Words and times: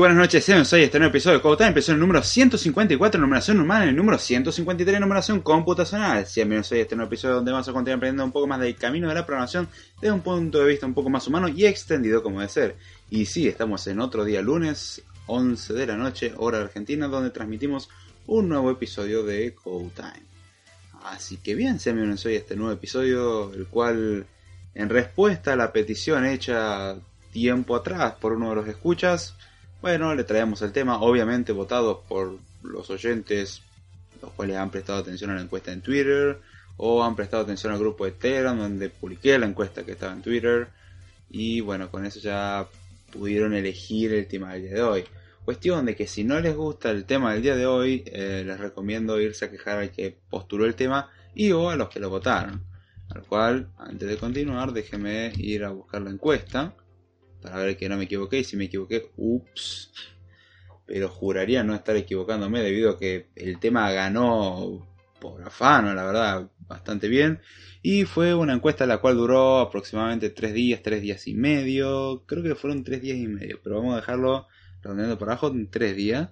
Buenas 0.00 0.16
noches, 0.16 0.42
sean 0.42 0.64
soy 0.64 0.84
este 0.84 0.98
nuevo 0.98 1.10
episodio 1.10 1.36
de 1.36 1.42
Code 1.42 1.58
Time, 1.58 1.70
episodio 1.72 1.98
número 1.98 2.22
154, 2.22 3.20
numeración 3.20 3.60
humana, 3.60 3.84
el 3.84 3.94
número 3.94 4.16
153, 4.16 4.98
numeración 4.98 5.42
computacional. 5.42 6.24
Sean 6.24 6.48
bienvenidos 6.48 6.72
a 6.72 6.76
este 6.76 6.96
nuevo 6.96 7.08
episodio 7.08 7.34
donde 7.34 7.52
vamos 7.52 7.68
a 7.68 7.72
continuar 7.74 7.98
aprendiendo 7.98 8.24
un 8.24 8.32
poco 8.32 8.46
más 8.46 8.60
del 8.60 8.74
camino 8.76 9.10
de 9.10 9.14
la 9.14 9.26
programación 9.26 9.68
desde 10.00 10.14
un 10.14 10.22
punto 10.22 10.60
de 10.60 10.68
vista 10.68 10.86
un 10.86 10.94
poco 10.94 11.10
más 11.10 11.26
humano 11.26 11.48
y 11.48 11.66
extendido 11.66 12.22
como 12.22 12.40
debe 12.40 12.50
ser. 12.50 12.76
Y 13.10 13.26
sí, 13.26 13.46
estamos 13.46 13.86
en 13.88 14.00
otro 14.00 14.24
día 14.24 14.40
lunes, 14.40 15.02
11 15.26 15.74
de 15.74 15.86
la 15.86 15.98
noche, 15.98 16.32
hora 16.38 16.62
Argentina, 16.62 17.06
donde 17.06 17.28
transmitimos 17.28 17.90
un 18.26 18.48
nuevo 18.48 18.70
episodio 18.70 19.22
de 19.22 19.54
Code 19.54 19.90
Time. 19.94 20.24
Así 21.04 21.36
que 21.36 21.54
bien, 21.54 21.78
sean 21.78 21.96
bienvenidos 21.96 22.24
a 22.24 22.30
este 22.30 22.56
nuevo 22.56 22.72
episodio, 22.72 23.52
el 23.52 23.66
cual 23.66 24.24
en 24.74 24.88
respuesta 24.88 25.52
a 25.52 25.56
la 25.56 25.70
petición 25.70 26.24
hecha 26.24 26.96
tiempo 27.32 27.76
atrás 27.76 28.14
por 28.18 28.32
uno 28.32 28.48
de 28.48 28.56
los 28.56 28.66
escuchas, 28.66 29.36
bueno, 29.82 30.14
le 30.14 30.24
traemos 30.24 30.62
el 30.62 30.72
tema, 30.72 31.00
obviamente 31.00 31.52
votado 31.52 32.02
por 32.08 32.38
los 32.62 32.90
oyentes, 32.90 33.62
los 34.20 34.30
cuales 34.32 34.56
han 34.56 34.70
prestado 34.70 34.98
atención 34.98 35.30
a 35.30 35.34
la 35.34 35.42
encuesta 35.42 35.72
en 35.72 35.80
Twitter, 35.80 36.38
o 36.76 37.02
han 37.02 37.16
prestado 37.16 37.42
atención 37.42 37.72
al 37.72 37.78
grupo 37.78 38.04
de 38.04 38.12
Telegram, 38.12 38.56
donde 38.56 38.90
publiqué 38.90 39.38
la 39.38 39.46
encuesta 39.46 39.84
que 39.84 39.92
estaba 39.92 40.12
en 40.12 40.22
Twitter, 40.22 40.68
y 41.30 41.60
bueno, 41.60 41.90
con 41.90 42.04
eso 42.04 42.20
ya 42.20 42.66
pudieron 43.12 43.54
elegir 43.54 44.12
el 44.12 44.26
tema 44.26 44.52
del 44.52 44.62
día 44.62 44.74
de 44.74 44.82
hoy. 44.82 45.04
Cuestión 45.44 45.86
de 45.86 45.96
que 45.96 46.06
si 46.06 46.24
no 46.24 46.38
les 46.40 46.54
gusta 46.54 46.90
el 46.90 47.04
tema 47.04 47.32
del 47.32 47.42
día 47.42 47.56
de 47.56 47.66
hoy, 47.66 48.02
eh, 48.06 48.42
les 48.46 48.58
recomiendo 48.58 49.20
irse 49.20 49.46
a 49.46 49.50
quejar 49.50 49.78
al 49.78 49.90
que 49.90 50.16
postuló 50.28 50.66
el 50.66 50.74
tema 50.74 51.10
y 51.34 51.52
o 51.52 51.70
a 51.70 51.76
los 51.76 51.88
que 51.88 52.00
lo 52.00 52.10
votaron. 52.10 52.62
Al 53.08 53.22
cual, 53.22 53.68
antes 53.78 54.08
de 54.08 54.16
continuar, 54.16 54.72
déjenme 54.72 55.32
ir 55.36 55.64
a 55.64 55.70
buscar 55.70 56.02
la 56.02 56.10
encuesta 56.10 56.74
para 57.40 57.58
ver 57.58 57.76
que 57.76 57.88
no 57.88 57.96
me 57.96 58.04
equivoqué. 58.04 58.40
Y 58.40 58.44
si 58.44 58.56
me 58.56 58.64
equivoqué, 58.64 59.10
ups. 59.16 59.92
Pero 60.86 61.08
juraría 61.08 61.62
no 61.62 61.74
estar 61.74 61.96
equivocándome 61.96 62.60
debido 62.62 62.90
a 62.90 62.98
que 62.98 63.28
el 63.36 63.58
tema 63.58 63.90
ganó 63.92 64.86
por 65.20 65.42
afano, 65.42 65.94
la 65.94 66.04
verdad, 66.04 66.50
bastante 66.66 67.08
bien. 67.08 67.40
Y 67.82 68.04
fue 68.04 68.34
una 68.34 68.54
encuesta 68.54 68.86
la 68.86 68.98
cual 68.98 69.16
duró 69.16 69.60
aproximadamente 69.60 70.30
3 70.30 70.52
días, 70.52 70.82
3 70.82 71.00
días 71.00 71.26
y 71.28 71.34
medio. 71.34 72.24
Creo 72.26 72.42
que 72.42 72.54
fueron 72.54 72.84
3 72.84 73.00
días 73.00 73.18
y 73.18 73.28
medio, 73.28 73.60
pero 73.62 73.76
vamos 73.76 73.94
a 73.94 73.96
dejarlo 73.96 74.46
redondeando 74.82 75.18
por 75.18 75.28
abajo 75.28 75.48
en 75.48 75.70
3 75.70 75.96
días. 75.96 76.30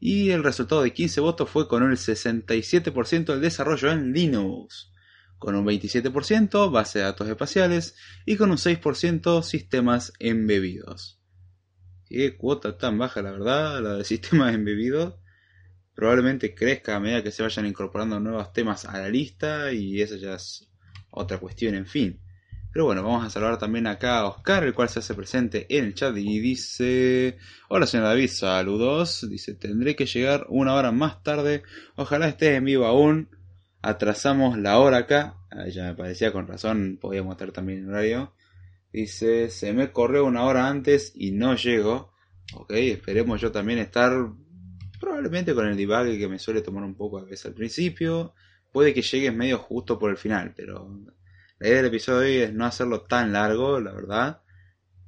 Y 0.00 0.30
el 0.30 0.44
resultado 0.44 0.82
de 0.82 0.92
15 0.92 1.20
votos 1.20 1.48
fue 1.48 1.66
con 1.66 1.82
el 1.82 1.96
67% 1.96 3.24
del 3.32 3.40
desarrollo 3.40 3.90
en 3.90 4.12
Linux 4.12 4.90
con 5.44 5.56
un 5.56 5.66
27% 5.66 6.70
base 6.70 7.00
de 7.00 7.04
datos 7.04 7.28
espaciales 7.28 7.96
y 8.24 8.36
con 8.36 8.50
un 8.50 8.56
6% 8.56 9.42
sistemas 9.42 10.14
embebidos. 10.18 11.20
Qué 12.06 12.34
cuota 12.34 12.78
tan 12.78 12.96
baja, 12.96 13.20
la 13.20 13.32
verdad, 13.32 13.82
la 13.82 13.94
de 13.96 14.04
sistemas 14.04 14.54
embebidos. 14.54 15.16
Probablemente 15.94 16.54
crezca 16.54 16.96
a 16.96 17.00
medida 17.00 17.22
que 17.22 17.30
se 17.30 17.42
vayan 17.42 17.66
incorporando 17.66 18.18
nuevos 18.20 18.54
temas 18.54 18.86
a 18.86 18.98
la 18.98 19.10
lista 19.10 19.70
y 19.70 20.00
eso 20.00 20.16
ya 20.16 20.36
es 20.36 20.66
otra 21.10 21.36
cuestión, 21.36 21.74
en 21.74 21.86
fin. 21.86 22.20
Pero 22.72 22.86
bueno, 22.86 23.02
vamos 23.02 23.26
a 23.26 23.30
saludar 23.30 23.58
también 23.58 23.86
acá 23.86 24.20
a 24.20 24.26
Oscar, 24.26 24.64
el 24.64 24.72
cual 24.72 24.88
se 24.88 25.00
hace 25.00 25.14
presente 25.14 25.66
en 25.68 25.84
el 25.84 25.94
chat 25.94 26.16
y 26.16 26.40
dice: 26.40 27.36
Hola 27.68 27.86
señor 27.86 28.06
David, 28.06 28.30
saludos. 28.30 29.28
Dice: 29.28 29.54
Tendré 29.54 29.94
que 29.94 30.06
llegar 30.06 30.46
una 30.48 30.72
hora 30.72 30.90
más 30.90 31.22
tarde. 31.22 31.62
Ojalá 31.96 32.28
estés 32.28 32.56
en 32.56 32.64
vivo 32.64 32.86
aún 32.86 33.28
atrasamos 33.84 34.58
la 34.58 34.78
hora 34.78 34.98
acá. 34.98 35.36
ya 35.70 35.84
me 35.84 35.94
parecía 35.94 36.32
con 36.32 36.46
razón, 36.46 36.98
podíamos 37.00 37.32
estar 37.32 37.52
también 37.52 37.80
en 37.80 37.90
horario. 37.90 38.34
Dice, 38.92 39.50
se 39.50 39.72
me 39.72 39.92
corrió 39.92 40.24
una 40.24 40.44
hora 40.44 40.68
antes 40.68 41.12
y 41.14 41.32
no 41.32 41.54
llego. 41.56 42.12
Ok, 42.54 42.72
esperemos 42.72 43.40
yo 43.40 43.50
también 43.52 43.78
estar 43.78 44.12
probablemente 45.00 45.54
con 45.54 45.66
el 45.66 45.76
debug 45.76 46.16
que 46.18 46.28
me 46.28 46.38
suele 46.38 46.62
tomar 46.62 46.84
un 46.84 46.94
poco 46.94 47.18
a 47.18 47.24
veces 47.24 47.46
al 47.46 47.54
principio. 47.54 48.34
Puede 48.72 48.94
que 48.94 49.02
llegue 49.02 49.30
medio 49.30 49.58
justo 49.58 49.98
por 49.98 50.10
el 50.10 50.16
final, 50.16 50.52
pero 50.56 50.88
la 51.58 51.68
idea 51.68 51.78
del 51.78 51.86
episodio 51.86 52.20
hoy 52.20 52.36
es 52.38 52.52
no 52.52 52.64
hacerlo 52.64 53.02
tan 53.02 53.32
largo, 53.32 53.80
la 53.80 53.92
verdad. 53.92 54.42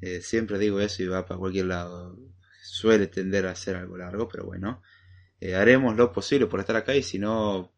Eh, 0.00 0.20
siempre 0.20 0.58
digo 0.58 0.81
eso 0.81 1.02
y 1.02 1.06
va 1.06 1.25
para 1.25 1.38
cualquier 1.38 1.67
lado. 1.67 2.17
Suele 2.62 3.06
tender 3.06 3.46
a 3.46 3.55
ser 3.55 3.76
algo 3.76 3.96
largo, 3.96 4.28
pero 4.28 4.44
bueno. 4.44 4.82
Eh, 5.40 5.55
haremos 5.55 5.96
lo 5.96 6.12
posible 6.12 6.46
por 6.46 6.61
estar 6.61 6.76
acá 6.76 6.94
y 6.94 7.02
si 7.02 7.19
no, 7.19 7.75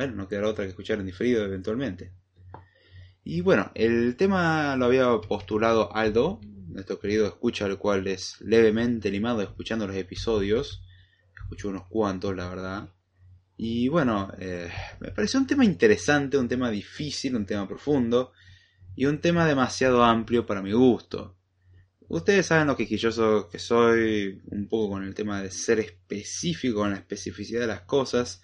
bueno, 0.00 0.14
no 0.14 0.28
quedará 0.28 0.48
otra 0.48 0.64
que 0.64 0.70
escuchar 0.70 0.98
en 0.98 1.04
diferido 1.04 1.44
eventualmente. 1.44 2.14
Y 3.22 3.42
bueno, 3.42 3.70
el 3.74 4.16
tema 4.16 4.74
lo 4.76 4.86
había 4.86 5.20
postulado 5.20 5.94
Aldo, 5.94 6.40
nuestro 6.68 6.98
querido 6.98 7.26
escucha, 7.26 7.66
el 7.66 7.76
cual 7.76 8.06
es 8.06 8.40
levemente 8.40 9.10
limado 9.10 9.42
escuchando 9.42 9.86
los 9.86 9.94
episodios. 9.96 10.82
Escucho 11.36 11.68
unos 11.68 11.86
cuantos, 11.86 12.34
la 12.34 12.48
verdad. 12.48 12.94
Y 13.58 13.88
bueno, 13.88 14.32
eh, 14.38 14.70
me 15.00 15.10
pareció 15.10 15.38
un 15.38 15.46
tema 15.46 15.66
interesante, 15.66 16.38
un 16.38 16.48
tema 16.48 16.70
difícil, 16.70 17.36
un 17.36 17.44
tema 17.44 17.68
profundo 17.68 18.32
y 18.96 19.04
un 19.04 19.20
tema 19.20 19.44
demasiado 19.44 20.02
amplio 20.02 20.46
para 20.46 20.62
mi 20.62 20.72
gusto. 20.72 21.36
Ustedes 22.08 22.46
saben 22.46 22.68
lo 22.68 22.76
quisquilloso 22.78 23.50
que 23.50 23.58
soy, 23.58 24.40
un 24.46 24.66
poco 24.66 24.94
con 24.94 25.04
el 25.04 25.14
tema 25.14 25.42
de 25.42 25.50
ser 25.50 25.78
específico, 25.78 26.78
con 26.78 26.92
la 26.92 26.96
especificidad 26.96 27.60
de 27.60 27.66
las 27.66 27.82
cosas 27.82 28.40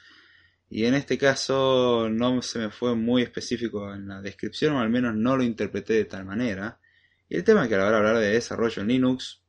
y 0.69 0.85
en 0.85 0.95
este 0.95 1.17
caso 1.17 2.09
no 2.11 2.43
se 2.43 2.59
me 2.59 2.71
fue 2.71 2.95
muy 2.97 3.23
específico 3.23 3.93
en 3.95 4.09
la 4.09 4.21
descripción, 4.21 4.75
o 4.75 4.81
al 4.81 4.91
menos 4.91 5.15
no 5.15 5.37
lo 5.37 5.45
interpreté 5.45 5.95
de 5.95 6.05
tal 6.05 6.25
manera. 6.25 6.81
Y 7.29 7.37
el 7.37 7.45
tema 7.45 7.69
que 7.69 7.75
a 7.75 7.79
la 7.79 7.87
hora 7.87 7.93
de 7.93 7.99
hablar 7.99 8.19
de 8.19 8.31
desarrollo 8.33 8.83
en 8.83 8.89
Linux 8.89 9.43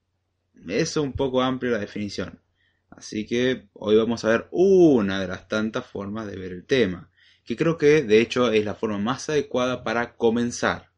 es 0.68 0.96
un 0.98 1.14
poco 1.14 1.42
amplio 1.42 1.72
la 1.72 1.80
definición. 1.80 2.40
Así 2.90 3.25
que 3.25 3.68
hoy 3.74 3.96
vamos 3.96 4.24
a 4.25 4.30
ver 4.30 4.48
una 4.52 5.19
de 5.19 5.28
las 5.28 5.48
tantas 5.48 5.86
formas 5.86 6.28
de 6.28 6.38
ver 6.38 6.52
el 6.52 6.66
tema, 6.66 7.10
que 7.44 7.56
creo 7.56 7.78
que 7.78 8.04
de 8.04 8.22
hecho 8.22 8.52
es 8.52 8.64
la 8.64 8.75
forma 8.75 8.98
más 8.98 9.30
adecuada 9.30 9.84
para 9.84 10.16
comenzar. 10.16 10.92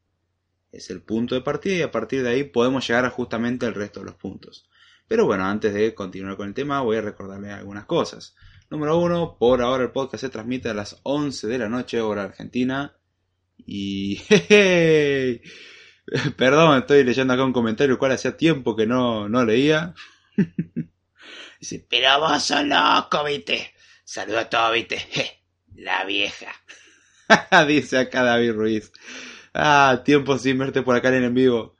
Es 0.72 0.90
el 0.90 1.02
punto 1.02 1.36
de 1.36 1.42
partida 1.42 1.76
y 1.76 1.82
a 1.82 1.92
partir 1.92 2.24
de 2.24 2.30
ahí 2.30 2.44
podemos 2.44 2.88
llegar 2.88 3.06
a 3.06 3.10
justamente 3.10 3.66
el 3.66 3.74
resto 3.74 4.02
de 4.02 4.08
los 4.08 4.16
puntos. 4.16 4.70
Pero 5.08 5.26
bueno, 5.26 5.46
antes 5.46 5.74
de 5.74 5.96
continuar 5.96 6.38
con 6.38 6.48
el 6.48 6.54
tema 6.54 6.82
voy 6.82 6.98
a 6.98 7.02
recordarles 7.02 7.52
algunas 7.52 7.86
cosas. 7.86 8.36
Número 8.70 9.00
uno, 9.00 9.36
por 9.40 9.62
ahora 9.64 9.84
el 9.86 9.92
podcast 9.92 10.22
se 10.22 10.30
transmite 10.30 10.70
a 10.70 10.76
las 10.76 11.00
11 11.02 11.48
de 11.48 11.58
la 11.58 11.70
noche, 11.70 12.02
hora 12.02 12.24
argentina. 12.26 12.96
Y... 13.66 14.18
Perdón, 16.38 16.80
estoy 16.80 17.04
leyendo 17.04 17.34
acá 17.34 17.44
un 17.44 17.54
comentario 17.54 17.94
el 17.94 18.00
cual 18.00 18.12
hacía 18.12 18.38
tiempo 18.38 18.76
que 18.76 18.86
no, 18.86 19.28
no 19.28 19.44
leía. 19.44 19.96
Dice, 21.60 21.86
pero 21.90 22.20
vos 22.20 22.44
sos 22.44 22.64
loco, 22.64 23.24
viste. 23.24 23.74
Saluda 24.04 24.42
a 24.42 24.50
todos, 24.50 24.74
viste. 24.74 24.98
La 25.76 26.06
vieja. 26.06 26.52
Dice 27.68 27.98
acá 27.98 28.24
David 28.24 28.54
Ruiz. 28.54 28.92
Ah, 29.54 30.04
tiempo 30.06 30.38
sin 30.38 30.60
verte 30.60 30.84
por 30.84 30.96
acá 30.96 31.10
en 31.10 31.24
en 31.24 31.34
vivo. 31.34 31.76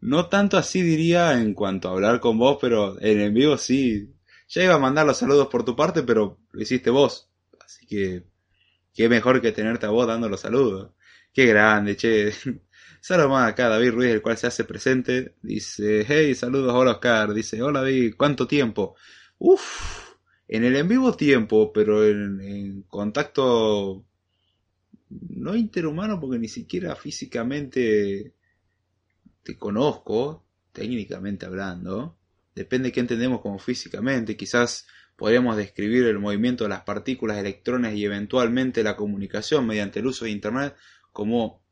No 0.00 0.26
tanto 0.26 0.58
así 0.58 0.82
diría 0.82 1.34
en 1.34 1.54
cuanto 1.54 1.88
a 1.88 1.92
hablar 1.92 2.18
con 2.18 2.36
vos, 2.36 2.58
pero 2.60 3.00
en 3.00 3.20
en 3.20 3.32
vivo 3.32 3.56
sí, 3.56 4.12
ya 4.52 4.64
iba 4.64 4.74
a 4.74 4.78
mandar 4.78 5.06
los 5.06 5.16
saludos 5.16 5.48
por 5.48 5.64
tu 5.64 5.74
parte, 5.74 6.02
pero 6.02 6.38
lo 6.50 6.62
hiciste 6.62 6.90
vos. 6.90 7.30
Así 7.64 7.86
que, 7.86 8.24
qué 8.92 9.08
mejor 9.08 9.40
que 9.40 9.52
tenerte 9.52 9.86
a 9.86 9.90
vos 9.90 10.06
dando 10.06 10.28
los 10.28 10.40
saludos. 10.40 10.92
Qué 11.32 11.46
grande, 11.46 11.96
che. 11.96 12.32
Saludos 13.00 13.42
acá, 13.42 13.68
David 13.68 13.92
Ruiz, 13.92 14.10
el 14.12 14.22
cual 14.22 14.36
se 14.36 14.46
hace 14.46 14.64
presente. 14.64 15.36
Dice, 15.42 16.04
hey, 16.06 16.34
saludos, 16.34 16.72
hola 16.74 16.92
Oscar. 16.92 17.32
Dice, 17.34 17.60
hola 17.62 17.80
David, 17.80 18.14
¿cuánto 18.16 18.46
tiempo? 18.46 18.94
Uf, 19.38 20.14
en 20.46 20.64
el 20.64 20.76
en 20.76 20.86
vivo 20.86 21.14
tiempo, 21.16 21.72
pero 21.72 22.06
en, 22.06 22.40
en 22.40 22.82
contacto 22.82 24.04
no 25.08 25.56
interhumano 25.56 26.20
porque 26.20 26.38
ni 26.38 26.48
siquiera 26.48 26.94
físicamente 26.94 28.34
te 29.42 29.58
conozco, 29.58 30.46
técnicamente 30.72 31.46
hablando 31.46 32.18
depende 32.54 32.88
de 32.88 32.92
qué 32.92 33.00
entendemos 33.00 33.40
como 33.40 33.58
físicamente, 33.58 34.36
quizás 34.36 34.86
podríamos 35.16 35.56
describir 35.56 36.04
el 36.04 36.18
movimiento 36.18 36.64
de 36.64 36.70
las 36.70 36.82
partículas, 36.82 37.38
electrones 37.38 37.94
y 37.94 38.04
eventualmente 38.04 38.82
la 38.82 38.96
comunicación 38.96 39.66
mediante 39.66 40.00
el 40.00 40.06
uso 40.06 40.24
de 40.24 40.32
Internet 40.32 40.74
como 41.12 41.62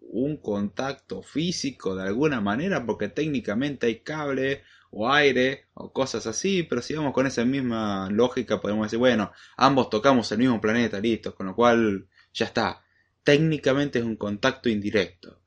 un 0.00 0.36
contacto 0.36 1.22
físico 1.22 1.96
de 1.96 2.02
alguna 2.02 2.40
manera, 2.40 2.84
porque 2.84 3.08
técnicamente 3.08 3.86
hay 3.86 4.00
cable 4.00 4.62
o 4.90 5.10
aire 5.10 5.68
o 5.74 5.92
cosas 5.92 6.26
así, 6.26 6.64
pero 6.64 6.82
si 6.82 6.94
vamos 6.94 7.14
con 7.14 7.26
esa 7.26 7.44
misma 7.44 8.10
lógica 8.10 8.60
podemos 8.60 8.86
decir, 8.86 8.98
bueno, 8.98 9.32
ambos 9.56 9.88
tocamos 9.88 10.30
el 10.32 10.38
mismo 10.38 10.60
planeta, 10.60 11.00
listo, 11.00 11.34
con 11.34 11.46
lo 11.46 11.54
cual 11.54 12.08
ya 12.34 12.46
está, 12.46 12.84
técnicamente 13.24 13.98
es 14.00 14.04
un 14.04 14.16
contacto 14.16 14.68
indirecto. 14.68 15.41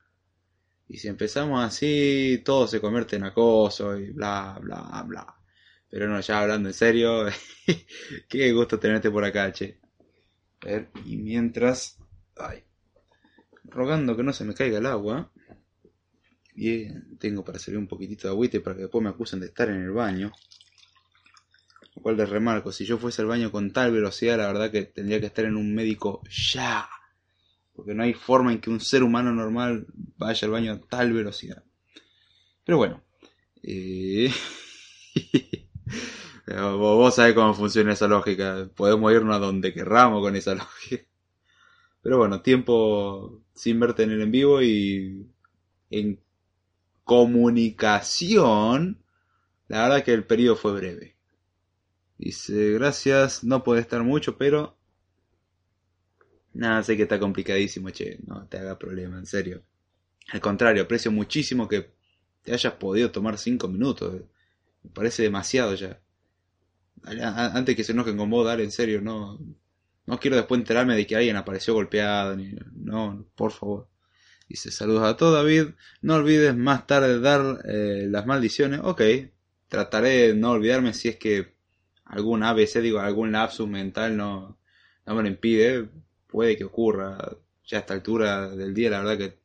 Y 0.88 0.98
si 0.98 1.08
empezamos 1.08 1.64
así, 1.64 2.42
todo 2.44 2.66
se 2.66 2.80
convierte 2.80 3.16
en 3.16 3.24
acoso 3.24 3.98
y 3.98 4.10
bla, 4.10 4.58
bla, 4.62 5.02
bla. 5.06 5.34
Pero 5.90 6.08
no, 6.08 6.20
ya 6.20 6.40
hablando 6.40 6.68
en 6.68 6.74
serio, 6.74 7.26
qué 8.28 8.52
gusto 8.52 8.78
tenerte 8.78 9.10
por 9.10 9.24
acá, 9.24 9.52
che. 9.52 9.80
A 10.62 10.66
ver, 10.66 10.90
y 11.04 11.16
mientras... 11.16 11.98
Ay, 12.36 12.64
rogando 13.64 14.16
que 14.16 14.22
no 14.22 14.32
se 14.32 14.44
me 14.44 14.54
caiga 14.54 14.78
el 14.78 14.86
agua. 14.86 15.30
Bien, 16.54 17.18
tengo 17.18 17.44
para 17.44 17.58
servir 17.58 17.78
un 17.78 17.88
poquitito 17.88 18.28
de 18.28 18.32
agüite 18.32 18.60
para 18.60 18.76
que 18.76 18.82
después 18.82 19.02
me 19.02 19.10
acusen 19.10 19.40
de 19.40 19.46
estar 19.46 19.68
en 19.68 19.82
el 19.82 19.90
baño. 19.90 20.32
Lo 21.94 22.02
cual 22.02 22.16
les 22.16 22.28
remarco, 22.28 22.72
si 22.72 22.84
yo 22.84 22.98
fuese 22.98 23.22
al 23.22 23.28
baño 23.28 23.50
con 23.50 23.72
tal 23.72 23.92
velocidad, 23.92 24.38
la 24.38 24.46
verdad 24.46 24.70
que 24.70 24.84
tendría 24.84 25.20
que 25.20 25.26
estar 25.26 25.44
en 25.44 25.56
un 25.56 25.74
médico 25.74 26.22
ya. 26.28 26.88
Porque 27.76 27.94
no 27.94 28.02
hay 28.02 28.14
forma 28.14 28.52
en 28.52 28.60
que 28.60 28.70
un 28.70 28.80
ser 28.80 29.02
humano 29.02 29.32
normal 29.32 29.86
vaya 30.16 30.46
al 30.46 30.50
baño 30.50 30.72
a 30.72 30.80
tal 30.80 31.12
velocidad. 31.12 31.62
Pero 32.64 32.78
bueno. 32.78 33.02
Eh... 33.62 34.32
Vos 36.46 37.14
sabés 37.14 37.34
cómo 37.34 37.54
funciona 37.54 37.92
esa 37.92 38.08
lógica. 38.08 38.68
Podemos 38.74 39.12
irnos 39.12 39.36
a 39.36 39.40
donde 39.40 39.74
querramos 39.74 40.22
con 40.22 40.36
esa 40.36 40.54
lógica. 40.56 41.04
Pero 42.02 42.18
bueno, 42.18 42.40
tiempo 42.40 43.42
sin 43.52 43.80
verte 43.80 44.04
en 44.04 44.12
el 44.12 44.22
en 44.22 44.30
vivo 44.30 44.62
y 44.62 45.26
en 45.90 46.20
comunicación. 47.04 49.02
La 49.68 49.82
verdad 49.82 50.04
que 50.04 50.12
el 50.12 50.24
periodo 50.24 50.56
fue 50.56 50.72
breve. 50.74 51.16
Dice, 52.18 52.72
gracias, 52.72 53.44
no 53.44 53.62
puede 53.64 53.80
estar 53.80 54.02
mucho, 54.02 54.38
pero... 54.38 54.75
Nada, 56.56 56.82
sé 56.82 56.96
que 56.96 57.02
está 57.02 57.18
complicadísimo, 57.18 57.90
che, 57.90 58.18
no 58.26 58.46
te 58.48 58.56
haga 58.58 58.78
problema, 58.78 59.18
en 59.18 59.26
serio. 59.26 59.62
Al 60.32 60.40
contrario, 60.40 60.82
aprecio 60.82 61.12
muchísimo 61.12 61.68
que 61.68 61.90
te 62.42 62.52
hayas 62.54 62.72
podido 62.74 63.10
tomar 63.10 63.36
5 63.36 63.68
minutos. 63.68 64.22
Me 64.82 64.90
parece 64.90 65.22
demasiado 65.22 65.74
ya. 65.74 66.00
Antes 67.04 67.76
que 67.76 67.84
se 67.84 67.92
enojen 67.92 68.16
con 68.16 68.30
vos, 68.30 68.46
dale, 68.46 68.64
en 68.64 68.72
serio, 68.72 69.02
no. 69.02 69.38
No 70.06 70.18
quiero 70.18 70.36
después 70.36 70.58
enterarme 70.60 70.96
de 70.96 71.06
que 71.06 71.16
alguien 71.16 71.36
apareció 71.36 71.74
golpeado, 71.74 72.34
ni. 72.36 72.54
No, 72.72 73.26
por 73.34 73.52
favor. 73.52 73.88
Dice, 74.48 74.70
saludos 74.70 75.02
a 75.04 75.16
todos, 75.16 75.34
David. 75.34 75.74
No 76.00 76.14
olvides 76.14 76.56
más 76.56 76.86
tarde 76.86 77.20
dar 77.20 77.60
eh, 77.66 78.06
las 78.08 78.26
maldiciones. 78.26 78.80
Ok, 78.82 79.02
trataré 79.68 80.28
de 80.28 80.34
no 80.34 80.52
olvidarme 80.52 80.94
si 80.94 81.08
es 81.08 81.16
que 81.16 81.54
algún 82.04 82.42
ABC, 82.44 82.80
digo, 82.80 83.00
algún 83.00 83.32
lapsus 83.32 83.68
mental 83.68 84.16
no, 84.16 84.58
no 85.04 85.14
me 85.14 85.22
lo 85.22 85.28
impide. 85.28 85.90
Puede 86.26 86.56
que 86.56 86.64
ocurra 86.64 87.36
ya 87.64 87.78
a 87.78 87.80
esta 87.80 87.94
altura 87.94 88.48
del 88.48 88.74
día, 88.74 88.90
la 88.90 88.98
verdad 89.00 89.18
que 89.18 89.38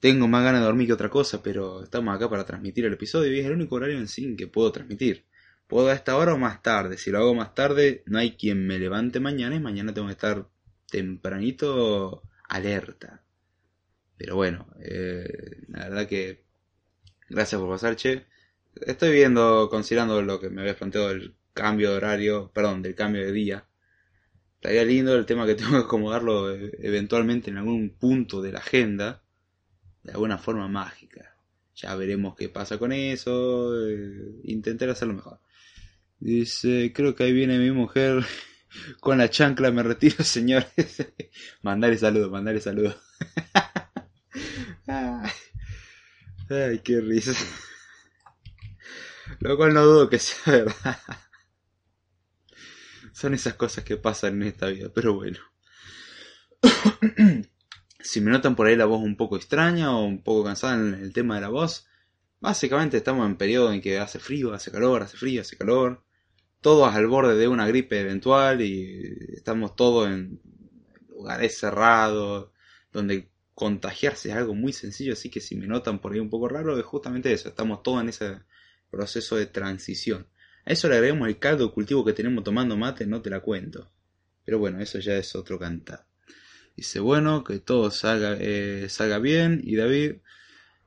tengo 0.00 0.28
más 0.28 0.44
ganas 0.44 0.60
de 0.60 0.66
dormir 0.66 0.86
que 0.86 0.92
otra 0.92 1.10
cosa, 1.10 1.42
pero 1.42 1.82
estamos 1.82 2.14
acá 2.14 2.30
para 2.30 2.44
transmitir 2.46 2.84
el 2.84 2.92
episodio 2.92 3.32
y 3.32 3.40
es 3.40 3.46
el 3.46 3.52
único 3.52 3.76
horario 3.76 3.98
en 3.98 4.08
sí 4.08 4.36
que 4.36 4.46
puedo 4.46 4.70
transmitir. 4.72 5.24
Puedo 5.66 5.88
a 5.88 5.92
esta 5.94 6.16
hora 6.16 6.34
o 6.34 6.38
más 6.38 6.62
tarde. 6.62 6.96
Si 6.98 7.10
lo 7.10 7.18
hago 7.18 7.34
más 7.34 7.54
tarde, 7.54 8.02
no 8.06 8.18
hay 8.18 8.32
quien 8.36 8.66
me 8.66 8.78
levante 8.78 9.20
mañana 9.20 9.56
y 9.56 9.60
mañana 9.60 9.92
tengo 9.92 10.06
que 10.06 10.12
estar 10.12 10.48
tempranito 10.90 12.22
alerta. 12.48 13.22
Pero 14.16 14.36
bueno, 14.36 14.66
eh, 14.80 15.62
la 15.68 15.88
verdad 15.88 16.08
que 16.08 16.44
gracias 17.28 17.60
por 17.60 17.70
pasar, 17.70 17.96
che. 17.96 18.26
Estoy 18.86 19.12
viendo, 19.12 19.68
considerando 19.70 20.22
lo 20.22 20.40
que 20.40 20.50
me 20.50 20.62
había 20.62 20.76
planteado 20.76 21.08
del 21.08 21.34
cambio 21.52 21.90
de 21.90 21.96
horario, 21.96 22.50
perdón, 22.54 22.82
del 22.82 22.94
cambio 22.94 23.22
de 23.24 23.32
día. 23.32 23.67
Estaría 24.60 24.84
lindo 24.84 25.14
el 25.14 25.24
tema 25.24 25.46
que 25.46 25.54
tengo 25.54 25.70
que 25.70 25.86
acomodarlo 25.86 26.52
eh, 26.52 26.72
eventualmente 26.80 27.50
en 27.50 27.58
algún 27.58 27.90
punto 27.90 28.42
de 28.42 28.52
la 28.52 28.58
agenda, 28.58 29.22
de 30.02 30.12
alguna 30.12 30.38
forma 30.38 30.68
mágica. 30.68 31.36
Ya 31.76 31.94
veremos 31.94 32.34
qué 32.36 32.48
pasa 32.48 32.76
con 32.76 32.92
eso. 32.92 33.72
Eh, 33.88 34.40
intentar 34.44 34.90
hacerlo 34.90 35.14
mejor. 35.14 35.40
Dice, 36.18 36.92
creo 36.92 37.14
que 37.14 37.24
ahí 37.24 37.32
viene 37.32 37.58
mi 37.58 37.70
mujer 37.70 38.24
con 39.00 39.18
la 39.18 39.30
chancla, 39.30 39.70
me 39.70 39.84
retiro, 39.84 40.24
señores. 40.24 41.06
mandale 41.62 41.96
saludos, 41.96 42.30
mandale 42.30 42.60
saludos. 42.60 42.96
Ay, 46.50 46.80
qué 46.82 47.00
risa. 47.00 47.32
Lo 49.40 49.56
cual 49.56 49.74
no 49.74 49.84
dudo 49.84 50.08
que 50.08 50.18
sea 50.18 50.52
verdad. 50.52 50.98
Son 53.18 53.34
esas 53.34 53.54
cosas 53.54 53.84
que 53.84 53.96
pasan 53.96 54.42
en 54.42 54.48
esta 54.48 54.68
vida, 54.68 54.90
pero 54.94 55.14
bueno. 55.14 55.38
si 58.00 58.20
me 58.20 58.30
notan 58.30 58.54
por 58.54 58.66
ahí 58.66 58.76
la 58.76 58.84
voz 58.84 59.02
un 59.02 59.16
poco 59.16 59.36
extraña 59.36 59.96
o 59.96 60.04
un 60.04 60.22
poco 60.22 60.44
cansada 60.44 60.74
en 60.74 60.94
el 60.94 61.12
tema 61.12 61.34
de 61.34 61.40
la 61.40 61.48
voz, 61.48 61.86
básicamente 62.40 62.96
estamos 62.98 63.26
en 63.26 63.36
periodo 63.36 63.72
en 63.72 63.80
que 63.80 63.98
hace 63.98 64.18
frío, 64.18 64.52
hace 64.54 64.70
calor, 64.70 65.02
hace 65.02 65.16
frío, 65.16 65.40
hace 65.40 65.56
calor 65.56 66.04
todos 66.60 66.94
al 66.94 67.06
borde 67.06 67.36
de 67.36 67.48
una 67.48 67.66
gripe 67.66 68.00
eventual 68.00 68.62
y 68.62 69.16
estamos 69.32 69.76
todos 69.76 70.08
en 70.08 70.40
lugares 71.08 71.58
cerrados 71.58 72.50
donde 72.92 73.30
contagiarse 73.54 74.30
es 74.30 74.36
algo 74.36 74.54
muy 74.54 74.72
sencillo, 74.72 75.12
así 75.12 75.30
que 75.30 75.40
si 75.40 75.56
me 75.56 75.66
notan 75.66 76.00
por 76.00 76.12
ahí 76.12 76.20
un 76.20 76.30
poco 76.30 76.48
raro 76.48 76.78
es 76.78 76.84
justamente 76.84 77.32
eso, 77.32 77.48
estamos 77.48 77.82
todos 77.82 78.02
en 78.02 78.08
ese 78.08 78.40
proceso 78.90 79.36
de 79.36 79.46
transición. 79.46 80.28
Eso 80.68 80.86
le 80.86 80.96
agregamos 80.96 81.28
el 81.28 81.38
caldo 81.38 81.66
de 81.66 81.72
cultivo 81.72 82.04
que 82.04 82.12
tenemos 82.12 82.44
tomando 82.44 82.76
mate, 82.76 83.06
no 83.06 83.22
te 83.22 83.30
la 83.30 83.40
cuento. 83.40 83.90
Pero 84.44 84.58
bueno, 84.58 84.78
eso 84.80 84.98
ya 84.98 85.16
es 85.16 85.34
otro 85.34 85.58
cantar. 85.58 86.06
Dice, 86.76 87.00
bueno, 87.00 87.42
que 87.42 87.58
todo 87.58 87.90
salga, 87.90 88.36
eh, 88.38 88.86
salga 88.90 89.18
bien. 89.18 89.62
Y 89.64 89.76
David, 89.76 90.16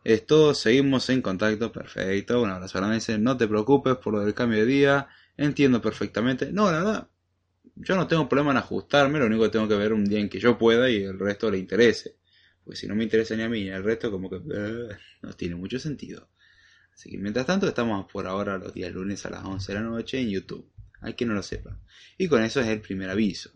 es 0.04 0.26
todo, 0.28 0.54
seguimos 0.54 1.10
en 1.10 1.24
contacto, 1.24 1.72
perfecto. 1.72 2.44
Un 2.44 2.52
abrazo 2.52 2.78
grande, 2.78 2.96
dice, 2.98 3.18
no 3.18 3.38
te 3.38 3.48
preocupes 3.48 3.96
por 3.96 4.14
lo 4.14 4.20
del 4.24 4.36
cambio 4.36 4.60
de 4.60 4.66
día. 4.68 5.08
Entiendo 5.36 5.82
perfectamente. 5.82 6.52
No, 6.52 6.72
la 6.72 6.78
verdad, 6.78 7.08
yo 7.76 7.96
no 7.96 8.08
tengo 8.08 8.30
problema 8.30 8.52
en 8.52 8.58
ajustarme, 8.58 9.18
lo 9.18 9.26
único 9.26 9.44
que 9.46 9.50
tengo 9.50 9.68
que 9.68 9.76
ver 9.76 9.94
un 9.94 10.06
día 10.06 10.20
en 10.20 10.30
que 10.30 10.40
yo 10.40 10.60
pueda 10.60 10.92
y 10.92 10.98
el 11.04 11.18
resto 11.18 11.50
le 11.50 11.58
interese. 11.58 12.18
Porque 12.64 12.78
si 12.78 12.88
no 12.88 12.94
me 12.94 13.04
interesa 13.04 13.36
ni 13.36 13.42
a 13.42 13.50
mí 13.50 13.64
ni 13.64 13.72
al 13.72 13.84
resto, 13.84 14.12
como 14.12 14.30
que 14.30 14.36
eh, 14.36 14.90
no 15.24 15.34
tiene 15.34 15.56
mucho 15.56 15.80
sentido. 15.80 16.30
Así 16.94 17.10
que 17.10 17.18
mientras 17.18 17.46
tanto, 17.46 17.68
estamos 17.68 18.12
por 18.12 18.28
ahora 18.28 18.58
los 18.58 18.74
días 18.74 18.92
lunes 18.92 19.26
a 19.26 19.30
las 19.30 19.44
11 19.44 19.74
de 19.74 19.80
la 19.80 19.86
noche 19.86 20.20
en 20.20 20.30
YouTube. 20.30 20.70
Hay 21.02 21.14
que 21.14 21.26
no 21.26 21.34
lo 21.34 21.44
sepa. 21.44 21.80
Y 22.18 22.28
con 22.28 22.44
eso 22.44 22.62
es 22.62 22.68
el 22.68 22.82
primer 22.82 23.10
aviso. 23.10 23.52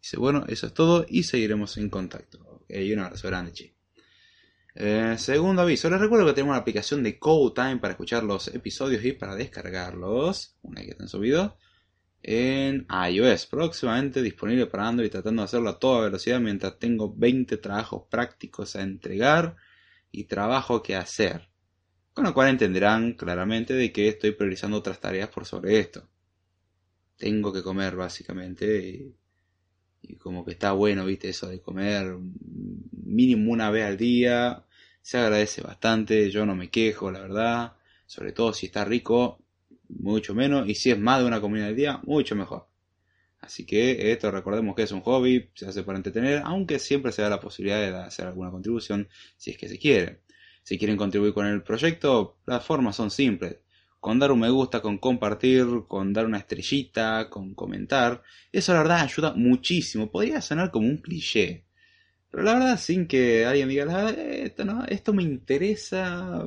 Dice, 0.00 0.16
bueno, 0.16 0.44
eso 0.48 0.66
es 0.66 0.74
todo 0.74 1.04
y 1.08 1.24
seguiremos 1.24 1.76
en 1.76 1.90
contacto. 1.90 2.38
Ok, 2.44 2.72
un 2.92 2.98
abrazo 3.00 3.28
grande, 3.28 3.52
che. 3.52 3.74
Eh, 4.78 5.16
segundo 5.18 5.62
aviso, 5.62 5.88
les 5.88 5.98
recuerdo 5.98 6.26
que 6.26 6.34
tenemos 6.34 6.52
una 6.52 6.60
aplicación 6.60 7.02
de 7.02 7.18
Time 7.54 7.78
para 7.78 7.92
escuchar 7.92 8.22
los 8.22 8.48
episodios 8.48 9.02
y 9.04 9.12
para 9.12 9.34
descargarlos, 9.34 10.56
una 10.62 10.80
vez 10.80 10.84
que 10.84 10.92
estén 10.92 11.08
subidos, 11.08 11.52
en 12.22 12.86
iOS, 13.10 13.46
próximamente 13.46 14.20
disponible 14.20 14.66
para 14.66 14.88
Android, 14.88 15.10
tratando 15.10 15.42
de 15.42 15.44
hacerlo 15.44 15.70
a 15.70 15.78
toda 15.78 16.02
velocidad 16.02 16.40
mientras 16.40 16.78
tengo 16.78 17.14
20 17.14 17.56
trabajos 17.56 18.02
prácticos 18.10 18.76
a 18.76 18.82
entregar 18.82 19.56
y 20.10 20.24
trabajo 20.24 20.82
que 20.82 20.96
hacer. 20.96 21.48
Con 22.16 22.24
lo 22.24 22.32
cual 22.32 22.48
entenderán 22.48 23.12
claramente 23.12 23.74
de 23.74 23.92
que 23.92 24.08
estoy 24.08 24.30
priorizando 24.30 24.78
otras 24.78 24.98
tareas 24.98 25.28
por 25.28 25.44
sobre 25.44 25.78
esto. 25.78 26.08
Tengo 27.18 27.52
que 27.52 27.62
comer 27.62 27.94
básicamente 27.94 29.14
y, 30.00 30.16
como 30.16 30.42
que 30.42 30.52
está 30.52 30.72
bueno, 30.72 31.04
viste, 31.04 31.28
eso 31.28 31.46
de 31.46 31.60
comer 31.60 32.16
mínimo 33.04 33.52
una 33.52 33.70
vez 33.70 33.84
al 33.84 33.98
día, 33.98 34.64
se 35.02 35.18
agradece 35.18 35.60
bastante, 35.60 36.30
yo 36.30 36.46
no 36.46 36.56
me 36.56 36.70
quejo, 36.70 37.10
la 37.10 37.20
verdad, 37.20 37.72
sobre 38.06 38.32
todo 38.32 38.54
si 38.54 38.64
está 38.64 38.86
rico, 38.86 39.38
mucho 39.90 40.34
menos, 40.34 40.66
y 40.66 40.74
si 40.74 40.92
es 40.92 40.98
más 40.98 41.20
de 41.20 41.26
una 41.26 41.42
comida 41.42 41.66
al 41.66 41.76
día, 41.76 42.00
mucho 42.04 42.34
mejor. 42.34 42.66
Así 43.40 43.66
que 43.66 44.10
esto 44.10 44.30
recordemos 44.30 44.74
que 44.74 44.84
es 44.84 44.92
un 44.92 45.02
hobby, 45.02 45.50
se 45.52 45.66
hace 45.66 45.82
para 45.82 45.98
entretener, 45.98 46.40
aunque 46.46 46.78
siempre 46.78 47.12
se 47.12 47.20
da 47.20 47.28
la 47.28 47.40
posibilidad 47.40 47.78
de 47.78 47.94
hacer 47.94 48.26
alguna 48.26 48.50
contribución 48.50 49.06
si 49.36 49.50
es 49.50 49.58
que 49.58 49.68
se 49.68 49.78
quiere. 49.78 50.22
Si 50.66 50.78
quieren 50.78 50.96
contribuir 50.96 51.32
con 51.32 51.46
el 51.46 51.62
proyecto, 51.62 52.38
las 52.44 52.64
formas 52.64 52.96
son 52.96 53.12
simples. 53.12 53.58
Con 54.00 54.18
dar 54.18 54.32
un 54.32 54.40
me 54.40 54.50
gusta, 54.50 54.82
con 54.82 54.98
compartir, 54.98 55.64
con 55.86 56.12
dar 56.12 56.26
una 56.26 56.38
estrellita, 56.38 57.30
con 57.30 57.54
comentar. 57.54 58.20
Eso 58.50 58.72
la 58.72 58.80
verdad 58.80 59.02
ayuda 59.02 59.32
muchísimo. 59.36 60.10
Podría 60.10 60.40
sonar 60.40 60.72
como 60.72 60.88
un 60.88 60.96
cliché. 60.96 61.66
Pero 62.32 62.42
la 62.42 62.54
verdad, 62.54 62.80
sin 62.80 63.06
que 63.06 63.46
alguien 63.46 63.68
diga, 63.68 64.10
esto, 64.10 64.64
no, 64.64 64.84
esto 64.86 65.12
me 65.12 65.22
interesa, 65.22 66.44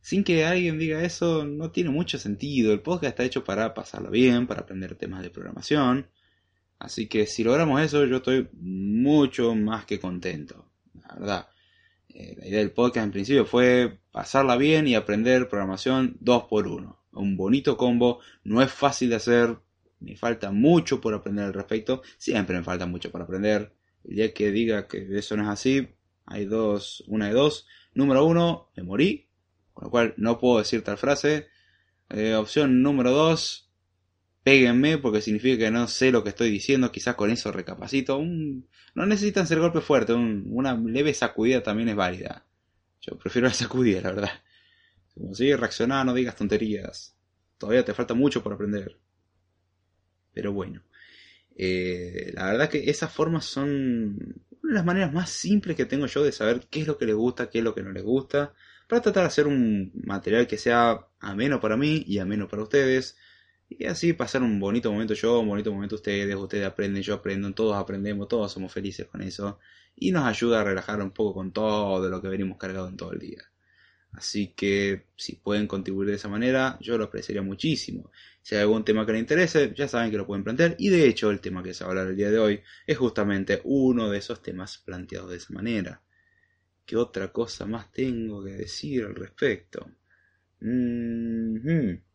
sin 0.00 0.24
que 0.24 0.46
alguien 0.46 0.78
diga 0.78 1.04
eso, 1.04 1.44
no 1.44 1.70
tiene 1.70 1.90
mucho 1.90 2.18
sentido. 2.18 2.72
El 2.72 2.80
podcast 2.80 3.10
está 3.10 3.24
hecho 3.24 3.44
para 3.44 3.74
pasarlo 3.74 4.10
bien, 4.10 4.46
para 4.46 4.62
aprender 4.62 4.94
temas 4.94 5.22
de 5.22 5.28
programación. 5.28 6.08
Así 6.78 7.06
que 7.06 7.26
si 7.26 7.44
logramos 7.44 7.82
eso, 7.82 8.06
yo 8.06 8.16
estoy 8.16 8.48
mucho 8.54 9.54
más 9.54 9.84
que 9.84 10.00
contento. 10.00 10.64
La 11.02 11.14
verdad. 11.16 11.48
Eh, 12.14 12.34
la 12.38 12.46
idea 12.46 12.58
del 12.58 12.72
podcast 12.72 13.04
en 13.04 13.12
principio 13.12 13.44
fue 13.44 13.98
pasarla 14.10 14.56
bien 14.56 14.88
y 14.88 14.94
aprender 14.94 15.48
programación 15.48 16.16
dos 16.20 16.44
por 16.44 16.66
uno. 16.66 16.98
Un 17.12 17.36
bonito 17.36 17.76
combo, 17.76 18.20
no 18.44 18.62
es 18.62 18.72
fácil 18.72 19.10
de 19.10 19.16
hacer, 19.16 19.56
me 20.00 20.16
falta 20.16 20.50
mucho 20.50 21.00
por 21.00 21.14
aprender 21.14 21.44
al 21.44 21.54
respecto, 21.54 22.02
siempre 22.18 22.56
me 22.56 22.64
falta 22.64 22.86
mucho 22.86 23.10
por 23.10 23.22
aprender. 23.22 23.72
El 24.04 24.16
día 24.16 24.34
que 24.34 24.50
diga 24.50 24.88
que 24.88 25.06
eso 25.18 25.36
no 25.36 25.44
es 25.44 25.48
así, 25.48 25.88
hay 26.26 26.46
dos, 26.46 27.04
una 27.06 27.28
de 27.28 27.34
dos. 27.34 27.66
Número 27.94 28.24
uno, 28.24 28.70
me 28.76 28.82
morí, 28.82 29.28
con 29.72 29.84
lo 29.84 29.90
cual 29.90 30.14
no 30.16 30.38
puedo 30.38 30.58
decir 30.58 30.82
tal 30.82 30.96
frase. 30.96 31.48
Eh, 32.08 32.34
opción 32.34 32.82
número 32.82 33.10
dos, 33.10 33.69
péguenme 34.42 34.98
porque 34.98 35.20
significa 35.20 35.64
que 35.64 35.70
no 35.70 35.88
sé 35.88 36.10
lo 36.10 36.22
que 36.22 36.30
estoy 36.30 36.50
diciendo, 36.50 36.92
quizás 36.92 37.14
con 37.14 37.30
eso 37.30 37.52
recapacito. 37.52 38.20
no 38.20 39.06
necesitan 39.06 39.46
ser 39.46 39.60
golpes 39.60 39.84
fuertes, 39.84 40.16
una 40.16 40.74
leve 40.74 41.14
sacudida 41.14 41.62
también 41.62 41.88
es 41.90 41.96
válida. 41.96 42.46
Yo 43.00 43.18
prefiero 43.18 43.48
la 43.48 43.54
sacudida, 43.62 44.00
la 44.00 44.12
verdad. 44.12 44.30
Como 45.14 45.34
si 45.34 45.54
reaccionar, 45.54 46.06
no 46.06 46.14
digas 46.14 46.36
tonterías. 46.36 47.16
Todavía 47.58 47.84
te 47.84 47.94
falta 47.94 48.14
mucho 48.14 48.42
por 48.42 48.52
aprender. 48.52 48.98
Pero 50.32 50.52
bueno, 50.52 50.82
eh, 51.56 52.30
la 52.34 52.46
verdad 52.46 52.70
que 52.70 52.88
esas 52.88 53.12
formas 53.12 53.44
son 53.44 54.44
una 54.62 54.72
de 54.72 54.74
las 54.74 54.84
maneras 54.84 55.12
más 55.12 55.30
simples 55.30 55.76
que 55.76 55.84
tengo 55.84 56.06
yo 56.06 56.22
de 56.22 56.32
saber 56.32 56.66
qué 56.70 56.80
es 56.80 56.86
lo 56.86 56.96
que 56.96 57.06
les 57.06 57.14
gusta, 57.14 57.50
qué 57.50 57.58
es 57.58 57.64
lo 57.64 57.74
que 57.74 57.82
no 57.82 57.92
les 57.92 58.02
gusta, 58.04 58.54
para 58.88 59.02
tratar 59.02 59.24
de 59.24 59.26
hacer 59.28 59.46
un 59.46 59.92
material 60.04 60.46
que 60.46 60.58
sea 60.58 61.06
ameno 61.18 61.60
para 61.60 61.76
mí 61.76 62.02
y 62.06 62.18
ameno 62.18 62.48
para 62.48 62.62
ustedes. 62.62 63.16
Y 63.70 63.86
así 63.86 64.12
pasar 64.12 64.42
un 64.42 64.58
bonito 64.58 64.92
momento 64.92 65.14
yo, 65.14 65.40
un 65.40 65.48
bonito 65.48 65.72
momento 65.72 65.94
ustedes, 65.94 66.34
ustedes 66.34 66.66
aprenden, 66.66 67.02
yo 67.02 67.14
aprendo, 67.14 67.52
todos 67.52 67.76
aprendemos, 67.76 68.28
todos 68.28 68.52
somos 68.52 68.72
felices 68.72 69.06
con 69.06 69.22
eso. 69.22 69.58
Y 69.96 70.10
nos 70.10 70.24
ayuda 70.24 70.60
a 70.60 70.64
relajar 70.64 71.00
un 71.00 71.12
poco 71.12 71.34
con 71.34 71.52
todo 71.52 72.08
lo 72.08 72.20
que 72.20 72.28
venimos 72.28 72.58
cargado 72.58 72.88
en 72.88 72.96
todo 72.96 73.12
el 73.12 73.20
día. 73.20 73.42
Así 74.12 74.54
que 74.54 75.06
si 75.16 75.36
pueden 75.36 75.68
contribuir 75.68 76.08
de 76.08 76.16
esa 76.16 76.28
manera, 76.28 76.76
yo 76.80 76.98
lo 76.98 77.04
apreciaría 77.04 77.42
muchísimo. 77.42 78.10
Si 78.42 78.56
hay 78.56 78.62
algún 78.62 78.84
tema 78.84 79.06
que 79.06 79.12
les 79.12 79.20
interese, 79.20 79.72
ya 79.76 79.86
saben 79.86 80.10
que 80.10 80.16
lo 80.16 80.26
pueden 80.26 80.42
plantear. 80.42 80.74
Y 80.78 80.88
de 80.88 81.06
hecho, 81.06 81.30
el 81.30 81.40
tema 81.40 81.62
que 81.62 81.72
se 81.72 81.84
va 81.84 81.88
a 81.88 81.92
hablar 81.92 82.08
el 82.08 82.16
día 82.16 82.30
de 82.30 82.38
hoy 82.38 82.60
es 82.86 82.98
justamente 82.98 83.60
uno 83.64 84.10
de 84.10 84.18
esos 84.18 84.42
temas 84.42 84.78
planteados 84.78 85.30
de 85.30 85.36
esa 85.36 85.52
manera. 85.54 86.02
¿Qué 86.84 86.96
otra 86.96 87.32
cosa 87.32 87.66
más 87.66 87.92
tengo 87.92 88.42
que 88.42 88.50
decir 88.50 89.04
al 89.04 89.14
respecto? 89.14 89.88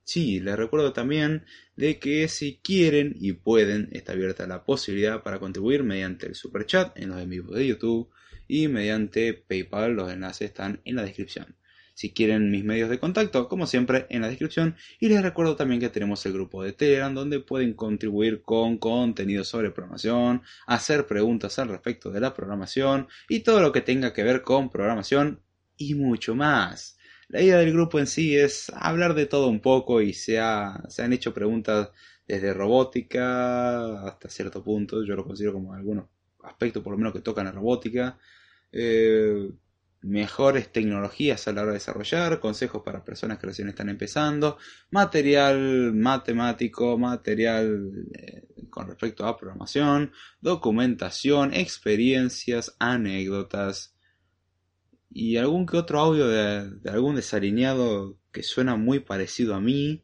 Sí, 0.06 0.40
les 0.40 0.56
recuerdo 0.56 0.94
también 0.94 1.46
de 1.76 1.98
que 1.98 2.28
si 2.28 2.58
quieren 2.58 3.16
y 3.20 3.34
pueden, 3.34 3.90
está 3.92 4.12
abierta 4.14 4.46
la 4.46 4.64
posibilidad 4.64 5.24
para 5.24 5.40
contribuir 5.40 5.84
mediante 5.84 6.28
el 6.28 6.36
super 6.36 6.68
chat 6.68 6.96
en 6.98 7.10
los 7.10 7.20
en 7.20 7.30
vivo 7.30 7.56
de 7.56 7.66
YouTube 7.66 8.10
y 8.48 8.68
mediante 8.68 9.34
PayPal. 9.34 9.94
Los 9.94 10.12
enlaces 10.12 10.50
están 10.50 10.80
en 10.86 10.98
la 10.98 11.04
descripción. 11.04 11.56
Si 11.96 12.14
quieren 12.14 12.52
mis 12.52 12.64
medios 12.64 12.90
de 12.92 13.00
contacto, 13.00 13.48
como 13.48 13.66
siempre, 13.66 14.06
en 14.10 14.22
la 14.22 14.28
descripción. 14.28 14.76
Y 15.00 15.10
les 15.10 15.24
recuerdo 15.24 15.56
también 15.56 15.82
que 15.82 15.90
tenemos 15.90 16.24
el 16.28 16.34
grupo 16.34 16.62
de 16.62 16.74
Telegram 16.74 17.14
donde 17.16 17.40
pueden 17.40 17.74
contribuir 17.74 18.44
con 18.44 18.78
contenido 18.78 19.44
sobre 19.44 19.72
programación, 19.72 20.44
hacer 20.68 21.08
preguntas 21.08 21.58
al 21.58 21.70
respecto 21.70 22.12
de 22.12 22.20
la 22.20 22.36
programación 22.36 23.08
y 23.28 23.40
todo 23.40 23.60
lo 23.60 23.72
que 23.72 23.82
tenga 23.82 24.14
que 24.14 24.24
ver 24.24 24.44
con 24.44 24.70
programación 24.70 25.42
y 25.78 25.96
mucho 25.96 26.36
más. 26.36 26.95
La 27.29 27.41
idea 27.41 27.58
del 27.58 27.74
grupo 27.74 28.00
en 28.00 28.08
sí 28.08 28.36
es 28.38 28.72
hablar 28.75 29.13
de 29.15 29.25
todo 29.25 29.48
un 29.48 29.60
poco 29.60 30.01
y 30.01 30.13
se, 30.13 30.39
se 30.89 31.03
han 31.03 31.13
hecho 31.13 31.34
preguntas 31.34 31.89
desde 32.27 32.53
robótica 32.53 34.08
hasta 34.08 34.29
cierto 34.29 34.63
punto, 34.63 35.03
yo 35.03 35.15
lo 35.15 35.25
considero 35.25 35.53
como 35.53 35.74
algunos 35.74 36.05
aspectos 36.44 36.84
por 36.84 36.94
lo 36.94 36.98
menos 36.98 37.13
que 37.13 37.22
tocan 37.22 37.48
a 37.48 37.51
robótica. 37.51 38.17
Eh, 38.72 39.50
mejores 40.01 40.72
tecnologías 40.72 41.48
a 41.48 41.53
la 41.53 41.62
hora 41.63 41.72
de 41.72 41.77
desarrollar, 41.77 42.39
consejos 42.39 42.84
para 42.84 43.03
personas 43.03 43.39
que 43.39 43.48
recién 43.48 43.70
están 43.70 43.89
empezando, 43.89 44.58
material 44.91 45.94
matemático, 45.94 46.98
material 46.98 48.05
eh, 48.13 48.48
con 48.70 48.88
respecto 48.88 49.25
a 49.25 49.36
programación, 49.36 50.12
documentación, 50.41 51.53
experiencias, 51.53 52.75
anécdotas 52.79 53.95
y 55.16 55.38
algún 55.38 55.66
que 55.66 55.78
otro 55.78 56.00
audio 56.00 56.28
de, 56.28 56.78
algún 56.92 57.16
desalineado 57.16 58.20
que 58.32 58.44
suena 58.44 58.76
muy 58.76 59.00
parecido 59.00 59.56
a 59.56 59.62
mí, 59.62 60.04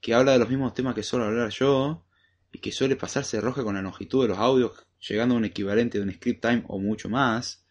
que 0.00 0.14
habla 0.14 0.32
de 0.32 0.38
los 0.40 0.48
mismos 0.48 0.74
temas 0.74 0.94
que 0.94 1.02
suelo 1.04 1.26
hablar 1.26 1.50
yo 1.50 2.04
y 2.50 2.58
que 2.58 2.72
suele 2.72 2.96
pasarse 2.96 3.40
roja 3.40 3.62
con 3.62 3.74
la 3.76 3.82
longitud 3.82 4.22
de 4.22 4.28
los 4.28 4.38
audios, 4.38 4.72
llegando 5.06 5.34
a 5.36 5.38
un 5.38 5.44
equivalente 5.44 5.98
de 5.98 6.04
un 6.04 6.12
script 6.12 6.42
time 6.42 6.64
o 6.66 6.80
mucho 6.80 7.08
más 7.08 7.62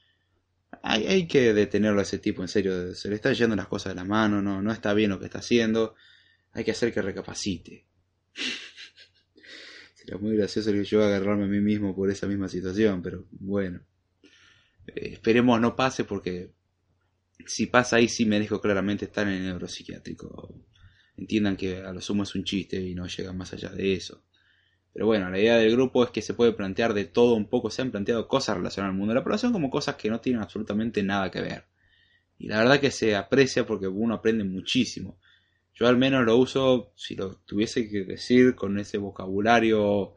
hay, 0.82 1.28
que 1.28 1.54
detenerlo 1.54 2.00
a 2.00 2.04
ese 2.04 2.20
tipo, 2.20 2.42
en 2.42 2.48
serio. 2.48 2.94
Se 2.96 3.10
le 3.10 3.16
está 3.16 3.34
yendo 3.34 3.56
las 3.56 3.68
cosas 3.68 3.94
de 3.94 3.96
la 3.96 4.06
mano, 4.06 4.42
no, 4.42 4.62
no 4.62 4.72
está 4.72 4.94
bien 4.94 5.10
lo 5.10 5.20
que 5.20 5.26
está 5.26 5.40
haciendo. 5.40 5.96
Hay 6.54 6.64
que 6.64 6.72
hacer 6.72 6.94
que 6.94 7.02
recapacite. 7.02 7.86
Sería 9.96 10.18
muy 10.18 10.36
gracioso 10.38 10.72
que 10.72 10.84
yo 10.84 11.04
agarrarme 11.04 11.46
a 11.46 11.48
mí 11.48 11.60
mismo 11.60 11.96
por 11.96 12.10
esa 12.10 12.28
misma 12.28 12.48
situación, 12.48 13.02
pero 13.02 13.26
bueno. 13.32 13.82
Eh, 14.88 15.10
esperemos 15.14 15.60
no 15.60 15.76
pase 15.76 16.04
porque 16.04 16.52
si 17.46 17.67
pasa 17.67 17.98
ahí 17.98 18.08
sí 18.08 18.25
me 18.25 18.39
dejo 18.39 18.60
claramente 18.62 19.06
estar 19.06 19.27
en 19.27 19.34
el 19.36 19.44
neuropsiquiátrico. 19.44 20.53
Entiendan 21.17 21.56
que 21.56 21.77
a 21.77 21.91
lo 21.91 22.01
sumo 22.01 22.24
es 22.24 22.36
un 22.36 22.44
chiste 22.44 22.79
y 22.79 22.94
no 22.94 23.08
llega 23.08 23.34
más 23.34 23.53
allá 23.53 23.70
de 23.70 23.94
eso. 23.94 24.24
Pero 24.94 25.06
bueno, 25.06 25.29
la 25.29 25.39
idea 25.39 25.58
del 25.58 25.72
grupo 25.72 26.03
es 26.03 26.10
que 26.10 26.22
se 26.22 26.34
puede 26.34 26.53
plantear 26.53 26.94
de 26.94 27.06
todo 27.06 27.36
un 27.36 27.48
poco. 27.48 27.70
Se 27.70 27.82
han 27.82 27.91
planteado 27.91 28.27
cosas 28.27 28.58
relacionadas 28.58 28.94
al 28.94 28.98
mundo 28.98 29.13
de 29.13 29.20
la 29.20 29.24
población 29.24 29.53
como 29.53 29.70
cosas 29.70 29.96
que 29.96 30.10
no 30.10 30.20
tienen 30.20 30.41
absolutamente 30.41 31.03
nada 31.03 31.29
que 31.29 31.41
ver. 31.41 31.65
Y 32.39 32.48
la 32.48 32.60
verdad 32.60 32.79
que 32.79 32.91
se 32.91 33.15
aprecia 33.15 33.65
porque 33.65 33.88
uno 33.88 34.15
aprende 34.15 34.44
muchísimo. 34.44 35.20
Yo 35.75 35.88
al 35.88 35.98
menos 35.98 36.25
lo 36.25 36.38
uso, 36.38 36.91
si 36.96 37.15
lo 37.15 37.36
tuviese 37.46 37.88
que 37.88 38.03
decir, 38.03 38.56
con 38.56 38.79
ese 38.79 38.98
vocabulario 38.98 40.15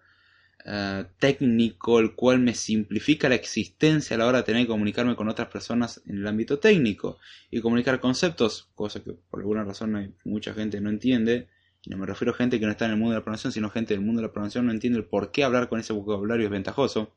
eh, 0.64 1.04
técnico, 1.18 1.98
el 2.00 2.14
cual 2.14 2.38
me 2.40 2.54
simplifica 2.54 3.28
la 3.28 3.34
existencia 3.34 4.14
a 4.14 4.18
la 4.18 4.26
hora 4.26 4.38
de 4.38 4.44
tener 4.44 4.62
que 4.62 4.68
comunicarme 4.68 5.16
con 5.16 5.28
otras 5.28 5.48
personas 5.48 6.02
en 6.06 6.18
el 6.18 6.26
ámbito 6.26 6.58
técnico 6.58 7.18
y 7.50 7.60
comunicar 7.60 8.00
conceptos, 8.00 8.68
cosa 8.74 9.02
que 9.02 9.12
por 9.12 9.40
alguna 9.40 9.64
razón 9.64 9.96
hay 9.96 10.12
mucha 10.24 10.52
gente 10.54 10.80
no 10.80 10.90
entiende 10.90 11.48
y 11.82 11.90
no 11.90 11.96
me 11.96 12.06
refiero 12.06 12.32
a 12.32 12.36
gente 12.36 12.60
que 12.60 12.66
no 12.66 12.72
está 12.72 12.84
en 12.84 12.92
el 12.92 12.96
mundo 12.98 13.12
de 13.12 13.18
la 13.18 13.24
programación, 13.24 13.52
sino 13.52 13.70
gente 13.70 13.94
del 13.94 14.02
mundo 14.02 14.20
de 14.20 14.28
la 14.28 14.32
programación 14.32 14.66
no 14.66 14.72
entiende 14.72 14.98
el 14.98 15.06
por 15.06 15.30
qué 15.30 15.44
hablar 15.44 15.68
con 15.68 15.80
ese 15.80 15.92
vocabulario 15.92 16.44
es 16.44 16.50
ventajoso. 16.50 17.14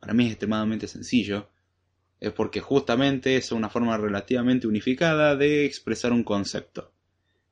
Para 0.00 0.12
mí 0.12 0.24
es 0.24 0.32
extremadamente 0.32 0.88
sencillo. 0.88 1.48
Es 2.18 2.32
porque 2.32 2.60
justamente 2.60 3.36
es 3.36 3.52
una 3.52 3.68
forma 3.68 3.96
relativamente 3.96 4.66
unificada 4.66 5.36
de 5.36 5.64
expresar 5.66 6.12
un 6.12 6.24
concepto. 6.24 6.92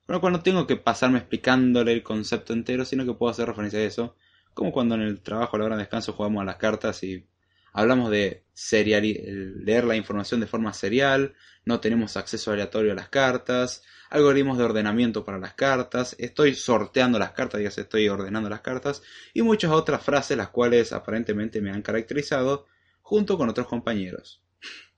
Con 0.06 0.14
lo 0.14 0.20
cual 0.20 0.32
no 0.32 0.42
tengo 0.42 0.66
que 0.66 0.76
pasarme 0.76 1.18
explicándole 1.18 1.92
el 1.92 2.02
concepto 2.02 2.52
entero, 2.52 2.84
sino 2.84 3.04
que 3.06 3.14
puedo 3.14 3.30
hacer 3.30 3.46
referencia 3.46 3.78
a 3.78 3.84
eso. 3.84 4.16
Como 4.54 4.72
cuando 4.72 4.94
en 4.94 5.02
el 5.02 5.20
trabajo 5.20 5.56
a 5.56 5.58
la 5.58 5.64
hora 5.66 5.76
de 5.76 5.82
descanso 5.82 6.12
jugamos 6.12 6.42
a 6.42 6.44
las 6.44 6.56
cartas 6.56 7.02
y 7.02 7.26
hablamos 7.72 8.10
de 8.10 8.44
serial, 8.54 9.02
leer 9.02 9.84
la 9.84 9.96
información 9.96 10.40
de 10.40 10.46
forma 10.46 10.72
serial, 10.72 11.34
no 11.64 11.80
tenemos 11.80 12.16
acceso 12.16 12.52
aleatorio 12.52 12.92
a 12.92 12.94
las 12.94 13.08
cartas, 13.08 13.82
algoritmos 14.10 14.56
de 14.58 14.64
ordenamiento 14.64 15.24
para 15.24 15.38
las 15.38 15.54
cartas, 15.54 16.14
estoy 16.18 16.54
sorteando 16.54 17.18
las 17.18 17.32
cartas, 17.32 17.60
ya 17.60 17.70
se 17.70 17.82
estoy 17.82 18.08
ordenando 18.08 18.48
las 18.48 18.60
cartas, 18.60 19.02
y 19.32 19.42
muchas 19.42 19.72
otras 19.72 20.02
frases 20.02 20.36
las 20.36 20.50
cuales 20.50 20.92
aparentemente 20.92 21.60
me 21.60 21.70
han 21.70 21.82
caracterizado 21.82 22.66
junto 23.02 23.36
con 23.36 23.48
otros 23.48 23.66
compañeros. 23.66 24.40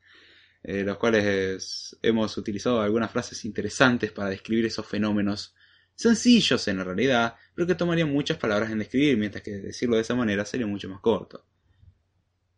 Eh, 0.69 0.83
los 0.83 0.99
cuales 0.99 1.97
hemos 2.03 2.37
utilizado 2.37 2.81
algunas 2.81 3.13
frases 3.13 3.45
interesantes 3.45 4.11
para 4.11 4.31
describir 4.31 4.67
esos 4.67 4.85
fenómenos 4.85 5.55
sencillos 5.97 6.69
en 6.69 6.77
la 6.77 6.85
realidad, 6.85 7.35
pero 7.55 7.67
que 7.67 7.75
tomarían 7.75 8.13
muchas 8.13 8.37
palabras 8.37 8.71
en 8.71 8.79
describir, 8.79 9.17
mientras 9.17 9.43
que 9.43 9.53
decirlo 9.53 9.97
de 9.97 10.03
esa 10.03 10.15
manera 10.15 10.45
sería 10.45 10.67
mucho 10.67 10.89
más 10.89 11.01
corto. 11.01 11.45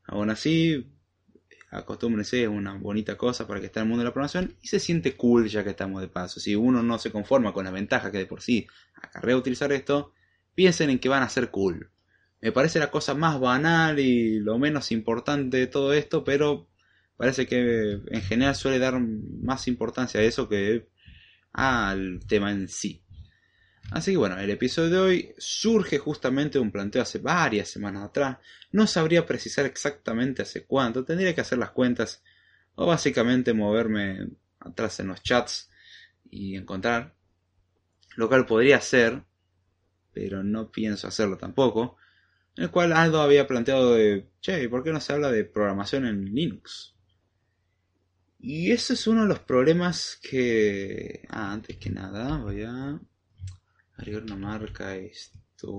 Aún 0.04 0.28
así, 0.30 0.90
acostúmbrense, 1.70 2.42
es 2.42 2.48
una 2.48 2.74
bonita 2.74 3.16
cosa 3.16 3.46
para 3.46 3.60
que 3.60 3.66
esté 3.66 3.78
en 3.78 3.84
el 3.84 3.88
mundo 3.88 4.02
de 4.02 4.08
la 4.08 4.12
programación 4.12 4.56
y 4.60 4.68
se 4.68 4.80
siente 4.80 5.16
cool 5.16 5.48
ya 5.48 5.64
que 5.64 5.70
estamos 5.70 6.00
de 6.00 6.08
paso. 6.08 6.40
Si 6.40 6.54
uno 6.56 6.82
no 6.82 6.98
se 6.98 7.12
conforma 7.12 7.52
con 7.52 7.64
la 7.64 7.70
ventaja 7.70 8.10
que 8.10 8.18
de 8.18 8.26
por 8.26 8.42
sí 8.42 8.66
acarrea 8.94 9.36
utilizar 9.36 9.70
esto, 9.72 10.12
piensen 10.54 10.90
en 10.90 10.98
que 10.98 11.08
van 11.08 11.22
a 11.22 11.28
ser 11.28 11.50
cool. 11.50 11.90
Me 12.40 12.52
parece 12.52 12.78
la 12.78 12.90
cosa 12.90 13.14
más 13.14 13.38
banal 13.38 13.98
y 13.98 14.40
lo 14.40 14.58
menos 14.58 14.92
importante 14.92 15.56
de 15.58 15.66
todo 15.66 15.92
esto, 15.92 16.24
pero 16.24 16.68
parece 17.16 17.46
que 17.46 18.00
en 18.06 18.22
general 18.22 18.54
suele 18.54 18.78
dar 18.78 18.98
más 19.00 19.68
importancia 19.68 20.20
a 20.20 20.22
eso 20.24 20.48
que 20.48 20.88
al 21.52 22.20
tema 22.26 22.50
en 22.50 22.68
sí. 22.68 23.02
Así 23.90 24.12
que 24.12 24.18
bueno, 24.18 24.38
el 24.38 24.50
episodio 24.50 24.90
de 24.90 24.98
hoy 24.98 25.34
surge 25.38 25.98
justamente 25.98 26.58
de 26.58 26.62
un 26.62 26.70
planteo 26.70 27.02
hace 27.02 27.18
varias 27.18 27.68
semanas 27.68 28.04
atrás. 28.04 28.38
No 28.70 28.86
sabría 28.86 29.24
precisar 29.24 29.64
exactamente 29.64 30.42
hace 30.42 30.64
cuánto, 30.64 31.04
tendría 31.04 31.34
que 31.34 31.40
hacer 31.40 31.58
las 31.58 31.70
cuentas 31.70 32.22
o 32.74 32.86
básicamente 32.86 33.54
moverme 33.54 34.28
atrás 34.60 35.00
en 35.00 35.08
los 35.08 35.22
chats 35.22 35.70
y 36.30 36.56
encontrar. 36.56 37.14
Lo 38.16 38.28
cual 38.28 38.44
podría 38.44 38.80
ser, 38.80 39.22
pero 40.12 40.42
no 40.42 40.70
pienso 40.70 41.08
hacerlo 41.08 41.38
tampoco. 41.38 41.96
En 42.56 42.64
el 42.64 42.70
cual 42.70 42.92
Aldo 42.92 43.22
había 43.22 43.46
planteado 43.46 43.94
de, 43.94 44.28
che, 44.40 44.68
¿por 44.68 44.84
qué 44.84 44.92
no 44.92 45.00
se 45.00 45.12
habla 45.12 45.30
de 45.30 45.44
programación 45.44 46.06
en 46.06 46.34
Linux? 46.34 46.94
Y 48.40 48.70
ese 48.70 48.94
es 48.94 49.06
uno 49.06 49.22
de 49.22 49.28
los 49.28 49.38
problemas 49.40 50.18
que... 50.22 51.26
Ah, 51.30 51.52
antes 51.52 51.76
que 51.76 51.90
nada, 51.90 52.38
voy 52.38 52.62
a 52.62 53.00
agregar 53.98 54.22
una 54.22 54.36
marca 54.36 54.96
esto. 54.96 55.78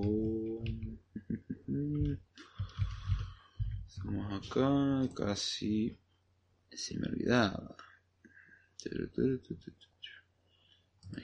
Estamos 3.88 4.32
acá 4.32 5.08
casi 5.16 5.98
se 6.70 6.96
me 6.98 7.08
olvidaba. 7.08 7.76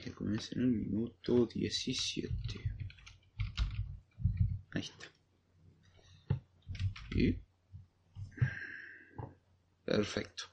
Que 0.02 0.12
comienza 0.12 0.54
en 0.56 0.62
el 0.62 0.68
minuto 0.68 1.46
17 1.46 2.76
ahí 4.76 4.82
está. 4.82 5.06
Y 7.14 7.38
perfecto. 9.84 10.44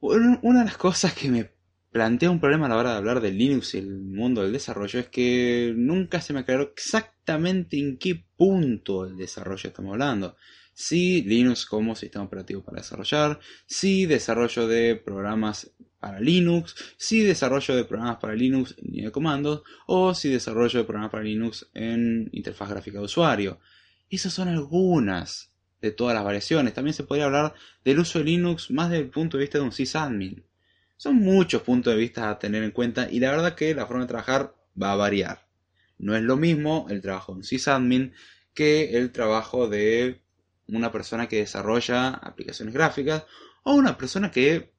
Una 0.00 0.60
de 0.60 0.64
las 0.64 0.76
cosas 0.76 1.12
que 1.12 1.28
me 1.28 1.57
plantea 1.90 2.30
un 2.30 2.40
problema 2.40 2.66
a 2.66 2.68
la 2.68 2.76
hora 2.76 2.90
de 2.92 2.96
hablar 2.96 3.20
de 3.20 3.32
Linux 3.32 3.74
y 3.74 3.78
el 3.78 4.00
mundo 4.00 4.42
del 4.42 4.52
desarrollo 4.52 5.00
es 5.00 5.08
que 5.08 5.72
nunca 5.76 6.20
se 6.20 6.32
me 6.32 6.40
aclaró 6.40 6.72
exactamente 6.74 7.78
en 7.78 7.98
qué 7.98 8.24
punto 8.36 9.04
del 9.04 9.16
desarrollo 9.16 9.68
estamos 9.68 9.92
hablando. 9.92 10.36
Si 10.74 11.22
Linux 11.22 11.66
como 11.66 11.96
sistema 11.96 12.24
operativo 12.24 12.62
para 12.62 12.78
desarrollar, 12.78 13.40
si 13.66 14.06
desarrollo 14.06 14.68
de 14.68 14.96
programas 14.96 15.72
para 15.98 16.20
Linux, 16.20 16.76
si 16.96 17.20
desarrollo 17.22 17.74
de 17.74 17.84
programas 17.84 18.18
para 18.18 18.34
Linux 18.34 18.76
en 18.78 18.92
línea 18.92 19.06
de 19.06 19.12
comandos 19.12 19.62
o 19.86 20.14
si 20.14 20.28
desarrollo 20.28 20.78
de 20.78 20.84
programas 20.84 21.10
para 21.10 21.24
Linux 21.24 21.68
en 21.74 22.28
interfaz 22.32 22.70
gráfica 22.70 22.98
de 22.98 23.06
usuario. 23.06 23.58
Esas 24.08 24.32
son 24.32 24.48
algunas 24.48 25.52
de 25.80 25.90
todas 25.90 26.14
las 26.14 26.24
variaciones. 26.24 26.74
También 26.74 26.94
se 26.94 27.04
podría 27.04 27.26
hablar 27.26 27.54
del 27.84 27.98
uso 27.98 28.20
de 28.20 28.26
Linux 28.26 28.70
más 28.70 28.90
desde 28.90 29.04
el 29.04 29.10
punto 29.10 29.36
de 29.36 29.42
vista 29.42 29.58
de 29.58 29.64
un 29.64 29.72
sysadmin. 29.72 30.47
Son 30.98 31.14
muchos 31.14 31.62
puntos 31.62 31.94
de 31.94 32.00
vista 32.00 32.28
a 32.28 32.40
tener 32.40 32.64
en 32.64 32.72
cuenta 32.72 33.08
y 33.08 33.20
la 33.20 33.30
verdad 33.30 33.54
que 33.54 33.72
la 33.72 33.86
forma 33.86 34.02
de 34.02 34.08
trabajar 34.08 34.56
va 34.80 34.90
a 34.90 34.96
variar. 34.96 35.46
No 35.96 36.16
es 36.16 36.22
lo 36.22 36.36
mismo 36.36 36.88
el 36.90 37.00
trabajo 37.00 37.32
de 37.32 37.38
un 37.38 37.44
sysadmin 37.44 38.12
que 38.52 38.98
el 38.98 39.12
trabajo 39.12 39.68
de 39.68 40.20
una 40.66 40.90
persona 40.90 41.28
que 41.28 41.36
desarrolla 41.36 42.08
aplicaciones 42.08 42.74
gráficas 42.74 43.26
o 43.62 43.74
una 43.74 43.96
persona 43.96 44.32
que 44.32 44.72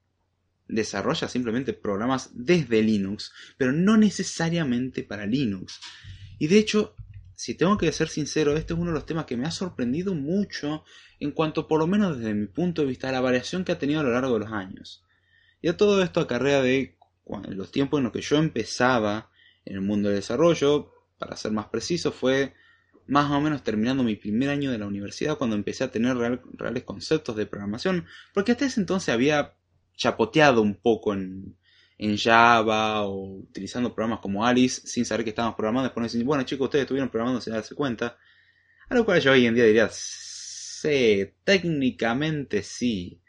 desarrolla 0.68 1.26
simplemente 1.26 1.72
programas 1.72 2.28
desde 2.34 2.82
Linux, 2.82 3.32
pero 3.56 3.72
no 3.72 3.96
necesariamente 3.96 5.02
para 5.02 5.24
Linux. 5.24 5.80
Y 6.38 6.48
de 6.48 6.58
hecho, 6.58 6.94
si 7.34 7.54
tengo 7.54 7.78
que 7.78 7.92
ser 7.92 8.10
sincero, 8.10 8.58
este 8.58 8.74
es 8.74 8.78
uno 8.78 8.90
de 8.90 8.96
los 8.96 9.06
temas 9.06 9.24
que 9.24 9.38
me 9.38 9.46
ha 9.46 9.50
sorprendido 9.50 10.14
mucho 10.14 10.84
en 11.18 11.30
cuanto, 11.30 11.66
por 11.66 11.80
lo 11.80 11.86
menos 11.86 12.18
desde 12.18 12.34
mi 12.34 12.46
punto 12.46 12.82
de 12.82 12.88
vista, 12.88 13.08
a 13.08 13.12
la 13.12 13.22
variación 13.22 13.64
que 13.64 13.72
ha 13.72 13.78
tenido 13.78 14.00
a 14.00 14.02
lo 14.02 14.12
largo 14.12 14.34
de 14.34 14.40
los 14.40 14.52
años. 14.52 15.02
Y 15.60 15.68
a 15.68 15.76
todo 15.76 16.02
esto 16.02 16.20
acarrea 16.20 16.62
de 16.62 16.96
los 17.48 17.70
tiempos 17.70 17.98
en 17.98 18.04
los 18.04 18.12
que 18.12 18.22
yo 18.22 18.36
empezaba 18.36 19.30
en 19.64 19.74
el 19.74 19.80
mundo 19.82 20.08
del 20.08 20.18
desarrollo, 20.18 20.92
para 21.18 21.36
ser 21.36 21.52
más 21.52 21.66
preciso, 21.66 22.12
fue 22.12 22.54
más 23.06 23.30
o 23.30 23.40
menos 23.40 23.62
terminando 23.62 24.02
mi 24.02 24.16
primer 24.16 24.48
año 24.48 24.70
de 24.70 24.78
la 24.78 24.86
universidad 24.86 25.36
cuando 25.36 25.56
empecé 25.56 25.84
a 25.84 25.90
tener 25.90 26.16
reales 26.16 26.84
conceptos 26.84 27.36
de 27.36 27.46
programación, 27.46 28.06
porque 28.32 28.52
hasta 28.52 28.66
ese 28.66 28.80
entonces 28.80 29.12
había 29.12 29.54
chapoteado 29.96 30.62
un 30.62 30.76
poco 30.76 31.12
en, 31.12 31.56
en 31.98 32.16
Java 32.16 33.02
o 33.02 33.40
utilizando 33.40 33.94
programas 33.94 34.20
como 34.20 34.46
Alice 34.46 34.86
sin 34.86 35.04
saber 35.04 35.22
que 35.22 35.30
estábamos 35.30 35.56
programando. 35.56 35.88
Después 35.88 36.02
nos 36.02 36.12
dicen, 36.12 36.26
bueno 36.26 36.44
chicos, 36.44 36.64
ustedes 36.64 36.84
estuvieron 36.84 37.10
programando 37.10 37.42
sin 37.42 37.52
darse 37.52 37.74
cuenta. 37.74 38.16
A 38.88 38.94
lo 38.94 39.04
cual 39.04 39.20
yo 39.20 39.32
hoy 39.32 39.44
en 39.44 39.54
día 39.54 39.64
diría, 39.64 39.88
sí, 39.92 41.30
técnicamente 41.44 42.62
sí. 42.62 43.19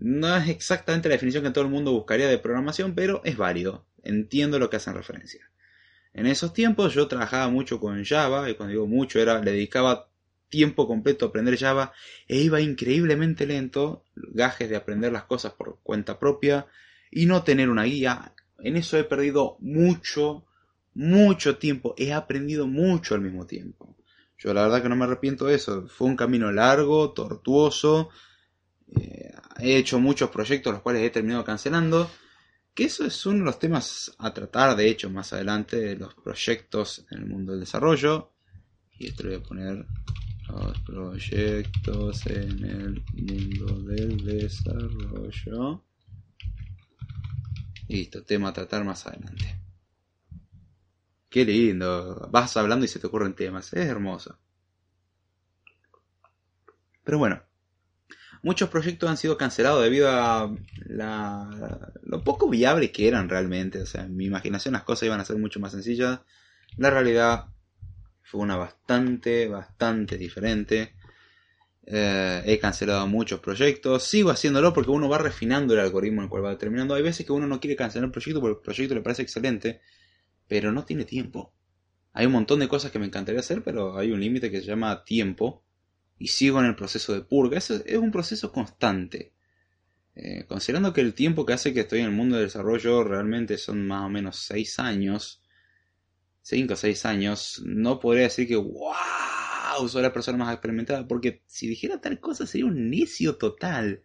No 0.00 0.36
es 0.36 0.48
exactamente 0.48 1.08
la 1.08 1.14
definición 1.14 1.42
que 1.42 1.50
todo 1.50 1.64
el 1.64 1.70
mundo 1.70 1.92
buscaría 1.92 2.28
de 2.28 2.38
programación, 2.38 2.94
pero 2.94 3.20
es 3.24 3.36
válido. 3.36 3.84
Entiendo 4.04 4.60
lo 4.60 4.70
que 4.70 4.76
hacen 4.76 4.94
referencia. 4.94 5.50
En 6.14 6.26
esos 6.26 6.52
tiempos 6.52 6.94
yo 6.94 7.08
trabajaba 7.08 7.48
mucho 7.48 7.80
con 7.80 8.04
Java, 8.04 8.48
y 8.48 8.54
cuando 8.54 8.72
digo 8.72 8.86
mucho 8.86 9.18
era, 9.18 9.40
le 9.40 9.52
dedicaba 9.52 10.08
tiempo 10.48 10.86
completo 10.86 11.24
a 11.24 11.28
aprender 11.28 11.58
Java, 11.58 11.92
e 12.28 12.38
iba 12.38 12.60
increíblemente 12.60 13.44
lento, 13.44 14.04
gajes 14.14 14.70
de 14.70 14.76
aprender 14.76 15.10
las 15.10 15.24
cosas 15.24 15.54
por 15.54 15.80
cuenta 15.82 16.20
propia, 16.20 16.66
y 17.10 17.26
no 17.26 17.42
tener 17.42 17.68
una 17.68 17.82
guía. 17.82 18.34
En 18.60 18.76
eso 18.76 18.98
he 18.98 19.04
perdido 19.04 19.56
mucho, 19.58 20.46
mucho 20.94 21.56
tiempo, 21.56 21.94
he 21.98 22.12
aprendido 22.12 22.68
mucho 22.68 23.16
al 23.16 23.20
mismo 23.20 23.46
tiempo. 23.46 23.96
Yo 24.38 24.54
la 24.54 24.62
verdad 24.62 24.80
que 24.80 24.88
no 24.88 24.94
me 24.94 25.06
arrepiento 25.06 25.46
de 25.46 25.56
eso, 25.56 25.88
fue 25.88 26.06
un 26.06 26.16
camino 26.16 26.52
largo, 26.52 27.12
tortuoso, 27.12 28.10
eh, 28.96 29.32
he 29.58 29.76
hecho 29.76 29.98
muchos 29.98 30.30
proyectos 30.30 30.72
los 30.72 30.82
cuales 30.82 31.02
he 31.02 31.10
terminado 31.10 31.44
cancelando. 31.44 32.10
Que 32.74 32.84
eso 32.84 33.04
es 33.04 33.26
uno 33.26 33.40
de 33.40 33.44
los 33.44 33.58
temas 33.58 34.14
a 34.18 34.32
tratar, 34.32 34.76
de 34.76 34.88
hecho, 34.88 35.10
más 35.10 35.32
adelante, 35.32 35.76
de 35.76 35.96
los 35.96 36.14
proyectos 36.14 37.04
en 37.10 37.18
el 37.18 37.26
mundo 37.26 37.52
del 37.52 37.60
desarrollo. 37.60 38.32
Y 38.98 39.08
esto 39.08 39.24
lo 39.24 39.30
voy 39.30 39.38
a 39.38 39.42
poner 39.42 39.86
los 40.48 40.80
proyectos 40.82 42.26
en 42.26 42.64
el 42.64 43.04
mundo 43.14 43.80
del 43.82 44.24
desarrollo. 44.24 45.84
Listo, 47.88 48.22
tema 48.22 48.50
a 48.50 48.52
tratar 48.52 48.84
más 48.84 49.06
adelante. 49.06 49.60
Qué 51.28 51.44
lindo. 51.44 52.28
Vas 52.30 52.56
hablando 52.56 52.84
y 52.84 52.88
se 52.88 52.98
te 52.98 53.06
ocurren 53.06 53.34
temas. 53.34 53.72
Es 53.72 53.86
hermoso. 53.86 54.38
Pero 57.04 57.18
bueno, 57.18 57.42
muchos 58.42 58.68
proyectos 58.68 59.08
han 59.08 59.16
sido 59.16 59.36
cancelados 59.36 59.82
debido 59.82 60.08
a 60.10 60.54
la, 60.86 61.92
lo 62.02 62.22
poco 62.24 62.48
viable 62.48 62.92
que 62.92 63.08
eran 63.08 63.28
realmente. 63.28 63.80
O 63.80 63.86
sea, 63.86 64.04
en 64.04 64.16
mi 64.16 64.26
imaginación 64.26 64.74
las 64.74 64.84
cosas 64.84 65.04
iban 65.04 65.20
a 65.20 65.24
ser 65.24 65.36
mucho 65.36 65.60
más 65.60 65.72
sencillas. 65.72 66.20
La 66.76 66.90
realidad 66.90 67.46
fue 68.22 68.40
una 68.40 68.56
bastante, 68.56 69.48
bastante 69.48 70.18
diferente. 70.18 70.94
Eh, 71.86 72.42
he 72.44 72.58
cancelado 72.58 73.06
muchos 73.06 73.40
proyectos. 73.40 74.04
Sigo 74.04 74.30
haciéndolo 74.30 74.74
porque 74.74 74.90
uno 74.90 75.08
va 75.08 75.18
refinando 75.18 75.74
el 75.74 75.80
algoritmo 75.80 76.20
en 76.20 76.24
el 76.24 76.30
cual 76.30 76.44
va 76.44 76.50
determinando. 76.50 76.94
Hay 76.94 77.02
veces 77.02 77.24
que 77.24 77.32
uno 77.32 77.46
no 77.46 77.60
quiere 77.60 77.76
cancelar 77.76 78.06
el 78.06 78.12
proyecto 78.12 78.40
porque 78.40 78.58
el 78.58 78.62
proyecto 78.62 78.94
le 78.94 79.00
parece 79.00 79.22
excelente, 79.22 79.80
pero 80.46 80.72
no 80.72 80.84
tiene 80.84 81.04
tiempo. 81.04 81.52
Hay 82.12 82.26
un 82.26 82.32
montón 82.32 82.60
de 82.60 82.68
cosas 82.68 82.90
que 82.90 82.98
me 82.98 83.06
encantaría 83.06 83.40
hacer, 83.40 83.62
pero 83.62 83.96
hay 83.96 84.10
un 84.12 84.20
límite 84.20 84.50
que 84.50 84.60
se 84.60 84.66
llama 84.66 85.04
tiempo 85.04 85.64
y 86.18 86.28
sigo 86.28 86.60
en 86.60 86.66
el 86.66 86.76
proceso 86.76 87.14
de 87.14 87.22
purga. 87.22 87.58
Eso 87.58 87.82
es 87.84 87.96
un 87.96 88.10
proceso 88.10 88.52
constante. 88.52 89.32
Eh, 90.14 90.44
considerando 90.48 90.92
que 90.92 91.00
el 91.00 91.14
tiempo 91.14 91.46
que 91.46 91.52
hace 91.52 91.72
que 91.72 91.80
estoy 91.80 92.00
en 92.00 92.06
el 92.06 92.12
mundo 92.12 92.36
del 92.36 92.46
desarrollo 92.46 93.04
realmente 93.04 93.56
son 93.56 93.86
más 93.86 94.04
o 94.04 94.08
menos 94.08 94.36
6 94.38 94.80
años, 94.80 95.42
5 96.42 96.74
o 96.74 96.76
6 96.76 97.06
años, 97.06 97.62
no 97.64 98.00
podría 98.00 98.24
decir 98.24 98.48
que 98.48 98.56
wow, 98.56 99.88
soy 99.88 100.02
la 100.02 100.12
persona 100.12 100.38
más 100.38 100.52
experimentada, 100.52 101.06
porque 101.06 101.42
si 101.46 101.68
dijera 101.68 102.00
tal 102.00 102.18
cosa 102.18 102.46
sería 102.46 102.66
un 102.66 102.90
necio 102.90 103.36
total. 103.36 104.02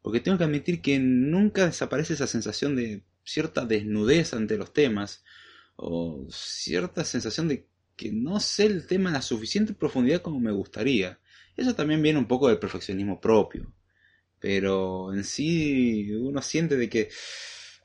Porque 0.00 0.20
tengo 0.20 0.38
que 0.38 0.44
admitir 0.44 0.80
que 0.80 0.98
nunca 0.98 1.66
desaparece 1.66 2.14
esa 2.14 2.26
sensación 2.26 2.74
de 2.74 3.04
cierta 3.24 3.66
desnudez 3.66 4.34
ante 4.34 4.56
los 4.56 4.72
temas, 4.72 5.22
o 5.76 6.26
cierta 6.30 7.04
sensación 7.04 7.48
de 7.48 7.66
que 7.96 8.10
no 8.12 8.40
sé 8.40 8.66
el 8.66 8.86
tema 8.86 9.10
en 9.10 9.14
la 9.14 9.22
suficiente 9.22 9.74
profundidad 9.74 10.22
como 10.22 10.40
me 10.40 10.52
gustaría. 10.52 11.20
Eso 11.56 11.74
también 11.74 12.02
viene 12.02 12.18
un 12.18 12.26
poco 12.26 12.48
del 12.48 12.58
perfeccionismo 12.58 13.20
propio. 13.20 13.72
Pero 14.38 15.12
en 15.14 15.24
sí 15.24 16.10
uno 16.12 16.42
siente 16.42 16.76
de 16.76 16.88
que, 16.88 17.10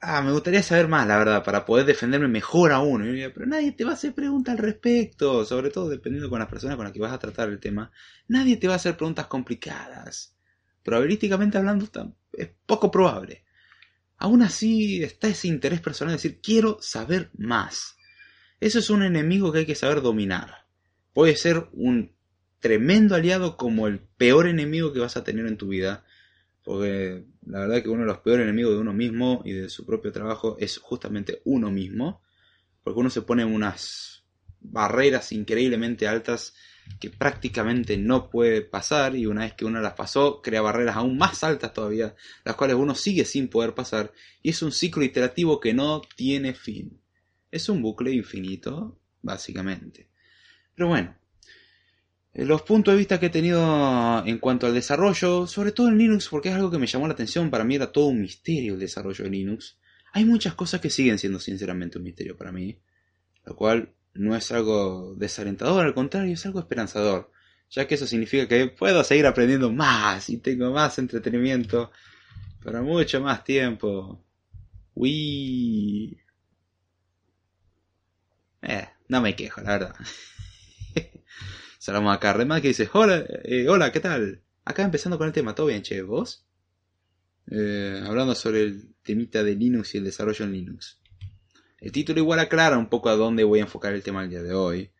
ah, 0.01 0.21
me 0.21 0.31
gustaría 0.31 0.63
saber 0.63 0.87
más, 0.87 1.07
la 1.07 1.17
verdad, 1.17 1.43
para 1.43 1.65
poder 1.65 1.85
defenderme 1.85 2.27
mejor 2.27 2.71
aún. 2.71 3.03
Pero 3.03 3.45
nadie 3.45 3.73
te 3.73 3.83
va 3.83 3.91
a 3.91 3.93
hacer 3.93 4.13
preguntas 4.13 4.53
al 4.53 4.59
respecto, 4.59 5.45
sobre 5.45 5.69
todo 5.69 5.89
dependiendo 5.89 6.29
con 6.29 6.39
las 6.39 6.47
personas 6.47 6.75
con 6.75 6.85
las 6.85 6.93
que 6.93 6.99
vas 6.99 7.13
a 7.13 7.19
tratar 7.19 7.49
el 7.49 7.59
tema. 7.59 7.91
Nadie 8.27 8.57
te 8.57 8.67
va 8.67 8.73
a 8.73 8.77
hacer 8.77 8.97
preguntas 8.97 9.27
complicadas. 9.27 10.35
Probabilísticamente 10.83 11.57
hablando, 11.57 11.87
es 12.33 12.49
poco 12.65 12.89
probable. 12.89 13.43
Aún 14.17 14.41
así 14.41 15.03
está 15.03 15.27
ese 15.27 15.47
interés 15.47 15.79
personal 15.79 16.13
de 16.13 16.17
decir, 16.17 16.39
quiero 16.41 16.79
saber 16.81 17.29
más. 17.37 17.97
Eso 18.59 18.79
es 18.79 18.89
un 18.89 19.03
enemigo 19.03 19.51
que 19.51 19.59
hay 19.59 19.65
que 19.67 19.75
saber 19.75 20.01
dominar. 20.01 20.65
Puede 21.13 21.35
ser 21.35 21.67
un 21.73 22.16
tremendo 22.59 23.15
aliado 23.15 23.57
como 23.57 23.87
el 23.87 23.99
peor 23.99 24.47
enemigo 24.47 24.93
que 24.93 24.99
vas 24.99 25.17
a 25.17 25.23
tener 25.23 25.45
en 25.47 25.57
tu 25.57 25.69
vida. 25.69 26.05
Porque 26.63 27.23
la 27.45 27.59
verdad 27.59 27.81
que 27.81 27.89
uno 27.89 28.01
de 28.01 28.07
los 28.07 28.19
peores 28.19 28.43
enemigos 28.43 28.73
de 28.73 28.79
uno 28.79 28.93
mismo 28.93 29.41
y 29.45 29.53
de 29.53 29.69
su 29.69 29.85
propio 29.85 30.11
trabajo 30.11 30.57
es 30.59 30.77
justamente 30.77 31.41
uno 31.45 31.71
mismo. 31.71 32.21
Porque 32.83 32.99
uno 32.99 33.09
se 33.09 33.21
pone 33.21 33.45
unas 33.45 34.23
barreras 34.59 35.31
increíblemente 35.31 36.07
altas 36.07 36.53
que 36.99 37.09
prácticamente 37.09 37.97
no 37.97 38.29
puede 38.29 38.61
pasar 38.61 39.15
y 39.15 39.25
una 39.25 39.41
vez 39.41 39.53
que 39.53 39.65
uno 39.65 39.81
las 39.81 39.93
pasó 39.93 40.41
crea 40.41 40.61
barreras 40.61 40.95
aún 40.95 41.17
más 41.17 41.43
altas 41.43 41.73
todavía, 41.73 42.15
las 42.43 42.55
cuales 42.55 42.77
uno 42.77 42.95
sigue 42.95 43.25
sin 43.25 43.49
poder 43.49 43.73
pasar 43.73 44.11
y 44.41 44.49
es 44.49 44.61
un 44.61 44.71
ciclo 44.71 45.03
iterativo 45.03 45.59
que 45.59 45.73
no 45.73 46.01
tiene 46.15 46.53
fin. 46.53 46.99
Es 47.51 47.69
un 47.69 47.81
bucle 47.81 48.11
infinito, 48.11 48.99
básicamente. 49.21 50.09
Pero 50.75 50.89
bueno, 50.89 51.15
los 52.45 52.61
puntos 52.61 52.93
de 52.93 52.99
vista 52.99 53.19
que 53.19 53.27
he 53.27 53.31
tenido 53.31 54.23
en 54.25 54.37
cuanto 54.37 54.67
al 54.67 54.73
desarrollo, 54.73 55.47
sobre 55.47 55.71
todo 55.71 55.87
en 55.87 55.97
Linux, 55.97 56.29
porque 56.29 56.49
es 56.49 56.55
algo 56.55 56.69
que 56.69 56.77
me 56.77 56.85
llamó 56.85 57.07
la 57.07 57.13
atención, 57.13 57.49
para 57.49 57.63
mí 57.63 57.75
era 57.75 57.91
todo 57.91 58.05
un 58.07 58.21
misterio 58.21 58.75
el 58.75 58.79
desarrollo 58.79 59.23
de 59.23 59.31
Linux. 59.31 59.79
Hay 60.13 60.23
muchas 60.23 60.53
cosas 60.53 60.79
que 60.79 60.91
siguen 60.91 61.17
siendo 61.17 61.39
sinceramente 61.39 61.97
un 61.97 62.03
misterio 62.03 62.37
para 62.37 62.51
mí, 62.51 62.79
lo 63.43 63.55
cual 63.55 63.91
no 64.13 64.35
es 64.35 64.51
algo 64.51 65.15
desalentador, 65.15 65.83
al 65.83 65.95
contrario, 65.95 66.35
es 66.35 66.45
algo 66.45 66.59
esperanzador, 66.59 67.31
ya 67.71 67.87
que 67.87 67.95
eso 67.95 68.05
significa 68.05 68.47
que 68.47 68.67
puedo 68.67 69.03
seguir 69.03 69.25
aprendiendo 69.25 69.71
más 69.71 70.29
y 70.29 70.37
tengo 70.37 70.71
más 70.71 70.99
entretenimiento 70.99 71.91
para 72.63 72.83
mucho 72.83 73.19
más 73.19 73.43
tiempo. 73.43 74.23
Uy. 74.93 76.19
Eh, 78.61 78.87
no 79.07 79.21
me 79.21 79.35
quejo, 79.35 79.61
la 79.61 79.71
verdad. 79.71 79.95
Saludamos 81.87 82.17
a 82.21 82.61
que 82.61 82.67
dice, 82.67 82.89
hola, 82.91 83.23
eh, 83.45 83.65
hola, 83.69 83.93
¿qué 83.93 84.01
tal? 84.01 84.41
Acá 84.65 84.83
empezando 84.83 85.17
con 85.17 85.25
el 85.25 85.31
tema, 85.31 85.55
¿todo 85.55 85.67
bien, 85.67 85.83
che? 85.83 86.01
¿Vos? 86.01 86.45
eh, 87.49 88.03
hablando 88.05 88.35
sobre 88.35 88.63
el 88.63 88.93
temita 89.03 89.41
de 89.41 89.55
Linux 89.55 89.95
y 89.95 89.99
el 89.99 90.03
desarrollo 90.03 90.43
en 90.43 90.51
Linux. 90.51 90.99
El 91.79 91.93
título 91.93 92.19
igual 92.19 92.39
aclara 92.39 92.77
un 92.77 92.89
poco 92.89 93.07
a 93.07 93.15
dónde 93.15 93.45
voy 93.45 93.59
a 93.59 93.61
enfocar 93.61 93.93
el 93.93 94.03
tema 94.03 94.21
el 94.21 94.29
día 94.29 94.43
de 94.43 94.53
hoy. 94.53 94.91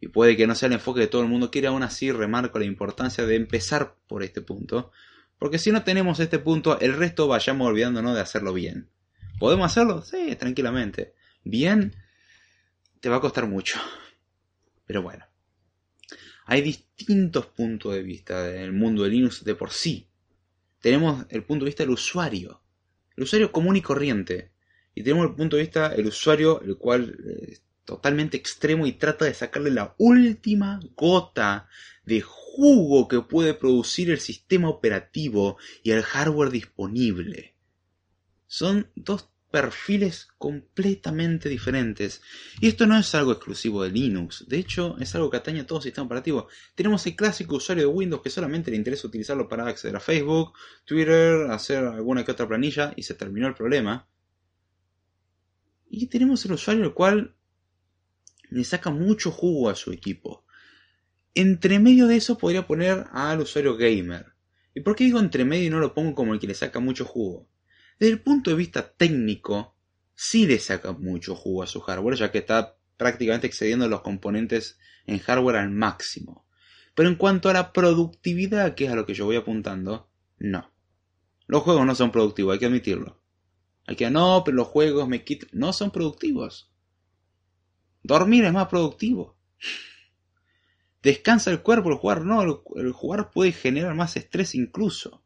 Y 0.00 0.08
puede 0.08 0.36
que 0.36 0.48
no 0.48 0.56
sea 0.56 0.66
el 0.66 0.72
enfoque 0.72 1.02
que 1.02 1.06
todo 1.06 1.22
el 1.22 1.28
mundo 1.28 1.52
quiera, 1.52 1.68
aún 1.68 1.84
así 1.84 2.10
remarco 2.10 2.58
la 2.58 2.64
importancia 2.64 3.24
de 3.24 3.36
empezar 3.36 3.94
por 4.08 4.24
este 4.24 4.40
punto. 4.40 4.90
Porque 5.38 5.60
si 5.60 5.70
no 5.70 5.84
tenemos 5.84 6.18
este 6.18 6.40
punto, 6.40 6.80
el 6.80 6.94
resto 6.94 7.28
vayamos 7.28 7.68
olvidándonos 7.68 8.12
de 8.16 8.22
hacerlo 8.22 8.52
bien. 8.52 8.88
¿Podemos 9.38 9.66
hacerlo? 9.66 10.02
Sí, 10.02 10.34
tranquilamente. 10.34 11.14
Bien, 11.44 11.94
te 12.98 13.08
va 13.08 13.18
a 13.18 13.20
costar 13.20 13.46
mucho. 13.46 13.78
Pero 14.84 15.00
bueno. 15.00 15.26
Hay 16.44 16.60
distintos 16.60 17.46
puntos 17.46 17.94
de 17.94 18.02
vista 18.02 18.54
en 18.54 18.60
el 18.60 18.72
mundo 18.72 19.02
de 19.02 19.10
Linux 19.10 19.44
de 19.44 19.54
por 19.54 19.70
sí. 19.70 20.08
Tenemos 20.80 21.24
el 21.30 21.42
punto 21.44 21.64
de 21.64 21.70
vista 21.70 21.82
del 21.82 21.92
usuario. 21.92 22.60
El 23.16 23.24
usuario 23.24 23.50
común 23.50 23.76
y 23.76 23.82
corriente. 23.82 24.50
Y 24.94 25.02
tenemos 25.02 25.26
el 25.26 25.34
punto 25.34 25.56
de 25.56 25.62
vista 25.62 25.88
del 25.88 26.06
usuario, 26.06 26.60
el 26.60 26.76
cual 26.76 27.16
es 27.48 27.62
totalmente 27.84 28.36
extremo 28.36 28.86
y 28.86 28.92
trata 28.92 29.24
de 29.24 29.34
sacarle 29.34 29.70
la 29.70 29.94
última 29.98 30.80
gota 30.96 31.68
de 32.04 32.20
jugo 32.20 33.08
que 33.08 33.20
puede 33.20 33.54
producir 33.54 34.10
el 34.10 34.20
sistema 34.20 34.68
operativo 34.68 35.58
y 35.82 35.90
el 35.90 36.02
hardware 36.02 36.50
disponible. 36.50 37.54
Son 38.46 38.90
dos 38.94 39.28
perfiles 39.54 40.26
completamente 40.36 41.48
diferentes. 41.48 42.22
Y 42.60 42.66
esto 42.66 42.88
no 42.88 42.98
es 42.98 43.14
algo 43.14 43.30
exclusivo 43.30 43.84
de 43.84 43.90
Linux, 43.90 44.46
de 44.48 44.58
hecho 44.58 44.96
es 44.98 45.14
algo 45.14 45.30
que 45.30 45.36
atañe 45.36 45.60
a 45.60 45.64
todo 45.64 45.80
sistema 45.80 46.06
operativo. 46.06 46.48
Tenemos 46.74 47.06
el 47.06 47.14
clásico 47.14 47.54
usuario 47.54 47.84
de 47.84 47.94
Windows 47.94 48.20
que 48.20 48.30
solamente 48.30 48.72
le 48.72 48.78
interesa 48.78 49.06
utilizarlo 49.06 49.46
para 49.46 49.68
acceder 49.68 49.94
a 49.94 50.00
Facebook, 50.00 50.54
Twitter, 50.84 51.52
hacer 51.52 51.84
alguna 51.84 52.24
que 52.24 52.32
otra 52.32 52.48
planilla 52.48 52.94
y 52.96 53.04
se 53.04 53.14
terminó 53.14 53.46
el 53.46 53.54
problema. 53.54 54.08
Y 55.88 56.08
tenemos 56.08 56.44
el 56.46 56.50
usuario 56.54 56.82
el 56.82 56.92
cual 56.92 57.36
le 58.50 58.64
saca 58.64 58.90
mucho 58.90 59.30
jugo 59.30 59.70
a 59.70 59.76
su 59.76 59.92
equipo. 59.92 60.44
Entre 61.32 61.78
medio 61.78 62.08
de 62.08 62.16
eso 62.16 62.36
podría 62.38 62.66
poner 62.66 63.04
al 63.12 63.38
usuario 63.38 63.76
gamer. 63.76 64.32
¿Y 64.74 64.80
por 64.80 64.96
qué 64.96 65.04
digo 65.04 65.20
entre 65.20 65.44
medio 65.44 65.66
y 65.66 65.70
no 65.70 65.78
lo 65.78 65.94
pongo 65.94 66.16
como 66.16 66.34
el 66.34 66.40
que 66.40 66.48
le 66.48 66.54
saca 66.54 66.80
mucho 66.80 67.04
jugo? 67.04 67.48
Desde 67.98 68.12
el 68.12 68.20
punto 68.20 68.50
de 68.50 68.56
vista 68.56 68.92
técnico, 68.92 69.76
sí 70.14 70.46
le 70.46 70.58
saca 70.58 70.92
mucho 70.92 71.34
jugo 71.34 71.62
a 71.62 71.66
su 71.66 71.80
hardware, 71.80 72.16
ya 72.16 72.30
que 72.30 72.38
está 72.38 72.76
prácticamente 72.96 73.46
excediendo 73.46 73.88
los 73.88 74.00
componentes 74.02 74.78
en 75.06 75.18
hardware 75.18 75.56
al 75.56 75.70
máximo. 75.70 76.46
Pero 76.94 77.08
en 77.08 77.16
cuanto 77.16 77.48
a 77.48 77.52
la 77.52 77.72
productividad, 77.72 78.74
que 78.74 78.86
es 78.86 78.92
a 78.92 78.96
lo 78.96 79.06
que 79.06 79.14
yo 79.14 79.26
voy 79.26 79.36
apuntando, 79.36 80.08
no. 80.38 80.72
Los 81.46 81.62
juegos 81.62 81.86
no 81.86 81.94
son 81.94 82.10
productivos, 82.10 82.54
hay 82.54 82.58
que 82.58 82.66
admitirlo. 82.66 83.20
Hay 83.86 83.96
que, 83.96 84.10
no, 84.10 84.42
pero 84.44 84.56
los 84.56 84.68
juegos 84.68 85.08
me 85.08 85.24
quitan. 85.24 85.50
No 85.52 85.72
son 85.72 85.90
productivos. 85.90 86.72
Dormir 88.02 88.44
es 88.44 88.52
más 88.52 88.68
productivo. 88.68 89.36
Descansa 91.02 91.50
el 91.50 91.60
cuerpo, 91.60 91.90
el 91.90 91.96
jugar 91.96 92.22
no, 92.24 92.42
el 92.76 92.92
jugar 92.92 93.30
puede 93.30 93.52
generar 93.52 93.94
más 93.94 94.16
estrés 94.16 94.54
incluso 94.54 95.23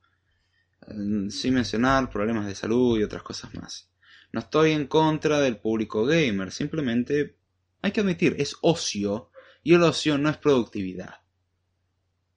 sin 1.31 1.55
mencionar 1.55 2.11
problemas 2.11 2.47
de 2.47 2.55
salud 2.55 2.99
y 2.99 3.03
otras 3.03 3.23
cosas 3.23 3.55
más. 3.55 3.91
No 4.33 4.41
estoy 4.41 4.73
en 4.73 4.87
contra 4.87 5.41
del 5.41 5.59
público 5.59 6.05
gamer, 6.05 6.53
simplemente 6.53 7.37
hay 7.83 7.93
que 7.93 8.01
admitir, 8.01 8.37
es 8.39 8.57
ocio 8.61 9.31
y 9.63 9.75
el 9.75 9.83
ocio 9.83 10.19
no 10.19 10.29
es 10.29 10.37
productividad. 10.37 11.15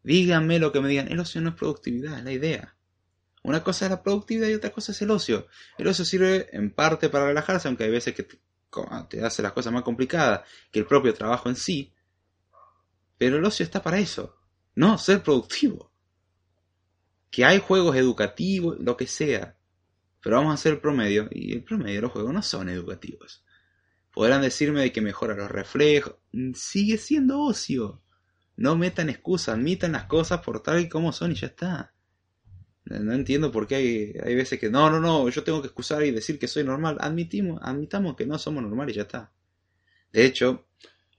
Díganme 0.03 0.59
lo 0.59 0.71
que 0.71 0.81
me 0.81 0.89
digan, 0.89 1.11
el 1.11 1.19
ocio 1.19 1.41
no 1.41 1.49
es 1.49 1.55
productividad, 1.55 2.19
es 2.19 2.23
la 2.23 2.31
idea. 2.31 2.75
Una 3.43 3.63
cosa 3.63 3.85
es 3.85 3.91
la 3.91 4.03
productividad 4.03 4.47
y 4.47 4.53
otra 4.53 4.71
cosa 4.71 4.91
es 4.91 5.01
el 5.01 5.11
ocio. 5.11 5.47
El 5.77 5.87
ocio 5.87 6.05
sirve 6.05 6.49
en 6.55 6.71
parte 6.71 7.09
para 7.09 7.27
relajarse, 7.27 7.67
aunque 7.67 7.83
hay 7.83 7.91
veces 7.91 8.13
que 8.13 8.23
te, 8.23 8.39
te 9.09 9.23
hace 9.23 9.41
las 9.41 9.51
cosas 9.51 9.73
más 9.73 9.83
complicadas 9.83 10.41
que 10.71 10.79
el 10.79 10.85
propio 10.85 11.13
trabajo 11.13 11.49
en 11.49 11.55
sí. 11.55 11.93
Pero 13.17 13.37
el 13.37 13.45
ocio 13.45 13.63
está 13.63 13.81
para 13.83 13.99
eso, 13.99 14.37
no 14.75 14.97
ser 14.97 15.21
productivo 15.21 15.90
que 17.31 17.45
hay 17.45 17.59
juegos 17.59 17.95
educativos, 17.95 18.77
lo 18.79 18.97
que 18.97 19.07
sea. 19.07 19.57
Pero 20.21 20.35
vamos 20.35 20.51
a 20.51 20.55
hacer 20.55 20.73
el 20.73 20.79
promedio, 20.79 21.27
y 21.31 21.53
el 21.53 21.63
promedio 21.63 21.95
de 21.95 22.01
los 22.01 22.11
juegos 22.11 22.33
no 22.33 22.43
son 22.43 22.69
educativos. 22.69 23.43
Podrán 24.13 24.41
decirme 24.41 24.81
de 24.81 24.91
que 24.91 25.01
mejora 25.01 25.35
los 25.35 25.49
reflejos. 25.49 26.15
Sigue 26.53 26.97
siendo 26.97 27.39
ocio. 27.39 28.03
No 28.57 28.75
metan 28.75 29.09
excusas, 29.09 29.55
admitan 29.55 29.93
las 29.93 30.03
cosas 30.03 30.41
por 30.41 30.61
tal 30.61 30.81
y 30.81 30.89
como 30.89 31.13
son 31.13 31.31
y 31.31 31.35
ya 31.35 31.47
está. 31.47 31.93
No 32.83 33.13
entiendo 33.13 33.51
por 33.51 33.67
qué 33.67 33.75
hay, 33.75 34.13
hay 34.23 34.35
veces 34.35 34.59
que 34.59 34.69
no, 34.69 34.89
no, 34.89 34.99
no, 34.99 35.29
yo 35.29 35.43
tengo 35.43 35.61
que 35.61 35.67
excusar 35.67 36.03
y 36.03 36.11
decir 36.11 36.37
que 36.37 36.47
soy 36.47 36.63
normal. 36.63 36.97
Admitimos, 36.99 37.59
admitamos 37.63 38.15
que 38.15 38.25
no 38.25 38.37
somos 38.37 38.61
normales 38.61 38.93
y 38.93 38.97
ya 38.97 39.03
está. 39.03 39.31
De 40.11 40.25
hecho, 40.25 40.67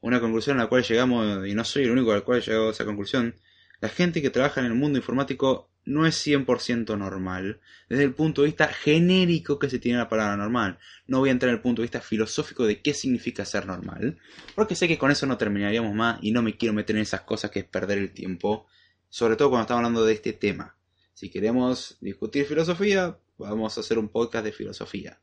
una 0.02 0.20
conclusión 0.20 0.58
a 0.58 0.64
la 0.64 0.68
cual 0.68 0.82
llegamos, 0.82 1.48
y 1.48 1.54
no 1.54 1.64
soy 1.64 1.84
el 1.84 1.92
único 1.92 2.12
al 2.12 2.24
cual 2.24 2.42
llegado 2.42 2.68
a 2.68 2.72
esa 2.72 2.84
conclusión, 2.84 3.34
la 3.80 3.88
gente 3.88 4.20
que 4.20 4.30
trabaja 4.30 4.60
en 4.60 4.66
el 4.66 4.74
mundo 4.74 4.98
informático 4.98 5.71
no 5.84 6.06
es 6.06 6.26
100% 6.26 6.96
normal, 6.96 7.60
desde 7.88 8.04
el 8.04 8.14
punto 8.14 8.42
de 8.42 8.48
vista 8.48 8.68
genérico 8.68 9.58
que 9.58 9.68
se 9.68 9.78
tiene 9.78 9.98
la 9.98 10.08
palabra 10.08 10.36
normal. 10.36 10.78
No 11.06 11.18
voy 11.18 11.28
a 11.28 11.32
entrar 11.32 11.50
en 11.50 11.56
el 11.56 11.62
punto 11.62 11.82
de 11.82 11.86
vista 11.86 12.00
filosófico 12.00 12.66
de 12.66 12.80
qué 12.80 12.94
significa 12.94 13.44
ser 13.44 13.66
normal, 13.66 14.18
porque 14.54 14.74
sé 14.74 14.86
que 14.88 14.98
con 14.98 15.10
eso 15.10 15.26
no 15.26 15.38
terminaríamos 15.38 15.94
más 15.94 16.18
y 16.22 16.30
no 16.30 16.42
me 16.42 16.56
quiero 16.56 16.72
meter 16.72 16.96
en 16.96 17.02
esas 17.02 17.22
cosas 17.22 17.50
que 17.50 17.60
es 17.60 17.64
perder 17.64 17.98
el 17.98 18.12
tiempo, 18.12 18.66
sobre 19.08 19.36
todo 19.36 19.50
cuando 19.50 19.62
estamos 19.62 19.80
hablando 19.80 20.04
de 20.04 20.14
este 20.14 20.32
tema. 20.32 20.76
Si 21.14 21.28
queremos 21.28 21.98
discutir 22.00 22.46
filosofía, 22.46 23.18
vamos 23.38 23.76
a 23.76 23.80
hacer 23.80 23.98
un 23.98 24.08
podcast 24.08 24.44
de 24.44 24.52
filosofía. 24.52 25.20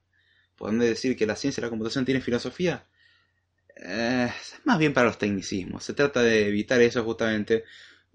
¿Podemos 0.56 0.86
decir 0.86 1.16
que 1.16 1.26
la 1.26 1.36
ciencia 1.36 1.62
de 1.62 1.68
la 1.68 1.70
computación 1.70 2.06
tiene 2.06 2.22
filosofía? 2.22 2.86
Eh, 3.78 4.30
más 4.66 4.78
bien 4.78 4.94
para 4.94 5.08
los 5.08 5.18
tecnicismos. 5.18 5.84
Se 5.84 5.94
trata 5.94 6.22
de 6.22 6.48
evitar 6.48 6.82
eso 6.82 7.04
justamente 7.04 7.64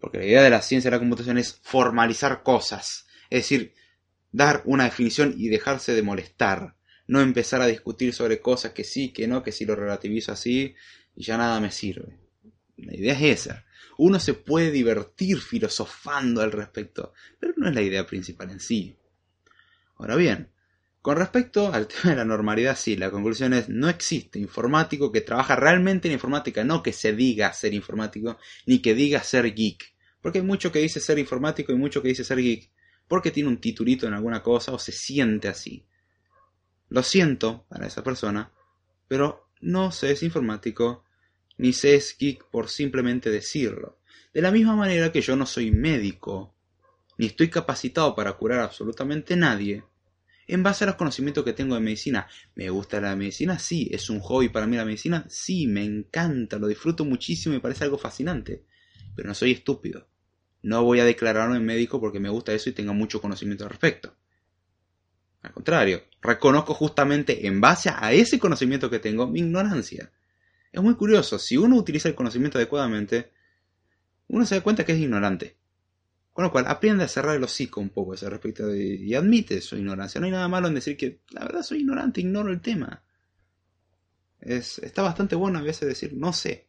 porque 0.04 0.18
la 0.18 0.26
idea 0.26 0.42
de 0.42 0.50
la 0.50 0.60
ciencia 0.60 0.90
de 0.90 0.96
la 0.96 1.00
computación 1.00 1.38
es 1.38 1.58
formalizar 1.62 2.42
cosas, 2.42 3.06
es 3.30 3.38
decir, 3.38 3.72
dar 4.32 4.60
una 4.66 4.84
definición 4.84 5.34
y 5.34 5.48
dejarse 5.48 5.94
de 5.94 6.02
molestar, 6.02 6.76
no 7.06 7.22
empezar 7.22 7.62
a 7.62 7.66
discutir 7.66 8.12
sobre 8.12 8.42
cosas 8.42 8.72
que 8.72 8.84
sí, 8.84 9.14
que 9.14 9.26
no, 9.26 9.42
que 9.42 9.50
si 9.50 9.64
lo 9.64 9.74
relativizo 9.74 10.30
así 10.30 10.74
y 11.16 11.24
ya 11.24 11.38
nada 11.38 11.58
me 11.58 11.70
sirve. 11.70 12.18
La 12.76 12.94
idea 12.94 13.14
es 13.14 13.46
esa. 13.46 13.64
Uno 13.96 14.20
se 14.20 14.34
puede 14.34 14.70
divertir 14.70 15.40
filosofando 15.40 16.42
al 16.42 16.52
respecto, 16.52 17.14
pero 17.40 17.54
no 17.56 17.70
es 17.70 17.74
la 17.74 17.80
idea 17.80 18.04
principal 18.04 18.50
en 18.50 18.60
sí. 18.60 18.98
Ahora 19.96 20.16
bien, 20.16 20.50
con 21.00 21.16
respecto 21.16 21.72
al 21.72 21.88
tema 21.88 22.10
de 22.10 22.16
la 22.16 22.26
normalidad, 22.26 22.76
sí, 22.76 22.98
la 22.98 23.10
conclusión 23.10 23.54
es 23.54 23.70
no 23.70 23.88
existe 23.88 24.38
informático 24.38 25.10
que 25.10 25.22
trabaja 25.22 25.56
realmente 25.56 26.08
en 26.08 26.12
informática, 26.12 26.62
no 26.62 26.82
que 26.82 26.92
se 26.92 27.14
diga 27.14 27.50
ser 27.54 27.72
informático, 27.72 28.36
ni 28.66 28.80
que 28.80 28.92
diga 28.92 29.22
ser 29.22 29.54
geek. 29.54 29.93
Porque 30.24 30.38
hay 30.38 30.44
mucho 30.46 30.72
que 30.72 30.78
dice 30.78 31.00
ser 31.00 31.18
informático 31.18 31.70
y 31.70 31.76
mucho 31.76 32.00
que 32.00 32.08
dice 32.08 32.24
ser 32.24 32.38
geek, 32.38 32.70
porque 33.06 33.30
tiene 33.30 33.50
un 33.50 33.58
titulito 33.58 34.06
en 34.06 34.14
alguna 34.14 34.42
cosa 34.42 34.72
o 34.72 34.78
se 34.78 34.90
siente 34.90 35.48
así. 35.48 35.86
Lo 36.88 37.02
siento 37.02 37.66
para 37.68 37.86
esa 37.86 38.02
persona, 38.02 38.50
pero 39.06 39.50
no 39.60 39.92
se 39.92 40.12
es 40.12 40.22
informático, 40.22 41.04
ni 41.58 41.74
se 41.74 41.94
es 41.94 42.16
geek 42.16 42.46
por 42.46 42.70
simplemente 42.70 43.28
decirlo. 43.28 43.98
De 44.32 44.40
la 44.40 44.50
misma 44.50 44.74
manera 44.74 45.12
que 45.12 45.20
yo 45.20 45.36
no 45.36 45.44
soy 45.44 45.70
médico, 45.70 46.54
ni 47.18 47.26
estoy 47.26 47.50
capacitado 47.50 48.14
para 48.14 48.32
curar 48.32 48.60
absolutamente 48.60 49.36
nadie, 49.36 49.84
en 50.46 50.62
base 50.62 50.84
a 50.84 50.86
los 50.86 50.96
conocimientos 50.96 51.44
que 51.44 51.52
tengo 51.52 51.74
de 51.74 51.82
medicina. 51.82 52.26
¿Me 52.54 52.70
gusta 52.70 52.98
la 52.98 53.14
medicina? 53.14 53.58
Sí. 53.58 53.90
¿Es 53.92 54.08
un 54.08 54.20
hobby 54.20 54.48
para 54.48 54.66
mí 54.66 54.74
la 54.74 54.86
medicina? 54.86 55.26
Sí, 55.28 55.66
me 55.66 55.84
encanta, 55.84 56.58
lo 56.58 56.66
disfruto 56.66 57.04
muchísimo 57.04 57.52
y 57.52 57.58
me 57.58 57.62
parece 57.62 57.84
algo 57.84 57.98
fascinante. 57.98 58.64
Pero 59.14 59.28
no 59.28 59.34
soy 59.34 59.52
estúpido. 59.52 60.13
No 60.64 60.82
voy 60.82 60.98
a 60.98 61.04
declararme 61.04 61.60
médico 61.60 62.00
porque 62.00 62.20
me 62.20 62.30
gusta 62.30 62.54
eso 62.54 62.70
y 62.70 62.72
tenga 62.72 62.94
mucho 62.94 63.20
conocimiento 63.20 63.64
al 63.64 63.70
respecto. 63.70 64.16
Al 65.42 65.52
contrario, 65.52 66.04
reconozco 66.22 66.72
justamente 66.72 67.46
en 67.46 67.60
base 67.60 67.90
a 67.94 68.14
ese 68.14 68.38
conocimiento 68.38 68.88
que 68.88 68.98
tengo 68.98 69.26
mi 69.26 69.40
ignorancia. 69.40 70.10
Es 70.72 70.82
muy 70.82 70.94
curioso, 70.94 71.38
si 71.38 71.58
uno 71.58 71.76
utiliza 71.76 72.08
el 72.08 72.14
conocimiento 72.14 72.56
adecuadamente, 72.56 73.30
uno 74.28 74.46
se 74.46 74.54
da 74.54 74.62
cuenta 74.62 74.86
que 74.86 74.92
es 74.92 74.98
ignorante. 74.98 75.58
Con 76.32 76.44
lo 76.44 76.50
cual, 76.50 76.64
aprende 76.66 77.04
a 77.04 77.08
cerrar 77.08 77.36
el 77.36 77.44
hocico 77.44 77.82
un 77.82 77.90
poco 77.90 78.12
a 78.12 78.14
ese 78.14 78.30
respecto 78.30 78.74
y 78.74 79.14
admite 79.14 79.60
su 79.60 79.76
ignorancia. 79.76 80.18
No 80.18 80.24
hay 80.24 80.32
nada 80.32 80.48
malo 80.48 80.68
en 80.68 80.74
decir 80.76 80.96
que 80.96 81.20
la 81.28 81.44
verdad 81.44 81.62
soy 81.62 81.80
ignorante, 81.80 82.22
ignoro 82.22 82.50
el 82.50 82.62
tema. 82.62 83.04
Es, 84.40 84.78
está 84.78 85.02
bastante 85.02 85.36
bueno 85.36 85.58
a 85.58 85.62
veces 85.62 85.86
decir 85.86 86.14
no 86.14 86.32
sé. 86.32 86.68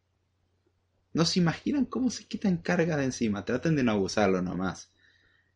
No 1.15 1.25
se 1.25 1.39
imaginan 1.39 1.85
cómo 1.85 2.11
se 2.11 2.25
quitan 2.25 2.57
carga 2.57 2.95
de 2.97 3.05
encima. 3.05 3.43
Traten 3.43 3.75
de 3.75 3.83
no 3.83 3.93
abusarlo 3.93 4.41
nomás. 4.43 4.91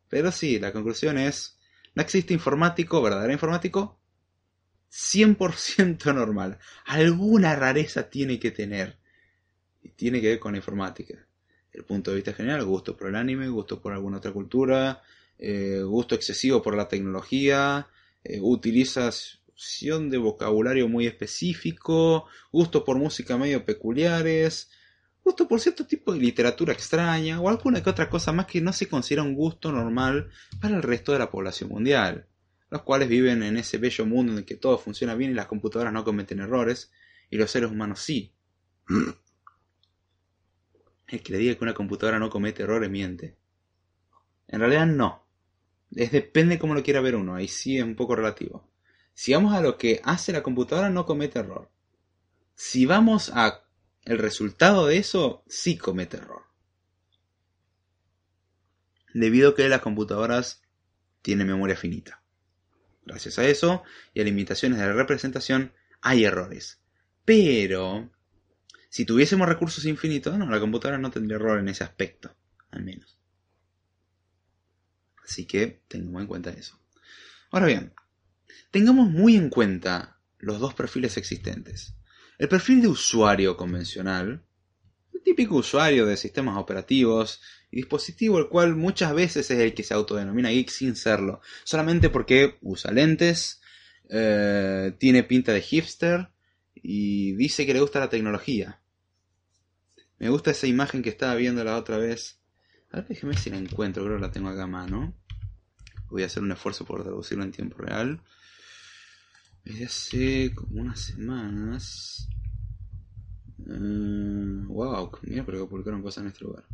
Pero 0.08 0.32
sí, 0.32 0.58
la 0.58 0.72
conclusión 0.72 1.18
es, 1.18 1.56
no 1.94 2.02
existe 2.02 2.34
informático, 2.34 3.00
verdadero 3.00 3.32
informático, 3.32 4.00
100% 4.90 6.12
normal. 6.14 6.58
Alguna 6.84 7.54
rareza 7.54 8.10
tiene 8.10 8.40
que 8.40 8.50
tener. 8.50 8.98
Y 9.82 9.90
tiene 9.90 10.20
que 10.20 10.30
ver 10.30 10.40
con 10.40 10.52
la 10.52 10.58
informática 10.58 11.26
el 11.72 11.84
punto 11.84 12.10
de 12.10 12.16
vista 12.16 12.32
general, 12.32 12.64
gusto 12.64 12.96
por 12.96 13.08
el 13.08 13.16
anime, 13.16 13.48
gusto 13.48 13.80
por 13.80 13.92
alguna 13.92 14.18
otra 14.18 14.32
cultura, 14.32 15.02
eh, 15.38 15.82
gusto 15.82 16.14
excesivo 16.14 16.62
por 16.62 16.76
la 16.76 16.88
tecnología, 16.88 17.88
eh, 18.24 18.40
utilización 18.40 20.10
de 20.10 20.18
vocabulario 20.18 20.88
muy 20.88 21.06
específico, 21.06 22.26
gusto 22.50 22.84
por 22.84 22.98
música 22.98 23.36
medio 23.38 23.64
peculiares, 23.64 24.70
gusto 25.24 25.46
por 25.46 25.60
cierto 25.60 25.86
tipo 25.86 26.12
de 26.12 26.18
literatura 26.18 26.72
extraña 26.72 27.40
o 27.40 27.48
alguna 27.48 27.82
que 27.82 27.90
otra 27.90 28.08
cosa 28.08 28.32
más 28.32 28.46
que 28.46 28.60
no 28.60 28.72
se 28.72 28.88
considera 28.88 29.22
un 29.22 29.34
gusto 29.34 29.70
normal 29.72 30.30
para 30.60 30.76
el 30.76 30.82
resto 30.82 31.12
de 31.12 31.18
la 31.18 31.30
población 31.30 31.70
mundial, 31.70 32.26
los 32.70 32.82
cuales 32.82 33.08
viven 33.08 33.42
en 33.42 33.56
ese 33.56 33.78
bello 33.78 34.06
mundo 34.06 34.32
en 34.32 34.38
el 34.38 34.44
que 34.44 34.56
todo 34.56 34.78
funciona 34.78 35.14
bien 35.14 35.30
y 35.30 35.34
las 35.34 35.46
computadoras 35.46 35.92
no 35.92 36.04
cometen 36.04 36.40
errores, 36.40 36.90
y 37.30 37.36
los 37.36 37.50
seres 37.50 37.70
humanos 37.70 38.00
sí. 38.00 38.32
El 41.06 41.22
que 41.22 41.32
le 41.32 41.38
diga 41.38 41.54
que 41.56 41.64
una 41.64 41.74
computadora 41.74 42.20
no 42.20 42.30
comete 42.30 42.62
errores 42.62 42.88
miente. 42.88 43.36
En 44.46 44.60
realidad 44.60 44.86
no. 44.86 45.26
Es 45.94 46.12
depende 46.12 46.58
cómo 46.58 46.74
lo 46.74 46.84
quiera 46.84 47.00
ver 47.00 47.16
uno, 47.16 47.34
ahí 47.34 47.48
sí 47.48 47.78
es 47.78 47.84
un 47.84 47.96
poco 47.96 48.14
relativo. 48.14 48.68
Si 49.12 49.32
vamos 49.32 49.54
a 49.54 49.60
lo 49.60 49.76
que 49.76 50.00
hace 50.04 50.32
la 50.32 50.42
computadora, 50.42 50.88
no 50.88 51.04
comete 51.04 51.40
error. 51.40 51.68
Si 52.54 52.86
vamos 52.86 53.30
a 53.34 53.64
el 54.04 54.18
resultado 54.18 54.86
de 54.86 54.98
eso, 54.98 55.44
sí 55.48 55.76
comete 55.76 56.16
error. 56.16 56.42
Debido 59.12 59.50
a 59.50 59.54
que 59.56 59.68
las 59.68 59.80
computadoras 59.80 60.62
tienen 61.22 61.46
memoria 61.46 61.76
finita. 61.76 62.22
Gracias 63.04 63.38
a 63.38 63.46
eso 63.46 63.82
y 64.14 64.20
a 64.20 64.24
limitaciones 64.24 64.78
de 64.78 64.86
la 64.86 64.92
representación, 64.92 65.72
hay 66.00 66.24
errores. 66.24 66.80
Pero, 67.24 68.10
si 68.88 69.04
tuviésemos 69.04 69.48
recursos 69.48 69.84
infinitos, 69.84 70.38
la 70.38 70.60
computadora 70.60 70.98
no 70.98 71.10
tendría 71.10 71.36
error 71.36 71.58
en 71.58 71.68
ese 71.68 71.84
aspecto, 71.84 72.34
al 72.70 72.82
menos. 72.84 73.18
Así 75.24 75.44
que 75.44 75.82
tengamos 75.88 76.22
en 76.22 76.28
cuenta 76.28 76.50
eso. 76.50 76.78
Ahora 77.50 77.66
bien, 77.66 77.92
tengamos 78.70 79.08
muy 79.10 79.36
en 79.36 79.50
cuenta 79.50 80.20
los 80.38 80.58
dos 80.58 80.74
perfiles 80.74 81.16
existentes. 81.16 81.94
El 82.40 82.48
perfil 82.48 82.80
de 82.80 82.88
usuario 82.88 83.54
convencional, 83.54 84.42
el 85.12 85.20
típico 85.20 85.56
usuario 85.56 86.06
de 86.06 86.16
sistemas 86.16 86.56
operativos 86.56 87.42
y 87.70 87.76
dispositivo, 87.76 88.38
el 88.38 88.48
cual 88.48 88.76
muchas 88.76 89.12
veces 89.12 89.50
es 89.50 89.58
el 89.58 89.74
que 89.74 89.82
se 89.82 89.92
autodenomina 89.92 90.48
geek 90.48 90.70
sin 90.70 90.96
serlo, 90.96 91.42
solamente 91.64 92.08
porque 92.08 92.56
usa 92.62 92.92
lentes, 92.92 93.60
eh, 94.08 94.94
tiene 94.96 95.22
pinta 95.22 95.52
de 95.52 95.60
hipster 95.60 96.30
y 96.74 97.32
dice 97.32 97.66
que 97.66 97.74
le 97.74 97.82
gusta 97.82 98.00
la 98.00 98.08
tecnología. 98.08 98.80
Me 100.18 100.30
gusta 100.30 100.52
esa 100.52 100.66
imagen 100.66 101.02
que 101.02 101.10
estaba 101.10 101.34
viendo 101.34 101.62
la 101.62 101.76
otra 101.76 101.98
vez. 101.98 102.40
A 102.90 103.00
ver, 103.00 103.08
déjeme 103.08 103.36
si 103.36 103.50
la 103.50 103.58
encuentro, 103.58 104.02
creo 104.02 104.16
que 104.16 104.22
la 104.22 104.32
tengo 104.32 104.48
acá 104.48 104.62
a 104.62 104.66
mano. 104.66 105.12
Voy 106.08 106.22
a 106.22 106.26
hacer 106.26 106.42
un 106.42 106.52
esfuerzo 106.52 106.86
por 106.86 107.02
traducirlo 107.02 107.44
en 107.44 107.52
tiempo 107.52 107.76
real. 107.76 108.22
Desde 109.64 109.84
hace 109.84 110.54
como 110.54 110.80
unas 110.80 111.00
semanas. 111.00 112.28
Uh, 113.58 114.64
wow, 114.66 115.10
mira, 115.22 115.44
pero 115.44 115.60
que 115.60 115.70
publicaron 115.70 116.02
cosas 116.02 116.22
en 116.22 116.28
este 116.28 116.44
lugar. 116.44 116.64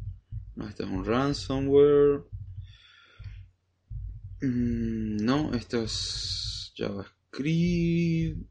No, 0.55 0.69
esto 0.69 0.85
es 0.85 0.91
un 0.91 1.05
ransomware. 1.05 2.25
Mm, 4.41 5.17
no, 5.25 5.53
esto 5.55 5.83
es 5.83 6.73
JavaScript. 6.77 8.49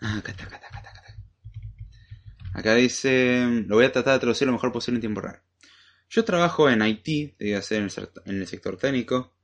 Ah, 0.00 0.18
acá 0.18 0.32
está, 0.32 0.44
acá 0.44 0.56
está, 0.56 0.68
acá 0.68 0.78
está, 0.78 0.90
acá 0.90 1.02
está. 1.08 2.58
Acá 2.58 2.74
dice, 2.74 3.64
lo 3.66 3.76
voy 3.76 3.84
a 3.84 3.92
tratar 3.92 4.14
de 4.14 4.20
traducir 4.20 4.46
lo 4.46 4.52
mejor 4.52 4.72
posible 4.72 4.96
en 4.96 5.02
tiempo 5.02 5.20
real. 5.20 5.42
Yo 6.08 6.24
trabajo 6.24 6.70
en 6.70 6.82
IT, 6.82 7.36
debe 7.38 7.62
ser 7.62 7.88
en 8.24 8.36
el 8.40 8.46
sector 8.46 8.76
técnico, 8.76 9.34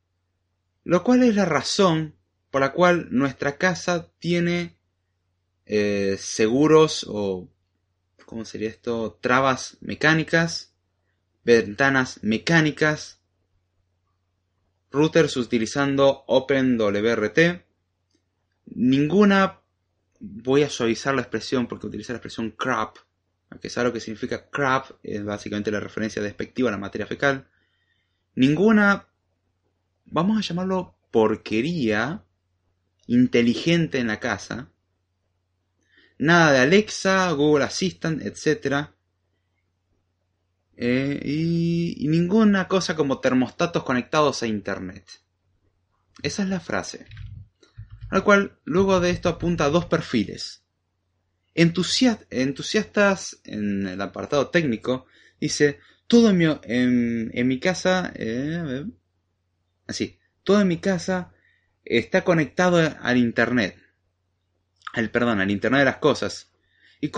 lo 0.84 1.02
cual 1.02 1.22
es 1.22 1.34
la 1.34 1.44
razón 1.44 2.16
por 2.52 2.60
la 2.60 2.72
cual 2.72 3.08
nuestra 3.10 3.56
casa 3.56 4.12
tiene 4.18 4.76
eh, 5.64 6.16
seguros 6.20 7.06
o, 7.08 7.48
¿cómo 8.26 8.44
sería 8.44 8.68
esto? 8.68 9.18
Trabas 9.22 9.78
mecánicas, 9.80 10.74
ventanas 11.44 12.22
mecánicas, 12.22 13.20
routers 14.90 15.38
utilizando 15.38 16.24
OpenWRT, 16.26 17.64
ninguna, 18.66 19.60
voy 20.20 20.62
a 20.62 20.68
suavizar 20.68 21.14
la 21.14 21.22
expresión 21.22 21.66
porque 21.66 21.86
utiliza 21.86 22.12
la 22.12 22.18
expresión 22.18 22.50
crap, 22.50 22.98
aunque 23.48 23.70
sabe 23.70 23.88
lo 23.88 23.94
que 23.94 24.00
significa 24.00 24.50
crap, 24.50 24.90
es 25.02 25.24
básicamente 25.24 25.70
la 25.70 25.80
referencia 25.80 26.20
despectiva 26.20 26.68
a 26.68 26.72
la 26.72 26.78
materia 26.78 27.06
fecal, 27.06 27.48
ninguna 28.34 29.08
vamos 30.04 30.36
a 30.36 30.42
llamarlo 30.42 30.94
porquería 31.10 32.22
inteligente 33.06 33.98
en 33.98 34.08
la 34.08 34.20
casa. 34.20 34.70
Nada 36.18 36.52
de 36.52 36.58
Alexa, 36.60 37.30
Google 37.32 37.64
Assistant, 37.64 38.22
etc. 38.22 38.88
Eh, 40.76 41.20
y, 41.24 42.06
ninguna 42.08 42.68
cosa 42.68 42.94
como 42.96 43.20
termostatos 43.20 43.84
conectados 43.84 44.42
a 44.42 44.46
Internet. 44.46 45.04
Esa 46.22 46.42
es 46.42 46.48
la 46.48 46.60
frase. 46.60 47.06
Al 48.10 48.22
cual 48.24 48.58
luego 48.64 49.00
de 49.00 49.10
esto 49.10 49.28
apunta 49.28 49.64
a 49.64 49.70
dos 49.70 49.86
perfiles. 49.86 50.62
entusiastas 51.54 53.40
en 53.44 53.86
el 53.86 54.00
apartado 54.00 54.48
técnico, 54.48 55.06
dice, 55.40 55.80
todo 56.06 56.30
en 56.30 56.38
mi, 56.38 56.44
en, 56.64 57.48
mi 57.48 57.58
casa, 57.58 58.12
eh, 58.14 58.84
así, 59.86 60.18
todo 60.44 60.60
en 60.60 60.68
mi 60.68 60.78
casa 60.78 61.32
está 61.84 62.24
conectado 62.24 62.78
al 63.00 63.16
internet. 63.16 63.76
Al, 64.92 65.10
perdón, 65.10 65.40
al 65.40 65.50
internet 65.50 65.80
de 65.80 65.84
las 65.86 65.96
cosas. 65.96 66.52
Y, 67.00 67.10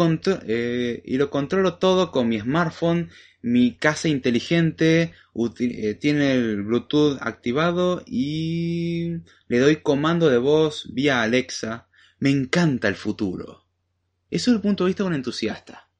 eh, 0.46 1.02
y 1.04 1.16
lo 1.18 1.30
controlo 1.30 1.74
todo 1.74 2.10
con 2.10 2.28
mi 2.28 2.40
smartphone, 2.40 3.10
mi 3.42 3.76
casa 3.76 4.08
inteligente, 4.08 5.12
eh, 5.58 5.94
tiene 5.94 6.32
el 6.32 6.62
Bluetooth 6.62 7.18
activado 7.20 8.02
y 8.06 9.18
le 9.48 9.58
doy 9.58 9.76
comando 9.76 10.30
de 10.30 10.38
voz 10.38 10.88
vía 10.94 11.22
Alexa. 11.22 11.88
Me 12.18 12.30
encanta 12.30 12.88
el 12.88 12.94
futuro. 12.94 13.66
Eso 14.30 14.50
es 14.50 14.56
el 14.56 14.62
punto 14.62 14.84
de 14.84 14.88
vista 14.88 15.02
de 15.02 15.08
un 15.08 15.14
entusiasta. 15.14 15.90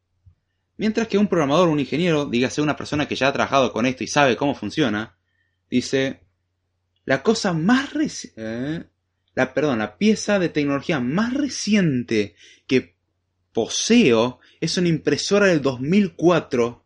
Mientras 0.77 1.07
que 1.07 1.19
un 1.19 1.29
programador, 1.29 1.69
un 1.69 1.79
ingeniero, 1.79 2.25
dígase 2.25 2.63
una 2.63 2.77
persona 2.77 3.07
que 3.07 3.15
ya 3.15 3.29
ha 3.29 3.33
trabajado 3.33 3.73
con 3.73 3.87
esto 3.87 4.03
y 4.03 4.09
sabe 4.09 4.37
cómo 4.37 4.55
funciona, 4.55 5.17
dice, 5.71 6.24
la 7.05 7.23
cosa 7.23 7.53
más 7.53 7.93
reciente, 7.93 8.43
eh, 8.43 8.85
la, 9.35 9.53
perdón, 9.53 9.81
la 9.81 9.99
pieza 9.99 10.39
de 10.39 10.49
tecnología 10.49 11.01
más 11.01 11.35
reciente 11.35 12.37
que 12.67 12.97
poseo 13.53 14.41
es 14.61 14.77
una 14.79 14.89
impresora 14.89 15.47
del 15.47 15.61
2004. 15.63 16.85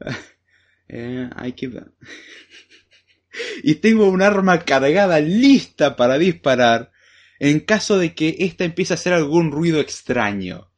eh, 0.88 1.30
hay 1.34 1.52
que 1.52 1.68
y 3.62 3.74
tengo 3.76 4.08
un 4.08 4.22
arma 4.22 4.60
cargada 4.64 5.20
lista 5.20 5.96
para 5.96 6.18
disparar 6.18 6.92
en 7.38 7.60
caso 7.60 7.98
de 7.98 8.14
que 8.14 8.36
ésta 8.40 8.64
empiece 8.64 8.92
a 8.92 8.96
hacer 8.96 9.12
algún 9.12 9.50
ruido 9.50 9.80
extraño. 9.80 10.70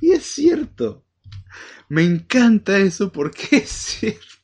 Y 0.00 0.12
es 0.12 0.24
cierto. 0.24 1.04
Me 1.88 2.02
encanta 2.02 2.78
eso 2.78 3.12
porque 3.12 3.56
es 3.58 3.70
cierto. 3.70 4.35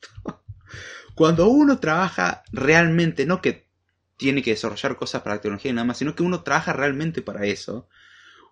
Cuando 1.14 1.48
uno 1.48 1.79
trabaja 1.79 2.42
realmente, 2.53 3.27
no 3.27 3.42
que 3.42 3.68
tiene 4.16 4.42
que 4.42 4.51
desarrollar 4.51 4.96
cosas 4.96 5.22
para 5.22 5.37
la 5.37 5.40
tecnología 5.40 5.70
y 5.70 5.75
nada 5.75 5.87
más, 5.87 5.98
sino 5.98 6.14
que 6.14 6.22
uno 6.22 6.42
trabaja 6.42 6.72
realmente 6.72 7.22
para 7.22 7.44
eso, 7.44 7.88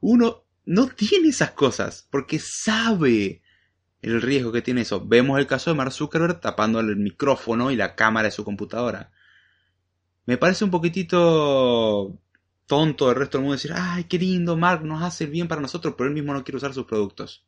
uno 0.00 0.44
no 0.64 0.88
tiene 0.88 1.28
esas 1.28 1.52
cosas 1.52 2.06
porque 2.10 2.38
sabe 2.38 3.42
el 4.02 4.22
riesgo 4.22 4.52
que 4.52 4.62
tiene 4.62 4.82
eso. 4.82 5.06
Vemos 5.06 5.38
el 5.38 5.46
caso 5.46 5.70
de 5.70 5.76
Mark 5.76 5.92
Zuckerberg 5.92 6.40
tapando 6.40 6.80
el 6.80 6.96
micrófono 6.96 7.70
y 7.70 7.76
la 7.76 7.94
cámara 7.94 8.26
de 8.26 8.32
su 8.32 8.44
computadora. 8.44 9.12
Me 10.26 10.36
parece 10.36 10.64
un 10.64 10.70
poquitito 10.70 12.18
tonto 12.66 13.08
del 13.08 13.16
resto 13.16 13.38
del 13.38 13.42
mundo 13.42 13.56
decir, 13.56 13.72
ay, 13.74 14.04
qué 14.04 14.18
lindo, 14.18 14.56
Mark 14.56 14.84
nos 14.84 15.02
hace 15.02 15.24
el 15.24 15.30
bien 15.30 15.48
para 15.48 15.60
nosotros, 15.60 15.94
pero 15.96 16.08
él 16.08 16.14
mismo 16.14 16.32
no 16.32 16.44
quiere 16.44 16.56
usar 16.56 16.72
sus 16.72 16.86
productos. 16.86 17.44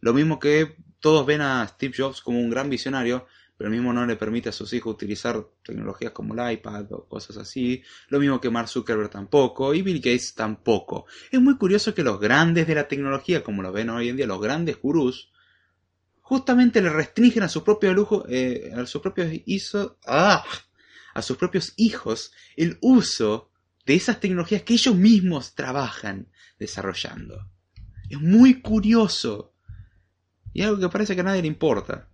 Lo 0.00 0.12
mismo 0.12 0.38
que 0.40 0.76
todos 0.98 1.24
ven 1.26 1.40
a 1.42 1.66
Steve 1.68 1.94
Jobs 1.96 2.20
como 2.20 2.40
un 2.40 2.50
gran 2.50 2.68
visionario, 2.70 3.26
pero 3.60 3.68
mismo 3.68 3.92
no 3.92 4.06
le 4.06 4.16
permite 4.16 4.48
a 4.48 4.52
sus 4.52 4.72
hijos 4.72 4.94
utilizar 4.94 5.38
tecnologías 5.62 6.12
como 6.12 6.32
el 6.32 6.50
iPad 6.50 6.90
o 6.92 7.06
cosas 7.06 7.36
así. 7.36 7.82
Lo 8.08 8.18
mismo 8.18 8.40
que 8.40 8.48
Mark 8.48 8.70
Zuckerberg 8.70 9.10
tampoco 9.10 9.74
y 9.74 9.82
Bill 9.82 9.98
Gates 9.98 10.34
tampoco. 10.34 11.04
Es 11.30 11.42
muy 11.42 11.58
curioso 11.58 11.92
que 11.94 12.02
los 12.02 12.18
grandes 12.18 12.66
de 12.66 12.74
la 12.74 12.88
tecnología, 12.88 13.44
como 13.44 13.60
lo 13.60 13.70
ven 13.70 13.90
hoy 13.90 14.08
en 14.08 14.16
día, 14.16 14.26
los 14.26 14.40
grandes 14.40 14.80
gurús, 14.80 15.30
justamente 16.22 16.80
le 16.80 16.88
restringen 16.88 17.42
a 17.42 17.50
su 17.50 17.62
propio 17.62 17.92
lujo, 17.92 18.24
eh, 18.30 18.72
a 18.74 18.86
sus 18.86 19.02
propios 19.02 19.28
¡ah! 20.06 20.42
a 21.12 21.20
sus 21.20 21.36
propios 21.36 21.74
hijos 21.76 22.32
el 22.56 22.78
uso 22.80 23.50
de 23.84 23.94
esas 23.94 24.20
tecnologías 24.20 24.62
que 24.62 24.72
ellos 24.72 24.94
mismos 24.94 25.54
trabajan 25.54 26.28
desarrollando. 26.58 27.50
Es 28.08 28.22
muy 28.22 28.62
curioso. 28.62 29.52
Y 30.54 30.62
algo 30.62 30.80
que 30.80 30.88
parece 30.88 31.14
que 31.14 31.20
a 31.20 31.24
nadie 31.24 31.42
le 31.42 31.48
importa. 31.48 32.09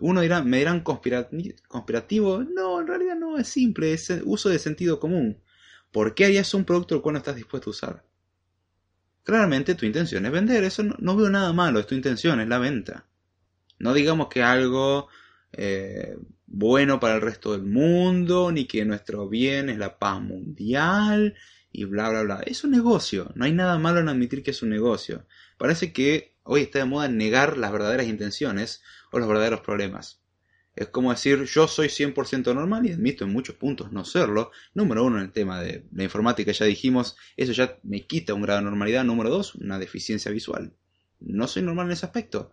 Uno 0.00 0.20
dirá, 0.20 0.42
me 0.42 0.58
dirán 0.58 0.80
conspirativo. 0.80 2.42
No, 2.42 2.80
en 2.80 2.86
realidad 2.86 3.16
no, 3.16 3.38
es 3.38 3.48
simple, 3.48 3.92
es 3.92 4.12
uso 4.24 4.48
de 4.48 4.58
sentido 4.58 4.98
común. 4.98 5.38
¿Por 5.92 6.14
qué 6.14 6.24
harías 6.24 6.52
un 6.54 6.64
producto 6.64 6.96
el 6.96 7.02
cual 7.02 7.14
no 7.14 7.18
estás 7.18 7.36
dispuesto 7.36 7.70
a 7.70 7.72
usar? 7.72 8.04
Claramente 9.22 9.74
tu 9.74 9.86
intención 9.86 10.26
es 10.26 10.32
vender, 10.32 10.64
eso 10.64 10.82
no, 10.82 11.16
veo 11.16 11.30
nada 11.30 11.52
malo, 11.52 11.80
es 11.80 11.86
tu 11.86 11.94
intención, 11.94 12.40
es 12.40 12.48
la 12.48 12.58
venta. 12.58 13.06
No 13.78 13.94
digamos 13.94 14.28
que 14.28 14.42
algo 14.42 15.08
eh, 15.52 16.18
bueno 16.46 17.00
para 17.00 17.14
el 17.14 17.22
resto 17.22 17.52
del 17.52 17.62
mundo, 17.62 18.52
ni 18.52 18.66
que 18.66 18.84
nuestro 18.84 19.28
bien 19.28 19.70
es 19.70 19.78
la 19.78 19.98
paz 19.98 20.20
mundial, 20.20 21.36
y 21.72 21.84
bla, 21.84 22.10
bla, 22.10 22.22
bla. 22.22 22.42
Es 22.46 22.64
un 22.64 22.70
negocio, 22.70 23.32
no 23.34 23.44
hay 23.44 23.52
nada 23.52 23.78
malo 23.78 24.00
en 24.00 24.08
admitir 24.08 24.42
que 24.42 24.52
es 24.52 24.62
un 24.62 24.70
negocio. 24.70 25.26
Parece 25.58 25.92
que 25.92 26.36
hoy 26.44 26.62
está 26.62 26.78
de 26.80 26.84
moda 26.84 27.08
negar 27.08 27.56
las 27.56 27.72
verdaderas 27.72 28.06
intenciones 28.06 28.82
los 29.20 29.28
verdaderos 29.28 29.60
problemas. 29.60 30.20
Es 30.76 30.88
como 30.88 31.12
decir, 31.12 31.44
yo 31.44 31.68
soy 31.68 31.86
100% 31.86 32.52
normal 32.52 32.84
y 32.86 32.92
admito 32.92 33.24
en 33.24 33.32
muchos 33.32 33.54
puntos 33.54 33.92
no 33.92 34.04
serlo. 34.04 34.50
Número 34.74 35.04
uno, 35.04 35.18
en 35.18 35.24
el 35.24 35.32
tema 35.32 35.60
de 35.60 35.86
la 35.92 36.02
informática 36.02 36.50
ya 36.50 36.66
dijimos, 36.66 37.16
eso 37.36 37.52
ya 37.52 37.78
me 37.84 38.06
quita 38.06 38.34
un 38.34 38.42
grado 38.42 38.58
de 38.58 38.64
normalidad. 38.64 39.04
Número 39.04 39.30
dos, 39.30 39.54
una 39.54 39.78
deficiencia 39.78 40.32
visual. 40.32 40.74
No 41.20 41.46
soy 41.46 41.62
normal 41.62 41.86
en 41.86 41.92
ese 41.92 42.06
aspecto. 42.06 42.52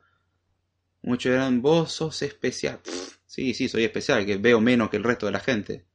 Muchos 1.02 1.32
dirán, 1.32 1.64
vos 1.64 1.94
sos 1.94 2.22
especial. 2.22 2.80
sí, 3.26 3.56
sí, 3.56 3.68
soy 3.68 3.86
especial, 3.86 4.24
que 4.26 4.38
veo 4.38 4.62
menos 4.62 4.92
que 4.92 4.98
el 4.98 5.04
resto 5.04 5.26
de 5.26 5.32
la 5.32 5.40
gente. 5.40 5.86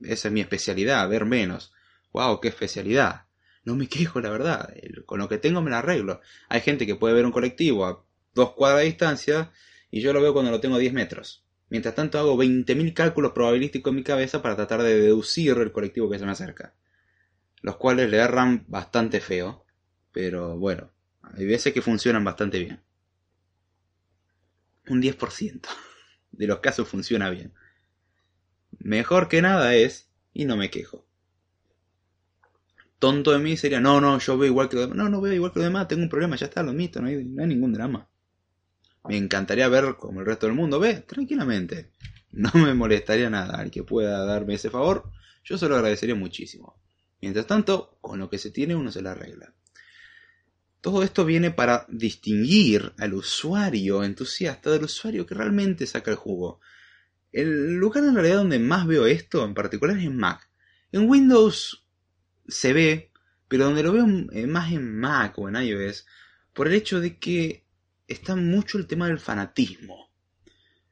Esa 0.00 0.28
es 0.28 0.32
mi 0.32 0.40
especialidad, 0.40 1.06
ver 1.10 1.26
menos. 1.26 1.72
¡Wow! 2.12 2.40
¡Qué 2.40 2.48
especialidad! 2.48 3.26
No 3.64 3.76
me 3.76 3.88
quejo, 3.88 4.20
la 4.20 4.30
verdad. 4.30 4.72
Con 5.04 5.18
lo 5.18 5.28
que 5.28 5.36
tengo 5.36 5.60
me 5.60 5.70
la 5.70 5.80
arreglo. 5.80 6.20
Hay 6.48 6.62
gente 6.62 6.86
que 6.86 6.94
puede 6.94 7.14
ver 7.14 7.26
un 7.26 7.32
colectivo 7.32 7.84
a 7.84 8.02
dos 8.32 8.52
cuadras 8.52 8.80
de 8.80 8.86
distancia 8.86 9.52
y 9.90 10.00
yo 10.00 10.12
lo 10.12 10.20
veo 10.20 10.32
cuando 10.32 10.50
lo 10.50 10.60
tengo 10.60 10.76
a 10.76 10.78
10 10.78 10.92
metros. 10.92 11.44
Mientras 11.68 11.94
tanto 11.94 12.18
hago 12.18 12.36
20.000 12.36 12.94
cálculos 12.94 13.32
probabilísticos 13.32 13.90
en 13.90 13.96
mi 13.96 14.02
cabeza 14.04 14.42
para 14.42 14.56
tratar 14.56 14.82
de 14.82 15.00
deducir 15.00 15.56
el 15.58 15.72
colectivo 15.72 16.10
que 16.10 16.18
se 16.18 16.24
me 16.24 16.32
acerca. 16.32 16.74
Los 17.62 17.76
cuales 17.76 18.10
le 18.10 18.18
erran 18.18 18.64
bastante 18.68 19.20
feo. 19.20 19.64
Pero 20.12 20.56
bueno, 20.58 20.92
hay 21.22 21.46
veces 21.46 21.72
que 21.72 21.82
funcionan 21.82 22.24
bastante 22.24 22.58
bien. 22.58 22.82
Un 24.88 25.02
10% 25.02 25.68
de 26.30 26.46
los 26.46 26.60
casos 26.60 26.88
funciona 26.88 27.30
bien. 27.30 27.52
Mejor 28.78 29.28
que 29.28 29.42
nada 29.42 29.74
es, 29.74 30.08
y 30.32 30.44
no 30.44 30.56
me 30.56 30.70
quejo. 30.70 31.06
Tonto 32.98 33.32
de 33.32 33.38
mí 33.38 33.56
sería, 33.56 33.80
no, 33.80 34.00
no, 34.00 34.18
yo 34.18 34.38
veo 34.38 34.48
igual 34.48 34.68
que 34.68 34.76
los 34.76 34.88
demás. 34.88 34.96
No, 34.96 35.08
no 35.08 35.20
veo 35.20 35.32
igual 35.32 35.52
que 35.52 35.58
los 35.58 35.66
demás, 35.66 35.88
tengo 35.88 36.02
un 36.02 36.08
problema, 36.08 36.36
ya 36.36 36.46
está, 36.46 36.62
lo 36.62 36.70
admito, 36.70 37.00
no 37.00 37.08
hay, 37.08 37.24
no 37.24 37.42
hay 37.42 37.48
ningún 37.48 37.72
drama. 37.72 38.08
Me 39.08 39.16
encantaría 39.16 39.68
ver 39.68 39.96
como 39.96 40.20
el 40.20 40.26
resto 40.26 40.46
del 40.46 40.54
mundo 40.56 40.80
ve, 40.80 40.94
tranquilamente. 41.06 41.90
No 42.32 42.50
me 42.54 42.74
molestaría 42.74 43.30
nada. 43.30 43.58
Al 43.58 43.70
que 43.70 43.82
pueda 43.82 44.24
darme 44.24 44.54
ese 44.54 44.70
favor, 44.70 45.10
yo 45.44 45.56
se 45.56 45.68
lo 45.68 45.76
agradecería 45.76 46.14
muchísimo. 46.14 46.78
Mientras 47.20 47.46
tanto, 47.46 47.98
con 48.00 48.18
lo 48.18 48.28
que 48.28 48.38
se 48.38 48.50
tiene 48.50 48.74
uno 48.74 48.92
se 48.92 49.02
la 49.02 49.12
arregla. 49.12 49.54
Todo 50.80 51.02
esto 51.02 51.24
viene 51.24 51.50
para 51.50 51.86
distinguir 51.88 52.92
al 52.98 53.14
usuario 53.14 54.04
entusiasta 54.04 54.70
del 54.70 54.84
usuario 54.84 55.26
que 55.26 55.34
realmente 55.34 55.86
saca 55.86 56.10
el 56.10 56.16
jugo. 56.16 56.60
El 57.32 57.74
lugar 57.74 58.04
en 58.04 58.14
realidad 58.14 58.36
donde 58.36 58.58
más 58.58 58.86
veo 58.86 59.06
esto 59.06 59.44
en 59.44 59.54
particular 59.54 59.98
es 59.98 60.04
en 60.04 60.16
Mac. 60.16 60.48
En 60.92 61.08
Windows 61.08 61.84
se 62.46 62.72
ve, 62.72 63.10
pero 63.48 63.64
donde 63.64 63.82
lo 63.82 63.92
veo 63.92 64.06
eh, 64.32 64.46
más 64.46 64.72
en 64.72 64.98
Mac 64.98 65.38
o 65.38 65.48
en 65.48 65.56
iOS, 65.56 66.06
por 66.52 66.68
el 66.68 66.74
hecho 66.74 67.00
de 67.00 67.18
que 67.18 67.65
está 68.06 68.36
mucho 68.36 68.78
el 68.78 68.86
tema 68.86 69.08
del 69.08 69.18
fanatismo. 69.18 70.10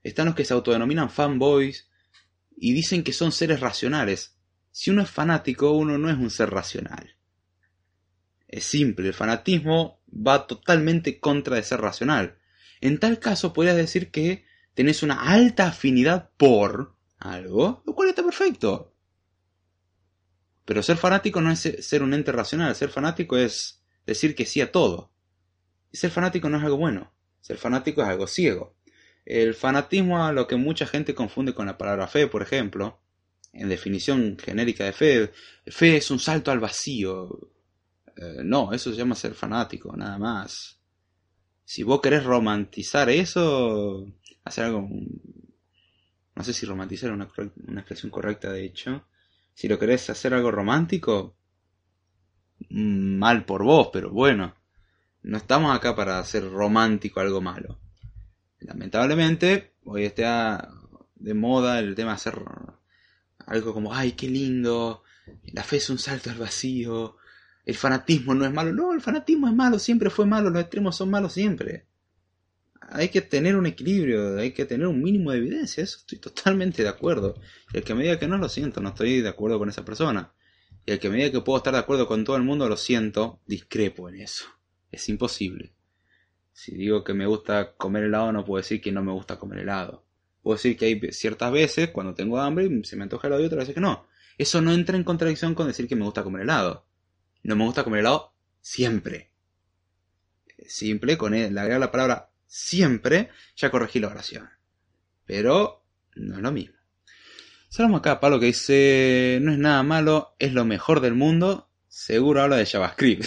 Están 0.02 0.26
los 0.26 0.34
que 0.34 0.44
se 0.44 0.52
autodenominan 0.52 1.10
fanboys 1.10 1.88
y 2.56 2.72
dicen 2.72 3.02
que 3.02 3.12
son 3.12 3.32
seres 3.32 3.60
racionales. 3.60 4.36
Si 4.70 4.90
uno 4.90 5.02
es 5.02 5.10
fanático, 5.10 5.72
uno 5.72 5.98
no 5.98 6.10
es 6.10 6.16
un 6.16 6.30
ser 6.30 6.50
racional. 6.50 7.16
Es 8.48 8.64
simple, 8.64 9.08
el 9.08 9.14
fanatismo 9.14 10.00
va 10.08 10.46
totalmente 10.46 11.18
contra 11.18 11.56
de 11.56 11.62
ser 11.62 11.80
racional. 11.80 12.38
En 12.80 12.98
tal 12.98 13.18
caso, 13.18 13.52
podrías 13.52 13.76
decir 13.76 14.10
que 14.10 14.44
tenés 14.74 15.02
una 15.02 15.22
alta 15.22 15.68
afinidad 15.68 16.30
por 16.36 16.96
algo, 17.18 17.82
lo 17.86 17.94
cual 17.94 18.10
está 18.10 18.22
perfecto. 18.22 18.94
Pero 20.64 20.82
ser 20.82 20.96
fanático 20.96 21.40
no 21.40 21.50
es 21.50 21.60
ser 21.60 22.02
un 22.02 22.14
ente 22.14 22.32
racional, 22.32 22.74
ser 22.74 22.90
fanático 22.90 23.36
es 23.36 23.82
decir 24.06 24.34
que 24.34 24.46
sí 24.46 24.60
a 24.60 24.72
todo. 24.72 25.13
Y 25.94 25.96
ser 25.96 26.10
fanático 26.10 26.48
no 26.48 26.58
es 26.58 26.64
algo 26.64 26.76
bueno. 26.76 27.12
Ser 27.40 27.56
fanático 27.56 28.02
es 28.02 28.08
algo 28.08 28.26
ciego. 28.26 28.74
El 29.24 29.54
fanatismo 29.54 30.26
a 30.26 30.32
lo 30.32 30.48
que 30.48 30.56
mucha 30.56 30.86
gente 30.86 31.14
confunde 31.14 31.54
con 31.54 31.66
la 31.66 31.78
palabra 31.78 32.08
fe, 32.08 32.26
por 32.26 32.42
ejemplo, 32.42 32.98
en 33.52 33.68
definición 33.68 34.36
genérica 34.36 34.86
de 34.86 34.92
fe, 34.92 35.30
fe 35.64 35.98
es 35.98 36.10
un 36.10 36.18
salto 36.18 36.50
al 36.50 36.58
vacío. 36.58 37.52
Eh, 38.16 38.42
no, 38.42 38.72
eso 38.72 38.90
se 38.90 38.96
llama 38.96 39.14
ser 39.14 39.34
fanático, 39.34 39.96
nada 39.96 40.18
más. 40.18 40.80
Si 41.64 41.84
vos 41.84 42.00
querés 42.00 42.24
romantizar 42.24 43.08
eso, 43.08 44.04
hacer 44.42 44.64
algo... 44.64 44.88
No 46.34 46.42
sé 46.42 46.52
si 46.52 46.66
romantizar 46.66 47.10
es 47.10 47.14
una, 47.14 47.28
una 47.68 47.82
expresión 47.82 48.10
correcta, 48.10 48.50
de 48.50 48.64
hecho. 48.64 49.06
Si 49.54 49.68
lo 49.68 49.78
querés 49.78 50.10
hacer 50.10 50.34
algo 50.34 50.50
romántico, 50.50 51.36
mm, 52.68 53.16
mal 53.16 53.44
por 53.44 53.62
vos, 53.62 53.90
pero 53.92 54.10
bueno. 54.10 54.56
No 55.24 55.38
estamos 55.38 55.74
acá 55.74 55.96
para 55.96 56.18
hacer 56.18 56.50
romántico 56.50 57.18
algo 57.18 57.40
malo. 57.40 57.80
Lamentablemente, 58.60 59.72
hoy 59.84 60.04
está 60.04 60.70
de 61.14 61.32
moda 61.32 61.78
el 61.78 61.94
tema 61.94 62.10
de 62.10 62.16
hacer 62.16 62.42
algo 63.38 63.72
como, 63.72 63.94
ay, 63.94 64.12
qué 64.12 64.28
lindo, 64.28 65.02
la 65.44 65.62
fe 65.62 65.78
es 65.78 65.88
un 65.88 65.98
salto 65.98 66.28
al 66.28 66.36
vacío, 66.36 67.16
el 67.64 67.74
fanatismo 67.74 68.34
no 68.34 68.44
es 68.44 68.52
malo. 68.52 68.74
No, 68.74 68.92
el 68.92 69.00
fanatismo 69.00 69.48
es 69.48 69.54
malo, 69.54 69.78
siempre 69.78 70.10
fue 70.10 70.26
malo, 70.26 70.50
los 70.50 70.60
extremos 70.60 70.94
son 70.94 71.08
malos 71.08 71.32
siempre. 71.32 71.86
Hay 72.82 73.08
que 73.08 73.22
tener 73.22 73.56
un 73.56 73.64
equilibrio, 73.64 74.36
hay 74.36 74.52
que 74.52 74.66
tener 74.66 74.86
un 74.86 75.02
mínimo 75.02 75.30
de 75.30 75.38
evidencia, 75.38 75.82
eso 75.82 76.00
estoy 76.00 76.18
totalmente 76.18 76.82
de 76.82 76.90
acuerdo. 76.90 77.40
el 77.72 77.82
que 77.82 77.94
me 77.94 78.02
diga 78.02 78.18
que 78.18 78.28
no, 78.28 78.36
lo 78.36 78.50
siento, 78.50 78.82
no 78.82 78.90
estoy 78.90 79.22
de 79.22 79.30
acuerdo 79.30 79.58
con 79.58 79.70
esa 79.70 79.86
persona. 79.86 80.34
Y 80.84 80.92
el 80.92 80.98
que 80.98 81.08
me 81.08 81.16
diga 81.16 81.30
que 81.30 81.40
puedo 81.40 81.56
estar 81.56 81.72
de 81.72 81.80
acuerdo 81.80 82.06
con 82.06 82.24
todo 82.24 82.36
el 82.36 82.42
mundo, 82.42 82.68
lo 82.68 82.76
siento, 82.76 83.40
discrepo 83.46 84.10
en 84.10 84.20
eso. 84.20 84.44
Es 84.94 85.08
imposible. 85.08 85.72
Si 86.52 86.72
digo 86.72 87.02
que 87.02 87.14
me 87.14 87.26
gusta 87.26 87.74
comer 87.74 88.04
helado, 88.04 88.30
no 88.30 88.44
puedo 88.44 88.62
decir 88.62 88.80
que 88.80 88.92
no 88.92 89.02
me 89.02 89.10
gusta 89.10 89.40
comer 89.40 89.58
helado. 89.58 90.04
Puedo 90.40 90.54
decir 90.54 90.76
que 90.76 90.84
hay 90.84 91.00
ciertas 91.10 91.50
veces, 91.50 91.90
cuando 91.90 92.14
tengo 92.14 92.38
hambre, 92.38 92.70
se 92.84 92.94
me 92.94 93.02
antoja 93.02 93.26
helado 93.26 93.42
y 93.42 93.46
otras 93.46 93.62
veces 93.62 93.74
que 93.74 93.80
no. 93.80 94.06
Eso 94.38 94.60
no 94.60 94.72
entra 94.72 94.96
en 94.96 95.02
contradicción 95.02 95.56
con 95.56 95.66
decir 95.66 95.88
que 95.88 95.96
me 95.96 96.04
gusta 96.04 96.22
comer 96.22 96.42
helado. 96.42 96.86
No 97.42 97.56
me 97.56 97.64
gusta 97.64 97.82
comer 97.82 98.00
helado 98.00 98.34
siempre. 98.60 99.32
Simple, 100.64 101.18
con 101.18 101.34
el, 101.34 101.58
agregar 101.58 101.80
la 101.80 101.90
palabra 101.90 102.30
siempre, 102.46 103.30
ya 103.56 103.72
corregí 103.72 103.98
la 103.98 104.08
oración. 104.08 104.48
Pero 105.26 105.82
no 106.14 106.36
es 106.36 106.40
lo 106.40 106.52
mismo. 106.52 106.76
Salamos 107.68 107.98
acá 107.98 108.20
Pablo 108.20 108.38
que 108.38 108.46
dice, 108.46 109.40
no 109.42 109.50
es 109.50 109.58
nada 109.58 109.82
malo, 109.82 110.36
es 110.38 110.52
lo 110.52 110.64
mejor 110.64 111.00
del 111.00 111.14
mundo. 111.14 111.68
Seguro 111.88 112.42
habla 112.42 112.56
de 112.58 112.66
JavaScript. 112.66 113.24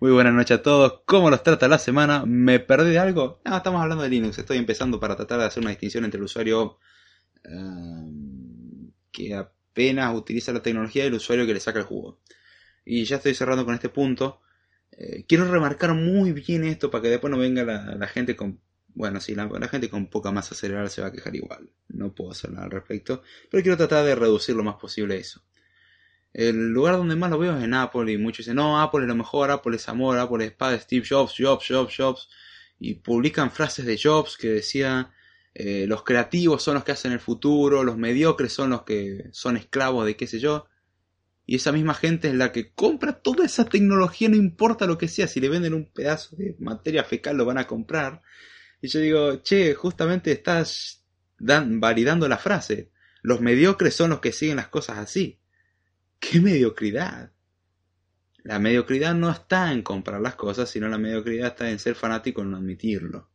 Muy 0.00 0.12
buenas 0.12 0.34
noches 0.34 0.58
a 0.58 0.62
todos. 0.62 1.00
¿Cómo 1.04 1.30
los 1.30 1.42
trata 1.42 1.68
la 1.68 1.78
semana? 1.78 2.24
¿Me 2.26 2.60
perdí 2.60 2.90
de 2.90 2.98
algo? 2.98 3.40
No, 3.44 3.56
estamos 3.56 3.82
hablando 3.82 4.02
de 4.04 4.10
Linux. 4.10 4.38
Estoy 4.38 4.58
empezando 4.58 5.00
para 5.00 5.16
tratar 5.16 5.40
de 5.40 5.46
hacer 5.46 5.62
una 5.62 5.70
distinción 5.70 6.04
entre 6.04 6.18
el 6.18 6.24
usuario 6.24 6.78
eh, 7.44 8.90
que 9.10 9.34
apenas 9.34 10.14
utiliza 10.14 10.52
la 10.52 10.62
tecnología 10.62 11.04
y 11.04 11.08
el 11.08 11.14
usuario 11.14 11.46
que 11.46 11.54
le 11.54 11.60
saca 11.60 11.80
el 11.80 11.84
jugo. 11.84 12.20
Y 12.84 13.04
ya 13.04 13.16
estoy 13.16 13.34
cerrando 13.34 13.64
con 13.64 13.74
este 13.74 13.88
punto. 13.88 14.40
Eh, 14.92 15.24
quiero 15.26 15.50
remarcar 15.50 15.94
muy 15.94 16.32
bien 16.32 16.64
esto 16.64 16.90
para 16.90 17.02
que 17.02 17.08
después 17.10 17.30
no 17.30 17.38
venga 17.38 17.64
la, 17.64 18.06
gente 18.06 18.36
con... 18.36 18.60
Bueno, 18.88 19.20
sí, 19.20 19.34
la, 19.34 19.46
la, 19.46 19.68
gente 19.68 19.88
con 19.90 20.06
poca 20.06 20.30
masa 20.30 20.54
cerebral 20.54 20.88
se 20.88 21.00
va 21.00 21.08
a 21.08 21.12
quejar 21.12 21.34
igual. 21.34 21.70
No 21.88 22.14
puedo 22.14 22.30
hacer 22.30 22.52
nada 22.52 22.66
al 22.66 22.70
respecto. 22.70 23.22
Pero 23.50 23.62
quiero 23.62 23.76
tratar 23.76 24.04
de 24.04 24.14
reducir 24.14 24.54
lo 24.54 24.62
más 24.62 24.76
posible 24.76 25.16
eso. 25.16 25.42
El 26.34 26.72
lugar 26.72 26.96
donde 26.96 27.14
más 27.14 27.30
lo 27.30 27.38
veo 27.38 27.56
es 27.56 27.62
en 27.62 27.74
Apple 27.74 28.12
y 28.12 28.18
muchos 28.18 28.38
dicen, 28.38 28.56
no, 28.56 28.82
Apple 28.82 29.02
es 29.02 29.08
lo 29.08 29.14
mejor, 29.14 29.52
Apple 29.52 29.76
es 29.76 29.88
amor, 29.88 30.18
Apple 30.18 30.44
es 30.44 30.52
paz, 30.52 30.82
Steve 30.82 31.06
Jobs, 31.08 31.34
Jobs, 31.38 31.64
Jobs, 31.68 31.94
Jobs. 31.96 32.28
Y 32.80 32.94
publican 32.94 33.52
frases 33.52 33.86
de 33.86 33.96
Jobs 33.96 34.36
que 34.36 34.48
decía, 34.48 35.12
eh, 35.54 35.86
los 35.86 36.02
creativos 36.02 36.60
son 36.60 36.74
los 36.74 36.82
que 36.82 36.90
hacen 36.90 37.12
el 37.12 37.20
futuro, 37.20 37.84
los 37.84 37.96
mediocres 37.96 38.52
son 38.52 38.70
los 38.70 38.82
que 38.82 39.28
son 39.30 39.56
esclavos 39.56 40.04
de 40.06 40.16
qué 40.16 40.26
sé 40.26 40.40
yo. 40.40 40.66
Y 41.46 41.56
esa 41.56 41.70
misma 41.70 41.94
gente 41.94 42.28
es 42.28 42.34
la 42.34 42.50
que 42.50 42.72
compra 42.72 43.20
toda 43.20 43.44
esa 43.44 43.66
tecnología, 43.66 44.28
no 44.28 44.36
importa 44.36 44.86
lo 44.86 44.98
que 44.98 45.08
sea, 45.08 45.28
si 45.28 45.40
le 45.40 45.48
venden 45.48 45.74
un 45.74 45.92
pedazo 45.92 46.34
de 46.36 46.56
materia 46.58 47.04
fecal 47.04 47.36
lo 47.36 47.44
van 47.44 47.58
a 47.58 47.68
comprar. 47.68 48.22
Y 48.80 48.88
yo 48.88 48.98
digo, 48.98 49.36
che, 49.42 49.74
justamente 49.74 50.32
estás 50.32 51.04
validando 51.38 52.26
la 52.28 52.38
frase. 52.38 52.90
Los 53.22 53.40
mediocres 53.40 53.94
son 53.94 54.10
los 54.10 54.20
que 54.20 54.32
siguen 54.32 54.56
las 54.56 54.68
cosas 54.68 54.98
así. 54.98 55.38
¡Qué 56.30 56.40
mediocridad! 56.40 57.32
La 58.42 58.58
mediocridad 58.58 59.14
no 59.14 59.30
está 59.30 59.72
en 59.72 59.82
comprar 59.82 60.20
las 60.20 60.34
cosas, 60.34 60.68
sino 60.68 60.88
la 60.88 60.98
mediocridad 60.98 61.48
está 61.48 61.70
en 61.70 61.78
ser 61.78 61.94
fanático 61.94 62.42
y 62.42 62.46
no 62.46 62.56
admitirlo. 62.56 63.28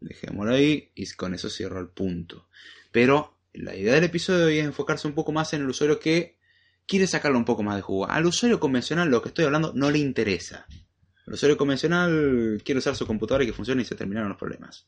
Dejémoslo 0.00 0.54
ahí 0.54 0.90
y 0.94 1.06
con 1.12 1.34
eso 1.34 1.50
cierro 1.50 1.80
el 1.80 1.88
punto. 1.88 2.48
Pero 2.90 3.38
la 3.52 3.76
idea 3.76 3.94
del 3.94 4.04
episodio 4.04 4.46
hoy 4.46 4.58
es 4.58 4.64
enfocarse 4.64 5.06
un 5.06 5.14
poco 5.14 5.32
más 5.32 5.52
en 5.52 5.62
el 5.62 5.68
usuario 5.68 6.00
que 6.00 6.38
quiere 6.86 7.06
sacarle 7.06 7.38
un 7.38 7.44
poco 7.44 7.62
más 7.62 7.76
de 7.76 7.82
jugo. 7.82 8.08
Al 8.08 8.26
usuario 8.26 8.58
convencional 8.58 9.10
lo 9.10 9.22
que 9.22 9.28
estoy 9.28 9.44
hablando 9.44 9.72
no 9.74 9.90
le 9.90 9.98
interesa. 9.98 10.66
El 11.26 11.34
usuario 11.34 11.56
convencional 11.56 12.60
quiere 12.64 12.78
usar 12.78 12.96
su 12.96 13.06
computadora 13.06 13.44
y 13.44 13.48
que 13.48 13.52
funcione 13.52 13.82
y 13.82 13.84
se 13.84 13.94
terminaron 13.94 14.30
los 14.30 14.38
problemas. 14.38 14.86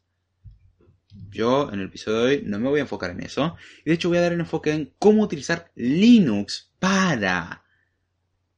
Yo 1.35 1.69
en 1.73 1.81
el 1.81 1.87
episodio 1.87 2.19
de 2.19 2.25
hoy 2.27 2.43
no 2.47 2.61
me 2.61 2.69
voy 2.69 2.79
a 2.79 2.83
enfocar 2.83 3.11
en 3.11 3.21
eso. 3.21 3.57
Y 3.85 3.91
de 3.91 3.95
hecho 3.95 4.09
voy 4.09 4.19
a 4.19 4.23
dar 4.23 4.33
el 4.33 4.41
enfoque 4.41 4.71
en 4.71 4.95
cómo 5.01 5.23
utilizar 5.23 5.73
Linux 5.75 6.71
para 6.79 7.65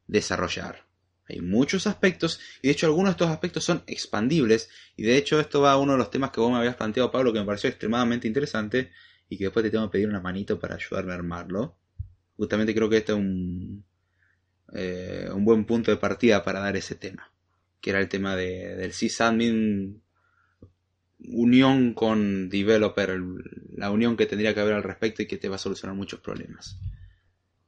desarrollar. 0.06 0.86
Hay 1.26 1.40
muchos 1.40 1.86
aspectos 1.86 2.38
y 2.62 2.68
de 2.68 2.72
hecho 2.74 2.86
algunos 2.86 3.08
de 3.08 3.12
estos 3.12 3.30
aspectos 3.30 3.64
son 3.64 3.82
expandibles 3.86 4.68
y 4.94 5.04
de 5.04 5.16
hecho 5.16 5.40
esto 5.40 5.62
va 5.62 5.72
a 5.72 5.78
uno 5.78 5.92
de 5.92 5.98
los 5.98 6.10
temas 6.10 6.30
que 6.30 6.40
vos 6.40 6.52
me 6.52 6.58
habías 6.58 6.76
planteado 6.76 7.10
Pablo 7.10 7.32
que 7.32 7.40
me 7.40 7.46
pareció 7.46 7.68
extremadamente 7.68 8.28
interesante 8.28 8.92
y 9.28 9.38
que 9.38 9.44
después 9.44 9.64
te 9.64 9.70
tengo 9.70 9.88
que 9.88 9.92
pedir 9.92 10.08
una 10.08 10.20
manito 10.20 10.60
para 10.60 10.76
ayudarme 10.76 11.12
a 11.12 11.16
armarlo. 11.16 11.78
Justamente 12.36 12.74
creo 12.74 12.90
que 12.90 12.98
este 12.98 13.12
es 13.12 13.18
un, 13.18 13.84
eh, 14.74 15.28
un 15.34 15.44
buen 15.46 15.64
punto 15.64 15.90
de 15.90 15.96
partida 15.96 16.44
para 16.44 16.60
dar 16.60 16.76
ese 16.76 16.94
tema, 16.94 17.32
que 17.80 17.90
era 17.90 18.00
el 18.00 18.08
tema 18.08 18.36
de, 18.36 18.76
del 18.76 18.92
sysadmin 18.92 20.02
unión 21.18 21.94
con 21.94 22.48
developer, 22.48 23.20
la 23.76 23.90
unión 23.90 24.16
que 24.16 24.26
tendría 24.26 24.54
que 24.54 24.60
haber 24.60 24.74
al 24.74 24.82
respecto 24.82 25.22
y 25.22 25.26
que 25.26 25.38
te 25.38 25.48
va 25.48 25.56
a 25.56 25.60
solucionar 25.60 25.96
muchos 25.96 26.20
problemas. 26.20 26.78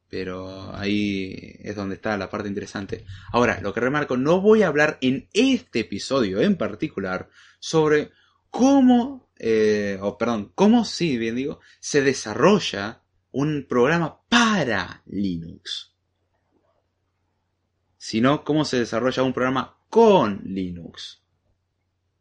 Pero 0.08 0.74
ahí 0.74 1.56
es 1.60 1.76
donde 1.76 1.96
está 1.96 2.16
la 2.16 2.30
parte 2.30 2.48
interesante. 2.48 3.04
Ahora, 3.32 3.60
lo 3.60 3.74
que 3.74 3.80
remarco, 3.80 4.16
no 4.16 4.40
voy 4.40 4.62
a 4.62 4.68
hablar 4.68 4.98
en 5.02 5.28
este 5.34 5.80
episodio 5.80 6.40
en 6.40 6.56
particular 6.56 7.28
sobre 7.58 8.10
cómo, 8.50 9.30
eh, 9.38 9.98
perdón, 10.18 10.52
cómo 10.54 10.84
sí, 10.84 11.18
bien 11.18 11.36
digo, 11.36 11.60
se 11.78 12.00
desarrolla 12.00 13.02
un 13.32 13.66
programa 13.68 14.20
para 14.28 15.02
Linux. 15.06 15.94
Sino 17.98 18.44
cómo 18.44 18.64
se 18.64 18.78
desarrolla 18.78 19.22
un 19.22 19.34
programa 19.34 19.78
con 19.90 20.40
Linux. 20.44 21.22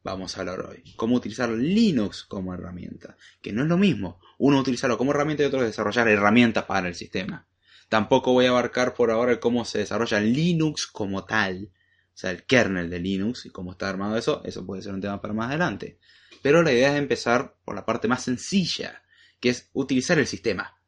Vamos 0.08 0.38
a 0.38 0.40
hablar 0.40 0.62
hoy. 0.62 0.82
Cómo 0.96 1.18
utilizar 1.18 1.50
Linux 1.50 2.24
como 2.24 2.54
herramienta. 2.54 3.18
Que 3.42 3.52
no 3.52 3.64
es 3.64 3.68
lo 3.68 3.78
mismo. 3.78 4.22
Uno 4.38 4.58
utilizarlo 4.58 4.98
como 4.98 5.12
herramienta 5.12 5.44
y 5.44 5.48
otro 5.48 5.62
desarrollar 5.62 6.08
herramientas 6.08 6.64
para 6.64 6.88
el 6.88 6.96
sistema. 6.96 7.46
Tampoco 7.90 8.32
voy 8.32 8.46
a 8.46 8.52
abarcar 8.52 8.94
por 8.94 9.12
ahora 9.12 9.38
cómo 9.42 9.66
se 9.66 9.80
desarrolla 9.80 10.22
Linux 10.22 10.88
como 10.88 11.26
tal. 11.26 11.72
O 11.74 12.18
sea, 12.18 12.32
el 12.32 12.46
kernel 12.46 12.90
de 12.90 13.00
Linux 13.00 13.46
y 13.48 13.50
cómo 13.50 13.74
está 13.74 13.90
armado 13.90 14.18
eso. 14.18 14.42
Eso 14.46 14.66
puede 14.66 14.82
ser 14.82 14.94
un 14.94 15.02
tema 15.02 15.22
para 15.22 15.34
más 15.34 15.50
adelante. 15.50 16.00
Pero 16.42 16.64
la 16.64 16.72
idea 16.72 16.94
es 16.94 17.00
empezar 17.00 17.58
por 17.66 17.76
la 17.76 17.86
parte 17.86 18.08
más 18.08 18.24
sencilla, 18.24 19.04
que 19.42 19.50
es 19.50 19.70
utilizar 19.74 20.18
el 20.20 20.28
sistema. 20.28 20.80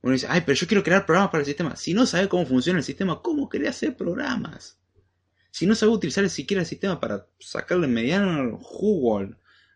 Uno 0.00 0.12
dice, 0.12 0.28
ay, 0.30 0.42
pero 0.46 0.54
yo 0.54 0.68
quiero 0.68 0.84
crear 0.84 1.04
programas 1.04 1.32
para 1.32 1.40
el 1.40 1.46
sistema. 1.46 1.74
Si 1.74 1.92
no 1.92 2.06
sabe 2.06 2.28
cómo 2.28 2.46
funciona 2.46 2.78
el 2.78 2.84
sistema, 2.84 3.20
¿cómo 3.20 3.48
querés 3.48 3.70
hacer 3.70 3.96
programas? 3.96 4.77
Si 5.50 5.66
no 5.66 5.74
sabe 5.74 5.92
utilizar 5.92 6.28
siquiera 6.28 6.62
el 6.62 6.66
sistema 6.66 7.00
para 7.00 7.26
sacarle 7.38 7.86
mediano 7.86 8.58
jugo 8.60 9.20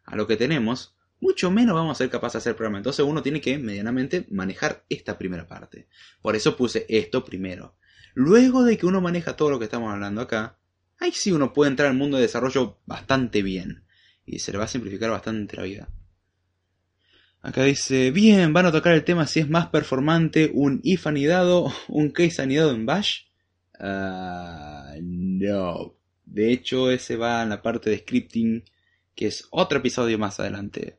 a 0.05 0.17
lo 0.17 0.27
que 0.27 0.37
tenemos, 0.37 0.95
mucho 1.21 1.51
menos 1.51 1.75
vamos 1.75 1.97
a 1.97 1.99
ser 1.99 2.11
capaces 2.11 2.35
de 2.35 2.39
hacer 2.39 2.57
programa. 2.57 2.79
Entonces 2.79 3.05
uno 3.05 3.23
tiene 3.23 3.41
que 3.41 3.57
medianamente 3.57 4.27
manejar 4.31 4.85
esta 4.89 5.17
primera 5.17 5.47
parte. 5.47 5.87
Por 6.21 6.37
eso 6.37 6.57
puse 6.57 6.85
esto 6.89 7.25
primero. 7.25 7.77
Luego 8.15 8.65
de 8.65 8.77
que 8.77 8.87
uno 8.87 9.01
maneja 9.01 9.37
todo 9.37 9.51
lo 9.51 9.59
que 9.59 9.67
estamos 9.67 9.93
hablando 9.93 10.21
acá, 10.21 10.59
ahí 10.99 11.13
sí 11.13 11.33
uno 11.33 11.53
puede 11.53 11.71
entrar 11.71 11.89
al 11.89 11.97
mundo 11.97 12.17
de 12.17 12.25
desarrollo 12.25 12.79
bastante 12.87 13.43
bien. 13.43 13.85
Y 14.27 14.41
se 14.41 14.53
le 14.53 14.59
va 14.59 14.65
a 14.65 14.69
simplificar 14.69 15.11
bastante 15.11 15.57
la 15.57 15.63
vida. 15.63 15.89
Acá 17.41 17.65
dice, 17.65 18.11
bien, 18.11 18.53
van 18.53 18.67
a 18.67 18.73
tocar 18.73 18.93
el 18.93 19.05
tema 19.05 19.27
si 19.27 19.41
es 19.41 19.49
más 19.49 19.67
performante 19.67 20.51
un 20.53 20.81
if 20.85 21.07
anidado, 21.07 21.73
un 21.89 22.11
case 22.11 22.43
anidado 22.43 22.73
en 22.73 22.87
bash. 22.87 23.23
Uh, 23.81 24.82
no. 25.49 25.95
De 26.25 26.53
hecho, 26.53 26.91
ese 26.91 27.17
va 27.17 27.43
en 27.43 27.51
la 27.51 27.63
parte 27.63 27.91
de 27.91 27.99
scripting, 27.99 28.65
que 29.15 29.27
es 29.27 29.47
otro 29.51 29.79
episodio 29.79 30.19
más 30.19 30.41
adelante. 30.41 30.99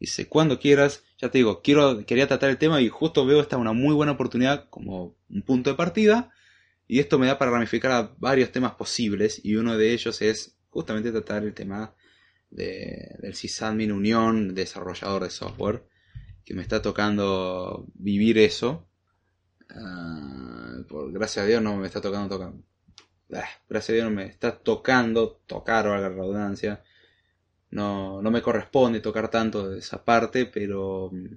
Dice, 0.00 0.28
cuando 0.28 0.58
quieras, 0.58 1.04
ya 1.18 1.30
te 1.30 1.38
digo, 1.38 1.62
quiero, 1.62 2.04
quería 2.04 2.26
tratar 2.26 2.50
el 2.50 2.58
tema 2.58 2.80
y 2.80 2.88
justo 2.88 3.24
veo 3.24 3.40
esta 3.40 3.56
una 3.56 3.72
muy 3.72 3.94
buena 3.94 4.12
oportunidad 4.12 4.68
como 4.70 5.16
un 5.30 5.42
punto 5.42 5.70
de 5.70 5.76
partida. 5.76 6.30
Y 6.86 6.98
esto 6.98 7.18
me 7.18 7.26
da 7.26 7.38
para 7.38 7.50
ramificar 7.50 7.92
a 7.92 8.14
varios 8.18 8.52
temas 8.52 8.74
posibles 8.74 9.40
y 9.42 9.56
uno 9.56 9.78
de 9.78 9.92
ellos 9.92 10.20
es 10.20 10.56
justamente 10.68 11.12
tratar 11.12 11.44
el 11.44 11.54
tema 11.54 11.94
de, 12.50 13.16
del 13.20 13.34
sysadmin 13.34 13.92
unión 13.92 14.54
desarrollador 14.54 15.22
de 15.22 15.30
software, 15.30 15.86
que 16.44 16.54
me 16.54 16.62
está 16.62 16.82
tocando 16.82 17.86
vivir 17.94 18.38
eso. 18.38 18.86
Ah, 19.70 20.76
por 20.88 21.10
gracias 21.12 21.44
a 21.44 21.48
Dios 21.48 21.62
no 21.62 21.76
me 21.76 21.86
está 21.86 22.00
tocando 22.00 22.36
tocar. 22.36 22.52
Ah, 23.32 23.48
gracias 23.68 23.90
a 23.90 23.92
Dios 23.94 24.04
no 24.04 24.10
me 24.10 24.26
está 24.26 24.58
tocando 24.58 25.40
tocar, 25.46 25.88
valga 25.88 26.08
la 26.08 26.14
redundancia 26.14 26.82
no, 27.74 28.22
no 28.22 28.30
me 28.30 28.40
corresponde 28.40 29.00
tocar 29.00 29.28
tanto 29.30 29.68
de 29.68 29.80
esa 29.80 30.04
parte, 30.04 30.46
pero 30.46 31.10
mm, 31.12 31.34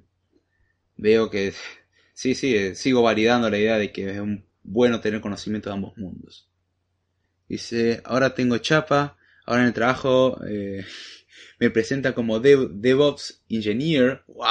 veo 0.97 1.29
que 1.29 1.53
sí, 2.13 2.35
sí, 2.35 2.55
eh, 2.55 2.75
sigo 2.75 3.01
validando 3.01 3.49
la 3.49 3.57
idea 3.57 3.77
de 3.77 3.91
que 3.91 4.11
es 4.11 4.21
bueno 4.63 5.01
tener 5.01 5.19
conocimiento 5.19 5.69
de 5.69 5.75
ambos 5.75 5.97
mundos. 5.97 6.47
Dice, 7.49 8.01
ahora 8.05 8.35
tengo 8.35 8.57
chapa, 8.59 9.17
ahora 9.45 9.61
en 9.61 9.67
el 9.67 9.73
trabajo 9.73 10.39
eh, 10.47 10.85
me 11.59 11.71
presenta 11.71 12.13
como 12.13 12.39
DevOps 12.39 13.43
Engineer. 13.49 14.23
¡Wow! 14.27 14.45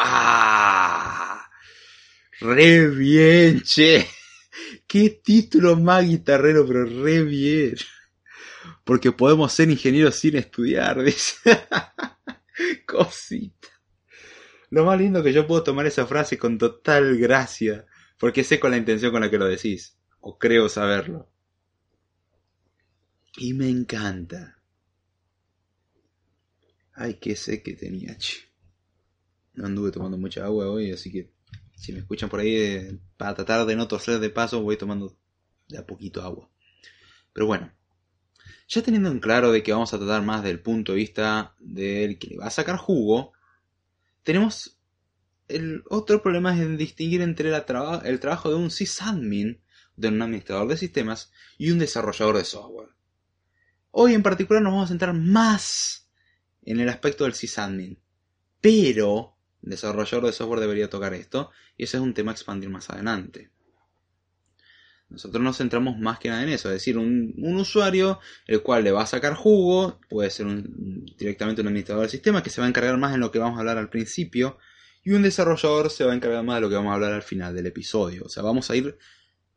¡Re! 2.40 3.62
¡Qué 4.86 5.20
título 5.22 5.76
más 5.76 6.06
guitarrero, 6.06 6.66
pero 6.66 6.84
re 6.84 7.22
bien! 7.22 7.74
porque 8.86 9.10
podemos 9.10 9.52
ser 9.52 9.68
ingenieros 9.68 10.14
sin 10.14 10.36
estudiar, 10.36 11.02
dice. 11.04 11.66
Cosita. 12.86 13.68
Lo 14.70 14.84
más 14.84 14.98
lindo 14.98 15.22
que 15.22 15.32
yo 15.32 15.46
puedo 15.46 15.62
tomar 15.62 15.86
esa 15.86 16.06
frase 16.06 16.38
con 16.38 16.56
total 16.56 17.18
gracia, 17.18 17.86
porque 18.18 18.44
sé 18.44 18.58
con 18.60 18.70
la 18.70 18.76
intención 18.76 19.12
con 19.12 19.20
la 19.20 19.30
que 19.30 19.38
lo 19.38 19.46
decís, 19.46 19.98
o 20.20 20.38
creo 20.38 20.68
saberlo. 20.68 21.28
Y 23.38 23.54
me 23.54 23.68
encanta. 23.68 24.60
Ay, 26.94 27.14
qué 27.14 27.36
sé 27.36 27.62
que 27.62 27.74
tenía, 27.74 28.16
No 29.54 29.66
anduve 29.66 29.90
tomando 29.90 30.16
mucha 30.16 30.44
agua 30.44 30.70
hoy, 30.70 30.92
así 30.92 31.10
que 31.12 31.30
si 31.76 31.92
me 31.92 32.00
escuchan 32.00 32.28
por 32.28 32.40
ahí, 32.40 32.56
eh, 32.56 32.98
para 33.16 33.34
tratar 33.34 33.64
de 33.66 33.76
no 33.76 33.86
toser 33.86 34.18
de 34.18 34.30
paso, 34.30 34.62
voy 34.62 34.76
tomando 34.76 35.16
de 35.68 35.78
a 35.78 35.86
poquito 35.86 36.22
agua. 36.22 36.50
Pero 37.32 37.46
bueno, 37.46 37.72
ya 38.68 38.82
teniendo 38.82 39.10
en 39.10 39.20
claro 39.20 39.52
de 39.52 39.62
que 39.62 39.72
vamos 39.72 39.94
a 39.94 39.98
tratar 39.98 40.22
más 40.22 40.42
del 40.42 40.60
punto 40.60 40.92
de 40.92 40.98
vista 40.98 41.54
del 41.60 42.18
que 42.18 42.28
le 42.28 42.38
va 42.38 42.46
a 42.46 42.50
sacar 42.50 42.76
jugo, 42.76 43.32
tenemos 44.22 44.76
el 45.48 45.84
otro 45.88 46.22
problema 46.22 46.60
es 46.60 46.76
distinguir 46.76 47.22
entre 47.22 47.54
el 47.54 48.20
trabajo 48.20 48.50
de 48.50 48.56
un 48.56 48.70
sysadmin, 48.70 49.60
de 49.94 50.08
un 50.08 50.20
administrador 50.20 50.66
de 50.66 50.76
sistemas, 50.76 51.30
y 51.56 51.70
un 51.70 51.78
desarrollador 51.78 52.36
de 52.36 52.44
software. 52.44 52.88
Hoy 53.92 54.14
en 54.14 54.22
particular 54.22 54.62
nos 54.62 54.72
vamos 54.72 54.86
a 54.86 54.88
centrar 54.88 55.14
más 55.14 56.10
en 56.62 56.80
el 56.80 56.88
aspecto 56.88 57.24
del 57.24 57.34
sysadmin, 57.34 57.98
pero 58.60 59.35
desarrollador 59.62 60.26
de 60.26 60.32
software 60.32 60.60
debería 60.60 60.90
tocar 60.90 61.14
esto, 61.14 61.50
y 61.76 61.84
ese 61.84 61.96
es 61.96 62.02
un 62.02 62.14
tema 62.14 62.32
a 62.32 62.34
expandir 62.34 62.68
más 62.68 62.90
adelante. 62.90 63.50
Nosotros 65.08 65.42
nos 65.42 65.56
centramos 65.56 65.98
más 65.98 66.18
que 66.18 66.28
nada 66.28 66.42
en 66.42 66.48
eso, 66.48 66.68
es 66.68 66.74
decir, 66.74 66.98
un, 66.98 67.34
usuario 67.38 68.18
el 68.46 68.62
cual 68.62 68.82
le 68.82 68.90
va 68.90 69.02
a 69.02 69.06
sacar 69.06 69.34
jugo, 69.34 70.00
puede 70.08 70.30
ser 70.30 70.46
directamente 71.16 71.62
un 71.62 71.68
administrador 71.68 72.02
del 72.02 72.10
sistema 72.10 72.42
que 72.42 72.50
se 72.50 72.60
va 72.60 72.66
a 72.66 72.68
encargar 72.68 72.98
más 72.98 73.14
en 73.14 73.20
lo 73.20 73.30
que 73.30 73.38
vamos 73.38 73.56
a 73.56 73.60
hablar 73.60 73.78
al 73.78 73.88
principio, 73.88 74.58
y 75.04 75.12
un 75.12 75.22
desarrollador 75.22 75.90
se 75.90 76.04
va 76.04 76.12
a 76.12 76.16
encargar 76.16 76.42
más 76.42 76.56
de 76.56 76.62
lo 76.62 76.68
que 76.68 76.74
vamos 76.74 76.90
a 76.90 76.94
hablar 76.94 77.12
al 77.12 77.22
final 77.22 77.54
del 77.54 77.66
episodio. 77.66 78.24
O 78.24 78.28
sea, 78.28 78.42
vamos 78.42 78.68
a 78.70 78.76
ir 78.76 78.98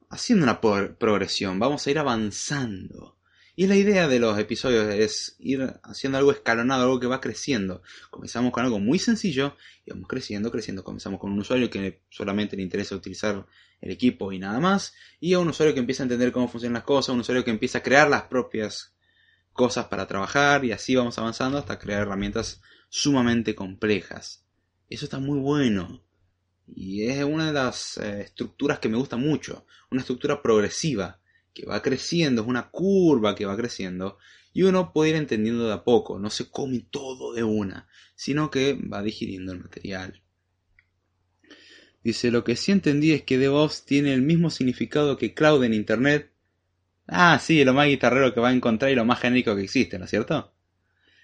haciendo 0.10 0.44
una 0.44 0.62
progresión, 0.62 1.58
vamos 1.58 1.88
a 1.88 1.92
ir 1.92 1.98
avanzando. 1.98 3.19
Y 3.60 3.68
la 3.68 3.76
idea 3.76 4.08
de 4.08 4.20
los 4.20 4.40
episodios 4.40 4.88
es 4.88 5.36
ir 5.38 5.82
haciendo 5.84 6.18
algo 6.18 6.32
escalonado, 6.32 6.84
algo 6.84 6.98
que 6.98 7.08
va 7.08 7.20
creciendo. 7.20 7.82
Comenzamos 8.10 8.54
con 8.54 8.64
algo 8.64 8.80
muy 8.80 9.00
sencillo 9.00 9.58
y 9.86 9.92
vamos 9.92 10.08
creciendo, 10.08 10.50
creciendo. 10.50 10.82
Comenzamos 10.82 11.20
con 11.20 11.34
un 11.34 11.40
usuario 11.40 11.70
que 11.70 12.04
solamente 12.10 12.56
le 12.56 12.64
interesa 12.64 12.96
utilizar 12.96 13.46
el 13.82 13.92
equipo 13.92 14.32
y 14.32 14.40
nada 14.40 14.62
más, 14.62 14.94
y 15.20 15.34
a 15.34 15.40
un 15.40 15.50
usuario 15.50 15.74
que 15.74 15.82
empieza 15.82 16.04
a 16.04 16.06
entender 16.06 16.32
cómo 16.32 16.48
funcionan 16.48 16.76
las 16.76 16.84
cosas, 16.84 17.14
un 17.14 17.20
usuario 17.20 17.44
que 17.44 17.52
empieza 17.52 17.80
a 17.80 17.84
crear 17.84 18.10
las 18.10 18.22
propias 18.24 18.96
cosas 19.52 19.88
para 19.88 20.08
trabajar 20.08 20.64
y 20.64 20.72
así 20.72 20.96
vamos 20.96 21.18
avanzando 21.18 21.58
hasta 21.58 21.80
crear 21.80 22.04
herramientas 22.04 22.62
sumamente 22.88 23.56
complejas. 23.56 24.46
Eso 24.90 25.04
está 25.04 25.20
muy 25.20 25.38
bueno. 25.38 26.02
Y 26.66 27.10
es 27.10 27.22
una 27.26 27.48
de 27.48 27.54
las 27.54 27.98
eh, 27.98 28.22
estructuras 28.22 28.80
que 28.80 28.88
me 28.88 28.96
gusta 28.96 29.18
mucho. 29.18 29.66
Una 29.92 30.00
estructura 30.00 30.42
progresiva 30.42 31.19
que 31.54 31.66
va 31.66 31.82
creciendo, 31.82 32.42
es 32.42 32.48
una 32.48 32.70
curva 32.70 33.36
que 33.36 33.46
va 33.46 33.58
creciendo 33.58 34.18
Y 34.54 34.64
uno 34.64 34.94
puede 34.94 35.12
ir 35.12 35.16
entendiendo 35.16 35.68
de 35.68 35.74
a 35.74 35.84
poco, 35.84 36.20
no 36.20 36.30
se 36.30 36.50
come 36.50 36.86
todo 36.90 37.34
de 37.34 37.44
una, 37.44 37.88
sino 38.16 38.50
que 38.52 38.74
va 38.74 39.04
digiriendo 39.04 39.52
el 39.54 39.60
material. 39.60 40.22
Dice, 42.04 42.32
lo 42.32 42.44
que 42.44 42.56
sí 42.56 42.72
entendí 42.72 43.12
es 43.12 43.24
que 43.24 43.38
DevOps 43.38 43.86
tiene 43.86 44.14
el 44.14 44.22
mismo 44.22 44.50
significado 44.50 45.18
que 45.18 45.34
cloud 45.34 45.64
en 45.64 45.74
Internet. 45.74 46.32
Ah, 47.08 47.40
sí, 47.40 47.64
lo 47.64 47.74
más 47.74 47.88
guitarrero 47.88 48.34
que 48.34 48.40
va 48.40 48.50
a 48.50 48.54
encontrar 48.54 48.92
y 48.92 48.96
lo 48.96 49.06
más 49.06 49.20
genérico 49.20 49.56
que 49.56 49.64
existe, 49.64 50.00
¿no 50.00 50.06
es 50.06 50.12
cierto? 50.12 50.54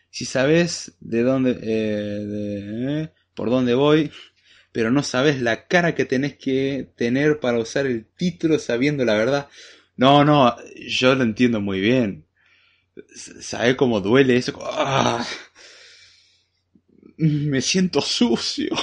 Si 0.09 0.25
sabes 0.25 0.95
de 0.99 1.23
dónde, 1.23 1.51
eh, 1.51 1.57
eh, 1.63 3.09
por 3.33 3.49
dónde 3.49 3.75
voy, 3.75 4.11
pero 4.71 4.91
no 4.91 5.03
sabes 5.03 5.41
la 5.41 5.67
cara 5.67 5.95
que 5.95 6.05
tenés 6.05 6.37
que 6.37 6.89
tener 6.97 7.39
para 7.39 7.59
usar 7.59 7.85
el 7.85 8.05
título 8.05 8.59
sabiendo 8.59 9.05
la 9.05 9.13
verdad. 9.13 9.47
No, 9.97 10.25
no, 10.25 10.55
yo 10.87 11.15
lo 11.15 11.23
entiendo 11.23 11.61
muy 11.61 11.79
bien. 11.79 12.25
¿Sabes 13.41 13.75
cómo 13.75 14.01
duele 14.01 14.37
eso? 14.37 14.57
¡Ah! 14.61 15.25
Me 17.17 17.61
siento 17.61 18.01
sucio. 18.01 18.75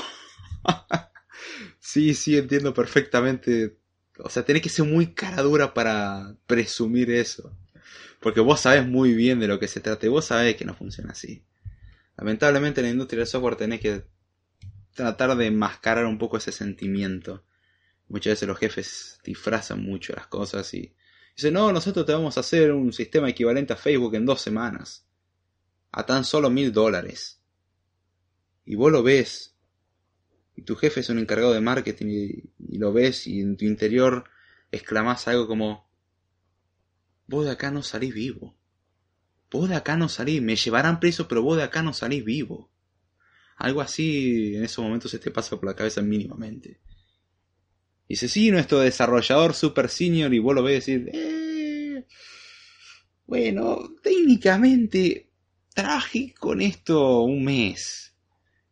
Sí, 1.80 2.14
sí, 2.14 2.38
entiendo 2.38 2.72
perfectamente. 2.72 3.76
O 4.18 4.30
sea, 4.30 4.44
tenés 4.44 4.62
que 4.62 4.68
ser 4.68 4.86
muy 4.86 5.14
cara 5.14 5.42
dura 5.42 5.74
para 5.74 6.36
presumir 6.46 7.10
eso. 7.10 7.56
Porque 8.20 8.40
vos 8.40 8.60
sabés 8.60 8.86
muy 8.86 9.14
bien 9.14 9.40
de 9.40 9.48
lo 9.48 9.58
que 9.58 9.68
se 9.68 9.80
trata 9.80 10.06
y 10.06 10.08
vos 10.08 10.26
sabés 10.26 10.56
que 10.56 10.64
no 10.64 10.74
funciona 10.74 11.12
así. 11.12 11.44
Lamentablemente 12.16 12.80
en 12.80 12.86
la 12.86 12.92
industria 12.92 13.20
del 13.20 13.26
software 13.26 13.56
tenés 13.56 13.80
que 13.80 14.04
tratar 14.94 15.36
de 15.36 15.50
mascarar 15.50 16.06
un 16.06 16.18
poco 16.18 16.36
ese 16.36 16.52
sentimiento. 16.52 17.44
Muchas 18.08 18.32
veces 18.32 18.48
los 18.48 18.58
jefes 18.58 19.20
disfrazan 19.24 19.82
mucho 19.82 20.14
las 20.14 20.28
cosas 20.28 20.72
y 20.74 20.94
dicen, 21.36 21.54
no, 21.54 21.72
nosotros 21.72 22.06
te 22.06 22.12
vamos 22.12 22.36
a 22.36 22.40
hacer 22.40 22.72
un 22.72 22.92
sistema 22.92 23.28
equivalente 23.28 23.72
a 23.72 23.76
Facebook 23.76 24.14
en 24.14 24.26
dos 24.26 24.40
semanas. 24.40 25.06
A 25.90 26.06
tan 26.06 26.24
solo 26.24 26.50
mil 26.50 26.72
dólares. 26.72 27.40
Y 28.64 28.74
vos 28.74 28.90
lo 28.92 29.02
ves 29.02 29.52
y 30.54 30.62
tu 30.62 30.76
jefe 30.76 31.00
es 31.00 31.08
un 31.08 31.18
encargado 31.18 31.52
de 31.52 31.60
marketing 31.60 32.06
y, 32.06 32.78
lo 32.78 32.92
ves 32.92 33.26
y 33.26 33.40
en 33.40 33.56
tu 33.56 33.64
interior 33.64 34.24
exclamas 34.70 35.28
algo 35.28 35.46
como, 35.46 35.88
vos 37.26 37.44
de 37.44 37.52
acá 37.52 37.70
no 37.70 37.82
salís 37.82 38.14
vivo. 38.14 38.56
Vos 39.50 39.68
de 39.68 39.76
acá 39.76 39.96
no 39.96 40.08
salís, 40.08 40.40
me 40.40 40.56
llevarán 40.56 40.98
preso, 40.98 41.28
pero 41.28 41.42
vos 41.42 41.56
de 41.56 41.62
acá 41.62 41.82
no 41.82 41.92
salís 41.92 42.24
vivo. 42.24 42.70
Algo 43.56 43.80
así 43.80 44.56
en 44.56 44.64
esos 44.64 44.82
momentos 44.82 45.10
se 45.10 45.18
te 45.18 45.30
pasa 45.30 45.56
por 45.56 45.66
la 45.66 45.76
cabeza 45.76 46.00
mínimamente. 46.02 46.80
Y 48.12 48.14
dice, 48.14 48.28
sí, 48.28 48.50
nuestro 48.50 48.80
desarrollador 48.80 49.54
super 49.54 49.88
senior, 49.88 50.34
y 50.34 50.38
vos 50.38 50.54
lo 50.54 50.62
ves 50.62 50.84
decir, 50.84 51.08
eh, 51.14 52.04
bueno, 53.24 53.94
técnicamente 54.02 55.30
traje 55.74 56.34
con 56.38 56.60
esto 56.60 57.22
un 57.22 57.42
mes. 57.42 58.14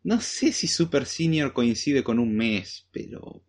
No 0.02 0.20
sé 0.20 0.52
si 0.52 0.66
Super 0.66 1.06
Senior 1.06 1.54
coincide 1.54 2.04
con 2.04 2.18
un 2.18 2.36
mes, 2.36 2.86
pero... 2.92 3.42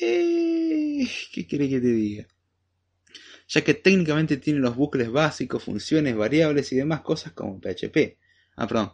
Eh, 0.00 1.08
¿Qué 1.32 1.44
quiere 1.44 1.68
que 1.68 1.80
te 1.80 1.92
diga? 1.92 2.28
Ya 3.48 3.64
que 3.64 3.74
técnicamente 3.74 4.36
tiene 4.36 4.60
los 4.60 4.76
bucles 4.76 5.10
básicos, 5.10 5.64
funciones, 5.64 6.14
variables 6.14 6.70
y 6.70 6.76
demás 6.76 7.00
cosas 7.00 7.32
como 7.32 7.60
PHP. 7.60 8.16
Ah, 8.54 8.68
perdón. 8.68 8.92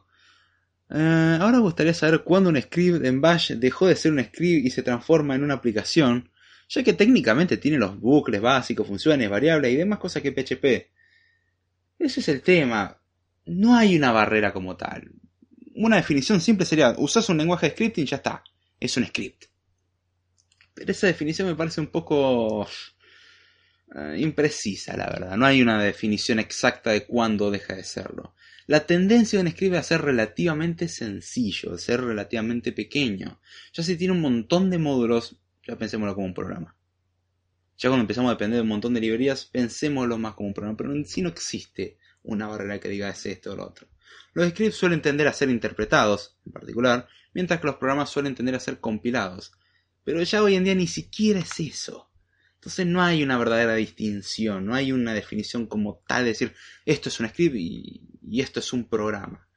Eh, 0.91 1.39
ahora 1.41 1.59
gustaría 1.59 1.95
saber 1.95 2.22
cuándo 2.22 2.51
un 2.51 2.61
script 2.61 3.05
en 3.05 3.20
Bash 3.20 3.53
dejó 3.53 3.86
de 3.86 3.97
ser 3.97 4.12
un 4.12 4.24
script 4.24 4.66
y 4.66 4.70
se 4.70 4.82
transforma 4.82 5.34
en 5.34 5.45
una 5.45 5.55
aplicación, 5.55 6.30
ya 6.68 6.82
que 6.82 6.93
técnicamente 6.93 7.57
tiene 7.57 7.78
los 7.78 7.99
bucles 7.99 8.41
básicos, 8.41 8.86
funciones, 8.86 9.28
variables 9.28 9.72
y 9.72 9.76
demás 9.76 9.99
cosas 9.99 10.22
que 10.22 10.32
PHP. 10.32 10.91
Ese 11.99 12.20
es 12.20 12.28
el 12.28 12.43
tema. 12.43 13.01
No 13.47 13.76
hay 13.76 13.97
una 13.97 14.12
barrera 14.12 14.53
como 14.53 14.76
tal 14.76 15.12
una 15.78 15.97
definición 15.97 16.41
simple 16.41 16.66
sería, 16.66 16.95
usas 16.99 17.28
un 17.28 17.39
lenguaje 17.39 17.66
de 17.66 17.72
scripting 17.72 18.05
y 18.05 18.09
ya 18.09 18.16
está, 18.16 18.43
es 18.80 18.97
un 18.97 19.07
script. 19.07 19.45
Pero 20.74 20.93
esa 20.93 21.07
definición 21.07 21.49
me 21.49 21.55
parece 21.55 21.80
un 21.80 21.89
poco 21.89 22.68
eh, 23.95 24.16
imprecisa, 24.18 24.97
la 24.97 25.07
verdad. 25.07 25.36
No 25.36 25.47
hay 25.47 25.62
una 25.62 25.82
definición 25.82 26.39
exacta 26.39 26.91
de 26.91 27.07
cuándo 27.07 27.51
deja 27.51 27.74
de 27.74 27.84
serlo. 27.84 28.34
La 28.69 28.85
tendencia 28.85 29.39
de 29.39 29.47
un 29.47 29.51
script 29.51 29.73
es 29.73 29.81
a 29.81 29.83
ser 29.83 30.03
relativamente 30.03 30.89
sencillo, 30.89 31.73
a 31.73 31.79
ser 31.79 32.03
relativamente 32.03 32.71
pequeño. 32.73 33.41
Ya 33.73 33.83
si 33.83 33.97
tiene 33.97 34.12
un 34.12 34.21
montón 34.21 34.69
de 34.69 34.77
módulos, 34.77 35.41
ya 35.66 35.79
pensémoslo 35.79 36.14
como 36.14 36.27
un 36.27 36.35
programa. 36.35 36.77
Ya 37.79 37.89
cuando 37.89 38.03
empezamos 38.03 38.29
a 38.29 38.35
depender 38.35 38.59
de 38.59 38.62
un 38.64 38.69
montón 38.69 38.93
de 38.93 39.01
librerías, 39.01 39.47
pensémoslo 39.47 40.19
más 40.19 40.35
como 40.35 40.49
un 40.49 40.55
programa. 40.55 40.77
Pero 40.77 40.93
en 40.93 41.07
sí 41.07 41.23
no 41.23 41.31
existe 41.31 41.97
una 42.25 42.47
barrera 42.47 42.79
que 42.79 42.91
diga 42.91 43.09
es 43.09 43.25
esto 43.25 43.55
o 43.55 43.57
lo 43.57 43.66
otro. 43.66 43.89
Los 44.35 44.51
scripts 44.51 44.77
suelen 44.77 45.01
tender 45.01 45.29
a 45.29 45.33
ser 45.33 45.49
interpretados, 45.49 46.37
en 46.45 46.53
particular, 46.53 47.09
mientras 47.33 47.61
que 47.61 47.69
los 47.69 47.77
programas 47.77 48.11
suelen 48.11 48.35
tender 48.35 48.55
a 48.55 48.61
ser 48.61 48.81
compilados. 48.81 49.53
Pero 50.05 50.23
ya 50.23 50.43
hoy 50.43 50.57
en 50.57 50.64
día 50.64 50.75
ni 50.75 50.89
siquiera 50.89 51.41
es 51.41 51.59
eso. 51.59 52.08
Entonces 52.59 52.87
no 52.87 53.03
hay 53.03 53.23
una 53.23 53.39
verdadera 53.39 53.75
distinción, 53.75 54.67
no 54.67 54.75
hay 54.75 54.93
una 54.93 55.15
definición 55.15 55.67
como 55.67 56.03
tal 56.07 56.25
de 56.25 56.31
decir 56.31 56.55
esto 56.85 57.09
es 57.09 57.21
un 57.21 57.29
script 57.29 57.55
y, 57.57 58.41
esto 58.41 58.61
es 58.61 58.73
un 58.73 58.89
programa. 58.89 59.49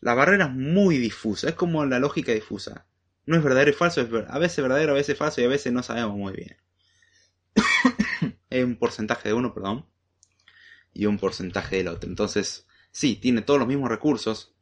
La 0.00 0.14
barrera 0.14 0.46
es 0.46 0.52
muy 0.52 0.98
difusa, 0.98 1.48
es 1.48 1.54
como 1.54 1.84
la 1.86 1.98
lógica 1.98 2.32
difusa. 2.32 2.86
No 3.26 3.36
es 3.36 3.42
verdadero 3.42 3.70
y 3.70 3.74
falso, 3.74 4.02
es 4.02 4.08
a 4.28 4.38
veces 4.38 4.62
verdadero, 4.62 4.92
a 4.92 4.96
veces 4.96 5.16
falso 5.16 5.40
y 5.40 5.44
a 5.44 5.48
veces 5.48 5.72
no 5.72 5.82
sabemos 5.82 6.16
muy 6.16 6.34
bien. 6.34 6.56
Hay 8.50 8.62
un 8.62 8.76
porcentaje 8.76 9.30
de 9.30 9.34
uno, 9.34 9.54
perdón, 9.54 9.86
y 10.92 11.06
un 11.06 11.18
porcentaje 11.18 11.76
del 11.76 11.88
otro. 11.88 12.08
Entonces, 12.08 12.66
Sí, 12.94 13.16
tiene 13.16 13.42
todos 13.42 13.58
los 13.58 13.66
mismos 13.66 13.90
recursos. 13.90 14.54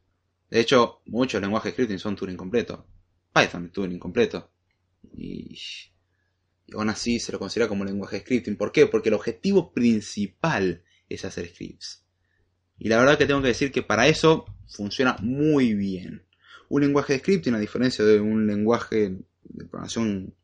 De 0.48 0.58
hecho, 0.58 1.02
muchos 1.04 1.38
lenguajes 1.42 1.74
scripting 1.74 1.98
son 1.98 2.16
Turing 2.16 2.38
completo. 2.38 2.86
Python 3.30 3.66
es 3.66 3.72
Turing 3.72 3.98
completo. 3.98 4.50
Y, 5.12 5.54
aún 6.74 6.90
así 6.90 7.20
se 7.20 7.32
lo 7.32 7.38
considera 7.38 7.68
como 7.68 7.84
lenguaje 7.84 8.16
de 8.16 8.22
scripting. 8.22 8.56
¿Por 8.56 8.72
qué? 8.72 8.86
Porque 8.86 9.08
el 9.08 9.14
objetivo 9.14 9.72
principal 9.72 10.82
es 11.08 11.24
hacer 11.24 11.48
scripts. 11.48 12.04
Y 12.78 12.88
la 12.88 12.98
verdad 12.98 13.18
que 13.18 13.26
tengo 13.26 13.42
que 13.42 13.48
decir 13.48 13.70
que 13.70 13.82
para 13.82 14.08
eso 14.08 14.46
funciona 14.68 15.16
muy 15.20 15.74
bien. 15.74 16.26
Un 16.68 16.82
lenguaje 16.82 17.12
de 17.12 17.18
scripting, 17.20 17.54
a 17.54 17.58
diferencia 17.58 18.04
de 18.04 18.20
un 18.20 18.46
lenguaje 18.46 19.16
de 19.44 19.64
programación 19.66 20.34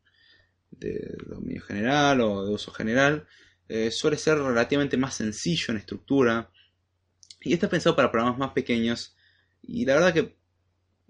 de 0.70 1.16
dominio 1.26 1.62
general 1.62 2.20
o 2.20 2.45
de 2.45 2.53
uso 2.53 2.70
general, 2.70 3.26
eh, 3.68 3.91
suele 3.91 4.16
ser 4.16 4.39
relativamente 4.39 4.97
más 4.97 5.14
sencillo 5.14 5.72
en 5.72 5.79
estructura, 5.79 6.51
y 7.41 7.53
está 7.53 7.68
pensado 7.68 7.95
para 7.97 8.11
programas 8.11 8.39
más 8.39 8.53
pequeños. 8.53 9.16
Y 9.62 9.85
la 9.85 9.95
verdad 9.95 10.14
que 10.14 10.38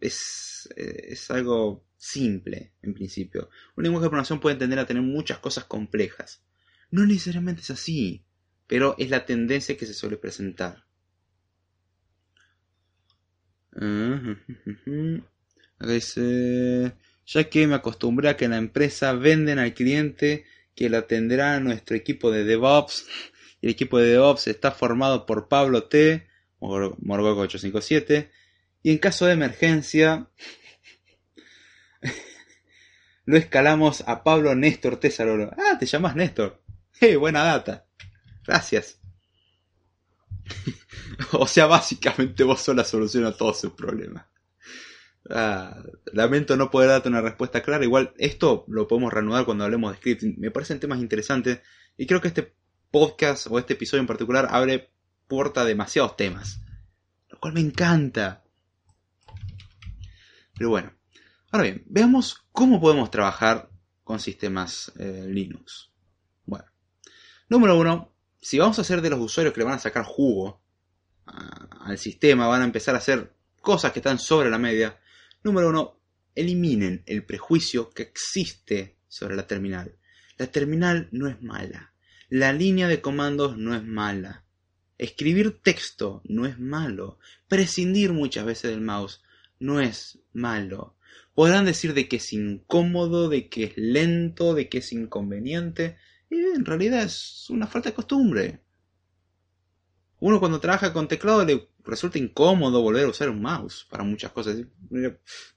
es, 0.00 0.68
eh, 0.76 1.08
es 1.10 1.30
algo 1.30 1.84
simple 1.96 2.72
en 2.82 2.94
principio. 2.94 3.50
Un 3.76 3.84
lenguaje 3.84 4.04
de 4.04 4.10
programación 4.10 4.40
puede 4.40 4.56
tender 4.56 4.78
a 4.78 4.86
tener 4.86 5.02
muchas 5.02 5.38
cosas 5.38 5.64
complejas. 5.64 6.42
No 6.90 7.04
necesariamente 7.06 7.62
es 7.62 7.70
así, 7.70 8.24
pero 8.66 8.94
es 8.98 9.10
la 9.10 9.26
tendencia 9.26 9.76
que 9.76 9.86
se 9.86 9.94
suele 9.94 10.16
presentar. 10.16 10.84
dice, 15.80 16.92
ya 17.26 17.44
que 17.44 17.66
me 17.66 17.74
acostumbré 17.74 18.28
a 18.28 18.36
que 18.36 18.46
en 18.46 18.50
la 18.52 18.58
empresa 18.58 19.12
venden 19.12 19.58
al 19.58 19.74
cliente 19.74 20.44
que 20.74 20.88
lo 20.88 20.98
atenderá 20.98 21.60
nuestro 21.60 21.96
equipo 21.96 22.32
de 22.32 22.44
DevOps 22.44 23.06
el 23.60 23.70
equipo 23.70 23.98
de 23.98 24.10
DevOps 24.10 24.46
está 24.46 24.70
formado 24.70 25.26
por 25.26 25.48
Pablo 25.48 25.84
T, 25.84 26.26
Morgoco 26.60 27.40
857, 27.40 28.30
y 28.82 28.90
en 28.90 28.98
caso 28.98 29.26
de 29.26 29.32
emergencia 29.32 30.28
lo 33.28 33.36
escalamos 33.36 34.04
a 34.06 34.24
Pablo 34.24 34.54
Néstor 34.54 34.98
Tesarolo. 34.98 35.50
Ah, 35.56 35.76
te 35.78 35.84
llamas 35.84 36.16
Néstor. 36.16 36.62
¡Eh, 37.00 37.16
buena 37.16 37.44
data! 37.44 37.86
Gracias. 38.46 38.98
o 41.32 41.46
sea, 41.46 41.66
básicamente 41.66 42.42
vos 42.42 42.62
sos 42.62 42.74
la 42.74 42.84
solución 42.84 43.26
a 43.26 43.32
todos 43.32 43.60
sus 43.60 43.74
problemas. 43.74 44.26
Ah, 45.28 45.82
lamento 46.14 46.56
no 46.56 46.70
poder 46.70 46.88
darte 46.88 47.10
una 47.10 47.20
respuesta 47.20 47.62
clara. 47.62 47.84
Igual 47.84 48.14
esto 48.16 48.64
lo 48.68 48.88
podemos 48.88 49.12
reanudar 49.12 49.44
cuando 49.44 49.64
hablemos 49.64 49.92
de 49.92 49.98
scripting. 49.98 50.36
Me 50.38 50.50
parecen 50.50 50.80
temas 50.80 51.00
interesantes 51.00 51.60
y 51.98 52.06
creo 52.06 52.22
que 52.22 52.28
este 52.28 52.54
podcast 52.90 53.46
o 53.50 53.58
este 53.58 53.74
episodio 53.74 54.00
en 54.00 54.06
particular 54.06 54.48
abre 54.50 54.90
puerta 55.26 55.60
a 55.60 55.64
demasiados 55.66 56.16
temas. 56.16 56.62
Lo 57.28 57.38
cual 57.38 57.52
me 57.52 57.60
encanta. 57.60 58.44
Pero 60.58 60.70
bueno. 60.70 60.92
Ahora 61.50 61.64
bien, 61.64 61.84
veamos 61.86 62.44
cómo 62.52 62.80
podemos 62.80 63.10
trabajar 63.10 63.70
con 64.04 64.20
sistemas 64.20 64.92
eh, 64.98 65.24
Linux. 65.26 65.90
Bueno. 66.44 66.66
Número 67.48 67.78
uno, 67.78 68.12
si 68.40 68.58
vamos 68.58 68.78
a 68.78 68.82
hacer 68.82 69.00
de 69.00 69.10
los 69.10 69.20
usuarios 69.20 69.54
que 69.54 69.60
le 69.60 69.64
van 69.64 69.74
a 69.74 69.78
sacar 69.78 70.04
jugo 70.04 70.60
al 71.24 71.98
sistema, 71.98 72.46
van 72.48 72.62
a 72.62 72.64
empezar 72.64 72.94
a 72.94 72.98
hacer 72.98 73.34
cosas 73.60 73.92
que 73.92 74.00
están 74.00 74.18
sobre 74.18 74.50
la 74.50 74.58
media. 74.58 74.98
Número 75.42 75.68
uno, 75.68 76.00
eliminen 76.34 77.02
el 77.06 77.24
prejuicio 77.24 77.90
que 77.90 78.02
existe 78.02 78.96
sobre 79.08 79.36
la 79.36 79.46
terminal. 79.46 79.96
La 80.36 80.48
terminal 80.48 81.08
no 81.12 81.28
es 81.28 81.40
mala. 81.42 81.92
La 82.28 82.52
línea 82.52 82.88
de 82.88 83.00
comandos 83.00 83.56
no 83.56 83.74
es 83.74 83.84
mala. 83.84 84.44
Escribir 84.98 85.60
texto 85.62 86.22
no 86.24 86.46
es 86.46 86.58
malo. 86.58 87.18
Prescindir 87.46 88.12
muchas 88.12 88.44
veces 88.44 88.70
del 88.70 88.80
mouse 88.80 89.22
no 89.60 89.80
es 89.80 90.18
malo. 90.32 90.96
Podrán 91.34 91.64
decir 91.64 91.94
de 91.94 92.08
que 92.08 92.16
es 92.16 92.32
incómodo, 92.32 93.28
de 93.28 93.48
que 93.48 93.64
es 93.64 93.72
lento, 93.76 94.54
de 94.54 94.68
que 94.68 94.78
es 94.78 94.92
inconveniente. 94.92 95.96
Y 96.30 96.36
en 96.36 96.64
realidad 96.64 97.04
es 97.04 97.46
una 97.48 97.66
falta 97.66 97.90
de 97.90 97.94
costumbre. 97.94 98.60
Uno 100.20 100.40
cuando 100.40 100.58
trabaja 100.58 100.92
con 100.92 101.06
teclado 101.06 101.44
le 101.44 101.68
resulta 101.84 102.18
incómodo 102.18 102.82
volver 102.82 103.04
a 103.04 103.08
usar 103.08 103.30
un 103.30 103.40
mouse 103.40 103.86
para 103.88 104.02
muchas 104.02 104.32
cosas. 104.32 104.58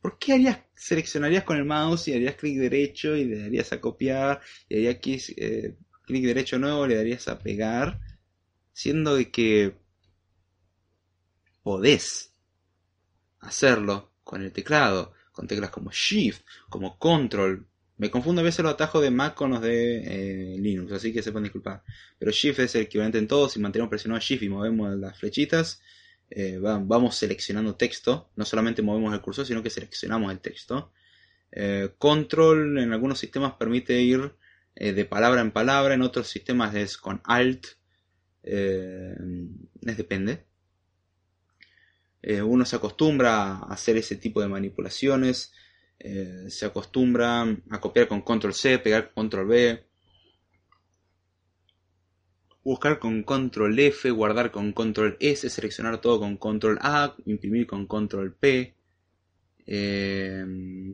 ¿Por 0.01 0.19
qué 0.19 0.33
harías, 0.33 0.59
seleccionarías 0.75 1.43
con 1.43 1.57
el 1.57 1.65
mouse 1.65 2.07
y 2.07 2.13
harías 2.13 2.35
clic 2.35 2.59
derecho 2.59 3.15
y 3.15 3.25
le 3.25 3.39
darías 3.39 3.71
a 3.73 3.81
copiar 3.81 4.39
y 4.69 4.75
harías 4.75 5.29
eh, 5.35 5.75
clic 6.05 6.25
derecho 6.25 6.59
nuevo 6.59 6.85
le 6.85 6.95
darías 6.95 7.27
a 7.27 7.39
pegar? 7.39 7.99
Siendo 8.71 9.15
de 9.15 9.31
que 9.31 9.75
podés 11.63 12.30
hacerlo 13.41 14.13
con 14.23 14.41
el 14.41 14.51
teclado, 14.51 15.13
con 15.31 15.47
teclas 15.47 15.69
como 15.69 15.91
Shift, 15.91 16.41
como 16.69 16.97
Control, 16.97 17.67
me 18.01 18.09
confundo 18.09 18.41
a 18.41 18.43
veces 18.43 18.63
los 18.63 18.73
atajos 18.73 19.03
de 19.03 19.11
Mac 19.11 19.35
con 19.35 19.51
los 19.51 19.61
de 19.61 20.53
eh, 20.53 20.57
Linux, 20.57 20.91
así 20.91 21.13
que 21.13 21.21
se 21.21 21.31
pueden 21.31 21.43
disculpar. 21.43 21.83
Pero 22.17 22.31
Shift 22.31 22.57
es 22.57 22.73
el 22.73 22.81
equivalente 22.81 23.19
en 23.19 23.27
todos. 23.27 23.51
Si 23.51 23.59
mantenemos 23.59 23.91
presionado 23.91 24.19
Shift 24.19 24.41
y 24.41 24.49
movemos 24.49 24.97
las 24.97 25.19
flechitas, 25.19 25.83
eh, 26.27 26.57
vamos 26.59 27.15
seleccionando 27.15 27.75
texto. 27.75 28.31
No 28.35 28.43
solamente 28.43 28.81
movemos 28.81 29.13
el 29.13 29.21
cursor, 29.21 29.45
sino 29.45 29.61
que 29.61 29.69
seleccionamos 29.69 30.31
el 30.31 30.39
texto. 30.39 30.91
Eh, 31.51 31.91
control 31.99 32.79
en 32.79 32.91
algunos 32.91 33.19
sistemas 33.19 33.53
permite 33.53 34.01
ir 34.01 34.33
de 34.73 35.05
palabra 35.05 35.41
en 35.41 35.51
palabra, 35.51 35.93
en 35.93 36.01
otros 36.01 36.27
sistemas 36.27 36.73
es 36.73 36.97
con 36.97 37.21
Alt. 37.25 37.67
es 38.41 39.97
depende. 39.97 40.45
Uno 42.23 42.65
se 42.65 42.75
acostumbra 42.75 43.33
a 43.33 43.73
hacer 43.73 43.97
ese 43.97 44.15
tipo 44.15 44.41
de 44.41 44.47
manipulaciones. 44.47 45.53
Eh, 46.03 46.49
se 46.49 46.65
acostumbra 46.65 47.43
a 47.43 47.79
copiar 47.79 48.07
con 48.07 48.21
control 48.21 48.53
C, 48.53 48.79
pegar 48.79 49.05
con 49.05 49.13
control 49.23 49.47
B, 49.47 49.85
buscar 52.63 52.97
con 52.99 53.23
control 53.23 53.77
F, 53.79 54.09
guardar 54.09 54.51
con 54.51 54.71
control 54.73 55.17
S, 55.19 55.47
seleccionar 55.49 56.01
todo 56.01 56.19
con 56.19 56.37
control 56.37 56.79
A, 56.81 57.15
imprimir 57.25 57.67
con 57.67 57.85
control 57.85 58.33
P. 58.33 58.75
Eh, 59.67 60.45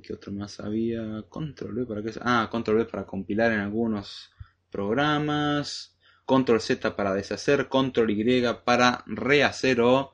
¿Qué 0.03 0.13
otro 0.13 0.33
más 0.33 0.59
había? 0.59 1.23
Control 1.29 1.73
B 1.73 1.85
para 1.85 2.03
qué? 2.03 2.11
Ah, 2.21 2.49
control 2.51 2.79
B 2.79 2.85
para 2.85 3.05
compilar 3.05 3.53
en 3.53 3.59
algunos 3.59 4.31
programas. 4.69 5.95
Control 6.25 6.59
Z 6.59 6.97
para 6.97 7.13
deshacer, 7.13 7.69
control 7.69 8.11
Y 8.11 8.43
para 8.65 9.05
rehacer 9.07 9.79
o 9.79 10.13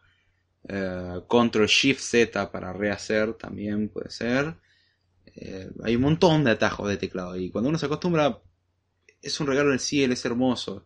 eh, 0.68 1.22
control 1.28 1.68
Shift 1.68 2.02
Z 2.02 2.52
para 2.52 2.74
rehacer 2.74 3.34
también 3.34 3.90
puede 3.90 4.10
ser. 4.10 4.56
Eh, 5.36 5.70
hay 5.84 5.96
un 5.96 6.04
montón 6.04 6.44
de 6.44 6.52
atajos 6.52 6.90
de 6.90 6.98
teclado 6.98 7.36
y 7.36 7.50
cuando 7.50 7.70
uno 7.70 7.80
se 7.80 7.88
acostumbra 7.88 8.42
es 9.22 9.40
un 9.40 9.48
regalo 9.48 9.70
del 9.70 9.80
cielo, 9.80 10.14
es 10.14 10.26
hermoso. 10.26 10.86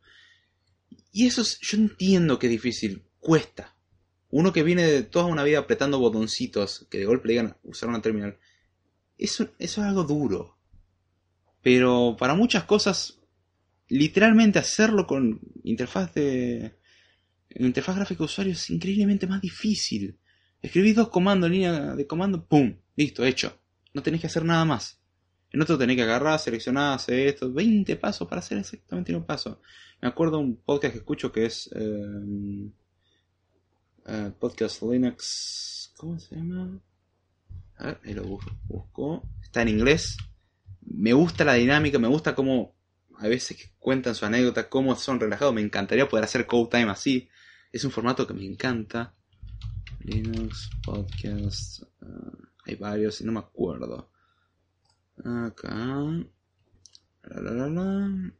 Y 1.11 1.27
eso 1.27 1.43
yo 1.61 1.77
entiendo 1.77 2.37
que 2.37 2.47
es 2.47 2.51
difícil, 2.51 3.03
cuesta. 3.19 3.75
Uno 4.29 4.53
que 4.53 4.63
viene 4.63 4.83
de 4.83 5.03
toda 5.03 5.25
una 5.25 5.43
vida 5.43 5.59
apretando 5.59 5.99
botoncitos, 5.99 6.85
que 6.89 6.99
de 6.99 7.05
golpe 7.05 7.27
le 7.27 7.33
digan 7.33 7.57
usar 7.63 7.89
una 7.89 8.01
terminal, 8.01 8.37
eso 9.17 9.49
es 9.57 9.77
algo 9.77 10.03
duro. 10.03 10.57
Pero 11.61 12.15
para 12.19 12.35
muchas 12.35 12.65
cosas, 12.65 13.19
literalmente 13.87 14.59
hacerlo 14.59 15.07
con 15.07 15.39
interfaz 15.63 16.13
de... 16.13 16.77
Interfaz 17.49 17.95
gráfica 17.95 18.19
de 18.19 18.25
usuario 18.25 18.53
es 18.53 18.69
increíblemente 18.69 19.27
más 19.27 19.41
difícil. 19.41 20.17
Escribís 20.61 20.95
dos 20.95 21.09
comandos 21.09 21.47
en 21.47 21.53
línea 21.53 21.95
de 21.95 22.07
comando, 22.07 22.45
¡pum! 22.45 22.77
Listo, 22.95 23.23
hecho. 23.25 23.59
No 23.93 24.01
tenés 24.01 24.21
que 24.21 24.27
hacer 24.27 24.43
nada 24.43 24.65
más. 24.65 24.99
En 25.51 25.61
otro 25.61 25.77
tenés 25.77 25.95
que 25.95 26.03
agarrar, 26.03 26.39
seleccionar, 26.39 26.95
hacer 26.95 27.27
esto. 27.27 27.51
20 27.51 27.95
pasos 27.95 28.27
para 28.27 28.39
hacer 28.39 28.57
exactamente 28.57 29.15
un 29.15 29.25
paso. 29.25 29.61
Me 30.01 30.07
acuerdo 30.07 30.39
un 30.39 30.57
podcast 30.57 30.93
que 30.93 30.99
escucho 30.99 31.31
que 31.31 31.45
es. 31.45 31.69
Eh, 31.73 32.69
eh, 34.07 34.31
podcast 34.39 34.81
Linux. 34.83 35.93
¿Cómo 35.97 36.19
se 36.19 36.35
llama? 36.35 36.79
A 37.77 37.85
ver, 37.85 37.99
ahí 38.03 38.13
lo 38.13 38.23
busco. 38.23 39.23
Está 39.41 39.61
en 39.61 39.69
inglés. 39.69 40.17
Me 40.81 41.13
gusta 41.13 41.43
la 41.43 41.53
dinámica, 41.53 41.99
me 41.99 42.07
gusta 42.07 42.35
cómo 42.35 42.76
a 43.19 43.27
veces 43.27 43.71
cuentan 43.79 44.15
su 44.15 44.25
anécdota, 44.25 44.69
cómo 44.69 44.95
son 44.95 45.19
relajados. 45.19 45.53
Me 45.53 45.61
encantaría 45.61 46.07
poder 46.07 46.25
hacer 46.25 46.45
code 46.45 46.69
time 46.69 46.91
así. 46.91 47.29
Es 47.71 47.83
un 47.83 47.91
formato 47.91 48.27
que 48.27 48.33
me 48.33 48.45
encanta. 48.45 49.13
Linux 50.01 50.69
Podcast. 50.83 51.83
Eh, 52.01 52.47
hay 52.65 52.75
varios 52.75 53.19
y 53.21 53.25
no 53.25 53.31
me 53.31 53.39
acuerdo. 53.39 54.11
Acá. 55.23 55.67
La, 57.23 57.41
la, 57.41 57.67
la. 57.67 58.33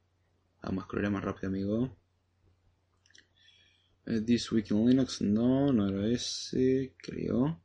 Vamos 0.62 0.84
a 0.84 0.88
scrollar 0.88 1.12
más 1.12 1.24
rápido, 1.24 1.50
amigo. 1.50 1.98
Eh, 4.06 4.22
This 4.22 4.52
Week 4.52 4.70
in 4.72 4.88
Linux, 4.88 5.22
no, 5.22 5.74
no 5.74 5.88
era 5.90 6.08
ese, 6.08 6.94
creo. 6.98 7.62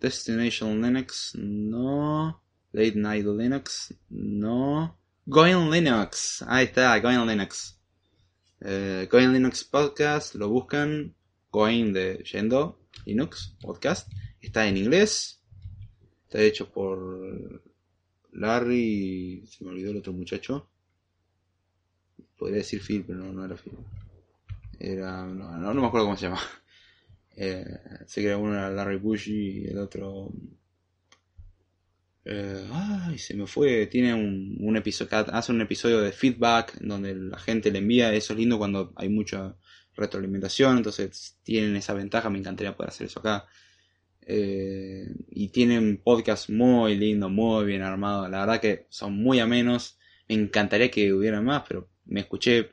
Destination 0.00 0.82
Linux, 0.82 1.34
no. 1.36 2.42
Late 2.72 2.96
Night 2.96 3.26
Linux, 3.26 3.94
no. 4.10 4.98
Going 5.24 5.70
Linux, 5.70 6.42
ahí 6.48 6.64
está, 6.64 6.98
Going 6.98 7.24
Linux. 7.24 7.80
Eh, 8.60 9.06
Going 9.08 9.32
Linux 9.32 9.62
Podcast, 9.62 10.34
lo 10.34 10.48
buscan. 10.48 11.14
Going 11.52 11.92
de 11.92 12.24
yendo 12.24 12.80
Linux 13.06 13.56
Podcast. 13.60 14.10
Está 14.40 14.66
en 14.66 14.78
inglés. 14.78 15.40
Está 16.24 16.42
hecho 16.42 16.72
por 16.72 17.62
Larry. 18.32 19.46
Se 19.46 19.64
me 19.64 19.70
olvidó 19.70 19.92
el 19.92 19.98
otro 19.98 20.12
muchacho. 20.12 20.68
Podría 22.36 22.58
decir 22.58 22.82
Phil, 22.82 23.04
pero 23.06 23.20
no, 23.20 23.32
no 23.32 23.44
era 23.44 23.56
Phil. 23.56 23.78
Era. 24.80 25.24
No, 25.24 25.56
no, 25.56 25.80
me 25.80 25.86
acuerdo 25.86 26.06
cómo 26.06 26.16
se 26.16 26.26
llama. 26.26 26.40
Eh, 27.34 27.64
sé 28.06 28.20
que 28.20 28.34
uno 28.34 28.52
era 28.52 28.70
Larry 28.70 28.98
Bush 28.98 29.30
y 29.30 29.64
el 29.64 29.78
otro. 29.78 30.30
Eh, 32.24 32.68
ay, 32.72 33.18
se 33.18 33.34
me 33.34 33.46
fue. 33.46 33.86
Tiene 33.86 34.14
un, 34.14 34.56
un 34.60 34.76
episodio. 34.76 35.10
Hace 35.32 35.52
un 35.52 35.60
episodio 35.60 36.00
de 36.00 36.12
feedback 36.12 36.78
donde 36.80 37.14
la 37.14 37.38
gente 37.38 37.70
le 37.70 37.78
envía. 37.78 38.12
Eso 38.14 38.32
es 38.32 38.38
lindo 38.38 38.58
cuando 38.58 38.92
hay 38.96 39.08
mucha 39.08 39.56
retroalimentación. 39.94 40.78
Entonces 40.78 41.38
tienen 41.42 41.76
esa 41.76 41.94
ventaja. 41.94 42.30
Me 42.30 42.38
encantaría 42.38 42.76
poder 42.76 42.90
hacer 42.90 43.06
eso 43.06 43.20
acá. 43.20 43.46
Eh, 44.24 45.12
y 45.30 45.48
tienen 45.48 45.98
podcast 45.98 46.48
muy 46.48 46.96
lindo, 46.96 47.28
muy 47.28 47.64
bien 47.64 47.82
armado. 47.82 48.28
La 48.28 48.40
verdad 48.40 48.60
que 48.60 48.86
son 48.88 49.14
muy 49.14 49.40
amenos. 49.40 49.98
Me 50.28 50.36
encantaría 50.36 50.90
que 50.90 51.12
hubiera 51.12 51.40
más, 51.40 51.64
pero 51.68 51.88
me 52.06 52.20
escuché 52.20 52.70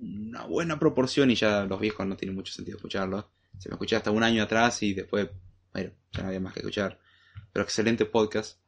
una 0.00 0.44
buena 0.46 0.78
proporción 0.78 1.30
y 1.30 1.34
ya 1.34 1.64
los 1.64 1.80
viejos 1.80 2.06
no 2.06 2.16
tienen 2.16 2.34
mucho 2.34 2.52
sentido 2.52 2.76
escucharlos. 2.76 3.26
Se 3.58 3.68
me 3.68 3.74
escuché 3.74 3.96
hasta 3.96 4.10
un 4.10 4.22
año 4.22 4.42
atrás 4.42 4.82
y 4.82 4.94
después, 4.94 5.28
bueno, 5.72 5.90
ya 6.12 6.22
no 6.22 6.28
había 6.28 6.40
más 6.40 6.54
que 6.54 6.60
escuchar. 6.60 6.98
Pero 7.52 7.64
excelente 7.64 8.04
podcast. 8.06 8.60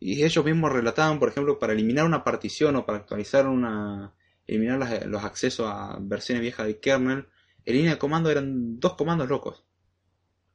Y 0.00 0.24
ellos 0.24 0.44
mismos 0.44 0.72
relataban, 0.72 1.18
por 1.18 1.28
ejemplo, 1.28 1.58
para 1.58 1.72
eliminar 1.72 2.04
una 2.04 2.24
partición 2.24 2.76
o 2.76 2.86
para 2.86 2.98
actualizar 2.98 3.46
una. 3.46 4.14
eliminar 4.46 5.06
los 5.06 5.24
accesos 5.24 5.66
a 5.68 5.98
versiones 6.00 6.42
viejas 6.42 6.66
de 6.66 6.80
kernel, 6.80 7.28
en 7.64 7.74
línea 7.76 7.92
de 7.92 7.98
comando 7.98 8.30
eran 8.30 8.78
dos 8.80 8.94
comandos 8.94 9.28
locos 9.28 9.64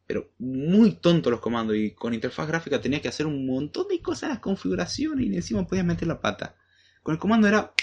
pero 0.06 0.32
muy 0.40 0.94
tontos 0.94 1.32
los 1.32 1.40
comandos 1.40 1.76
y 1.76 1.92
con 1.92 2.14
interfaz 2.14 2.48
gráfica 2.48 2.82
tenía 2.82 3.02
que 3.02 3.08
hacer 3.08 3.26
un 3.26 3.46
montón 3.46 3.88
de 3.88 4.02
cosas 4.02 4.24
en 4.24 4.30
las 4.30 4.40
configuraciones 4.40 5.26
y 5.26 5.36
encima 5.36 5.66
podías 5.66 5.86
meter 5.86 6.08
la 6.08 6.22
pata. 6.22 6.56
Con 7.02 7.14
el 7.14 7.20
comando 7.20 7.48
era 7.48 7.74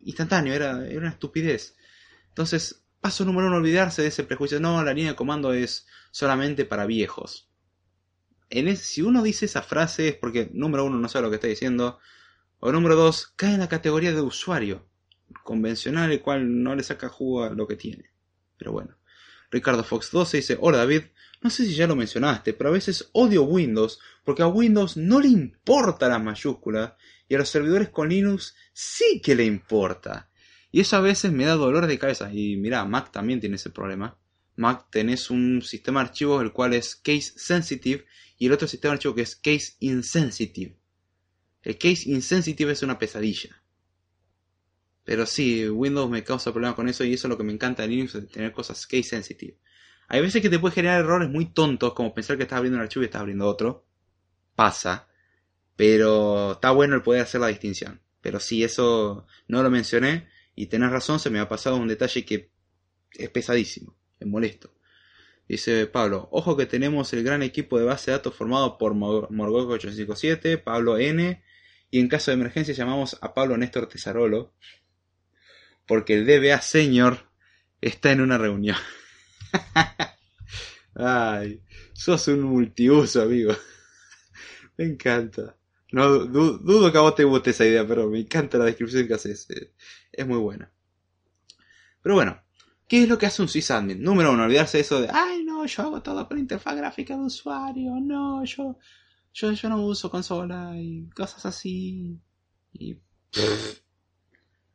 instantáneo, 0.00 0.54
era, 0.54 0.86
era 0.86 0.98
una 0.98 1.10
estupidez. 1.10 1.76
Entonces, 2.28 2.84
paso 3.00 3.24
número 3.24 3.48
uno, 3.48 3.56
olvidarse 3.56 4.02
de 4.02 4.08
ese 4.08 4.24
prejuicio. 4.24 4.60
No, 4.60 4.82
la 4.84 4.92
línea 4.92 5.12
de 5.12 5.16
comando 5.16 5.52
es 5.52 5.86
solamente 6.10 6.64
para 6.64 6.86
viejos. 6.86 7.49
Si 8.76 9.02
uno 9.02 9.22
dice 9.22 9.46
esa 9.46 9.62
frase 9.62 10.08
es 10.08 10.14
porque, 10.16 10.50
número 10.52 10.84
uno, 10.84 10.98
no 10.98 11.08
sabe 11.08 11.24
lo 11.24 11.30
que 11.30 11.36
está 11.36 11.46
diciendo. 11.46 11.98
O 12.58 12.72
número 12.72 12.96
dos, 12.96 13.32
cae 13.36 13.54
en 13.54 13.60
la 13.60 13.68
categoría 13.68 14.12
de 14.12 14.20
usuario 14.20 14.86
convencional, 15.44 16.10
el 16.10 16.20
cual 16.20 16.62
no 16.62 16.74
le 16.74 16.82
saca 16.82 17.08
jugo 17.08 17.44
a 17.44 17.50
lo 17.50 17.66
que 17.66 17.76
tiene. 17.76 18.10
Pero 18.56 18.72
bueno. 18.72 18.96
Ricardo 19.50 19.82
Fox 19.82 20.10
12 20.12 20.36
dice, 20.36 20.58
hola 20.60 20.78
David, 20.78 21.02
no 21.42 21.50
sé 21.50 21.64
si 21.64 21.74
ya 21.74 21.86
lo 21.86 21.96
mencionaste, 21.96 22.52
pero 22.52 22.70
a 22.70 22.72
veces 22.72 23.10
odio 23.12 23.42
Windows 23.42 23.98
porque 24.24 24.42
a 24.42 24.46
Windows 24.46 24.96
no 24.96 25.20
le 25.20 25.28
importa 25.28 26.08
la 26.08 26.18
mayúscula 26.18 26.96
y 27.28 27.34
a 27.34 27.38
los 27.38 27.48
servidores 27.48 27.88
con 27.88 28.08
Linux 28.08 28.54
sí 28.72 29.20
que 29.22 29.34
le 29.34 29.44
importa. 29.44 30.28
Y 30.70 30.80
eso 30.80 30.96
a 30.96 31.00
veces 31.00 31.32
me 31.32 31.46
da 31.46 31.54
dolor 31.54 31.86
de 31.86 31.98
cabeza. 31.98 32.32
Y 32.32 32.56
mira, 32.56 32.84
Mac 32.84 33.10
también 33.10 33.40
tiene 33.40 33.56
ese 33.56 33.70
problema. 33.70 34.16
Mac 34.60 34.88
tenés 34.90 35.30
un 35.30 35.62
sistema 35.62 36.00
de 36.00 36.10
archivos 36.10 36.42
el 36.42 36.52
cual 36.52 36.74
es 36.74 36.94
case 36.94 37.32
sensitive 37.36 38.04
y 38.36 38.46
el 38.46 38.52
otro 38.52 38.68
sistema 38.68 38.92
de 38.92 38.96
archivos 38.96 39.16
que 39.16 39.22
es 39.22 39.36
case 39.36 39.76
insensitive. 39.80 40.76
El 41.62 41.78
case 41.78 42.10
insensitive 42.10 42.72
es 42.72 42.82
una 42.82 42.98
pesadilla. 42.98 43.62
Pero 45.02 45.24
sí, 45.24 45.66
Windows 45.66 46.10
me 46.10 46.22
causa 46.22 46.52
problemas 46.52 46.76
con 46.76 46.90
eso 46.90 47.04
y 47.04 47.14
eso 47.14 47.26
es 47.26 47.30
lo 47.30 47.38
que 47.38 47.42
me 47.42 47.54
encanta 47.54 47.82
de 47.82 47.88
Linux, 47.88 48.18
tener 48.30 48.52
cosas 48.52 48.86
case 48.86 49.02
sensitive. 49.02 49.56
Hay 50.08 50.20
veces 50.20 50.42
que 50.42 50.50
te 50.50 50.58
puede 50.58 50.74
generar 50.74 51.00
errores 51.00 51.30
muy 51.30 51.46
tontos, 51.46 51.94
como 51.94 52.12
pensar 52.12 52.36
que 52.36 52.42
estás 52.42 52.58
abriendo 52.58 52.76
un 52.76 52.82
archivo 52.82 53.02
y 53.02 53.06
estás 53.06 53.20
abriendo 53.22 53.46
otro. 53.46 53.86
Pasa. 54.54 55.08
Pero 55.74 56.52
está 56.52 56.70
bueno 56.72 56.96
el 56.96 57.02
poder 57.02 57.22
hacer 57.22 57.40
la 57.40 57.46
distinción. 57.46 58.02
Pero 58.20 58.40
sí, 58.40 58.62
eso 58.62 59.26
no 59.48 59.62
lo 59.62 59.70
mencioné. 59.70 60.28
Y 60.54 60.66
tenés 60.66 60.90
razón, 60.90 61.18
se 61.18 61.30
me 61.30 61.38
ha 61.38 61.48
pasado 61.48 61.76
un 61.76 61.88
detalle 61.88 62.26
que 62.26 62.50
es 63.12 63.30
pesadísimo. 63.30 63.99
Es 64.20 64.28
molesto. 64.28 64.72
Dice 65.48 65.86
Pablo, 65.88 66.28
ojo 66.30 66.56
que 66.56 66.66
tenemos 66.66 67.12
el 67.12 67.24
gran 67.24 67.42
equipo 67.42 67.76
de 67.76 67.84
base 67.84 68.12
de 68.12 68.18
datos 68.18 68.36
formado 68.36 68.78
por 68.78 68.94
Morgoco 68.94 69.72
857, 69.72 70.58
Pablo 70.58 70.96
N. 70.96 71.42
Y 71.90 71.98
en 71.98 72.08
caso 72.08 72.30
de 72.30 72.36
emergencia 72.36 72.72
llamamos 72.72 73.18
a 73.20 73.34
Pablo 73.34 73.56
Néstor 73.56 73.88
Tesarolo. 73.88 74.54
Porque 75.86 76.14
el 76.14 76.24
DBA 76.24 76.60
Senior 76.60 77.28
está 77.80 78.12
en 78.12 78.20
una 78.20 78.38
reunión. 78.38 78.76
Ay, 80.94 81.62
sos 81.94 82.28
un 82.28 82.42
multiuso, 82.42 83.22
amigo. 83.22 83.52
me 84.76 84.84
encanta. 84.84 85.56
No 85.92 86.26
dudo 86.26 86.92
que 86.92 86.98
a 86.98 87.00
vos 87.00 87.16
te 87.16 87.24
guste 87.24 87.50
esa 87.50 87.66
idea, 87.66 87.84
pero 87.84 88.08
me 88.08 88.20
encanta 88.20 88.58
la 88.58 88.66
descripción 88.66 89.08
que 89.08 89.14
haces. 89.14 89.50
Eh, 89.50 89.72
es 90.12 90.26
muy 90.26 90.38
buena. 90.38 90.70
Pero 92.02 92.14
bueno, 92.14 92.40
¿qué 92.90 93.04
es 93.04 93.08
lo 93.08 93.18
que 93.18 93.26
hace 93.26 93.40
un 93.40 93.48
sysadmin? 93.48 94.02
Número 94.02 94.32
uno, 94.32 94.42
olvidarse 94.42 94.80
eso 94.80 95.00
de, 95.00 95.08
ay 95.12 95.44
no, 95.44 95.64
yo 95.64 95.82
hago 95.84 96.02
todo 96.02 96.26
con 96.26 96.40
interfaz 96.40 96.76
gráfica 96.76 97.16
de 97.16 97.22
usuario, 97.22 97.92
no, 98.00 98.44
yo, 98.44 98.76
yo, 99.32 99.52
yo 99.52 99.68
no 99.68 99.86
uso 99.86 100.10
consola 100.10 100.72
y 100.76 101.08
cosas 101.10 101.46
así. 101.46 102.18
Y... 102.72 102.96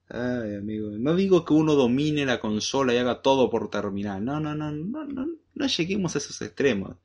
Ay, 0.08 0.56
amigo, 0.56 0.92
no 0.92 1.16
digo 1.16 1.44
que 1.44 1.54
uno 1.54 1.74
domine 1.74 2.26
la 2.26 2.40
consola 2.40 2.94
y 2.94 2.98
haga 2.98 3.22
todo 3.22 3.50
por 3.50 3.70
terminal. 3.70 4.24
No, 4.24 4.40
no, 4.40 4.56
no, 4.56 4.72
no, 4.72 5.04
no, 5.04 5.28
no 5.54 5.68
lleguemos 5.68 6.16
a 6.16 6.20
esos 6.20 6.40
extremos. 6.44 6.96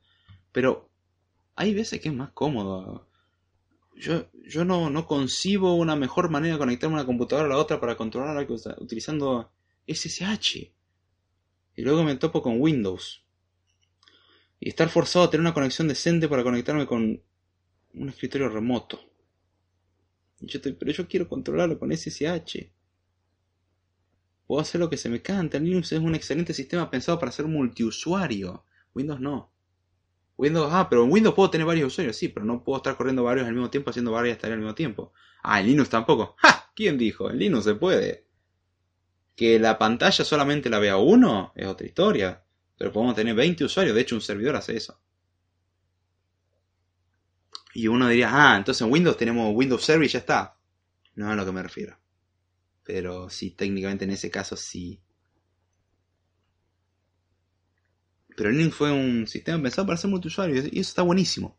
Pero 0.53 0.91
hay 1.57 1.75
veces 1.75 1.99
que 2.01 2.11
es 2.11 2.15
más 2.15 2.31
cómodo. 2.33 3.09
Yo, 3.97 4.27
yo 4.47 4.67
no, 4.67 4.91
no 4.91 5.07
concibo 5.07 5.75
una 5.77 5.97
mejor 5.97 6.29
manera 6.31 6.55
de 6.55 6.59
conectarme 6.59 6.97
una 6.97 7.07
computadora 7.07 7.47
a 7.47 7.51
la 7.51 7.57
otra 7.57 7.81
para 7.81 7.97
controlar 7.97 8.37
algo 8.37 8.55
utilizando 8.79 9.51
SSH. 9.89 10.80
Y 11.81 11.83
luego 11.83 12.05
me 12.05 12.15
topo 12.17 12.43
con 12.43 12.61
Windows. 12.61 13.25
Y 14.59 14.69
estar 14.69 14.91
forzado 14.91 15.25
a 15.25 15.31
tener 15.31 15.41
una 15.41 15.55
conexión 15.55 15.89
decente 15.89 16.29
para 16.29 16.43
conectarme 16.43 16.87
con 16.87 17.23
un 17.95 18.09
escritorio 18.11 18.51
remoto. 18.51 19.01
Yo 20.41 20.59
estoy, 20.59 20.75
pero 20.75 20.93
yo 20.93 21.09
quiero 21.09 21.27
controlarlo 21.27 21.79
con 21.79 21.91
SSH. 21.91 22.71
Puedo 24.47 24.61
hacer 24.61 24.79
lo 24.79 24.91
que 24.91 24.99
se 24.99 25.09
me 25.09 25.23
canta. 25.23 25.59
Linux 25.59 25.93
es 25.93 26.01
un 26.01 26.15
excelente 26.15 26.53
sistema 26.53 26.91
pensado 26.91 27.19
para 27.19 27.33
ser 27.33 27.47
multiusuario. 27.47 28.67
Windows 28.95 29.21
no. 29.21 29.51
Windows, 30.37 30.69
ah, 30.71 30.87
pero 30.91 31.05
en 31.05 31.13
Windows 31.13 31.35
puedo 31.35 31.49
tener 31.49 31.67
varios 31.67 31.95
usuarios, 31.95 32.15
sí, 32.15 32.29
pero 32.29 32.45
no 32.45 32.63
puedo 32.63 32.77
estar 32.77 32.95
corriendo 32.95 33.25
varios 33.25 33.47
al 33.47 33.55
mismo 33.55 33.71
tiempo 33.71 33.89
haciendo 33.89 34.13
varias 34.13 34.37
tareas 34.37 34.57
al 34.57 34.61
mismo 34.61 34.75
tiempo. 34.75 35.15
Ah, 35.43 35.61
en 35.61 35.67
Linux 35.69 35.89
tampoco. 35.89 36.35
¡Ja! 36.41 36.73
¿Quién 36.77 36.99
dijo? 36.99 37.31
En 37.31 37.39
Linux 37.39 37.65
se 37.65 37.75
puede. 37.75 38.27
Que 39.41 39.59
la 39.59 39.79
pantalla 39.79 40.23
solamente 40.23 40.69
la 40.69 40.79
vea 40.79 40.99
uno 40.99 41.55
es 41.57 41.67
otra 41.67 41.87
historia. 41.87 42.45
Pero 42.77 42.93
podemos 42.93 43.15
tener 43.15 43.35
20 43.35 43.65
usuarios, 43.65 43.95
de 43.95 44.03
hecho 44.03 44.15
un 44.15 44.21
servidor 44.21 44.55
hace 44.55 44.77
eso. 44.77 45.01
Y 47.73 47.89
uno 47.89 48.07
diría, 48.07 48.29
ah, 48.31 48.59
entonces 48.59 48.83
en 48.83 48.93
Windows 48.93 49.17
tenemos 49.17 49.51
Windows 49.55 49.83
Server 49.83 50.07
y 50.07 50.13
ya 50.13 50.19
está. 50.19 50.59
No 51.15 51.25
es 51.25 51.33
a 51.33 51.37
lo 51.37 51.47
que 51.47 51.53
me 51.53 51.63
refiero. 51.63 51.99
Pero 52.85 53.31
sí, 53.31 53.53
técnicamente 53.53 54.05
en 54.05 54.11
ese 54.11 54.31
caso 54.31 54.59
sí. 54.59 55.01
Pero 58.37 58.51
Linux 58.51 58.77
fue 58.77 58.93
un 58.93 59.27
sistema 59.27 59.63
pensado 59.63 59.87
para 59.87 59.97
ser 59.97 60.11
multiusuario 60.11 60.57
y 60.57 60.81
eso 60.81 60.91
está 60.91 61.01
buenísimo. 61.01 61.59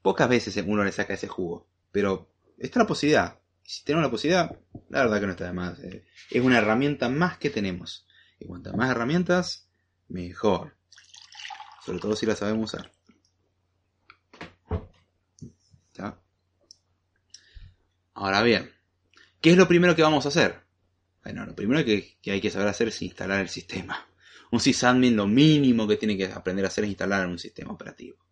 Pocas 0.00 0.30
veces 0.30 0.56
uno 0.66 0.82
le 0.82 0.92
saca 0.92 1.12
ese 1.12 1.28
jugo, 1.28 1.68
pero 1.92 2.32
está 2.56 2.78
la 2.78 2.86
posibilidad. 2.86 3.38
Si 3.66 3.84
tenemos 3.84 4.04
la 4.04 4.10
posibilidad, 4.10 4.56
la 4.88 5.02
verdad 5.02 5.20
que 5.20 5.26
no 5.26 5.32
está 5.32 5.46
de 5.46 5.52
más. 5.52 5.78
Eh, 5.80 6.06
es 6.30 6.42
una 6.42 6.58
herramienta 6.58 7.08
más 7.08 7.38
que 7.38 7.50
tenemos. 7.50 8.06
Y 8.38 8.46
cuantas 8.46 8.74
más 8.74 8.90
herramientas, 8.90 9.68
mejor. 10.08 10.76
Sobre 11.84 11.98
todo 11.98 12.16
si 12.16 12.26
la 12.26 12.36
sabemos 12.36 12.72
usar. 12.72 12.92
Ahora 18.18 18.42
bien, 18.42 18.72
¿Qué 19.46 19.52
es 19.52 19.56
lo 19.56 19.68
primero 19.68 19.94
que 19.94 20.02
vamos 20.02 20.24
a 20.24 20.28
hacer? 20.28 20.60
Bueno, 21.22 21.46
lo 21.46 21.54
primero 21.54 21.84
que, 21.84 22.16
hay 22.26 22.40
que 22.40 22.50
saber 22.50 22.66
hacer 22.66 22.88
es 22.88 23.00
instalar 23.00 23.40
el 23.40 23.48
sistema. 23.48 24.08
Un 24.50 24.58
sysadmin 24.58 25.14
lo 25.14 25.28
mínimo 25.28 25.86
que 25.86 25.96
tiene 25.96 26.16
que 26.16 26.26
aprender 26.26 26.64
a 26.64 26.68
hacer 26.68 26.82
es 26.82 26.90
instalar 26.90 27.28
un 27.28 27.38
sistema 27.38 27.70
operativo. 27.70 28.25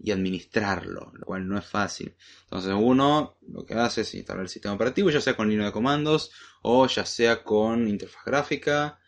Y 0.00 0.12
administrarlo, 0.12 1.12
lo 1.14 1.26
cual 1.26 1.48
no 1.48 1.58
es 1.58 1.66
fácil. 1.66 2.14
Entonces 2.44 2.72
uno 2.76 3.36
lo 3.48 3.66
que 3.66 3.74
hace 3.74 4.02
es 4.02 4.14
instalar 4.14 4.42
el 4.42 4.48
sistema 4.48 4.74
operativo, 4.74 5.10
ya 5.10 5.20
sea 5.20 5.36
con 5.36 5.48
línea 5.48 5.66
de 5.66 5.72
comandos 5.72 6.30
o 6.62 6.86
ya 6.86 7.04
sea 7.04 7.42
con 7.42 7.88
interfaz 7.88 8.24
gráfica. 8.24 9.00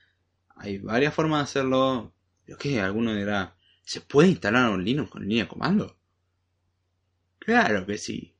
Hay 0.57 0.79
varias 0.79 1.15
formas 1.15 1.39
de 1.41 1.45
hacerlo. 1.45 2.15
Pero 2.45 2.59
que 2.59 2.81
alguno 2.81 3.15
dirá, 3.15 3.57
¿se 3.85 4.01
puede 4.01 4.29
instalar 4.29 4.71
un 4.71 4.85
Linux 4.85 5.11
con 5.11 5.23
línea 5.23 5.45
de 5.45 5.49
comando? 5.49 5.97
Claro 7.39 7.87
que 7.87 7.97
sí. 7.97 8.35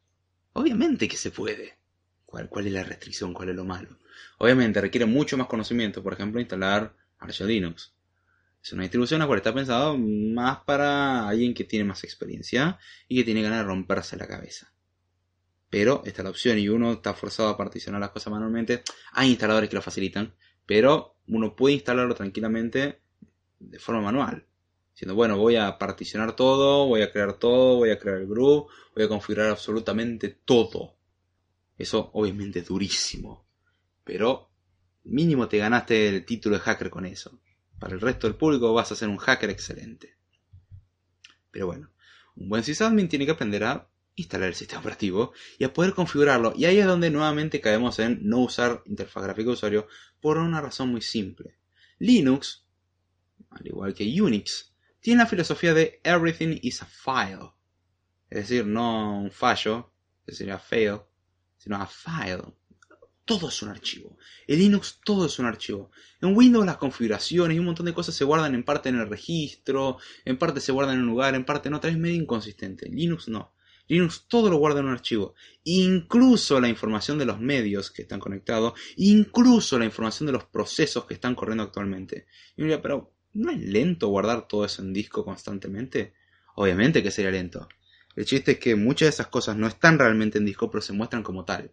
Obviamente 0.53 1.09
que 1.09 1.17
se 1.17 1.31
puede. 1.31 1.79
¿Cuál, 2.27 2.67
es 2.67 2.73
la 2.73 2.85
restricción? 2.85 3.33
¿Cuál 3.33 3.51
es 3.51 3.57
lo 3.57 3.65
malo? 3.65 3.99
Obviamente 4.39 4.81
requiere 4.81 5.07
mucho 5.07 5.37
más 5.37 5.49
conocimiento, 5.49 6.03
por 6.03 6.13
ejemplo, 6.13 6.41
instalar 6.41 6.95
Arch 7.19 7.41
Linux. 7.41 7.93
Es 8.63 8.73
una 8.73 8.83
distribución 8.83 9.21
la 9.21 9.27
cual 9.27 9.39
está 9.39 9.55
pensado 9.55 9.97
más 9.97 10.59
para 10.65 11.29
alguien 11.29 11.55
que 11.55 11.65
tiene 11.65 11.85
más 11.85 12.05
experiencia 12.05 12.79
y 13.09 13.17
que 13.17 13.25
tiene 13.25 13.43
ganas 13.43 13.61
de 13.61 13.65
romperse 13.65 14.17
la 14.17 14.27
cabeza. 14.27 14.73
Pero 15.71 16.03
está 16.05 16.23
la 16.23 16.31
opción 16.31 16.59
y 16.59 16.69
uno 16.69 16.93
está 16.93 17.15
forzado 17.15 17.49
a 17.49 17.57
particionar 17.57 18.01
las 18.01 18.11
cosas 18.11 18.33
manualmente. 18.33 18.83
Hay 19.13 19.31
instaladores 19.31 19.71
que 19.71 19.77
lo 19.77 19.83
facilitan, 19.83 20.35
pero 20.67 21.17
uno 21.29 21.57
puede 21.57 21.75
instalarlo 21.75 22.15
tranquilamente 22.15 23.01
de 23.59 23.79
forma 23.79 24.03
manual. 24.03 24.47
Diciendo, 24.93 25.15
bueno, 25.15 25.39
voy 25.39 25.57
a 25.57 25.79
particionar 25.79 26.37
todo, 26.37 26.87
voy 26.87 27.03
a 27.03 27.11
crear 27.11 27.39
todo, 27.39 27.77
voy 27.77 27.91
a 27.91 27.99
crear 27.99 28.19
el 28.19 28.27
group, 28.27 28.67
voy 28.95 29.05
a 29.05 29.09
configurar 29.09 29.51
absolutamente 29.51 30.29
todo. 30.45 30.97
Eso 31.79 32.11
obviamente 32.13 32.59
es 32.59 32.67
durísimo. 32.67 33.47
Pero 34.05 34.51
mínimo 35.05 35.49
te 35.49 35.59
ganaste 35.59 36.09
el 36.09 36.27
título 36.27 36.57
de 36.57 36.63
hacker 36.63 36.91
con 36.91 37.07
eso. 37.07 37.41
Para 37.81 37.95
el 37.95 38.01
resto 38.01 38.27
del 38.27 38.37
público 38.37 38.73
vas 38.75 38.93
a 38.93 38.97
ser 38.97 39.09
un 39.09 39.17
hacker 39.17 39.49
excelente. 39.49 40.15
Pero 41.51 41.67
bueno, 41.67 41.91
un 42.37 42.49
buen 42.49 42.63
sysadmin 42.63 43.09
tiene 43.09 43.25
que 43.25 43.33
aprender 43.33 43.65
a 43.65 43.89
instalar 44.15 44.49
el 44.49 44.55
sistema 44.55 44.83
operativo 44.83 45.33
y 45.59 45.65
a 45.65 45.73
poder 45.73 45.95
configurarlo. 45.95 46.53
Y 46.55 46.67
ahí 46.67 46.79
es 46.79 46.87
donde 46.87 47.11
nuevamente 47.11 47.61
caemos 47.61 47.99
en 47.99 48.21
no 48.23 48.41
usar 48.41 48.83
interfaz 48.85 49.25
gráfica 49.25 49.47
de 49.47 49.53
usuario 49.55 49.89
por 50.21 50.37
una 50.37 50.61
razón 50.61 50.91
muy 50.91 51.01
simple. 51.01 51.57
Linux, 51.99 52.67
al 53.49 53.67
igual 53.67 53.95
que 53.95 54.21
Unix, 54.21 54.75
tiene 55.01 55.23
la 55.23 55.27
filosofía 55.27 55.73
de 55.73 56.01
everything 56.05 56.59
is 56.61 56.83
a 56.83 56.87
file. 56.87 57.53
Es 58.29 58.49
decir, 58.49 58.67
no 58.67 59.23
un 59.23 59.31
fallo, 59.31 59.91
que 60.27 60.35
sería 60.35 60.59
fail, 60.59 61.01
sino 61.57 61.77
a 61.77 61.87
file. 61.87 62.55
Todo 63.31 63.49
es 63.49 63.63
un 63.63 63.69
archivo. 63.69 64.19
En 64.49 64.59
Linux 64.59 64.99
todo 65.05 65.27
es 65.27 65.39
un 65.39 65.47
archivo. 65.47 65.93
En 66.21 66.37
Windows 66.37 66.67
las 66.67 66.79
configuraciones 66.79 67.55
y 67.55 67.61
un 67.61 67.67
montón 67.67 67.87
de 67.87 67.95
cosas 67.95 68.13
se 68.17 68.25
guardan 68.25 68.57
en 68.57 68.65
parte 68.65 68.89
en 68.89 68.99
el 68.99 69.09
registro, 69.09 69.99
en 70.25 70.37
parte 70.37 70.59
se 70.59 70.73
guardan 70.73 70.97
en 70.97 71.03
un 71.03 71.11
lugar, 71.11 71.37
en 71.37 71.45
parte 71.45 71.69
en 71.69 71.75
otra. 71.75 71.91
Es 71.91 71.97
medio 71.97 72.17
inconsistente. 72.17 72.89
Linux 72.89 73.29
no. 73.29 73.55
Linux 73.87 74.25
todo 74.27 74.51
lo 74.51 74.57
guarda 74.57 74.81
en 74.81 74.87
un 74.87 74.95
archivo. 74.95 75.37
Incluso 75.63 76.59
la 76.61 76.69
información 76.69 77.19
de 77.19 77.25
los 77.25 77.39
medios 77.39 77.93
que 77.93 78.03
están 78.03 78.19
conectados. 78.19 78.73
Incluso 78.97 79.79
la 79.79 79.85
información 79.85 80.27
de 80.27 80.33
los 80.33 80.47
procesos 80.47 81.05
que 81.05 81.15
están 81.15 81.37
corriendo 81.37 81.63
actualmente. 81.63 82.27
Y 82.57 82.63
diría, 82.63 82.83
pero 82.83 83.15
¿no 83.35 83.53
es 83.53 83.61
lento 83.61 84.09
guardar 84.09 84.49
todo 84.49 84.65
eso 84.65 84.83
en 84.83 84.93
disco 84.93 85.25
constantemente? 85.25 86.15
Obviamente 86.57 87.01
que 87.01 87.13
sería 87.13 87.31
lento. 87.31 87.69
El 88.17 88.25
chiste 88.25 88.51
es 88.51 88.59
que 88.59 88.75
muchas 88.75 89.07
de 89.07 89.11
esas 89.11 89.29
cosas 89.29 89.57
no 89.57 89.69
están 89.69 90.01
realmente 90.01 90.39
en 90.39 90.47
disco, 90.47 90.69
pero 90.69 90.83
se 90.83 90.93
muestran 90.93 91.23
como 91.23 91.45
tal. 91.45 91.71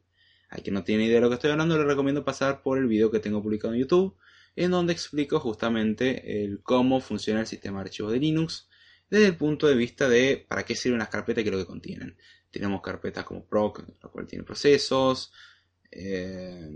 A 0.50 0.58
quien 0.58 0.74
no 0.74 0.84
tiene 0.84 1.06
idea 1.06 1.16
de 1.16 1.22
lo 1.22 1.30
que 1.30 1.36
estoy 1.36 1.52
hablando, 1.52 1.78
le 1.78 1.84
recomiendo 1.84 2.24
pasar 2.24 2.62
por 2.62 2.78
el 2.78 2.88
video 2.88 3.12
que 3.12 3.20
tengo 3.20 3.42
publicado 3.44 3.74
en 3.74 3.82
YouTube, 3.82 4.16
en 4.56 4.72
donde 4.72 4.94
explico 4.94 5.40
justamente 5.40 6.44
el 6.44 6.62
cómo 6.62 7.02
funciona 7.02 7.42
el 7.42 7.48
sistema 7.48 7.80
de 7.80 7.90
archivos 7.90 8.12
de 8.12 8.20
Linux 8.20 8.68
desde 9.10 9.28
el 9.28 9.38
punto 9.38 9.68
de 9.68 9.76
vista 9.76 10.10
de 10.10 10.46
para 10.48 10.64
qué 10.64 10.76
sirven 10.76 11.00
las 11.00 11.10
carpetas 11.10 11.44
y 11.44 11.48
es 11.48 11.54
lo 11.54 11.60
que 11.60 11.66
contienen. 11.66 12.18
Tenemos 12.52 12.82
carpetas 12.82 13.26
como 13.26 13.46
proc, 13.46 13.84
la 14.02 14.10
cual 14.10 14.26
tiene 14.28 14.44
procesos. 14.44 15.32
Eh, 15.92 16.70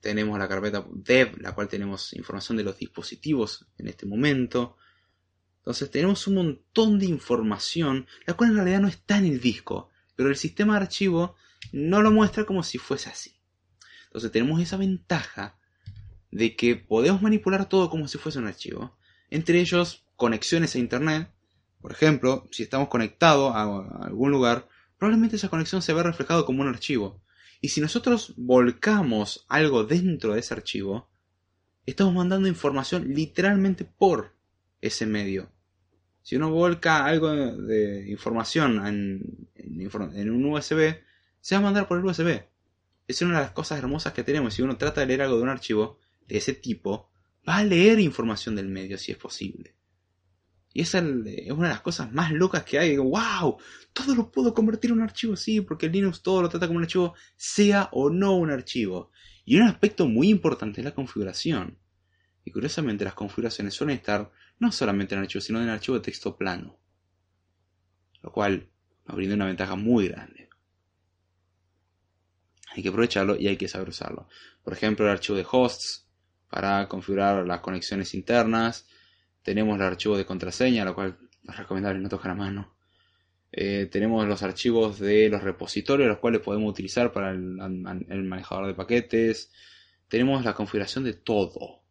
tenemos 0.00 0.38
la 0.38 0.48
carpeta 0.48 0.86
dev, 0.90 1.40
la 1.40 1.54
cual 1.54 1.68
tenemos 1.68 2.12
información 2.12 2.56
de 2.56 2.64
los 2.64 2.78
dispositivos 2.78 3.66
en 3.78 3.88
este 3.88 4.06
momento. 4.06 4.76
Entonces 5.58 5.90
tenemos 5.90 6.26
un 6.26 6.34
montón 6.34 6.98
de 6.98 7.06
información, 7.06 8.06
la 8.26 8.34
cual 8.34 8.50
en 8.50 8.56
realidad 8.56 8.80
no 8.80 8.88
está 8.88 9.18
en 9.18 9.26
el 9.26 9.40
disco, 9.40 9.90
pero 10.14 10.28
el 10.28 10.36
sistema 10.36 10.74
de 10.74 10.84
archivo 10.84 11.34
no 11.72 12.02
lo 12.02 12.10
muestra 12.10 12.44
como 12.44 12.62
si 12.62 12.78
fuese 12.78 13.10
así. 13.10 13.36
Entonces 14.06 14.32
tenemos 14.32 14.60
esa 14.60 14.76
ventaja 14.76 15.58
de 16.30 16.56
que 16.56 16.76
podemos 16.76 17.22
manipular 17.22 17.68
todo 17.68 17.90
como 17.90 18.08
si 18.08 18.18
fuese 18.18 18.38
un 18.38 18.46
archivo. 18.46 18.96
Entre 19.30 19.60
ellos, 19.60 20.04
conexiones 20.16 20.74
a 20.74 20.78
Internet. 20.78 21.30
Por 21.80 21.92
ejemplo, 21.92 22.48
si 22.50 22.62
estamos 22.62 22.88
conectados 22.88 23.54
a 23.54 23.62
algún 24.04 24.30
lugar, 24.30 24.68
probablemente 24.98 25.36
esa 25.36 25.48
conexión 25.48 25.82
se 25.82 25.92
ve 25.92 26.02
reflejado 26.02 26.44
como 26.44 26.62
un 26.62 26.68
archivo. 26.68 27.22
Y 27.60 27.68
si 27.68 27.80
nosotros 27.80 28.34
volcamos 28.36 29.44
algo 29.48 29.84
dentro 29.84 30.34
de 30.34 30.40
ese 30.40 30.54
archivo, 30.54 31.08
estamos 31.86 32.14
mandando 32.14 32.48
información 32.48 33.14
literalmente 33.14 33.84
por 33.84 34.34
ese 34.80 35.06
medio. 35.06 35.50
Si 36.22 36.36
uno 36.36 36.50
volca 36.50 37.04
algo 37.04 37.30
de 37.30 38.10
información 38.10 38.84
en, 38.86 39.48
en, 39.54 40.30
un 40.30 40.44
USB, 40.46 40.96
se 41.46 41.54
va 41.54 41.60
a 41.60 41.62
mandar 41.62 41.86
por 41.86 41.96
el 41.96 42.04
USB. 42.04 42.42
Es 43.06 43.22
una 43.22 43.36
de 43.36 43.42
las 43.42 43.52
cosas 43.52 43.78
hermosas 43.78 44.12
que 44.12 44.24
tenemos. 44.24 44.52
Si 44.52 44.62
uno 44.62 44.76
trata 44.76 45.00
de 45.00 45.06
leer 45.06 45.22
algo 45.22 45.36
de 45.36 45.44
un 45.44 45.48
archivo 45.48 46.00
de 46.26 46.38
ese 46.38 46.54
tipo, 46.54 47.08
va 47.48 47.58
a 47.58 47.64
leer 47.64 48.00
información 48.00 48.56
del 48.56 48.66
medio 48.66 48.98
si 48.98 49.12
es 49.12 49.16
posible. 49.16 49.76
Y 50.72 50.80
esa 50.80 50.98
es 50.98 51.04
una 51.04 51.68
de 51.68 51.74
las 51.74 51.82
cosas 51.82 52.12
más 52.12 52.32
locas 52.32 52.64
que 52.64 52.80
hay. 52.80 52.96
¡Wow! 52.96 53.58
Todo 53.92 54.16
lo 54.16 54.32
puedo 54.32 54.52
convertir 54.52 54.90
en 54.90 54.96
un 54.96 55.04
archivo, 55.04 55.36
sí, 55.36 55.60
porque 55.60 55.86
el 55.86 55.92
Linux 55.92 56.20
todo 56.20 56.42
lo 56.42 56.48
trata 56.48 56.66
como 56.66 56.78
un 56.78 56.82
archivo, 56.82 57.14
sea 57.36 57.90
o 57.92 58.10
no 58.10 58.34
un 58.36 58.50
archivo. 58.50 59.12
Y 59.44 59.54
un 59.54 59.68
aspecto 59.68 60.08
muy 60.08 60.30
importante 60.30 60.80
es 60.80 60.84
la 60.84 60.96
configuración. 60.96 61.78
Y 62.44 62.50
curiosamente 62.50 63.04
las 63.04 63.14
configuraciones 63.14 63.72
suelen 63.72 63.98
estar 63.98 64.32
no 64.58 64.72
solamente 64.72 65.14
en 65.14 65.20
archivo, 65.20 65.40
sino 65.40 65.62
en 65.62 65.68
archivo 65.68 65.96
de 65.96 66.02
texto 66.02 66.36
plano. 66.36 66.76
Lo 68.20 68.32
cual 68.32 68.68
nos 69.06 69.14
brinda 69.14 69.36
una 69.36 69.46
ventaja 69.46 69.76
muy 69.76 70.08
grande. 70.08 70.45
Hay 72.76 72.82
que 72.82 72.90
aprovecharlo 72.90 73.36
y 73.36 73.48
hay 73.48 73.56
que 73.56 73.68
saber 73.68 73.88
usarlo. 73.88 74.28
Por 74.62 74.74
ejemplo, 74.74 75.06
el 75.06 75.12
archivo 75.12 75.38
de 75.38 75.46
hosts 75.50 76.06
para 76.50 76.86
configurar 76.88 77.46
las 77.46 77.60
conexiones 77.60 78.14
internas 78.14 78.86
tenemos 79.46 79.76
el 79.76 79.82
archivo 79.82 80.16
de 80.16 80.26
contraseña, 80.26 80.84
lo 80.84 80.92
cual 80.92 81.16
es 81.48 81.56
recomendable 81.56 82.00
no 82.00 82.08
tocar 82.08 82.32
a 82.32 82.34
mano. 82.34 82.74
Eh, 83.52 83.88
tenemos 83.92 84.26
los 84.26 84.42
archivos 84.42 84.98
de 84.98 85.28
los 85.28 85.40
repositorios, 85.40 86.08
los 86.08 86.18
cuales 86.18 86.40
podemos 86.40 86.68
utilizar 86.68 87.12
para 87.12 87.30
el, 87.30 88.24
manejador 88.24 88.66
de 88.66 88.74
paquetes. 88.74 89.52
Tenemos 90.08 90.44
la 90.44 90.52
configuración 90.52 91.04
de 91.04 91.14
todo. 91.14 91.82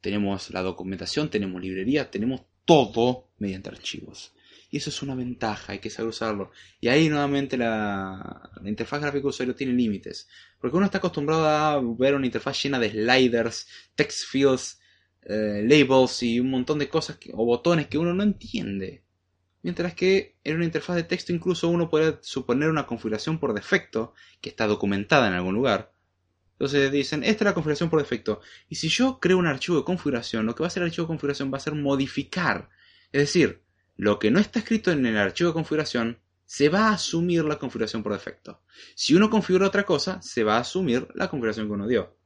Tenemos 0.00 0.48
la 0.50 0.62
documentación, 0.62 1.28
tenemos 1.28 1.60
librería, 1.60 2.10
tenemos 2.10 2.40
todo 2.64 3.28
mediante 3.36 3.68
archivos. 3.68 4.32
Eso 4.76 4.90
es 4.90 5.02
una 5.02 5.14
ventaja, 5.14 5.72
hay 5.72 5.78
que 5.78 5.88
saber 5.88 6.10
usarlo. 6.10 6.50
Y 6.80 6.88
ahí 6.88 7.08
nuevamente 7.08 7.56
la, 7.56 8.50
interfaz 8.64 9.00
gráfica 9.00 9.28
usuario 9.28 9.54
tiene 9.54 9.72
límites. 9.72 10.28
Porque 10.60 10.76
uno 10.76 10.84
está 10.84 10.98
acostumbrado 10.98 11.46
a 11.46 11.80
ver 11.98 12.14
una 12.14 12.26
interfaz 12.26 12.62
llena 12.62 12.78
de 12.78 12.90
sliders, 12.90 13.66
text 13.94 14.26
fields, 14.26 14.80
eh, 15.22 15.64
labels 15.66 16.22
y 16.22 16.40
un 16.40 16.50
montón 16.50 16.78
de 16.78 16.88
cosas 16.88 17.18
o 17.32 17.44
botones 17.46 17.86
que 17.86 17.96
uno 17.96 18.12
no 18.12 18.22
entiende. 18.22 19.02
Mientras 19.62 19.94
que 19.94 20.36
en 20.44 20.56
una 20.56 20.66
interfaz 20.66 20.96
de 20.96 21.04
texto 21.04 21.32
incluso 21.32 21.68
uno 21.68 21.88
puede 21.88 22.18
suponer 22.20 22.68
una 22.68 22.86
configuración 22.86 23.38
por 23.38 23.54
defecto 23.54 24.12
que 24.40 24.50
está 24.50 24.66
documentada 24.66 25.26
en 25.26 25.32
algún 25.32 25.54
lugar. 25.54 25.92
Entonces 26.52 26.92
dicen, 26.92 27.24
esta 27.24 27.44
es 27.44 27.46
la 27.46 27.54
configuración 27.54 27.90
por 27.90 28.00
defecto. 28.00 28.40
Y 28.68 28.76
si 28.76 28.88
yo 28.88 29.20
creo 29.20 29.38
un 29.38 29.46
archivo 29.46 29.78
de 29.78 29.84
configuración, 29.84 30.44
lo 30.44 30.54
que 30.54 30.62
va 30.62 30.66
a 30.66 30.68
hacer 30.68 30.82
el 30.82 30.88
archivo 30.88 31.04
de 31.04 31.08
configuración 31.08 31.52
va 31.52 31.56
a 31.56 31.60
ser 31.60 31.74
modificar. 31.74 32.68
Es 33.12 33.22
decir, 33.22 33.65
lo 33.96 34.18
que 34.18 34.30
no 34.30 34.38
está 34.38 34.58
escrito 34.58 34.90
en 34.90 35.04
el 35.06 35.16
archivo 35.16 35.50
de 35.50 35.54
configuración, 35.54 36.20
se 36.44 36.68
va 36.68 36.88
a 36.88 36.92
asumir 36.92 37.44
la 37.44 37.58
configuración 37.58 38.02
por 38.02 38.12
defecto. 38.12 38.62
Si 38.94 39.14
uno 39.14 39.30
configura 39.30 39.66
otra 39.66 39.84
cosa, 39.84 40.22
se 40.22 40.44
va 40.44 40.56
a 40.56 40.60
asumir 40.60 41.08
la 41.14 41.28
configuración 41.28 41.66
que 41.66 41.72
uno 41.72 41.88
dio. 41.88 42.16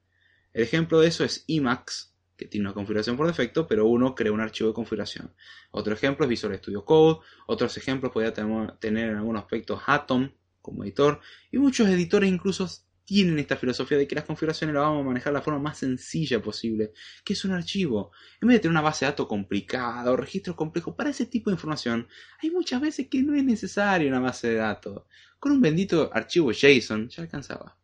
El 0.53 0.62
ejemplo 0.62 1.01
de 1.01 1.09
eso 1.09 1.25
es 1.25 1.45
Emacs, 1.49 2.14
que 2.37 2.47
tiene 2.47 2.66
una 2.66 2.75
configuración 2.75 3.16
por 3.16 3.27
defecto, 3.27 3.66
pero 3.66 3.87
uno 3.87 4.14
crea 4.14 4.33
un 4.33 4.41
archivo 4.41 4.68
de 4.68 4.75
configuración. 4.75 5.35
Otro 5.71 5.95
ejemplo 5.95 6.25
es 6.25 6.31
Visual 6.31 6.57
Studio 6.57 6.85
Code, 6.85 7.21
otros 7.47 7.77
ejemplos 7.77 8.12
podría 8.12 8.33
tener 8.33 9.11
en 9.11 9.16
algunos 9.16 9.43
aspectos 9.43 9.81
Atom 9.87 10.31
como 10.61 10.85
editor, 10.85 11.21
y 11.51 11.59
muchos 11.59 11.89
editores 11.89 12.31
incluso 12.31 12.68
tienen 13.11 13.41
esta 13.41 13.57
filosofía 13.57 13.99
de 13.99 14.07
que 14.07 14.15
las 14.15 14.23
configuraciones 14.23 14.73
las 14.73 14.85
vamos 14.85 15.01
a 15.01 15.09
manejar 15.09 15.33
de 15.33 15.41
la 15.41 15.43
forma 15.43 15.59
más 15.59 15.79
sencilla 15.79 16.41
posible, 16.41 16.93
que 17.25 17.33
es 17.33 17.45
un 17.45 17.51
archivo. 17.51 18.13
En 18.41 18.47
vez 18.47 18.55
de 18.55 18.61
tener 18.61 18.71
una 18.71 18.83
base 18.83 19.05
de 19.05 19.11
datos 19.11 19.27
complicada 19.27 20.13
o 20.13 20.17
registros 20.17 20.55
complejos, 20.55 20.95
para 20.95 21.11
ese 21.11 21.27
tipo 21.27 21.51
de 21.51 21.55
información 21.55 22.07
hay 22.41 22.53
muchas 22.53 22.81
veces 22.81 23.09
que 23.09 23.21
no 23.21 23.35
es 23.35 23.43
necesaria 23.43 24.09
una 24.09 24.21
base 24.21 24.51
de 24.51 24.55
datos. 24.55 25.03
Con 25.41 25.51
un 25.51 25.61
bendito 25.61 26.09
archivo 26.15 26.53
JSON 26.53 27.09
ya 27.09 27.25
alcanzaba. 27.25 27.77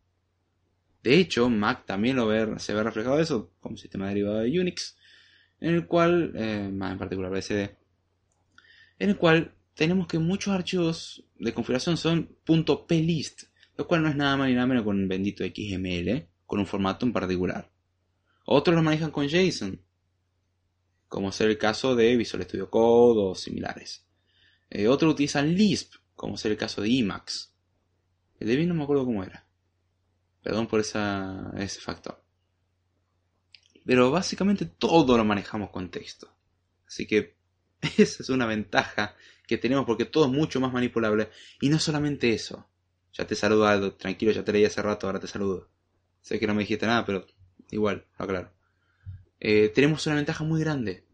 De 1.02 1.18
hecho, 1.18 1.50
Mac 1.50 1.86
también 1.86 2.14
lo 2.14 2.58
se 2.60 2.72
ve 2.72 2.84
reflejado 2.84 3.18
eso 3.18 3.50
como 3.58 3.76
sistema 3.76 4.06
derivado 4.06 4.38
de 4.38 4.60
Unix, 4.60 4.96
en 5.58 5.74
el 5.74 5.88
cual, 5.88 6.34
eh, 6.36 6.70
más 6.72 6.92
en 6.92 6.98
particular 6.98 7.32
BSD, 7.32 7.74
en 9.00 9.10
el 9.10 9.16
cual 9.16 9.52
tenemos 9.74 10.06
que 10.06 10.20
muchos 10.20 10.54
archivos 10.54 11.24
de 11.36 11.52
configuración 11.52 11.96
son 11.96 12.30
.plist, 12.86 13.42
lo 13.76 13.86
cual 13.86 14.02
no 14.02 14.08
es 14.08 14.16
nada 14.16 14.36
más 14.36 14.48
ni 14.48 14.54
nada 14.54 14.66
menos 14.66 14.84
con 14.84 14.98
un 14.98 15.08
bendito 15.08 15.44
XML, 15.44 16.28
con 16.46 16.58
un 16.58 16.66
formato 16.66 17.04
en 17.06 17.12
particular. 17.12 17.70
Otros 18.44 18.76
lo 18.76 18.82
manejan 18.82 19.10
con 19.10 19.28
JSON, 19.28 19.80
como 21.08 21.32
ser 21.32 21.50
el 21.50 21.58
caso 21.58 21.94
de 21.94 22.16
Visual 22.16 22.44
Studio 22.44 22.70
Code 22.70 23.20
o 23.20 23.34
similares. 23.34 24.06
Eh, 24.70 24.88
otros 24.88 25.12
utilizan 25.12 25.54
Lisp, 25.54 25.94
como 26.14 26.36
ser 26.36 26.52
el 26.52 26.58
caso 26.58 26.82
de 26.82 26.98
Emacs. 26.98 27.52
El 28.38 28.48
de 28.48 28.66
no 28.66 28.74
me 28.74 28.84
acuerdo 28.84 29.04
cómo 29.04 29.24
era. 29.24 29.46
Perdón 30.42 30.66
por 30.66 30.80
ese 30.80 31.80
factor. 31.80 32.22
Pero 33.84 34.10
básicamente 34.10 34.66
todo 34.66 35.16
lo 35.16 35.24
manejamos 35.24 35.70
con 35.70 35.90
texto. 35.90 36.32
Así 36.86 37.06
que 37.06 37.36
esa 37.80 38.22
es 38.22 38.28
una 38.28 38.46
ventaja 38.46 39.14
que 39.46 39.58
tenemos 39.58 39.86
porque 39.86 40.04
todo 40.04 40.26
es 40.26 40.32
mucho 40.32 40.60
más 40.60 40.72
manipulable. 40.72 41.30
Y 41.60 41.68
no 41.68 41.78
solamente 41.78 42.32
eso. 42.32 42.68
Ya 43.16 43.26
te 43.26 43.34
saludo 43.34 43.66
Aldo, 43.66 43.94
tranquilo, 43.94 44.32
ya 44.32 44.44
te 44.44 44.52
leí 44.52 44.64
hace 44.64 44.82
rato, 44.82 45.06
ahora 45.06 45.20
te 45.20 45.26
saludo. 45.26 45.70
Sé 46.20 46.38
que 46.38 46.46
no 46.46 46.54
me 46.54 46.60
dijiste 46.60 46.86
nada, 46.86 47.06
pero 47.06 47.26
igual, 47.70 48.04
aclaro. 48.18 48.50
Eh, 49.40 49.70
tenemos 49.74 50.06
una 50.06 50.16
ventaja 50.16 50.44
muy 50.44 50.60
grande. 50.60 51.04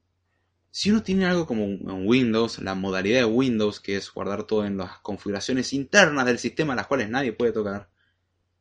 Si 0.70 0.90
uno 0.90 1.02
tiene 1.02 1.26
algo 1.26 1.46
como 1.46 1.64
en 1.64 2.06
Windows, 2.08 2.58
la 2.60 2.74
modalidad 2.74 3.20
de 3.20 3.24
Windows, 3.26 3.78
que 3.78 3.96
es 3.96 4.10
guardar 4.10 4.44
todo 4.44 4.64
en 4.64 4.78
las 4.78 4.98
configuraciones 5.00 5.72
internas 5.74 6.26
del 6.26 6.38
sistema, 6.38 6.74
las 6.74 6.86
cuales 6.86 7.08
nadie 7.08 7.32
puede 7.32 7.52
tocar, 7.52 7.88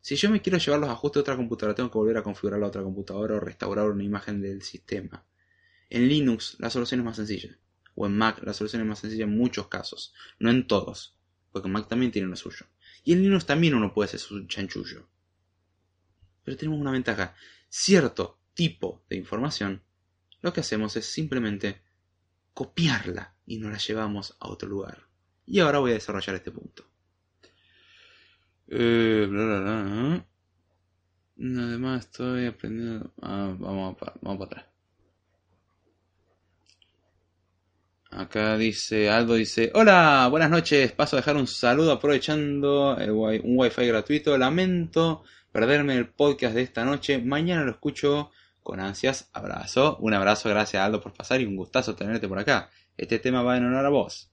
si 0.02 0.16
yo 0.16 0.30
me 0.30 0.42
quiero 0.42 0.58
llevar 0.58 0.80
los 0.80 0.90
ajustes 0.90 1.16
de 1.16 1.22
otra 1.22 1.36
computadora, 1.38 1.76
tengo 1.76 1.90
que 1.90 1.98
volver 1.98 2.18
a 2.18 2.24
configurar 2.24 2.60
la 2.60 2.68
otra 2.68 2.84
computadora 2.84 3.36
o 3.36 3.40
restaurar 3.40 3.90
una 3.90 4.04
imagen 4.04 4.42
del 4.42 4.62
sistema. 4.62 5.26
En 5.90 6.08
Linux 6.08 6.58
la 6.60 6.70
solución 6.70 7.00
es 7.00 7.06
más 7.06 7.16
sencilla. 7.16 7.58
O 7.96 8.06
en 8.06 8.18
Mac 8.18 8.42
la 8.44 8.54
solución 8.54 8.82
es 8.82 8.88
más 8.88 9.00
sencilla 9.00 9.26
en 9.26 9.38
muchos 9.38 9.68
casos. 9.68 10.14
No 10.40 10.50
en 10.50 10.68
todos. 10.68 11.16
Porque 11.52 11.70
Mac 11.70 11.88
también 11.88 12.12
tiene 12.12 12.28
lo 12.28 12.36
suyo. 12.36 12.66
Y 13.04 13.14
en 13.14 13.22
Linux 13.24 13.46
también 13.46 13.74
uno 13.74 13.94
puede 13.94 14.08
hacer 14.08 14.20
su 14.20 14.46
chanchullo. 14.48 15.08
Pero 16.44 16.58
tenemos 16.58 16.80
una 16.80 16.92
ventaja. 16.92 17.36
Cierto 17.70 18.40
tipo 18.54 19.04
de 19.10 19.16
información, 19.16 19.82
lo 20.42 20.54
que 20.54 20.62
hacemos 20.62 20.96
es 20.96 21.06
simplemente 21.06 21.82
copiarla 22.54 23.36
y 23.46 23.58
nos 23.58 23.72
la 23.72 23.78
llevamos 23.78 24.36
a 24.40 24.48
otro 24.50 24.68
lugar. 24.68 25.08
Y 25.46 25.60
ahora 25.60 25.80
voy 25.80 25.92
a 25.92 25.96
desarrollar 25.96 26.36
este 26.36 26.52
punto. 26.52 26.86
Eh, 28.68 29.28
Además 31.38 32.06
estoy 32.06 32.46
aprendiendo... 32.46 33.14
Ah, 33.22 33.56
vamos 33.58 33.98
para 33.98 34.46
atrás. 34.46 34.71
Acá 38.12 38.58
dice, 38.58 39.10
Aldo 39.10 39.36
dice, 39.36 39.72
hola, 39.74 40.28
buenas 40.30 40.50
noches, 40.50 40.92
paso 40.92 41.16
a 41.16 41.20
dejar 41.20 41.38
un 41.38 41.48
saludo 41.48 41.94
aprovechando 41.94 42.98
un 42.98 43.58
wifi 43.58 43.88
gratuito, 43.88 44.38
lamento 44.38 45.24
perderme 45.50 45.96
el 45.96 46.10
podcast 46.10 46.54
de 46.56 46.62
esta 46.62 46.84
noche, 46.84 47.20
mañana 47.20 47.64
lo 47.64 47.72
escucho 47.72 48.32
con 48.62 48.82
ansias, 48.82 49.30
abrazo, 49.32 49.96
un 50.02 50.14
abrazo, 50.14 50.50
gracias 50.50 50.84
Aldo 50.84 51.00
por 51.00 51.14
pasar 51.14 51.40
y 51.40 51.46
un 51.46 51.56
gustazo 51.56 51.96
tenerte 51.96 52.28
por 52.28 52.38
acá, 52.38 52.70
este 52.98 53.18
tema 53.18 53.44
va 53.44 53.56
en 53.56 53.66
honor 53.66 53.86
a 53.86 53.90
vos. 53.90 54.30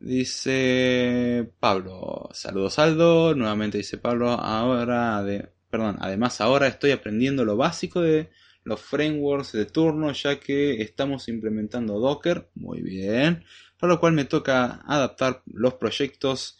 Dice 0.00 1.48
Pablo, 1.60 2.28
saludos 2.32 2.80
Aldo, 2.80 3.36
nuevamente 3.36 3.78
dice 3.78 3.96
Pablo, 3.96 4.32
ahora 4.32 5.22
de, 5.22 5.50
perdón, 5.70 5.98
además 6.00 6.40
ahora 6.40 6.66
estoy 6.66 6.90
aprendiendo 6.90 7.44
lo 7.44 7.56
básico 7.56 8.00
de 8.00 8.28
los 8.66 8.80
frameworks 8.80 9.52
de 9.52 9.64
turno 9.64 10.12
ya 10.12 10.40
que 10.40 10.82
estamos 10.82 11.28
implementando 11.28 12.00
Docker, 12.00 12.50
muy 12.56 12.82
bien, 12.82 13.44
para 13.78 13.92
lo 13.92 14.00
cual 14.00 14.12
me 14.12 14.24
toca 14.24 14.82
adaptar 14.86 15.42
los 15.46 15.74
proyectos 15.74 16.58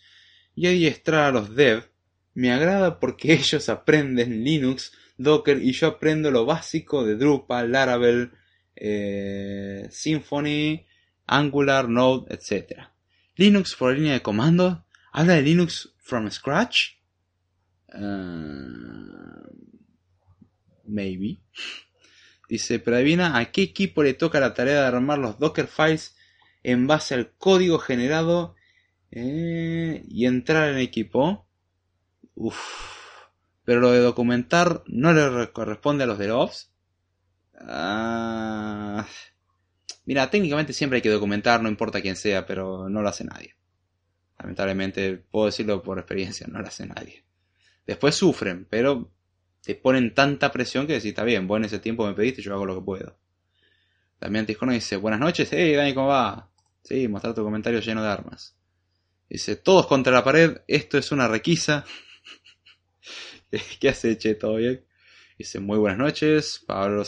y 0.54 0.68
adiestrar 0.68 1.24
a 1.24 1.32
los 1.32 1.56
dev. 1.56 1.90
Me 2.32 2.52
agrada 2.52 3.00
porque 3.00 3.32
ellos 3.34 3.68
aprenden 3.68 4.44
Linux, 4.44 4.92
Docker 5.18 5.60
y 5.60 5.72
yo 5.72 5.88
aprendo 5.88 6.30
lo 6.30 6.46
básico 6.46 7.04
de 7.04 7.16
Drupal, 7.16 7.72
Laravel, 7.72 8.30
eh, 8.76 9.88
Symfony, 9.90 10.86
Angular, 11.26 11.88
Node, 11.88 12.32
etc. 12.32 12.82
Linux 13.34 13.74
por 13.74 13.96
línea 13.96 14.12
de 14.12 14.22
comando. 14.22 14.86
Habla 15.12 15.34
de 15.34 15.42
Linux 15.42 15.92
from 15.98 16.30
scratch. 16.30 16.98
Uh, 17.92 19.42
maybe. 20.84 21.40
Dice, 22.48 22.78
pero 22.78 22.96
adivina 22.96 23.38
a 23.38 23.50
qué 23.50 23.62
equipo 23.62 24.02
le 24.02 24.14
toca 24.14 24.40
la 24.40 24.54
tarea 24.54 24.80
de 24.80 24.86
armar 24.86 25.18
los 25.18 25.38
Docker 25.38 25.66
files 25.66 26.16
en 26.62 26.86
base 26.86 27.14
al 27.14 27.32
código 27.32 27.78
generado 27.78 28.54
eh, 29.10 30.04
y 30.08 30.26
entrar 30.26 30.70
en 30.70 30.78
equipo. 30.78 31.46
Uf. 32.34 32.56
Pero 33.64 33.80
lo 33.80 33.90
de 33.90 33.98
documentar 33.98 34.84
no 34.86 35.12
le 35.12 35.52
corresponde 35.52 36.04
a 36.04 36.06
los 36.06 36.18
de 36.18 36.30
Ops. 36.30 36.70
Ah, 37.58 39.06
mira, 40.04 40.30
técnicamente 40.30 40.72
siempre 40.72 40.98
hay 40.98 41.02
que 41.02 41.10
documentar, 41.10 41.62
no 41.62 41.68
importa 41.68 42.00
quién 42.00 42.16
sea, 42.16 42.46
pero 42.46 42.88
no 42.88 43.02
lo 43.02 43.08
hace 43.08 43.24
nadie. 43.24 43.56
Lamentablemente, 44.38 45.16
puedo 45.16 45.46
decirlo 45.46 45.82
por 45.82 45.98
experiencia, 45.98 46.46
no 46.46 46.60
lo 46.60 46.68
hace 46.68 46.86
nadie. 46.86 47.24
Después 47.86 48.14
sufren, 48.14 48.66
pero 48.68 49.10
te 49.66 49.74
ponen 49.74 50.14
tanta 50.14 50.52
presión 50.52 50.86
que 50.86 50.92
decís, 50.92 51.08
está 51.08 51.24
bien, 51.24 51.48
vos 51.48 51.58
en 51.58 51.64
ese 51.64 51.80
tiempo 51.80 52.06
me 52.06 52.14
pediste, 52.14 52.40
yo 52.40 52.54
hago 52.54 52.66
lo 52.66 52.76
que 52.76 52.84
puedo. 52.84 53.18
Damián 54.20 54.46
Tijono 54.46 54.70
dice, 54.70 54.94
buenas 54.94 55.18
noches, 55.18 55.48
hey 55.50 55.74
Dani, 55.74 55.92
¿cómo 55.92 56.06
va? 56.06 56.48
Sí, 56.84 57.08
mostrar 57.08 57.34
tu 57.34 57.42
comentario 57.42 57.80
lleno 57.80 58.00
de 58.00 58.08
armas. 58.08 58.56
Dice, 59.28 59.56
todos 59.56 59.88
contra 59.88 60.12
la 60.12 60.22
pared, 60.22 60.58
esto 60.68 60.98
es 60.98 61.10
una 61.10 61.26
requisa. 61.26 61.84
¿Qué 63.80 63.88
hace, 63.88 64.16
che? 64.16 64.36
¿Todo 64.36 64.54
bien? 64.54 64.84
Dice, 65.36 65.58
muy 65.58 65.78
buenas 65.78 65.98
noches. 65.98 66.62
Pablo 66.64 67.02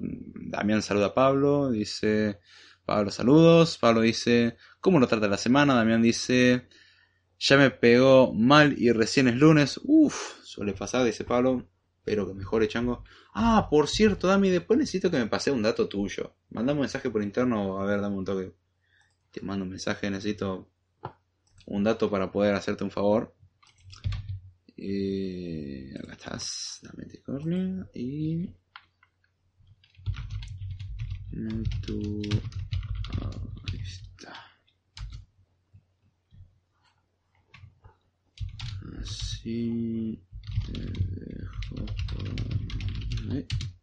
Damián 0.00 0.82
saluda 0.82 1.06
a 1.06 1.14
Pablo. 1.14 1.70
Dice, 1.70 2.40
Pablo 2.84 3.12
saludos. 3.12 3.78
Pablo 3.78 4.00
dice, 4.00 4.56
¿cómo 4.80 4.98
lo 4.98 5.06
trata 5.06 5.28
la 5.28 5.38
semana? 5.38 5.76
Damián 5.76 6.02
dice, 6.02 6.66
ya 7.38 7.56
me 7.56 7.70
pegó 7.70 8.34
mal 8.34 8.74
y 8.76 8.90
recién 8.90 9.28
es 9.28 9.36
lunes. 9.36 9.80
Uf, 9.84 10.42
suele 10.42 10.72
pasar, 10.72 11.04
dice 11.04 11.22
Pablo. 11.22 11.68
Pero 12.04 12.26
que 12.26 12.34
mejore, 12.34 12.68
chango. 12.68 13.04
Ah, 13.32 13.66
por 13.70 13.88
cierto, 13.88 14.28
Dami, 14.28 14.50
después 14.50 14.78
necesito 14.78 15.10
que 15.10 15.18
me 15.18 15.26
pase 15.26 15.50
un 15.50 15.62
dato 15.62 15.88
tuyo. 15.88 16.34
Mandame 16.50 16.80
un 16.80 16.82
mensaje 16.82 17.10
por 17.10 17.22
interno. 17.22 17.80
A 17.80 17.84
ver, 17.86 18.00
dame 18.00 18.16
un 18.16 18.24
toque. 18.24 18.52
Te 19.30 19.40
mando 19.40 19.64
un 19.64 19.70
mensaje, 19.70 20.10
necesito 20.10 20.68
un 21.66 21.84
dato 21.84 22.10
para 22.10 22.30
poder 22.30 22.54
hacerte 22.54 22.84
un 22.84 22.90
favor. 22.90 23.34
Eh, 24.76 25.94
acá 26.02 26.12
estás, 26.12 26.80
dame 26.82 27.06
cornea 27.22 27.88
y 27.94 28.52
tu 31.86 32.22
ahí 33.72 33.80
está 33.82 34.32
así. 39.00 40.20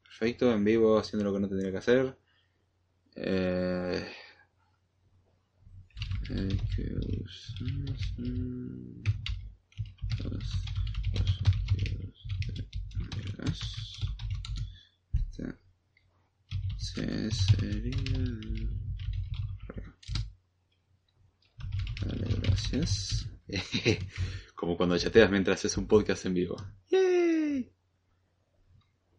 Perfecto 0.03 0.51
en 0.53 0.63
vivo 0.63 0.97
haciendo 0.99 1.25
lo 1.25 1.33
que 1.33 1.39
no 1.39 1.49
tendría 1.49 1.71
que 1.71 1.77
hacer 1.77 2.17
eh, 3.15 4.05
que 6.27 6.83
este 16.91 17.31
sería. 17.31 18.17
Vale, 22.05 22.35
gracias. 22.41 23.27
Como 24.61 24.77
cuando 24.77 24.95
chateas 24.95 25.31
mientras 25.31 25.57
haces 25.57 25.75
un 25.77 25.87
podcast 25.87 26.23
en 26.27 26.35
vivo. 26.35 26.55
¡Yay! 26.89 27.73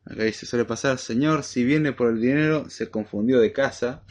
Acá 0.05 0.23
dice, 0.23 0.47
suele 0.47 0.65
pasar, 0.65 0.99
señor, 0.99 1.43
si 1.43 1.65
viene 1.65 1.93
por 1.93 2.11
el 2.11 2.21
dinero, 2.21 2.71
se 2.71 2.91
confundió 2.91 3.41
de 3.41 3.53
casa. 3.53 4.05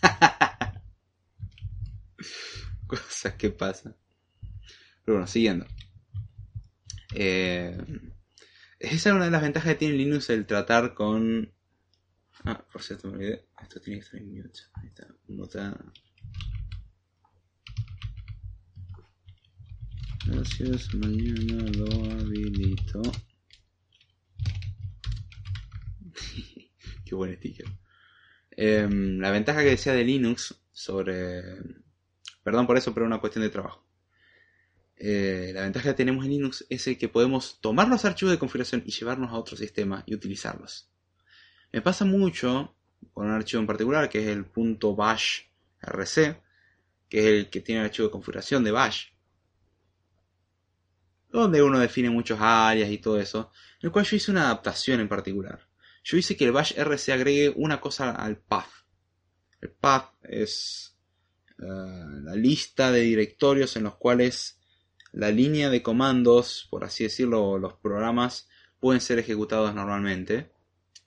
Cosas 2.86 3.34
que 3.34 3.50
pasan. 3.50 3.94
Pero 5.04 5.18
bueno, 5.18 5.26
siguiendo. 5.26 5.66
Eh, 7.14 7.76
esa 8.78 9.10
es 9.10 9.14
una 9.14 9.26
de 9.26 9.30
las 9.30 9.42
ventajas 9.42 9.74
que 9.74 9.78
tiene 9.78 9.98
Linux 9.98 10.30
el 10.30 10.46
tratar 10.46 10.94
con. 10.94 11.52
Ah, 12.44 12.66
por 12.72 12.82
cierto, 12.82 13.08
me 13.08 13.16
olvidé. 13.16 13.46
Esto 13.60 13.78
tiene 13.78 14.00
que 14.00 14.06
estar 14.06 14.18
en 14.18 14.34
mute. 14.34 14.60
Ahí 14.72 14.88
está. 14.88 15.06
Nota. 15.28 15.84
Gracias, 20.24 20.94
mañana 20.94 21.64
lo 21.76 21.86
habilito. 22.12 23.02
Qué 27.04 27.14
buen 27.14 27.36
sticker. 27.36 27.66
Em, 28.52 29.18
la 29.18 29.32
ventaja 29.32 29.62
que 29.62 29.70
decía 29.70 29.92
de 29.94 30.04
Linux 30.04 30.54
sobre. 30.72 31.42
Perdón 32.44 32.68
por 32.68 32.76
eso, 32.76 32.94
pero 32.94 33.04
una 33.06 33.18
cuestión 33.20 33.42
de 33.42 33.50
trabajo. 33.50 33.84
Eh, 34.96 35.50
la 35.52 35.62
ventaja 35.62 35.88
que 35.90 35.94
tenemos 35.96 36.24
en 36.24 36.30
Linux 36.30 36.64
es 36.70 36.86
el 36.86 36.96
que 36.96 37.08
podemos 37.08 37.60
tomar 37.60 37.88
los 37.88 38.04
archivos 38.04 38.30
de 38.30 38.38
configuración 38.38 38.84
y 38.86 38.92
llevarnos 38.92 39.32
a 39.32 39.34
otro 39.36 39.56
sistema 39.56 40.04
y 40.06 40.14
utilizarlos. 40.14 40.88
Me 41.72 41.82
pasa 41.82 42.04
mucho 42.04 42.76
con 43.12 43.26
un 43.26 43.32
archivo 43.32 43.60
en 43.60 43.66
particular 43.66 44.08
que 44.08 44.20
es 44.20 44.28
el 44.28 44.44
rc, 44.44 46.40
que 47.08 47.18
es 47.18 47.26
el 47.26 47.50
que 47.50 47.60
tiene 47.60 47.80
el 47.80 47.86
archivo 47.86 48.06
de 48.06 48.12
configuración 48.12 48.62
de 48.62 48.70
bash, 48.70 49.06
donde 51.32 51.62
uno 51.62 51.78
define 51.78 52.10
muchos 52.10 52.38
áreas 52.40 52.90
y 52.90 52.98
todo 52.98 53.18
eso, 53.18 53.50
en 53.80 53.86
el 53.86 53.92
cual 53.92 54.04
yo 54.04 54.16
hice 54.16 54.30
una 54.30 54.44
adaptación 54.44 55.00
en 55.00 55.08
particular. 55.08 55.66
Yo 56.04 56.16
hice 56.16 56.36
que 56.36 56.44
el 56.44 56.52
bash 56.52 56.74
rc 56.76 57.08
agregue 57.10 57.52
una 57.56 57.80
cosa 57.80 58.10
al 58.10 58.36
path. 58.36 58.68
El 59.60 59.70
path 59.70 60.14
es 60.22 60.96
eh, 61.58 61.64
la 61.64 62.34
lista 62.34 62.90
de 62.90 63.00
directorios 63.00 63.76
en 63.76 63.84
los 63.84 63.96
cuales 63.96 64.58
la 65.12 65.30
línea 65.30 65.70
de 65.70 65.82
comandos, 65.82 66.66
por 66.70 66.84
así 66.84 67.04
decirlo, 67.04 67.58
los 67.58 67.74
programas 67.74 68.48
pueden 68.80 69.00
ser 69.00 69.18
ejecutados 69.18 69.74
normalmente. 69.74 70.50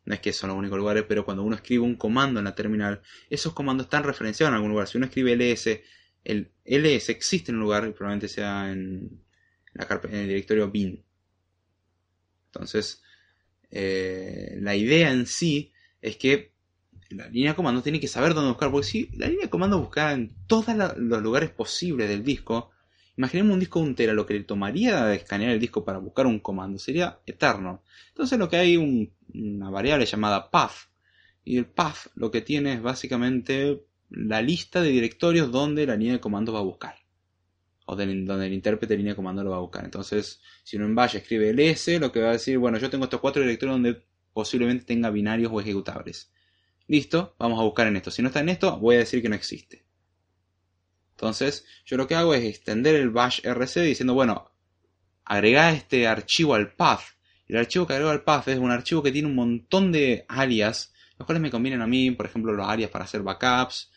No 0.05 0.13
es 0.13 0.21
que 0.21 0.33
son 0.33 0.49
los 0.49 0.57
únicos 0.57 0.77
lugares, 0.77 1.03
pero 1.07 1.25
cuando 1.25 1.43
uno 1.43 1.55
escribe 1.55 1.83
un 1.83 1.95
comando 1.95 2.39
en 2.39 2.45
la 2.45 2.55
terminal, 2.55 3.01
esos 3.29 3.53
comandos 3.53 3.87
están 3.87 4.03
referenciados 4.03 4.51
en 4.51 4.55
algún 4.55 4.71
lugar. 4.71 4.87
Si 4.87 4.97
uno 4.97 5.07
escribe 5.07 5.35
ls, 5.35 5.81
el 6.23 6.51
ls 6.63 7.09
existe 7.09 7.51
en 7.51 7.57
un 7.57 7.63
lugar 7.63 7.91
probablemente 7.93 8.27
sea 8.27 8.71
en, 8.71 9.24
la 9.75 9.87
en 10.03 10.15
el 10.15 10.27
directorio 10.27 10.71
bin. 10.71 11.03
Entonces, 12.47 13.03
eh, 13.69 14.57
la 14.59 14.75
idea 14.75 15.11
en 15.11 15.27
sí 15.27 15.71
es 16.01 16.17
que 16.17 16.53
la 17.09 17.27
línea 17.27 17.51
de 17.51 17.55
comando 17.55 17.83
tiene 17.83 17.99
que 17.99 18.07
saber 18.07 18.33
dónde 18.33 18.49
buscar, 18.49 18.71
porque 18.71 18.87
si 18.87 19.09
la 19.17 19.27
línea 19.27 19.45
de 19.45 19.49
comando 19.49 19.79
busca 19.79 20.11
en 20.11 20.33
todos 20.47 20.75
los 20.97 21.21
lugares 21.21 21.51
posibles 21.51 22.09
del 22.09 22.23
disco, 22.23 22.71
Imaginemos 23.17 23.53
un 23.53 23.59
disco 23.59 23.79
de 23.79 24.09
un 24.09 24.15
lo 24.15 24.25
que 24.25 24.33
le 24.33 24.43
tomaría 24.43 25.05
de 25.05 25.15
escanear 25.15 25.51
el 25.51 25.59
disco 25.59 25.85
para 25.85 25.99
buscar 25.99 26.27
un 26.27 26.39
comando 26.39 26.77
sería 26.77 27.19
eterno. 27.25 27.81
Entonces 28.09 28.37
lo 28.37 28.49
que 28.49 28.57
hay 28.57 28.75
un, 28.75 29.13
una 29.33 29.69
variable 29.69 30.05
llamada 30.05 30.51
path. 30.51 30.89
Y 31.43 31.57
el 31.57 31.65
path 31.65 32.07
lo 32.15 32.29
que 32.29 32.41
tiene 32.41 32.73
es 32.73 32.81
básicamente 32.81 33.83
la 34.09 34.41
lista 34.41 34.81
de 34.81 34.89
directorios 34.89 35.51
donde 35.51 35.85
la 35.85 35.95
línea 35.95 36.13
de 36.13 36.19
comando 36.19 36.51
va 36.51 36.59
a 36.59 36.63
buscar. 36.63 36.95
O 37.85 37.95
donde 37.95 38.45
el 38.47 38.53
intérprete 38.53 38.93
de 38.93 38.97
línea 38.97 39.13
de 39.13 39.15
comando 39.15 39.43
lo 39.43 39.51
va 39.51 39.57
a 39.57 39.61
buscar. 39.61 39.85
Entonces, 39.85 40.41
si 40.63 40.75
uno 40.77 40.85
en 40.85 40.95
Bash 40.95 41.15
escribe 41.17 41.53
ls, 41.53 41.99
lo 41.99 42.11
que 42.11 42.21
va 42.21 42.29
a 42.29 42.33
decir, 42.33 42.57
bueno, 42.57 42.79
yo 42.79 42.89
tengo 42.89 43.05
estos 43.05 43.21
cuatro 43.21 43.41
directorios 43.41 43.75
donde 43.75 44.03
posiblemente 44.33 44.85
tenga 44.85 45.11
binarios 45.11 45.51
o 45.53 45.61
ejecutables. 45.61 46.31
Listo, 46.87 47.35
vamos 47.39 47.59
a 47.59 47.63
buscar 47.63 47.87
en 47.87 47.95
esto. 47.95 48.11
Si 48.11 48.21
no 48.21 48.29
está 48.29 48.41
en 48.41 48.49
esto, 48.49 48.77
voy 48.79 48.95
a 48.95 48.99
decir 48.99 49.21
que 49.21 49.29
no 49.29 49.35
existe. 49.35 49.85
Entonces, 51.11 51.65
yo 51.85 51.95
lo 51.95 52.07
que 52.07 52.15
hago 52.15 52.33
es 52.33 52.43
extender 52.43 52.95
el 52.95 53.09
bash 53.09 53.39
rc 53.41 53.81
diciendo, 53.81 54.13
bueno, 54.13 54.51
agrega 55.23 55.71
este 55.71 56.07
archivo 56.07 56.55
al 56.55 56.73
path. 56.73 57.01
El 57.47 57.57
archivo 57.57 57.87
que 57.87 57.93
agrego 57.93 58.11
al 58.11 58.23
path 58.23 58.49
es 58.49 58.59
un 58.59 58.71
archivo 58.71 59.01
que 59.01 59.11
tiene 59.11 59.27
un 59.27 59.35
montón 59.35 59.91
de 59.91 60.25
alias, 60.27 60.93
los 61.17 61.25
cuales 61.25 61.41
me 61.41 61.51
convienen 61.51 61.81
a 61.81 61.87
mí, 61.87 62.11
por 62.11 62.25
ejemplo, 62.25 62.51
los 62.51 62.67
alias 62.67 62.89
para 62.89 63.05
hacer 63.05 63.21
backups, 63.21 63.91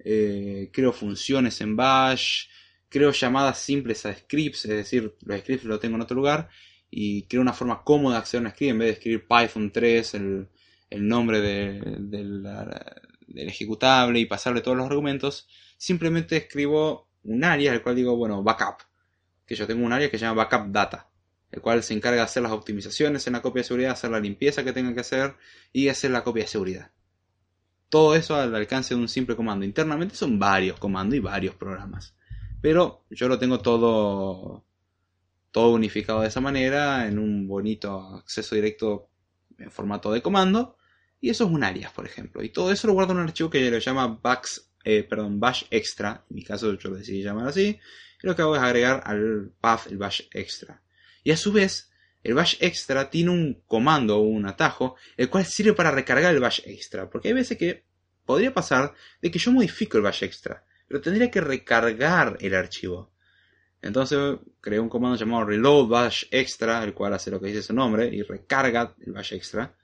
eh, 0.00 0.70
creo 0.72 0.92
funciones 0.92 1.60
en 1.60 1.76
bash, 1.76 2.46
creo 2.88 3.12
llamadas 3.12 3.58
simples 3.58 4.06
a 4.06 4.14
scripts, 4.14 4.64
es 4.64 4.70
decir, 4.70 5.14
los 5.22 5.40
scripts 5.40 5.64
los 5.64 5.80
tengo 5.80 5.96
en 5.96 6.02
otro 6.02 6.16
lugar, 6.16 6.48
y 6.90 7.24
creo 7.24 7.42
una 7.42 7.52
forma 7.52 7.82
cómoda 7.84 8.14
de 8.14 8.20
acceder 8.20 8.44
a 8.44 8.48
un 8.48 8.54
script 8.54 8.70
en 8.70 8.78
vez 8.78 8.86
de 8.86 8.92
escribir 8.92 9.26
Python 9.26 9.70
3, 9.70 10.14
el, 10.14 10.48
nombre 10.90 11.40
del 11.40 12.46
ejecutable 13.34 14.20
y 14.20 14.26
pasarle 14.26 14.62
todos 14.62 14.76
los 14.76 14.86
argumentos 14.86 15.46
simplemente 15.76 16.36
escribo 16.36 17.08
un 17.22 17.44
área, 17.44 17.72
el 17.72 17.82
cual 17.82 17.96
digo, 17.96 18.16
bueno, 18.16 18.42
backup. 18.42 18.82
Que 19.46 19.54
yo 19.54 19.66
tengo 19.66 19.84
un 19.84 19.92
área 19.92 20.10
que 20.10 20.18
se 20.18 20.26
llama 20.26 20.44
backup 20.44 20.70
data, 20.70 21.08
el 21.50 21.62
cual 21.62 21.82
se 21.82 21.94
encarga 21.94 22.18
de 22.18 22.24
hacer 22.24 22.42
las 22.42 22.52
optimizaciones 22.52 23.26
en 23.26 23.34
la 23.34 23.42
copia 23.42 23.60
de 23.60 23.68
seguridad, 23.68 23.92
hacer 23.92 24.10
la 24.10 24.20
limpieza 24.20 24.64
que 24.64 24.72
tenga 24.72 24.92
que 24.92 25.00
hacer 25.00 25.36
y 25.72 25.88
hacer 25.88 26.10
la 26.10 26.24
copia 26.24 26.44
de 26.44 26.48
seguridad. 26.48 26.90
Todo 27.88 28.14
eso 28.14 28.36
al 28.36 28.54
alcance 28.54 28.94
de 28.94 29.00
un 29.00 29.08
simple 29.08 29.34
comando. 29.34 29.64
Internamente 29.64 30.14
son 30.14 30.38
varios 30.38 30.78
comandos 30.78 31.16
y 31.16 31.20
varios 31.20 31.54
programas. 31.54 32.14
Pero 32.60 33.04
yo 33.10 33.28
lo 33.28 33.38
tengo 33.38 33.60
todo, 33.60 34.64
todo 35.50 35.72
unificado 35.72 36.22
de 36.22 36.28
esa 36.28 36.40
manera, 36.40 37.06
en 37.06 37.18
un 37.18 37.46
bonito 37.46 38.16
acceso 38.16 38.54
directo 38.54 39.08
en 39.58 39.70
formato 39.70 40.12
de 40.12 40.22
comando. 40.22 40.76
Y 41.20 41.30
eso 41.30 41.44
es 41.44 41.50
un 41.50 41.64
alias, 41.64 41.92
por 41.92 42.06
ejemplo. 42.06 42.42
Y 42.42 42.50
todo 42.50 42.70
eso 42.70 42.86
lo 42.86 42.92
guardo 42.92 43.12
en 43.12 43.18
un 43.18 43.24
archivo 43.24 43.50
que 43.50 43.70
lo 43.70 43.78
llama 43.78 44.20
eh, 44.84 45.02
perdón, 45.02 45.40
bash 45.40 45.64
extra. 45.70 46.24
En 46.30 46.36
mi 46.36 46.44
caso 46.44 46.72
yo 46.74 46.90
lo 46.90 46.96
decidí 46.96 47.22
llamar 47.22 47.48
así. 47.48 47.78
Y 48.22 48.26
lo 48.26 48.34
que 48.34 48.42
hago 48.42 48.56
es 48.56 48.62
agregar 48.62 49.02
al 49.04 49.52
path 49.60 49.88
el 49.88 49.98
bash 49.98 50.22
extra. 50.32 50.82
Y 51.24 51.30
a 51.30 51.36
su 51.36 51.52
vez, 51.52 51.90
el 52.22 52.34
bash 52.34 52.56
extra 52.60 53.10
tiene 53.10 53.30
un 53.30 53.62
comando 53.66 54.18
o 54.18 54.22
un 54.22 54.46
atajo, 54.46 54.96
el 55.16 55.28
cual 55.28 55.44
sirve 55.44 55.72
para 55.72 55.90
recargar 55.90 56.34
el 56.34 56.40
bash 56.40 56.60
extra. 56.64 57.10
Porque 57.10 57.28
hay 57.28 57.34
veces 57.34 57.58
que 57.58 57.84
podría 58.24 58.52
pasar 58.52 58.94
de 59.20 59.30
que 59.30 59.38
yo 59.38 59.50
modifico 59.52 59.96
el 59.96 60.04
bash 60.04 60.22
extra, 60.24 60.64
pero 60.88 61.00
tendría 61.00 61.30
que 61.30 61.40
recargar 61.40 62.38
el 62.40 62.54
archivo. 62.54 63.10
Entonces 63.80 64.38
creé 64.60 64.80
un 64.80 64.88
comando 64.88 65.16
llamado 65.16 65.44
reload 65.44 65.86
bash 65.86 66.24
extra, 66.30 66.82
el 66.82 66.94
cual 66.94 67.14
hace 67.14 67.30
lo 67.30 67.40
que 67.40 67.48
dice 67.48 67.62
su 67.62 67.74
nombre 67.74 68.08
y 68.08 68.22
recarga 68.22 68.94
el 69.06 69.12
bash 69.12 69.34
extra. 69.34 69.74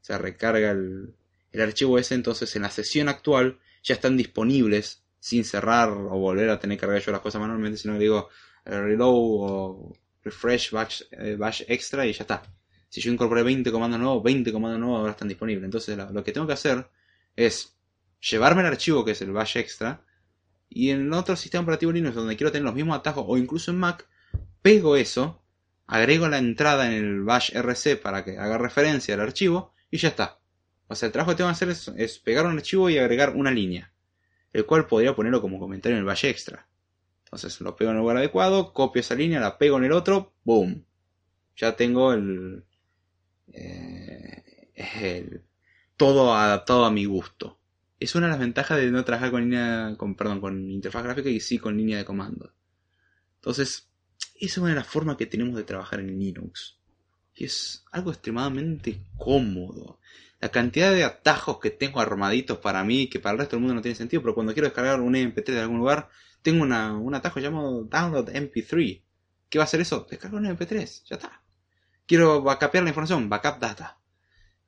O 0.00 0.04
sea, 0.04 0.18
recarga 0.18 0.70
el, 0.70 1.14
el 1.52 1.60
archivo 1.60 1.98
ese, 1.98 2.14
entonces 2.14 2.54
en 2.56 2.62
la 2.62 2.70
sesión 2.70 3.08
actual 3.08 3.58
ya 3.82 3.94
están 3.94 4.16
disponibles 4.16 5.02
sin 5.20 5.44
cerrar 5.44 5.90
o 5.90 6.18
volver 6.18 6.48
a 6.48 6.58
tener 6.58 6.78
que 6.78 6.82
cargar 6.82 7.02
yo 7.02 7.12
las 7.12 7.20
cosas 7.20 7.40
manualmente, 7.40 7.78
sino 7.78 7.94
que 7.94 8.00
digo 8.00 8.30
eh, 8.64 8.80
reload 8.80 9.12
o 9.12 9.92
refresh 10.24 10.70
bash, 10.70 11.02
eh, 11.12 11.36
bash, 11.36 11.62
extra 11.68 12.06
y 12.06 12.12
ya 12.12 12.22
está. 12.24 12.42
Si 12.88 13.00
yo 13.00 13.12
incorporé 13.12 13.42
20 13.42 13.70
comandos 13.70 14.00
nuevos, 14.00 14.22
20 14.24 14.50
comandos 14.52 14.80
nuevos 14.80 15.00
ahora 15.00 15.12
están 15.12 15.28
disponibles. 15.28 15.64
Entonces 15.64 15.96
lo 15.96 16.24
que 16.24 16.32
tengo 16.32 16.46
que 16.46 16.54
hacer 16.54 16.88
es 17.36 17.76
llevarme 18.20 18.62
el 18.62 18.68
archivo 18.68 19.04
que 19.04 19.12
es 19.12 19.22
el 19.22 19.30
bash 19.30 19.58
extra 19.58 20.02
y 20.70 20.90
en 20.90 21.12
otro 21.12 21.34
sistema 21.34 21.62
operativo 21.62 21.90
Linux 21.90 22.14
donde 22.14 22.36
quiero 22.36 22.52
tener 22.52 22.64
los 22.64 22.74
mismos 22.74 22.96
atajos 22.96 23.24
o 23.26 23.36
incluso 23.36 23.72
en 23.72 23.78
Mac, 23.78 24.08
pego 24.62 24.96
eso, 24.96 25.42
agrego 25.86 26.28
la 26.28 26.38
entrada 26.38 26.86
en 26.86 26.92
el 26.92 27.22
bash 27.24 27.52
rc 27.52 28.00
para 28.00 28.24
que 28.24 28.38
haga 28.38 28.56
referencia 28.56 29.14
al 29.14 29.20
archivo 29.20 29.74
y 29.90 29.98
ya 29.98 30.08
está. 30.08 30.38
O 30.86 30.94
sea, 30.94 31.08
el 31.08 31.12
trabajo 31.12 31.32
que 31.32 31.38
tengo 31.38 31.50
que 31.50 31.52
hacer 31.52 31.68
es, 31.96 32.18
pegar 32.20 32.46
un 32.46 32.56
archivo 32.56 32.88
y 32.88 32.98
agregar 32.98 33.34
una 33.34 33.50
línea, 33.50 33.92
el 34.52 34.64
cual 34.64 34.86
podría 34.86 35.14
ponerlo 35.14 35.42
como 35.42 35.58
comentario 35.58 35.96
en 35.96 36.00
el 36.00 36.06
bash 36.06 36.26
extra. 36.26 36.68
Entonces 37.24 37.60
lo 37.60 37.74
pego 37.76 37.90
en 37.90 37.96
el 37.96 38.02
lugar 38.02 38.16
adecuado, 38.16 38.72
copio 38.72 39.00
esa 39.00 39.14
línea, 39.16 39.40
la 39.40 39.58
pego 39.58 39.78
en 39.78 39.84
el 39.84 39.92
otro, 39.92 40.32
boom. 40.44 40.84
Ya 41.56 41.76
tengo 41.76 42.12
el, 42.12 42.64
eh, 43.52 44.70
el 44.74 45.42
todo 45.96 46.34
adaptado 46.34 46.84
a 46.84 46.90
mi 46.90 47.04
gusto 47.04 47.59
es 48.00 48.14
una 48.14 48.26
de 48.26 48.30
las 48.30 48.40
ventajas 48.40 48.78
de 48.78 48.90
no 48.90 49.04
trabajar 49.04 49.30
con 49.30 49.42
línea, 49.42 49.94
con, 49.98 50.14
perdón, 50.14 50.40
con 50.40 50.70
interfaz 50.70 51.04
gráfica 51.04 51.28
y 51.28 51.38
sí 51.38 51.58
con 51.58 51.76
línea 51.76 51.98
de 51.98 52.06
comando. 52.06 52.54
Entonces, 53.36 53.90
esa 54.36 54.52
es 54.52 54.58
una 54.58 54.70
de 54.70 54.76
las 54.76 54.86
formas 54.86 55.16
que 55.16 55.26
tenemos 55.26 55.54
de 55.54 55.64
trabajar 55.64 56.00
en 56.00 56.18
Linux. 56.18 56.78
Y 57.34 57.44
es 57.44 57.84
algo 57.92 58.10
extremadamente 58.10 59.04
cómodo. 59.18 60.00
La 60.40 60.48
cantidad 60.48 60.92
de 60.92 61.04
atajos 61.04 61.60
que 61.60 61.70
tengo 61.70 62.00
armaditos 62.00 62.58
para 62.58 62.82
mí, 62.84 63.06
que 63.08 63.20
para 63.20 63.34
el 63.34 63.38
resto 63.40 63.56
del 63.56 63.60
mundo 63.60 63.74
no 63.74 63.82
tiene 63.82 63.94
sentido, 63.94 64.22
pero 64.22 64.34
cuando 64.34 64.54
quiero 64.54 64.68
descargar 64.68 64.98
un 65.00 65.14
MP3 65.14 65.52
de 65.52 65.60
algún 65.60 65.78
lugar, 65.78 66.08
tengo 66.40 66.64
un 66.64 67.14
atajo 67.14 67.38
llamado 67.38 67.84
Download 67.84 68.30
MP3. 68.30 69.02
¿Qué 69.50 69.58
va 69.58 69.64
a 69.64 69.66
hacer 69.66 69.82
eso? 69.82 70.06
Descargo 70.08 70.38
un 70.38 70.46
MP3, 70.46 71.02
ya 71.04 71.16
está. 71.16 71.42
Quiero 72.06 72.40
backupear 72.42 72.82
la 72.82 72.90
información, 72.90 73.28
backup 73.28 73.58
data 73.58 73.99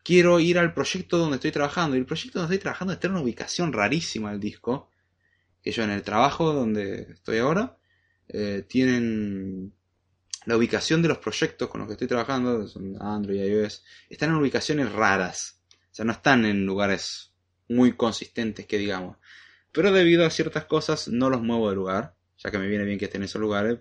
quiero 0.02 0.40
ir 0.40 0.58
al 0.58 0.74
proyecto 0.74 1.18
donde 1.18 1.36
estoy 1.36 1.52
trabajando. 1.52 1.96
Y 1.96 2.00
el 2.00 2.06
proyecto 2.06 2.38
donde 2.38 2.54
estoy 2.54 2.62
trabajando 2.62 2.94
está 2.94 3.06
en 3.06 3.14
una 3.14 3.22
ubicación 3.22 3.72
rarísima 3.72 4.32
el 4.32 4.40
disco. 4.40 4.90
Que 5.62 5.70
yo 5.70 5.84
en 5.84 5.90
el 5.90 6.02
trabajo 6.02 6.52
donde 6.52 7.12
estoy 7.12 7.38
ahora, 7.38 7.76
eh, 8.28 8.64
tienen 8.68 9.72
la 10.44 10.56
ubicación 10.56 11.02
de 11.02 11.08
los 11.08 11.18
proyectos 11.18 11.68
con 11.68 11.80
los 11.80 11.88
que 11.88 11.92
estoy 11.92 12.08
trabajando, 12.08 12.66
son 12.66 13.00
Android 13.00 13.42
y 13.42 13.46
iOS, 13.46 13.84
están 14.08 14.30
en 14.30 14.36
ubicaciones 14.36 14.90
raras. 14.90 15.60
O 15.70 15.94
sea, 15.94 16.04
no 16.04 16.12
están 16.12 16.44
en 16.44 16.66
lugares 16.66 17.32
muy 17.68 17.92
consistentes 17.92 18.66
que 18.66 18.78
digamos. 18.78 19.18
Pero 19.70 19.92
debido 19.92 20.26
a 20.26 20.30
ciertas 20.30 20.64
cosas 20.64 21.08
no 21.08 21.30
los 21.30 21.42
muevo 21.42 21.68
de 21.70 21.76
lugar, 21.76 22.14
ya 22.38 22.50
que 22.50 22.58
me 22.58 22.66
viene 22.66 22.84
bien 22.84 22.98
que 22.98 23.06
estén 23.06 23.22
en 23.22 23.26
esos 23.26 23.40
lugares, 23.40 23.78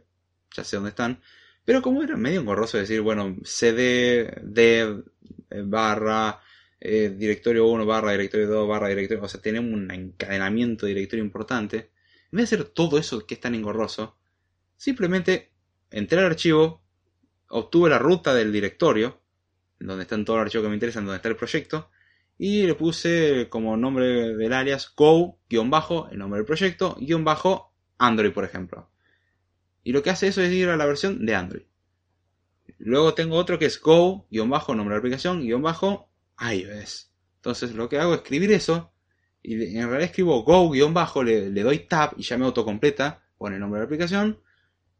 ya 0.55 0.63
sé 0.63 0.75
dónde 0.75 0.89
están. 0.89 1.21
Pero 1.65 1.81
como 1.81 2.01
era 2.01 2.17
medio 2.17 2.41
engorroso 2.41 2.77
decir, 2.77 3.01
bueno, 3.01 3.35
cd, 3.43 4.43
eh, 4.55 5.03
barra, 5.65 6.39
eh, 6.79 7.13
directorio 7.15 7.67
1 7.67 7.85
barra 7.85 8.11
directorio 8.11 8.47
2 8.47 8.67
barra 8.67 8.87
directorio, 8.87 9.23
o 9.23 9.27
sea, 9.27 9.41
tenemos 9.41 9.71
un 9.71 9.91
encadenamiento 9.91 10.85
de 10.85 10.93
directorio 10.93 11.23
importante. 11.23 11.91
En 12.31 12.37
vez 12.37 12.49
de 12.49 12.55
hacer 12.55 12.69
todo 12.69 12.97
eso 12.97 13.25
que 13.25 13.35
es 13.35 13.39
tan 13.39 13.55
engorroso, 13.55 14.17
simplemente 14.77 15.51
entré 15.91 16.19
al 16.19 16.25
archivo, 16.25 16.83
obtuve 17.49 17.89
la 17.89 17.99
ruta 17.99 18.33
del 18.33 18.51
directorio, 18.51 19.21
donde 19.79 20.03
están 20.03 20.25
todos 20.25 20.37
los 20.37 20.45
archivos 20.45 20.65
que 20.65 20.69
me 20.69 20.75
interesan, 20.75 21.05
donde 21.05 21.17
está 21.17 21.29
el 21.29 21.35
proyecto, 21.35 21.91
y 22.37 22.65
le 22.65 22.73
puse 22.73 23.47
como 23.49 23.77
nombre 23.77 24.35
del 24.35 24.53
alias 24.53 24.93
go, 24.95 25.37
guion 25.49 25.69
bajo, 25.69 26.09
el 26.09 26.17
nombre 26.17 26.39
del 26.39 26.45
proyecto, 26.45 26.97
guion 26.99 27.23
bajo, 27.23 27.73
Android, 27.99 28.31
por 28.31 28.45
ejemplo. 28.45 28.89
Y 29.83 29.91
lo 29.91 30.01
que 30.01 30.09
hace 30.09 30.27
eso 30.27 30.41
es 30.41 30.51
ir 30.51 30.69
a 30.69 30.77
la 30.77 30.85
versión 30.85 31.25
de 31.25 31.35
Android. 31.35 31.63
Luego 32.77 33.13
tengo 33.13 33.35
otro 33.35 33.59
que 33.59 33.65
es 33.65 33.79
Go, 33.79 34.27
guion 34.29 34.49
bajo, 34.49 34.75
nombre 34.75 34.95
de 34.95 34.99
aplicación, 34.99 35.41
guion 35.41 35.61
bajo, 35.61 36.09
iOS. 36.39 37.11
Entonces 37.37 37.73
lo 37.73 37.89
que 37.89 37.99
hago 37.99 38.13
es 38.13 38.19
escribir 38.19 38.51
eso. 38.51 38.91
Y 39.43 39.55
en 39.77 39.87
realidad 39.87 40.03
escribo 40.03 40.43
Go, 40.43 40.69
guion 40.69 40.93
bajo, 40.93 41.23
le, 41.23 41.49
doy 41.49 41.79
tab 41.79 42.13
y 42.17 42.23
ya 42.23 42.37
me 42.37 42.45
autocompleta. 42.45 43.23
Pone 43.37 43.55
el 43.55 43.61
nombre 43.61 43.79
de 43.79 43.83
la 43.83 43.85
aplicación. 43.85 44.41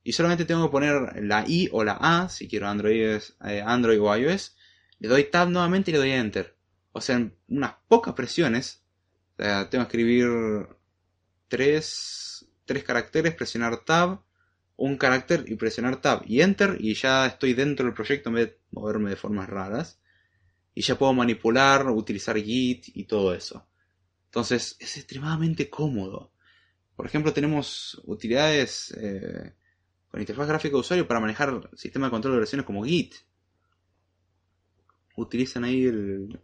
Y 0.04 0.14
solamente 0.14 0.46
tengo 0.46 0.66
que 0.66 0.72
poner 0.72 1.24
la 1.24 1.46
I 1.48 1.70
o 1.72 1.84
la 1.84 1.98
A, 2.00 2.30
si 2.30 2.48
quiero 2.48 2.68
Android, 2.68 3.20
eh, 3.46 3.64
Android 3.66 4.02
o 4.02 4.16
iOS. 4.16 4.56
Le 5.00 5.08
doy 5.08 5.26
tab 5.26 5.50
nuevamente 5.50 5.92
y 5.92 5.94
le 5.94 6.00
doy 6.00 6.12
enter. 6.12 6.56
O 6.92 7.02
sea, 7.02 7.18
en 7.18 7.36
unas 7.48 7.76
pocas 7.88 8.14
presiones. 8.14 8.84
tengo 9.38 9.70
que 9.70 9.82
escribir 9.82 10.28
tres, 11.48 12.48
tres 12.66 12.84
caracteres, 12.84 13.36
presionar 13.36 13.84
tab 13.84 14.22
un 14.82 14.98
carácter 14.98 15.46
y 15.48 15.56
presionar 15.58 16.02
Tab 16.02 16.24
y 16.26 16.42
Enter 16.42 16.76
y 16.80 16.96
ya 16.96 17.28
estoy 17.28 17.54
dentro 17.54 17.86
del 17.86 17.94
proyecto 17.94 18.30
en 18.30 18.36
vez 18.36 18.48
de 18.50 18.58
moverme 18.72 19.12
de 19.12 19.16
formas 19.16 19.48
raras. 19.48 20.02
Y 20.74 20.82
ya 20.82 20.98
puedo 20.98 21.14
manipular, 21.14 21.88
utilizar 21.90 22.36
Git 22.38 22.86
y 22.96 23.04
todo 23.04 23.34
eso. 23.36 23.68
Entonces 24.26 24.78
es 24.80 24.98
extremadamente 24.98 25.70
cómodo. 25.70 26.32
Por 26.96 27.06
ejemplo, 27.06 27.32
tenemos 27.32 28.02
utilidades 28.06 28.92
eh, 28.98 29.54
con 30.10 30.20
interfaz 30.20 30.48
gráfica 30.48 30.74
de 30.74 30.80
usuario 30.80 31.08
para 31.08 31.20
manejar 31.20 31.70
sistema 31.76 32.08
de 32.08 32.12
control 32.12 32.34
de 32.34 32.40
versiones 32.40 32.66
como 32.66 32.84
Git. 32.84 33.16
Utilizan 35.16 35.64
ahí 35.64 35.86
el... 35.86 36.40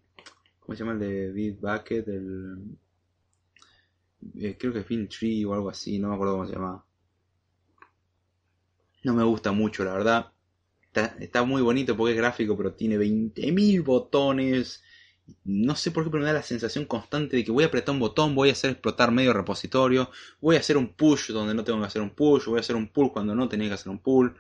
¿Cómo 0.60 0.76
se 0.76 0.84
llama 0.84 0.94
el 0.94 1.00
de 1.00 1.32
Bitbucket? 1.32 2.08
El, 2.08 2.78
eh, 4.36 4.58
creo 4.60 4.74
que 4.74 4.80
es 4.80 5.10
Tree 5.10 5.44
o 5.46 5.54
algo 5.54 5.70
así, 5.70 5.98
no 5.98 6.10
me 6.10 6.16
acuerdo 6.16 6.34
cómo 6.34 6.46
se 6.46 6.54
llama 6.54 6.87
no 9.04 9.14
me 9.14 9.24
gusta 9.24 9.52
mucho, 9.52 9.84
la 9.84 9.94
verdad. 9.94 10.32
Está, 11.20 11.44
muy 11.44 11.62
bonito 11.62 11.96
porque 11.96 12.14
es 12.14 12.18
gráfico, 12.18 12.58
pero 12.58 12.74
tiene 12.74 12.98
20.000 12.98 13.84
botones. 13.84 14.84
No 15.44 15.76
sé 15.76 15.92
por 15.92 16.04
qué, 16.04 16.10
pero 16.10 16.22
me 16.22 16.28
da 16.28 16.34
la 16.34 16.42
sensación 16.42 16.86
constante 16.86 17.38
de 17.38 17.44
que 17.44 17.52
voy 17.52 17.64
a 17.64 17.68
apretar 17.68 17.94
un 17.94 18.00
botón, 18.00 18.34
voy 18.34 18.50
a 18.50 18.54
hacer 18.54 18.72
explotar 18.72 19.12
medio 19.12 19.34
repositorio, 19.34 20.10
voy 20.40 20.56
a 20.56 20.60
hacer 20.60 20.78
un 20.78 20.94
push 20.94 21.32
donde 21.32 21.54
no 21.54 21.64
tengo 21.64 21.80
que 21.80 21.86
hacer 21.86 22.02
un 22.02 22.12
push, 22.12 22.46
voy 22.46 22.58
a 22.58 22.62
hacer 22.62 22.76
un 22.76 22.88
pull 22.88 23.12
cuando 23.12 23.36
no 23.36 23.48
tenía 23.50 23.68
que 23.68 23.74
hacer 23.76 23.90
un 23.90 24.00
pull. 24.00 24.36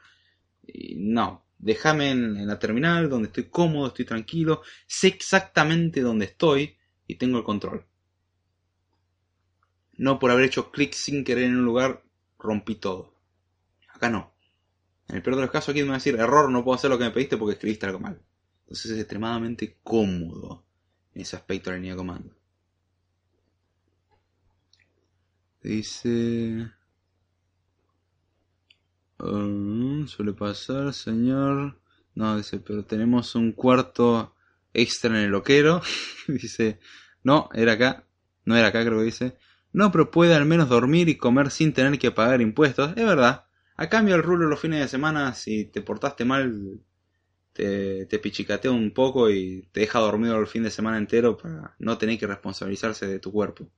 no, 0.96 1.46
déjame 1.60 2.12
en, 2.12 2.38
en 2.38 2.48
la 2.48 2.60
terminal 2.60 3.10
donde 3.10 3.28
estoy 3.28 3.46
cómodo, 3.50 3.88
estoy 3.88 4.06
tranquilo, 4.06 4.62
sé 4.88 5.08
exactamente 5.08 6.02
dónde 6.02 6.26
estoy 6.26 6.78
y 7.06 7.16
tengo 7.16 7.38
el 7.38 7.44
control. 7.44 7.86
No 9.98 10.20
por 10.20 10.32
haber 10.32 10.46
hecho 10.46 10.72
clic 10.72 10.94
sin 10.94 11.24
querer 11.24 11.46
en 11.46 11.58
un 11.58 11.66
lugar, 11.66 12.04
rompí 12.38 12.76
todo. 12.76 13.14
Acá 13.90 14.10
no. 14.10 14.37
En 15.10 15.16
el 15.16 15.22
peor 15.22 15.38
de 15.38 15.44
los 15.44 15.52
casos 15.52 15.70
aquí 15.70 15.82
me 15.82 15.90
va 15.90 15.96
a 15.96 15.98
decir, 15.98 16.16
error, 16.16 16.50
no 16.52 16.64
puedo 16.64 16.76
hacer 16.76 16.90
lo 16.90 16.98
que 16.98 17.06
me 17.06 17.12
pediste 17.12 17.38
porque 17.38 17.54
escribiste 17.54 17.86
algo 17.86 18.00
mal. 18.00 18.22
Entonces 18.62 18.92
es 18.92 19.00
extremadamente 19.00 19.78
cómodo 19.84 20.66
en 21.14 21.22
ese 21.22 21.38
aspecto 21.38 21.70
de 21.70 21.76
la 21.76 21.80
línea 21.80 21.94
de 21.94 21.98
comando. 21.98 22.36
Dice... 25.62 26.72
Um, 29.20 30.06
suele 30.08 30.34
pasar, 30.34 30.94
señor. 30.94 31.80
No, 32.14 32.38
dice, 32.38 32.60
pero 32.60 32.84
tenemos 32.86 33.34
un 33.36 33.52
cuarto 33.54 34.36
extra 34.74 35.10
en 35.12 35.24
el 35.24 35.32
loquero. 35.32 35.82
dice, 36.28 36.80
no, 37.24 37.50
era 37.54 37.74
acá. 37.74 38.06
No 38.46 38.56
era 38.56 38.68
acá, 38.68 38.86
creo 38.86 39.00
que 39.00 39.06
dice. 39.06 39.38
No, 39.74 39.92
pero 39.92 40.12
puede 40.12 40.36
al 40.36 40.46
menos 40.46 40.70
dormir 40.70 41.10
y 41.10 41.18
comer 41.18 41.52
sin 41.52 41.74
tener 41.74 41.98
que 41.98 42.12
pagar 42.12 42.42
impuestos. 42.42 42.92
Es 42.96 43.06
verdad. 43.06 43.47
A 43.78 43.90
cambio, 43.90 44.16
el 44.16 44.24
rulo 44.24 44.48
los 44.48 44.60
fines 44.60 44.80
de 44.82 44.88
semana, 44.88 45.34
si 45.34 45.66
te 45.66 45.82
portaste 45.82 46.26
mal, 46.26 46.82
te, 47.54 48.06
te 48.08 48.20
pichicatea 48.20 48.72
un 48.72 48.92
poco 48.92 49.30
y 49.30 49.70
te 49.72 49.82
deja 49.82 50.00
dormido 50.00 50.40
el 50.40 50.48
fin 50.48 50.64
de 50.64 50.72
semana 50.72 50.98
entero 50.98 51.38
para 51.38 51.76
no 51.80 51.98
tener 51.98 52.18
que 52.18 52.28
responsabilizarse 52.28 53.08
de 53.08 53.20
tu 53.20 53.32
cuerpo. 53.32 53.70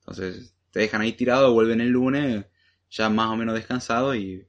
Entonces, 0.00 0.54
te 0.72 0.80
dejan 0.80 1.00
ahí 1.02 1.12
tirado, 1.12 1.52
vuelven 1.52 1.80
el 1.80 1.90
lunes, 1.90 2.46
ya 2.90 3.08
más 3.08 3.28
o 3.30 3.36
menos 3.36 3.54
descansado, 3.54 4.14
y, 4.14 4.46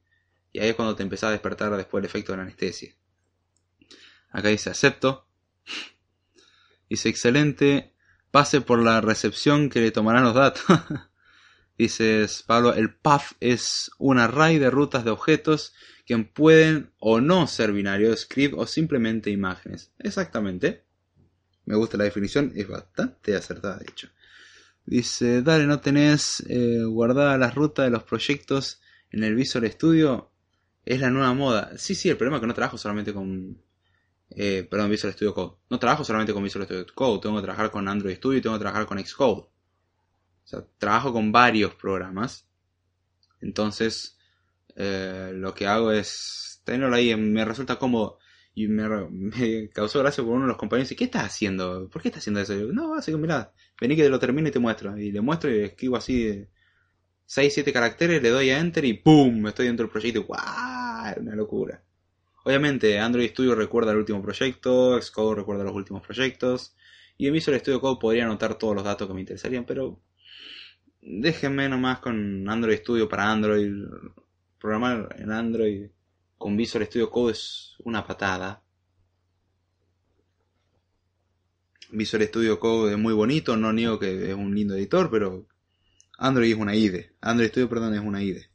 y 0.52 0.60
ahí 0.60 0.70
es 0.70 0.76
cuando 0.76 0.96
te 0.96 1.04
empezás 1.04 1.30
a 1.30 1.32
despertar 1.32 1.76
después 1.78 2.02
del 2.02 2.10
efecto 2.10 2.32
de 2.32 2.38
la 2.38 2.44
anestesia. 2.44 2.96
Acá 4.32 4.50
dice 4.50 4.70
acepto. 4.72 5.28
Dice, 6.90 7.10
excelente, 7.10 7.94
pase 8.32 8.62
por 8.62 8.82
la 8.82 9.02
recepción 9.02 9.70
que 9.70 9.82
le 9.82 9.92
tomarán 9.92 10.24
los 10.24 10.34
datos. 10.34 10.64
Dices, 11.78 12.44
Pablo, 12.48 12.74
el 12.74 12.94
path 12.96 13.34
es 13.40 13.92
un 13.98 14.18
array 14.18 14.60
de 14.60 14.70
rutas 14.70 15.04
de 15.04 15.12
objetos 15.12 15.74
que 16.06 16.18
pueden 16.18 16.92
o 17.00 17.20
no 17.20 17.48
ser 17.48 17.74
binarios, 17.74 18.22
script 18.22 18.56
o 18.58 18.66
simplemente 18.66 19.30
imágenes. 19.30 19.92
Exactamente. 20.00 20.86
Me 21.66 21.76
gusta 21.76 21.98
la 21.98 22.04
definición, 22.04 22.54
es 22.56 22.68
bastante 22.68 23.36
acertada 23.36 23.78
de 23.78 23.86
hecho. 23.90 24.10
Dice, 24.86 25.42
dale, 25.42 25.66
¿no 25.66 25.80
tenés 25.80 26.44
eh, 26.48 26.84
guardada 26.84 27.38
las 27.38 27.56
rutas 27.56 27.86
de 27.86 27.90
los 27.90 28.04
proyectos 28.04 28.82
en 29.10 29.24
el 29.24 29.36
Visual 29.36 29.70
Studio? 29.72 30.32
Es 30.86 31.02
la 31.02 31.10
nueva 31.10 31.34
moda. 31.34 31.72
Sí, 31.78 31.96
sí, 31.96 32.08
el 32.08 32.18
problema 32.18 32.38
es 32.38 32.42
que 32.42 32.48
no 32.48 32.54
trabajo 32.54 32.78
solamente 32.78 33.14
con... 33.14 33.62
Eh, 34.30 34.68
Visual 34.90 35.14
Studio 35.14 35.34
Code. 35.34 35.58
No 35.70 35.80
trabajo 35.80 36.04
solamente 36.04 36.34
con 36.34 36.44
Visual 36.44 36.66
Studio 36.66 36.86
Code. 36.94 37.22
Tengo 37.22 37.36
que 37.38 37.44
trabajar 37.44 37.72
con 37.72 37.88
Android 37.88 38.16
Studio 38.16 38.40
y 38.40 38.42
tengo 38.42 38.56
que 38.56 38.62
trabajar 38.62 38.86
con 38.86 39.04
Xcode. 39.04 39.48
Trabajo 40.78 41.14
con 41.14 41.32
varios 41.32 41.76
programas. 41.76 42.48
Entonces, 43.42 44.18
eh, 44.76 45.32
lo 45.34 45.54
que 45.54 45.68
hago 45.68 45.92
es 45.92 46.62
tenerlo 46.64 46.96
ahí. 46.96 47.16
Me 47.16 47.46
resulta 47.46 47.78
cómodo. 47.78 48.20
Y 48.54 48.68
me, 48.68 48.88
causó 49.74 50.00
gracia 50.00 50.24
por 50.24 50.34
uno 50.34 50.44
de 50.44 50.50
los 50.50 50.58
compañeros. 50.58 50.92
Y 50.92 50.96
¿qué 50.96 51.06
estás 51.06 51.26
haciendo? 51.26 51.90
¿Por 51.90 52.02
qué 52.02 52.10
estás 52.10 52.24
haciendo 52.24 52.42
eso? 52.42 52.54
no, 52.74 52.96
así 52.96 53.12
que 53.12 53.18
mirá, 53.18 53.52
vení 53.80 53.96
que 53.96 54.04
te 54.04 54.10
lo 54.10 54.20
termine 54.20 54.50
y 54.50 54.52
te 54.52 54.60
muestro. 54.60 54.98
Y 54.98 55.12
le 55.12 55.22
muestro 55.22 55.54
y 55.54 55.60
escribo 55.62 55.98
así 55.98 56.48
6, 57.26 57.54
7 57.54 57.74
caracteres, 57.74 58.22
le 58.22 58.30
doy 58.30 58.52
a 58.52 58.60
Enter 58.60 58.86
y 58.86 58.94
¡pum! 58.94 59.48
Estoy 59.48 59.68
dentro 59.68 59.86
del 59.86 59.92
proyecto. 59.92 60.24
¡Guau! 60.24 61.20
Una 61.20 61.36
locura. 61.36 61.84
Obviamente, 62.46 63.00
Android 63.00 63.30
Studio 63.32 63.56
recuerda 63.56 63.92
el 63.92 63.98
último 63.98 64.22
proyecto, 64.22 65.02
Xcode 65.02 65.36
recuerda 65.36 65.64
los 65.64 65.74
últimos 65.74 66.06
proyectos. 66.06 66.76
Y 67.18 67.28
en 67.28 67.34
Visual 67.34 67.60
Studio 67.60 67.82
Code 67.82 68.00
podría 68.00 68.26
anotar 68.26 68.56
todos 68.60 68.76
los 68.76 68.84
datos 68.84 69.08
que 69.08 69.14
me 69.14 69.22
interesarían, 69.22 69.66
pero 69.66 70.00
déjenme 71.06 71.70
nomás 71.70 72.00
con 72.00 72.50
Android 72.50 72.80
Studio 72.80 73.08
para 73.08 73.32
Android. 73.32 73.72
Programar 74.60 75.16
en 75.20 75.32
Android 75.32 75.90
con 76.38 76.58
Visual 76.58 76.86
Studio 76.86 77.10
Code 77.10 77.34
es 77.34 77.76
una 77.84 78.06
patada. 78.06 78.64
Visual 81.92 82.24
Studio 82.24 82.60
Code 82.60 82.94
es 82.94 82.98
muy 82.98 83.14
bonito, 83.14 83.56
no 83.56 83.72
niego 83.72 84.00
que 84.00 84.32
es 84.32 84.36
un 84.36 84.56
lindo 84.56 84.76
editor, 84.76 85.10
pero 85.12 85.48
Android 86.18 86.52
es 86.52 86.58
una 86.58 86.76
IDE. 86.76 87.16
Android 87.22 87.50
Studio, 87.50 87.70
perdón, 87.70 87.94
es 87.94 88.02
una 88.02 88.24
IDE. 88.24 88.50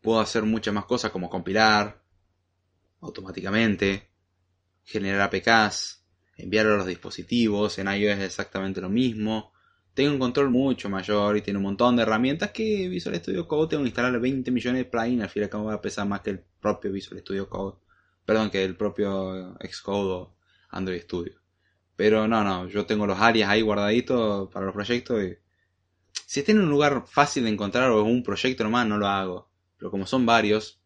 Puedo 0.00 0.20
hacer 0.20 0.44
muchas 0.44 0.72
más 0.72 0.84
cosas 0.84 1.10
como 1.10 1.28
compilar 1.28 2.02
automáticamente, 3.00 4.08
generar 4.84 5.22
APKs, 5.22 6.04
enviarlo 6.36 6.74
a 6.74 6.78
los 6.78 6.86
dispositivos, 6.86 7.78
en 7.78 7.88
iOS 7.88 8.18
es 8.18 8.24
exactamente 8.24 8.80
lo 8.80 8.88
mismo. 8.88 9.53
Tengo 9.94 10.12
un 10.12 10.18
control 10.18 10.50
mucho 10.50 10.90
mayor 10.90 11.36
y 11.36 11.42
tiene 11.42 11.58
un 11.58 11.64
montón 11.64 11.96
de 11.96 12.02
herramientas 12.02 12.50
que 12.50 12.88
Visual 12.88 13.16
Studio 13.16 13.46
Code 13.46 13.68
tengo 13.70 13.84
que 13.84 13.88
instalar 13.88 14.18
20 14.18 14.50
millones 14.50 14.80
de 14.80 14.90
plugins, 14.90 15.22
al 15.22 15.28
fin 15.28 15.42
y 15.42 15.44
al 15.44 15.50
cabo 15.50 15.64
va 15.64 15.74
a 15.74 15.80
pesar 15.80 16.06
más 16.06 16.20
que 16.20 16.30
el 16.30 16.40
propio 16.60 16.90
Visual 16.92 17.20
Studio 17.20 17.48
Code. 17.48 17.76
Perdón, 18.24 18.50
que 18.50 18.64
el 18.64 18.76
propio 18.76 19.56
Xcode 19.60 20.12
o 20.12 20.36
Android 20.70 21.00
Studio. 21.02 21.40
Pero 21.96 22.26
no, 22.26 22.42
no, 22.42 22.68
yo 22.68 22.86
tengo 22.86 23.06
los 23.06 23.20
áreas 23.20 23.48
ahí 23.50 23.62
guardaditos 23.62 24.50
para 24.50 24.66
los 24.66 24.74
proyectos 24.74 25.20
si 26.26 26.40
está 26.40 26.52
en 26.52 26.60
un 26.60 26.70
lugar 26.70 27.04
fácil 27.06 27.44
de 27.44 27.50
encontrar 27.50 27.90
o 27.90 28.00
en 28.00 28.06
un 28.06 28.22
proyecto 28.22 28.64
nomás, 28.64 28.86
no 28.86 28.98
lo 28.98 29.06
hago. 29.06 29.50
Pero 29.76 29.90
como 29.90 30.06
son 30.06 30.24
varios, 30.26 30.80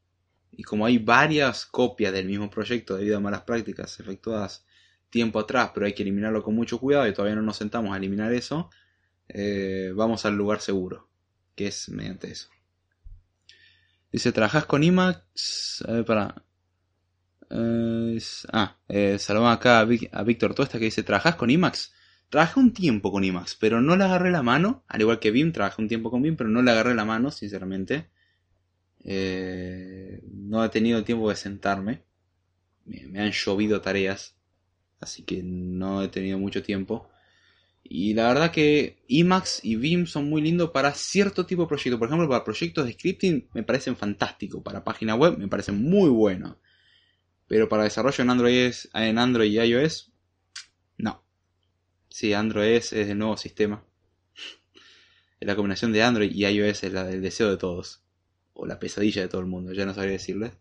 y 0.53 0.63
como 0.63 0.87
hay 0.87 0.99
varias 0.99 1.67
copias 1.67 2.13
del 2.13 2.27
mismo 2.27 2.51
proyecto 2.51 2.97
debido 2.97 3.17
a 3.17 3.21
malas 3.21 3.43
prácticas 3.43 4.01
efectuadas 4.01 4.67
tiempo 5.11 5.39
atrás, 5.39 5.71
pero 5.73 5.87
hay 5.87 5.95
que 5.95 6.03
eliminarlo 6.03 6.43
con 6.43 6.55
mucho 6.55 6.79
cuidado 6.79 7.07
y 7.07 7.15
todavía 7.15 7.37
no 7.37 7.43
nos 7.43 7.57
sentamos 7.57 7.95
a 7.95 7.97
eliminar 7.97 8.33
eso, 8.33 8.71
eh, 9.29 9.93
vamos 9.95 10.25
al 10.25 10.37
lugar 10.37 10.61
seguro, 10.61 11.09
que 11.55 11.69
es 11.69 11.89
mediante 11.89 12.31
eso. 12.31 12.49
Dice, 14.11 14.33
¿trabajás 14.33 14.67
con 14.67 14.83
IMAX? 14.83 15.85
Para... 16.07 16.43
Eh, 17.51 18.19
ah, 18.53 18.77
eh, 18.89 19.19
saludamos 19.19 19.57
acá 19.57 19.81
a, 19.81 20.23
Víctor 20.25 20.55
Tuesta 20.55 20.79
que 20.79 20.87
dice, 20.87 21.03
¿trabajás 21.03 21.37
con 21.37 21.51
IMAX? 21.51 21.93
Trabajé 22.29 22.61
un 22.61 22.73
tiempo 22.75 23.11
con 23.11 23.25
IMAX, 23.25 23.57
pero 23.57 23.81
no 23.81 23.97
le 23.97 24.05
agarré 24.05 24.31
la 24.31 24.43
mano, 24.43 24.85
al 24.87 25.01
igual 25.01 25.19
que 25.19 25.31
BIM, 25.31 25.53
trabajé 25.53 25.81
un 25.81 25.89
tiempo 25.89 26.11
con 26.11 26.21
BIM, 26.21 26.37
pero 26.37 26.51
no 26.51 26.63
le 26.63 26.71
agarré 26.71 26.95
la 26.95 27.07
mano, 27.07 27.31
sinceramente. 27.31 28.11
Eh, 29.05 30.23
no 30.31 30.63
he 30.65 30.69
tenido 30.69 31.05
tiempo 31.05 31.31
de 31.31 31.37
sentarme. 31.37 32.05
Me, 32.85 33.21
han 33.21 33.31
llovido 33.31 33.81
tareas, 33.81 34.37
así 35.01 35.23
que 35.23 35.43
no 35.43 36.03
he 36.03 36.09
tenido 36.09 36.39
mucho 36.39 36.63
tiempo. 36.63 37.09
Y 37.91 38.13
la 38.13 38.29
verdad 38.29 38.51
que 38.51 38.99
IMAX 39.09 39.65
y 39.65 39.77
BIM 39.77 40.07
son 40.07 40.29
muy 40.29 40.43
lindos 40.43 40.71
para 40.71 40.93
cierto 40.93 41.47
tipo 41.47 41.63
de 41.63 41.69
proyectos. 41.69 41.99
Por 41.99 42.09
ejemplo, 42.09 42.29
para 42.29 42.45
proyectos 42.45 42.85
de 42.85 42.93
scripting 42.93 43.49
me 43.55 43.63
parecen 43.63 43.97
fantásticos. 43.97 44.63
Para 44.63 44.85
página 44.85 45.15
web 45.15 45.39
me 45.39 45.49
parecen 45.49 45.83
muy 45.83 46.11
buenos. 46.11 46.57
Pero 47.47 47.67
para 47.71 47.85
desarrollo 47.85 48.23
en 48.23 48.29
Android, 48.29 48.75
en 48.93 49.19
Android 49.19 49.51
y 49.51 49.59
iOS, 49.59 50.13
no. 50.99 51.25
Sí, 52.11 52.35
Android 52.35 52.73
es, 52.73 52.93
el 52.93 53.17
nuevo 53.17 53.39
sistema. 53.39 53.83
La 55.41 55.57
combinación 55.57 55.93
de 55.93 56.03
Android 56.03 56.31
y 56.31 56.45
iOS 56.45 56.85
es 56.85 56.93
la 56.93 57.05
del 57.05 57.23
deseo 57.23 57.49
de 57.49 57.57
todos. 57.57 58.03
O 58.53 58.67
la 58.67 58.79
pesadilla 58.79 59.23
de 59.23 59.29
todo 59.29 59.41
el 59.41 59.47
mundo, 59.47 59.73
ya 59.73 59.87
no 59.87 59.95
sabría 59.95 60.13
decirles. 60.13 60.53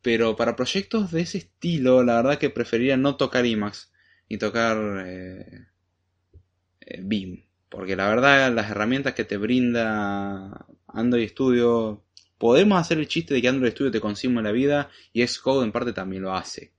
Pero 0.00 0.36
para 0.36 0.54
proyectos 0.54 1.10
de 1.10 1.22
ese 1.22 1.38
estilo, 1.38 2.04
la 2.04 2.16
verdad 2.16 2.38
que 2.38 2.50
preferiría 2.50 2.96
no 2.96 3.16
tocar 3.16 3.46
IMAX 3.46 3.90
ni 4.28 4.38
tocar 4.38 5.04
eh, 5.06 5.66
BIM. 7.02 7.44
Porque 7.68 7.96
la 7.96 8.08
verdad, 8.08 8.52
las 8.52 8.70
herramientas 8.70 9.14
que 9.14 9.24
te 9.24 9.36
brinda 9.36 10.66
Android 10.86 11.28
Studio, 11.28 12.02
podemos 12.38 12.80
hacer 12.80 12.98
el 12.98 13.08
chiste 13.08 13.34
de 13.34 13.42
que 13.42 13.48
Android 13.48 13.72
Studio 13.72 13.90
te 13.90 14.00
consume 14.00 14.42
la 14.42 14.52
vida 14.52 14.90
y 15.12 15.26
Xcode 15.26 15.64
en 15.64 15.72
parte 15.72 15.92
también 15.92 16.22
lo 16.22 16.34
hace. 16.34 16.72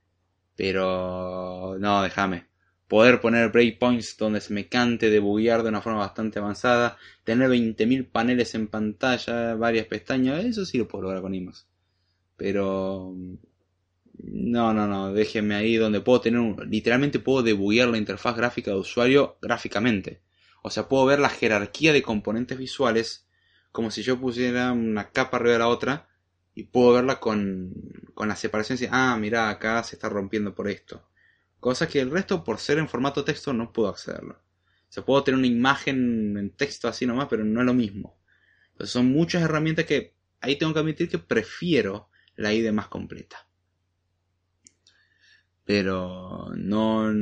Pero 0.56 1.76
no, 1.80 2.02
déjame 2.02 2.46
poder 2.88 3.20
poner 3.20 3.50
breakpoints 3.50 4.16
donde 4.16 4.40
se 4.40 4.52
me 4.52 4.68
cante 4.68 5.10
debuguear 5.10 5.62
de 5.62 5.68
una 5.68 5.80
forma 5.80 5.98
bastante 5.98 6.38
avanzada, 6.38 6.96
tener 7.24 7.50
20.000 7.50 8.08
paneles 8.08 8.54
en 8.54 8.68
pantalla, 8.68 9.54
varias 9.54 9.86
pestañas, 9.86 10.44
eso 10.44 10.64
sí 10.64 10.78
lo 10.78 10.86
puedo 10.86 11.02
lograr 11.02 11.22
con 11.22 11.34
IMAX. 11.34 11.66
Pero 12.36 13.14
no, 14.18 14.72
no, 14.74 14.86
no, 14.86 15.12
déjenme 15.12 15.54
ahí 15.54 15.76
donde 15.76 16.00
puedo 16.00 16.20
tener 16.20 16.40
un, 16.40 16.56
literalmente 16.70 17.18
puedo 17.18 17.42
debuguear 17.42 17.88
la 17.88 17.98
interfaz 17.98 18.36
gráfica 18.36 18.70
de 18.70 18.78
usuario 18.78 19.38
gráficamente. 19.42 20.22
O 20.62 20.70
sea, 20.70 20.88
puedo 20.88 21.04
ver 21.06 21.18
la 21.18 21.28
jerarquía 21.28 21.92
de 21.92 22.02
componentes 22.02 22.58
visuales 22.58 23.26
como 23.72 23.90
si 23.90 24.02
yo 24.02 24.20
pusiera 24.20 24.72
una 24.72 25.10
capa 25.10 25.36
arriba 25.36 25.54
de 25.54 25.58
la 25.58 25.68
otra 25.68 26.08
y 26.54 26.64
puedo 26.64 26.94
verla 26.94 27.20
con, 27.20 27.72
con 28.14 28.28
la 28.28 28.36
separación 28.36 28.78
y 28.80 28.86
ah, 28.90 29.16
mira, 29.20 29.50
acá 29.50 29.82
se 29.82 29.96
está 29.96 30.08
rompiendo 30.08 30.54
por 30.54 30.68
esto 30.68 31.08
Cosa 31.64 31.88
que 31.88 31.98
el 31.98 32.10
resto, 32.10 32.44
por 32.44 32.58
ser 32.58 32.76
en 32.76 32.90
formato 32.90 33.24
texto, 33.24 33.54
no 33.54 33.72
puedo 33.72 33.88
accederlo. 33.88 34.38
Se 34.90 35.00
puede 35.00 35.24
tener 35.24 35.38
una 35.38 35.46
imagen 35.46 36.36
en 36.36 36.50
texto 36.50 36.88
así 36.88 37.06
nomás, 37.06 37.26
pero 37.30 37.42
no 37.42 37.60
es 37.60 37.66
lo 37.66 37.72
mismo. 37.72 38.18
Entonces 38.72 38.92
son 38.92 39.06
muchas 39.10 39.42
herramientas 39.42 39.86
que 39.86 40.14
ahí 40.42 40.56
tengo 40.56 40.74
que 40.74 40.80
admitir 40.80 41.08
que 41.08 41.18
prefiero 41.18 42.10
la 42.36 42.52
IDE 42.52 42.70
más 42.70 42.88
completa. 42.88 43.48
Pero 45.64 46.50
no... 46.56 47.12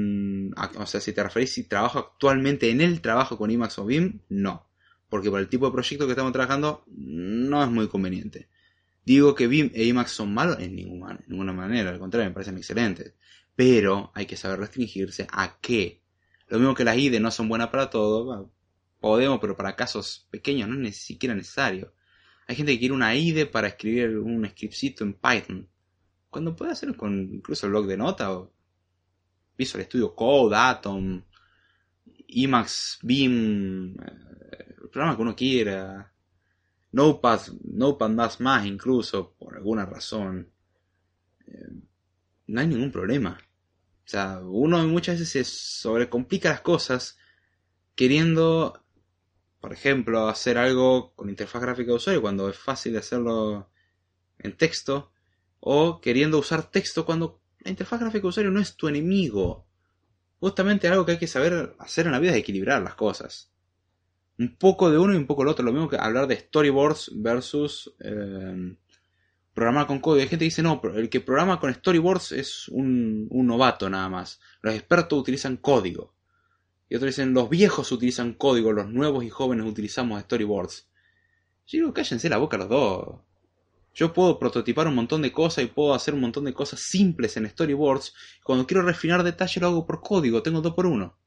O 0.77 0.87
sea, 0.87 1.01
si 1.01 1.13
te 1.13 1.23
referís 1.23 1.53
si 1.53 1.65
trabajo 1.65 1.99
actualmente 1.99 2.71
en 2.71 2.81
el 2.81 3.01
trabajo 3.01 3.39
con 3.39 3.51
IMAX 3.51 3.79
o 3.79 3.87
BIM, 3.87 4.21
no. 4.29 4.69
Porque 5.09 5.31
por 5.31 5.41
el 5.41 5.49
tipo 5.49 5.67
de 5.67 5.73
proyecto 5.73 6.07
que 6.07 6.13
estamos 6.13 6.33
trabajando, 6.33 6.85
no 6.89 7.63
es 7.63 7.71
muy 7.71 7.89
conveniente. 7.89 8.49
Digo 9.05 9.35
que 9.35 9.47
BIM 9.47 9.71
e 9.75 9.85
IMAX 9.85 10.13
son 10.13 10.33
malos 10.35 10.59
en 10.61 10.75
ninguna, 10.75 11.13
en 11.13 11.25
ninguna 11.29 11.53
manera, 11.53 11.91
al 11.91 11.99
contrario, 11.99 12.31
me 12.31 12.35
parecen 12.35 12.57
excelentes. 12.57 13.15
Pero 13.55 14.11
hay 14.15 14.27
que 14.27 14.37
saber 14.37 14.59
restringirse 14.59 15.27
a 15.31 15.59
qué. 15.61 16.03
Lo 16.49 16.59
mismo 16.59 16.75
que 16.75 16.85
las 16.85 16.97
IDE 16.97 17.21
no 17.21 17.31
son 17.31 17.49
buenas 17.49 17.69
para 17.69 17.91
todo. 17.91 18.53
Podemos, 19.01 19.41
pero 19.41 19.57
para 19.57 19.77
casos 19.77 20.29
pequeños 20.31 20.69
no 20.69 20.75
es 20.75 20.81
ni 20.81 20.93
siquiera 20.93 21.35
necesario. 21.35 21.95
Hay 22.47 22.57
gente 22.57 22.73
que 22.73 22.79
quiere 22.79 22.95
una 22.95 23.15
IDE 23.15 23.47
para 23.47 23.69
escribir 23.69 24.19
un 24.19 24.47
scriptcito 24.49 25.05
en 25.05 25.15
Python. 25.15 25.69
Cuando 26.33 26.57
puede 26.57 26.73
hacerlo 26.73 26.97
con 26.97 27.13
incluso 27.35 27.67
el 27.67 27.73
blog 27.73 27.87
de 27.87 27.99
nota 27.99 28.43
Visual 29.55 29.85
Studio 29.85 30.15
Code, 30.15 30.57
Atom, 30.57 31.23
Emacs, 32.27 33.01
Beam, 33.03 33.95
eh, 34.01 34.77
el 34.83 34.89
programa 34.89 35.15
que 35.15 35.23
uno 35.23 35.37
quiera. 35.37 36.11
Notepad, 36.93 37.41
Notepad 37.65 38.39
más 38.39 38.65
incluso, 38.65 39.35
por 39.35 39.57
alguna 39.57 39.85
razón. 39.85 40.51
Eh, 41.47 41.69
no 42.47 42.61
hay 42.63 42.67
ningún 42.67 42.91
problema. 42.91 43.39
O 43.39 44.09
sea, 44.09 44.41
uno 44.43 44.89
muchas 44.89 45.19
veces 45.19 45.29
se 45.29 45.45
sobrecomplica 45.45 46.49
las 46.49 46.63
cosas 46.63 47.19
queriendo, 47.95 48.83
por 49.61 49.75
ejemplo, 49.75 50.29
hacer 50.29 50.57
algo 50.57 51.13
con 51.15 51.29
interfaz 51.29 51.61
gráfica 51.61 51.91
de 51.91 51.97
usuario 51.97 52.23
cuando 52.23 52.49
es 52.49 52.57
fácil 52.57 52.97
hacerlo 52.97 53.69
en 54.39 54.57
texto, 54.57 55.13
o 55.65 56.01
queriendo 56.01 56.39
usar 56.39 56.69
texto 56.71 57.07
cuando 57.07 57.41
la 57.61 57.71
interfaz 57.71 58.01
gráfica 58.01 58.23
de 58.23 58.29
usuario 58.29 58.51
no 58.51 58.61
es 58.61 58.77
tu 58.77 58.89
enemigo. 58.89 59.65
justamente 60.41 60.89
algo 60.89 61.07
que 61.07 61.13
hay 61.13 61.19
que 61.19 61.29
saber 61.29 61.77
hacer 61.79 62.07
en 62.07 62.13
la 62.13 62.19
vida 62.19 62.33
es 62.33 62.39
equilibrar 62.39 62.83
las 62.83 62.97
cosas. 62.97 63.53
Un 64.39 64.57
poco 64.57 64.91
de 64.91 64.99
uno 64.99 65.15
y 65.15 65.17
un 65.17 65.27
poco 65.27 65.43
del 65.43 65.51
otro. 65.51 65.65
Lo 65.65 65.73
mismo 65.73 65.89
que 65.89 65.97
hablar 65.97 66.27
de 66.27 66.37
storyboards 66.37 67.13
versus 67.15 67.95
eh, 68.01 68.75
programar 69.55 69.87
con 69.87 70.01
código. 70.01 70.23
Hay 70.23 70.29
gente 70.29 70.45
que 70.45 70.47
dice, 70.47 70.65
no, 70.65 70.81
el 70.97 71.09
que 71.09 71.21
programa 71.21 71.61
con 71.61 71.73
storyboards 71.73 72.33
es 72.33 72.69
un, 72.69 73.29
novato 73.31 73.89
nada 73.89 74.09
más. 74.09 74.41
Los 74.63 74.75
expertos 74.75 75.17
utilizan 75.17 75.59
código. 75.59 76.13
Y 76.89 76.97
otros 76.97 77.11
dicen, 77.11 77.35
los 77.35 77.49
viejos 77.49 77.93
utilizan 77.93 78.35
código, 78.35 78.73
los 78.73 78.89
nuevos 78.89 79.23
y 79.23 79.31
jóvenes 79.31 79.65
utilizamos 79.65 80.21
storyboards. 80.23 80.89
Yo 81.69 81.79
digo, 81.79 81.95
cállense 81.95 82.29
la 82.29 82.39
boca 82.39 82.57
los 82.57 82.69
dos. 82.69 83.21
Yo 83.95 84.13
puedo 84.13 84.39
prototipar 84.39 84.87
un 84.87 84.95
montón 84.95 85.23
de 85.23 85.33
cosas 85.33 85.65
y 85.65 85.69
puedo 85.69 85.95
hacer 85.95 86.15
un 86.15 86.21
montón 86.21 86.45
de 86.45 86.55
cosas 86.55 86.81
simples 86.81 87.37
en 87.37 87.49
storyboards. 87.49 88.15
Cuando 88.43 88.67
quiero 88.67 88.83
refinar 88.83 89.23
detalle 89.23 89.61
lo 89.61 89.67
hago 89.69 89.87
por 89.87 90.01
código, 90.01 90.43
tengo 90.43 90.63
dos 90.63 90.75
por 90.75 90.87
uno. 90.87 91.19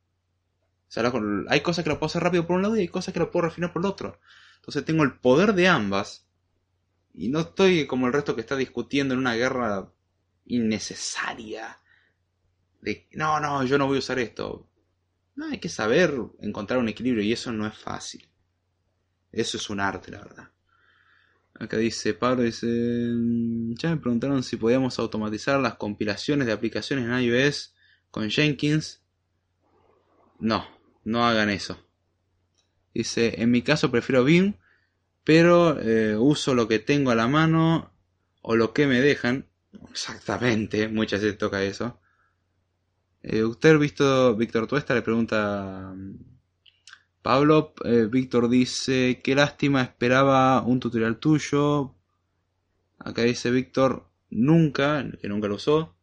O 0.87 0.91
sea, 0.91 1.11
hay 1.49 1.61
cosas 1.61 1.83
que 1.83 1.89
lo 1.89 1.99
puedo 1.99 2.07
hacer 2.07 2.23
rápido 2.23 2.47
por 2.47 2.55
un 2.55 2.63
lado 2.63 2.75
y 2.75 2.81
hay 2.81 2.87
cosas 2.87 3.13
que 3.13 3.19
lo 3.19 3.29
puedo 3.29 3.47
refinar 3.47 3.71
por 3.71 3.81
el 3.81 3.87
otro. 3.87 4.19
Entonces 4.57 4.85
tengo 4.85 5.03
el 5.03 5.19
poder 5.19 5.53
de 5.53 5.67
ambas. 5.67 6.27
Y 7.13 7.29
no 7.29 7.41
estoy 7.41 7.85
como 7.85 8.07
el 8.07 8.13
resto 8.13 8.35
que 8.35 8.41
está 8.41 8.55
discutiendo 8.55 9.13
en 9.13 9.19
una 9.19 9.35
guerra 9.35 9.91
innecesaria. 10.45 11.79
De, 12.81 13.07
no, 13.11 13.39
no, 13.39 13.63
yo 13.63 13.77
no 13.77 13.87
voy 13.87 13.97
a 13.97 13.99
usar 13.99 14.19
esto. 14.19 14.67
No, 15.35 15.47
hay 15.47 15.59
que 15.59 15.69
saber 15.69 16.13
encontrar 16.39 16.79
un 16.79 16.89
equilibrio 16.89 17.23
y 17.23 17.33
eso 17.33 17.51
no 17.51 17.67
es 17.67 17.77
fácil. 17.77 18.27
Eso 19.31 19.57
es 19.57 19.69
un 19.69 19.79
arte, 19.79 20.11
la 20.11 20.19
verdad. 20.19 20.49
Acá 21.57 21.77
dice, 21.77 22.13
Pablo 22.13 22.43
dice, 22.43 22.67
mm, 22.67 23.75
ya 23.75 23.89
me 23.89 23.97
preguntaron 23.97 24.43
si 24.43 24.57
podíamos 24.57 24.99
automatizar 24.99 25.59
las 25.59 25.75
compilaciones 25.75 26.47
de 26.47 26.53
aplicaciones 26.53 27.05
en 27.05 27.19
iOS 27.19 27.73
con 28.11 28.29
Jenkins. 28.29 29.01
No, 30.39 30.67
no 31.05 31.25
hagan 31.25 31.49
eso. 31.49 31.79
Dice, 32.93 33.41
en 33.41 33.51
mi 33.51 33.61
caso 33.61 33.89
prefiero 33.89 34.23
Vim, 34.23 34.55
pero 35.23 35.79
eh, 35.79 36.17
uso 36.17 36.53
lo 36.55 36.67
que 36.67 36.79
tengo 36.79 37.11
a 37.11 37.15
la 37.15 37.27
mano 37.27 37.93
o 38.41 38.55
lo 38.55 38.73
que 38.73 38.85
me 38.87 38.99
dejan. 38.99 39.47
Exactamente, 39.91 40.89
muchas 40.89 41.21
veces 41.21 41.37
toca 41.37 41.63
eso. 41.63 41.99
Eh, 43.23 43.43
usted, 43.43 43.77
visto 43.79 44.35
Víctor 44.35 44.67
Tuesta, 44.67 44.93
le 44.93 45.01
pregunta 45.01 45.95
Pablo, 47.25 47.73
eh, 47.83 48.07
Víctor 48.07 48.49
dice, 48.49 49.19
qué 49.23 49.33
lástima, 49.33 49.81
esperaba 49.81 50.61
un 50.61 50.79
tutorial 50.79 51.17
tuyo. 51.17 51.95
Acá 52.99 53.23
dice 53.23 53.49
Víctor, 53.49 54.07
nunca, 54.29 55.03
que 55.19 55.27
nunca 55.27 55.47
lo 55.47 55.55
usó. 55.55 55.95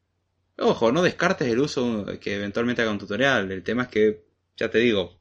Ojo, 0.58 0.90
no 0.90 1.00
descartes 1.00 1.46
el 1.46 1.60
uso 1.60 2.06
que 2.20 2.34
eventualmente 2.34 2.82
haga 2.82 2.90
un 2.90 2.98
tutorial. 2.98 3.52
El 3.52 3.62
tema 3.62 3.84
es 3.84 3.88
que, 3.90 4.24
ya 4.56 4.68
te 4.68 4.78
digo, 4.78 5.20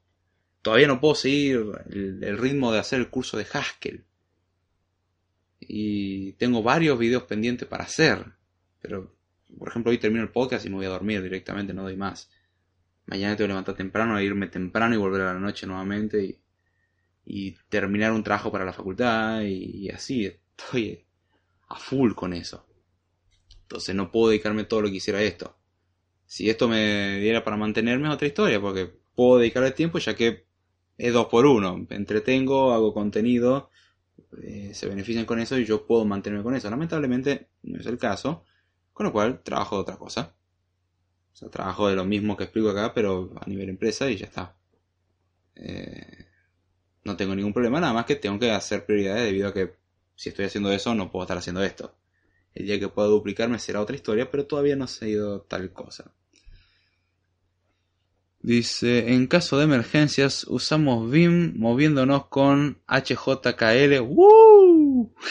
todavía 0.60 0.88
no 0.88 1.00
puedo 1.00 1.14
seguir 1.14 1.66
el, 1.90 2.36
ritmo 2.36 2.72
de 2.72 2.80
hacer 2.80 2.98
el 2.98 3.08
curso 3.08 3.38
de 3.38 3.46
Haskell. 3.52 4.04
Y 5.60 6.32
tengo 6.32 6.64
varios 6.64 6.98
videos 6.98 7.22
pendientes 7.22 7.68
para 7.68 7.84
hacer. 7.84 8.24
Pero, 8.80 9.14
por 9.56 9.68
ejemplo, 9.68 9.92
hoy 9.92 9.98
termino 9.98 10.24
el 10.24 10.30
podcast 10.30 10.66
y 10.66 10.68
me 10.68 10.74
voy 10.78 10.86
a 10.86 10.88
dormir 10.88 11.22
directamente, 11.22 11.72
no 11.72 11.84
doy 11.84 11.96
más 11.96 12.28
mañana 13.12 13.36
tengo 13.36 13.46
que 13.46 13.52
levantar 13.52 13.74
temprano, 13.74 14.18
irme 14.22 14.46
temprano 14.46 14.94
y 14.94 14.98
volver 14.98 15.20
a 15.20 15.34
la 15.34 15.38
noche 15.38 15.66
nuevamente 15.66 16.38
y, 17.26 17.52
terminar 17.68 18.12
un 18.12 18.24
trabajo 18.24 18.50
para 18.50 18.64
la 18.64 18.72
facultad 18.72 19.42
y, 19.42 19.90
así, 19.90 20.24
estoy 20.26 21.04
a 21.68 21.76
full 21.76 22.14
con 22.14 22.32
eso. 22.32 22.66
Entonces 23.62 23.94
no 23.94 24.10
puedo 24.10 24.30
dedicarme 24.30 24.64
todo 24.64 24.80
lo 24.80 24.88
que 24.88 24.94
quisiera 24.94 25.18
a 25.18 25.22
esto. 25.22 25.56
Si 26.26 26.48
esto 26.48 26.68
me 26.68 27.18
diera 27.20 27.44
para 27.44 27.58
mantenerme 27.58 28.08
es 28.08 28.14
otra 28.14 28.26
historia, 28.26 28.60
porque 28.60 28.90
puedo 29.14 29.38
dedicarle 29.38 29.72
tiempo 29.72 29.98
ya 29.98 30.14
que 30.16 30.46
es 30.96 31.12
dos 31.12 31.26
por 31.26 31.44
uno. 31.44 31.86
Entretengo, 31.90 32.72
hago 32.72 32.94
contenido, 32.94 33.68
eh, 34.42 34.70
se 34.72 34.88
benefician 34.88 35.26
con 35.26 35.38
eso 35.38 35.58
y 35.58 35.66
yo 35.66 35.86
puedo 35.86 36.06
mantenerme 36.06 36.44
con 36.44 36.54
eso. 36.54 36.70
Lamentablemente 36.70 37.50
no 37.62 37.78
es 37.78 37.86
el 37.86 37.98
caso, 37.98 38.44
con 38.94 39.04
lo 39.04 39.12
cual 39.12 39.42
trabajo 39.42 39.76
de 39.76 39.82
otra 39.82 39.96
cosa. 39.96 40.34
O 41.32 41.36
sea, 41.36 41.48
trabajo 41.48 41.88
de 41.88 41.96
lo 41.96 42.04
mismo 42.04 42.36
que 42.36 42.44
explico 42.44 42.70
acá, 42.70 42.92
pero 42.94 43.32
a 43.40 43.48
nivel 43.48 43.70
empresa 43.70 44.10
y 44.10 44.16
ya 44.16 44.26
está. 44.26 44.56
Eh, 45.54 46.26
no 47.04 47.16
tengo 47.16 47.34
ningún 47.34 47.52
problema, 47.52 47.80
nada 47.80 47.92
más 47.92 48.06
que 48.06 48.16
tengo 48.16 48.38
que 48.38 48.50
hacer 48.50 48.84
prioridades 48.86 49.24
debido 49.24 49.48
a 49.48 49.54
que 49.54 49.74
si 50.14 50.28
estoy 50.28 50.44
haciendo 50.44 50.72
eso 50.72 50.94
no 50.94 51.10
puedo 51.10 51.24
estar 51.24 51.38
haciendo 51.38 51.62
esto. 51.62 51.96
El 52.54 52.66
día 52.66 52.78
que 52.78 52.88
pueda 52.88 53.08
duplicarme 53.08 53.58
será 53.58 53.80
otra 53.80 53.96
historia, 53.96 54.30
pero 54.30 54.46
todavía 54.46 54.76
no 54.76 54.86
se 54.86 55.06
ha 55.06 55.08
ido 55.08 55.40
tal 55.42 55.72
cosa. 55.72 56.12
Dice, 58.40 59.12
en 59.12 59.28
caso 59.28 59.56
de 59.56 59.64
emergencias 59.64 60.44
usamos 60.48 61.08
BIM 61.10 61.54
moviéndonos 61.56 62.26
con 62.26 62.82
HJKL. 62.86 64.00
¡Woo! 64.00 65.14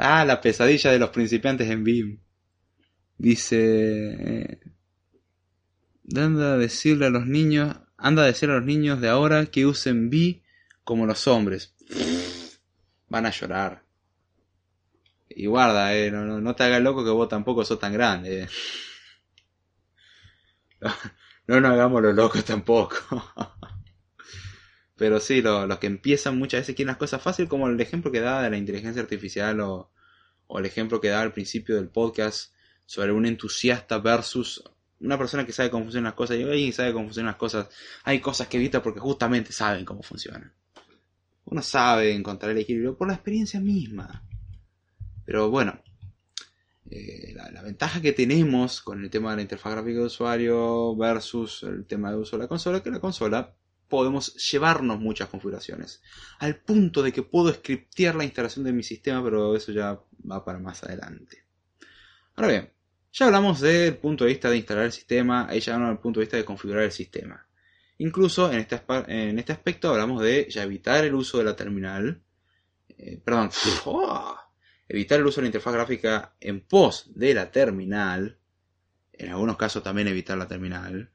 Ah, 0.00 0.24
la 0.24 0.40
pesadilla 0.40 0.92
de 0.92 1.00
los 1.00 1.10
principiantes 1.10 1.68
en 1.68 1.82
BIM. 1.82 2.20
Dice, 3.16 4.60
anda 6.16 6.54
a 6.54 6.56
decirle 6.56 7.06
a 7.06 7.10
los 7.10 7.26
niños, 7.26 7.76
anda 7.96 8.22
a 8.22 8.26
decirle 8.26 8.54
a 8.54 8.58
los 8.58 8.66
niños 8.66 9.00
de 9.00 9.08
ahora 9.08 9.46
que 9.46 9.66
usen 9.66 10.10
bi 10.10 10.42
como 10.84 11.06
los 11.06 11.26
hombres. 11.26 11.74
Van 13.08 13.26
a 13.26 13.30
llorar. 13.30 13.84
Y 15.28 15.46
guarda, 15.46 15.94
eh, 15.94 16.10
no, 16.10 16.40
no, 16.40 16.56
te 16.56 16.64
hagas 16.64 16.82
loco 16.82 17.04
que 17.04 17.10
vos 17.10 17.28
tampoco 17.28 17.64
sos 17.64 17.78
tan 17.78 17.92
grande. 17.92 18.42
Eh. 18.42 18.48
No, 21.46 21.58
nos 21.62 21.72
hagamos 21.72 22.02
los 22.02 22.14
locos 22.14 22.44
tampoco. 22.44 22.98
Pero 24.96 25.18
sí, 25.18 25.40
los 25.40 25.78
que 25.78 25.86
empiezan 25.86 26.36
muchas 26.36 26.60
veces 26.60 26.76
quieren 26.76 26.88
las 26.88 26.98
cosas 26.98 27.22
fáciles, 27.22 27.48
como 27.48 27.68
el 27.68 27.80
ejemplo 27.80 28.12
que 28.12 28.20
da 28.20 28.42
de 28.42 28.50
la 28.50 28.58
inteligencia 28.58 29.00
artificial 29.00 29.58
o, 29.60 29.90
o 30.46 30.58
el 30.58 30.66
ejemplo 30.66 31.00
que 31.00 31.08
da 31.08 31.22
al 31.22 31.32
principio 31.32 31.76
del 31.76 31.88
podcast 31.88 32.52
sobre 32.84 33.12
un 33.12 33.24
entusiasta 33.24 33.96
versus 33.96 34.62
una 35.00 35.18
persona 35.18 35.46
que 35.46 35.52
sabe 35.52 35.70
cómo 35.70 35.84
funcionan 35.84 36.10
las 36.10 36.14
cosas 36.14 36.36
y 36.36 36.72
sabe 36.72 36.92
cómo 36.92 37.06
funcionan 37.06 37.32
las 37.32 37.38
cosas, 37.38 37.68
hay 38.04 38.20
cosas 38.20 38.48
que 38.48 38.56
evita 38.56 38.82
porque 38.82 39.00
justamente 39.00 39.52
saben 39.52 39.84
cómo 39.84 40.02
funcionan. 40.02 40.52
Uno 41.44 41.62
sabe 41.62 42.14
encontrar 42.14 42.52
el 42.52 42.58
equilibrio 42.58 42.96
por 42.96 43.08
la 43.08 43.14
experiencia 43.14 43.60
misma. 43.60 44.22
Pero 45.24 45.50
bueno, 45.50 45.80
eh, 46.90 47.34
la, 47.34 47.62
ventaja 47.62 48.00
que 48.00 48.12
tenemos 48.12 48.80
con 48.80 49.02
el 49.04 49.10
tema 49.10 49.30
de 49.30 49.36
la 49.36 49.42
interfaz 49.42 49.72
gráfica 49.72 49.98
de 49.98 50.04
usuario 50.06 50.96
versus 50.96 51.62
el 51.62 51.86
tema 51.86 52.10
de 52.10 52.16
uso 52.16 52.36
de 52.36 52.44
la 52.44 52.48
consola 52.48 52.82
que 52.82 52.90
la 52.90 53.00
consola 53.00 53.54
podemos 53.88 54.34
llevarnos 54.50 54.98
muchas 54.98 55.28
configuraciones. 55.28 56.02
Al 56.38 56.56
punto 56.56 57.02
de 57.02 57.12
que 57.12 57.22
puedo 57.22 57.52
scriptear 57.52 58.14
la 58.14 58.24
instalación 58.24 58.64
de 58.64 58.72
mi 58.72 58.82
sistema, 58.82 59.22
pero 59.22 59.56
eso 59.56 59.72
ya 59.72 60.00
va 60.30 60.44
para 60.44 60.58
más 60.58 60.82
adelante. 60.84 61.44
Ahora 62.34 62.48
bien, 62.48 62.72
ya 63.12 63.26
hablamos 63.26 63.60
del 63.60 63.96
punto 63.96 64.24
de 64.24 64.30
vista 64.30 64.50
de 64.50 64.58
instalar 64.58 64.84
el 64.84 64.92
sistema, 64.92 65.46
ahí 65.48 65.60
ya 65.60 65.74
hablamos 65.74 65.96
del 65.96 66.02
punto 66.02 66.20
de 66.20 66.24
vista 66.24 66.36
de 66.36 66.44
configurar 66.44 66.84
el 66.84 66.92
sistema. 66.92 67.46
Incluso 67.98 68.52
en 68.52 68.60
este, 68.60 68.80
en 69.08 69.38
este 69.38 69.52
aspecto 69.52 69.90
hablamos 69.90 70.22
de 70.22 70.48
ya 70.48 70.62
evitar 70.62 71.04
el 71.04 71.14
uso 71.14 71.38
de 71.38 71.44
la 71.44 71.56
terminal, 71.56 72.22
eh, 72.88 73.20
perdón, 73.24 73.50
¡oh! 73.86 74.36
evitar 74.88 75.18
el 75.18 75.26
uso 75.26 75.40
de 75.40 75.42
la 75.42 75.48
interfaz 75.48 75.74
gráfica 75.74 76.34
en 76.40 76.60
pos 76.60 77.10
de 77.14 77.34
la 77.34 77.50
terminal, 77.50 78.38
en 79.12 79.30
algunos 79.30 79.56
casos 79.56 79.82
también 79.82 80.08
evitar 80.08 80.38
la 80.38 80.46
terminal. 80.46 81.10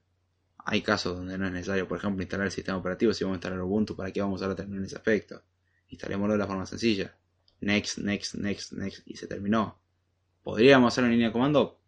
Hay 0.65 0.81
casos 0.81 1.17
donde 1.17 1.37
no 1.37 1.47
es 1.47 1.51
necesario, 1.51 1.87
por 1.87 1.97
ejemplo, 1.97 2.21
instalar 2.21 2.45
el 2.45 2.51
sistema 2.51 2.77
operativo 2.77 3.13
si 3.13 3.23
vamos 3.23 3.35
a 3.35 3.37
instalar 3.37 3.61
Ubuntu, 3.61 3.95
¿para 3.95 4.11
qué 4.11 4.21
vamos 4.21 4.35
a 4.35 4.45
usar 4.45 4.49
la 4.49 4.55
terminal 4.55 4.79
en 4.79 4.85
ese 4.85 4.95
aspecto? 4.95 5.43
Instalémoslo 5.89 6.33
de 6.33 6.39
la 6.39 6.47
forma 6.47 6.65
sencilla. 6.65 7.15
Next, 7.61 7.99
next, 7.99 8.35
next, 8.35 8.73
next, 8.73 9.01
y 9.05 9.15
se 9.15 9.27
terminó. 9.27 9.79
¿Podríamos 10.41 10.93
hacerlo 10.93 11.07
en 11.07 11.13
línea 11.13 11.27
de 11.27 11.33
comando? 11.33 11.82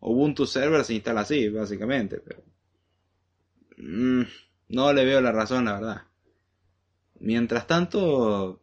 Ubuntu 0.00 0.46
Server 0.46 0.84
se 0.84 0.94
instala 0.94 1.20
así, 1.20 1.48
básicamente, 1.48 2.20
pero... 2.20 2.42
Mm, 3.76 4.22
no 4.68 4.92
le 4.92 5.04
veo 5.04 5.20
la 5.20 5.32
razón, 5.32 5.66
la 5.66 5.74
verdad. 5.74 6.02
Mientras 7.20 7.66
tanto, 7.66 8.62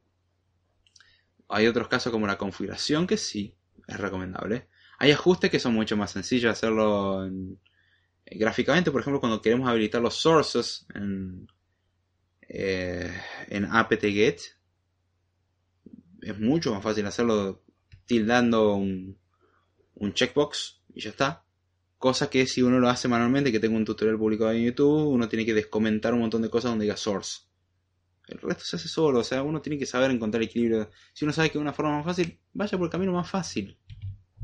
hay 1.47 1.67
otros 1.67 1.87
casos 1.87 2.11
como 2.11 2.27
la 2.27 2.37
configuración 2.37 3.07
que 3.07 3.17
sí 3.17 3.55
es 3.87 3.97
recomendable. 3.97 4.67
Hay 4.97 5.11
ajustes 5.11 5.49
que 5.49 5.59
son 5.59 5.73
mucho 5.73 5.95
más 5.95 6.11
sencillos 6.11 6.51
hacerlo 6.51 7.29
gráficamente. 8.25 8.91
Por 8.91 9.01
ejemplo, 9.01 9.21
cuando 9.21 9.41
queremos 9.41 9.69
habilitar 9.69 10.01
los 10.01 10.15
sources 10.15 10.85
en, 10.93 11.47
eh, 12.41 13.13
en 13.47 13.65
apt-get, 13.65 14.41
es 16.21 16.37
mucho 16.37 16.73
más 16.73 16.83
fácil 16.83 17.05
hacerlo 17.05 17.63
tildando 18.05 18.75
un, 18.75 19.17
un 19.99 20.13
checkbox 20.13 20.81
y 20.93 21.01
ya 21.01 21.11
está. 21.11 21.43
Cosa 21.97 22.29
que 22.29 22.45
si 22.47 22.61
uno 22.61 22.79
lo 22.79 22.89
hace 22.89 23.07
manualmente, 23.07 23.51
que 23.51 23.59
tengo 23.59 23.75
un 23.75 23.85
tutorial 23.85 24.17
publicado 24.17 24.51
en 24.51 24.63
YouTube, 24.63 25.09
uno 25.09 25.27
tiene 25.27 25.45
que 25.45 25.53
descomentar 25.53 26.13
un 26.13 26.21
montón 26.21 26.41
de 26.41 26.49
cosas 26.49 26.71
donde 26.71 26.85
diga 26.85 26.97
source. 26.97 27.41
El 28.27 28.39
resto 28.39 28.63
se 28.63 28.75
hace 28.75 28.87
solo, 28.87 29.19
o 29.19 29.23
sea, 29.23 29.43
uno 29.43 29.61
tiene 29.61 29.77
que 29.77 29.85
saber 29.85 30.11
encontrar 30.11 30.43
equilibrio. 30.43 30.89
Si 31.13 31.25
uno 31.25 31.33
sabe 31.33 31.49
que 31.49 31.57
es 31.57 31.61
una 31.61 31.73
forma 31.73 31.97
más 31.97 32.05
fácil, 32.05 32.39
vaya 32.53 32.77
por 32.77 32.85
el 32.85 32.91
camino 32.91 33.11
más 33.11 33.29
fácil. 33.29 33.77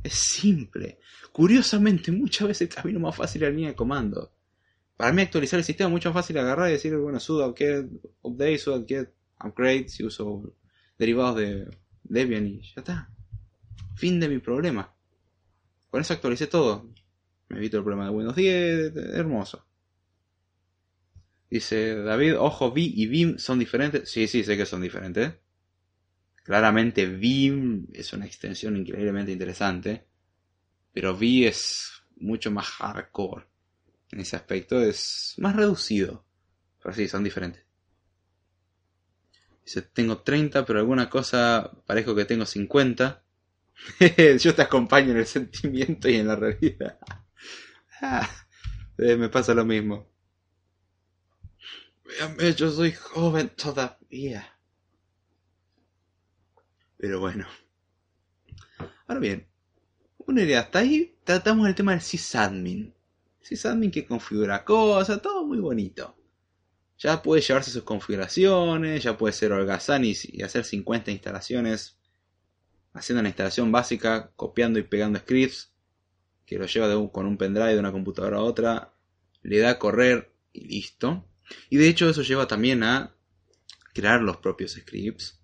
Es 0.03 0.14
simple. 0.14 0.99
Curiosamente, 1.32 2.11
muchas 2.11 2.48
veces 2.48 2.69
el 2.69 2.76
camino 2.76 2.99
más 2.99 3.15
fácil 3.15 3.44
es 3.44 3.49
la 3.49 3.56
línea 3.56 3.69
de 3.69 3.76
comando. 3.76 4.34
Para 4.98 5.14
mí 5.14 5.22
actualizar 5.22 5.60
el 5.60 5.65
sistema 5.65 5.90
es 5.90 5.91
mucho 5.91 6.10
más 6.10 6.23
fácil 6.23 6.38
agarrar 6.38 6.69
y 6.69 6.73
decir, 6.73 6.95
bueno, 6.98 7.19
sudo 7.19 7.48
update, 7.48 8.57
sudo 8.57 8.86
upgrade, 9.40 9.90
si 9.90 10.03
uso 10.03 10.53
derivados 10.98 11.38
de 11.38 11.68
Debian 12.03 12.48
y 12.48 12.61
ya 12.61 12.73
está. 12.77 13.10
Fin 13.95 14.19
de 14.19 14.30
mi 14.30 14.40
problema. 14.40 14.95
Con 15.96 16.02
eso 16.02 16.14
actualicé 16.14 16.48
todo. 16.48 16.94
Me 17.48 17.56
evito 17.56 17.78
el 17.78 17.84
problema 17.84 18.04
de 18.04 18.12
Windows 18.12 18.36
10, 18.36 18.98
hermoso. 19.14 19.66
Dice 21.50 21.96
David, 21.96 22.38
ojo, 22.38 22.68
V 22.68 22.82
y 22.82 23.08
Vim 23.08 23.38
son 23.38 23.60
diferentes. 23.60 24.10
Sí, 24.12 24.28
sí, 24.28 24.44
sé 24.44 24.58
que 24.58 24.66
son 24.66 24.82
diferentes. 24.82 25.36
Claramente 26.44 27.06
Vim 27.06 27.88
es 27.94 28.12
una 28.12 28.26
extensión 28.26 28.76
increíblemente 28.76 29.32
interesante. 29.32 30.06
Pero 30.92 31.14
V 31.14 31.48
es 31.48 32.04
mucho 32.18 32.52
más 32.52 32.66
hardcore. 32.66 33.46
En 34.12 34.20
ese 34.20 34.36
aspecto 34.36 34.82
es 34.82 35.36
más 35.38 35.56
reducido. 35.56 36.26
Pero 36.84 36.94
sí, 36.94 37.08
son 37.08 37.24
diferentes. 37.24 37.64
Dice, 39.64 39.82
tengo 39.82 40.18
30, 40.18 40.66
pero 40.66 40.80
alguna 40.80 41.10
cosa 41.10 41.72
parezco 41.86 42.14
que 42.14 42.26
tengo 42.26 42.46
50. 42.46 43.24
Yo 44.39 44.56
te 44.56 44.61
acompaño 44.61 45.11
en 45.11 45.18
el 45.18 45.26
sentimiento 45.26 46.10
y 46.10 46.15
en 46.15 46.27
la 46.27 46.35
realidad. 46.35 46.97
Ah, 48.02 48.30
eh, 48.97 49.15
me 49.15 49.30
pasa 49.30 49.53
lo 49.53 49.65
mismo. 49.65 50.07
Yo 52.56 52.72
soy 52.72 52.91
joven 52.93 53.49
todavía. 53.49 54.57
Pero 56.97 57.19
bueno. 57.19 57.47
Ahora 59.07 59.19
bien, 59.19 59.47
una 60.19 60.41
idea, 60.41 60.61
hasta 60.61 60.80
ahí 60.80 61.18
tratamos 61.23 61.68
el 61.68 61.76
tema 61.76 61.91
del 61.91 62.02
sysadmin. 62.02 62.93
Sysadmin 63.41 63.91
que 63.91 64.06
configura 64.06 64.64
cosas, 64.64 65.22
todo 65.22 65.45
muy 65.45 65.60
bonito. 65.60 66.15
Ya 66.97 67.22
puede 67.22 67.41
llevarse 67.41 67.72
sus 67.72 67.84
configuraciones, 67.84 69.03
ya 69.03 69.18
puede 69.18 69.34
ser 69.34 69.52
holgazán 69.52 70.03
y, 70.06 70.14
hacer 70.41 70.64
50 70.64 71.11
instalaciones, 71.11 71.99
haciendo 72.96 73.20
una 73.20 73.30
instalación 73.30 73.72
básica, 73.72 74.32
copiando 74.36 74.80
y 74.80 74.84
pegando 74.84 75.20
scripts, 75.20 75.74
que 76.46 76.58
lo 76.58 76.66
lleva 76.66 77.12
con 77.12 77.26
un 77.26 77.38
pendrive 77.38 77.74
de 77.74 77.80
una 77.80 77.92
computadora 77.92 78.38
a 78.38 78.42
otra, 78.42 78.94
le 79.44 79.60
da 79.60 79.72
a 79.72 79.80
correr 79.80 80.34
y 80.54 80.68
listo. 80.68 81.28
Y 81.70 81.78
de 81.78 81.90
hecho 81.90 82.10
eso 82.10 82.22
lleva 82.22 82.48
también 82.48 82.84
a 82.84 83.14
crear 83.94 84.22
los 84.22 84.38
propios 84.38 84.74
scripts. 84.74 85.40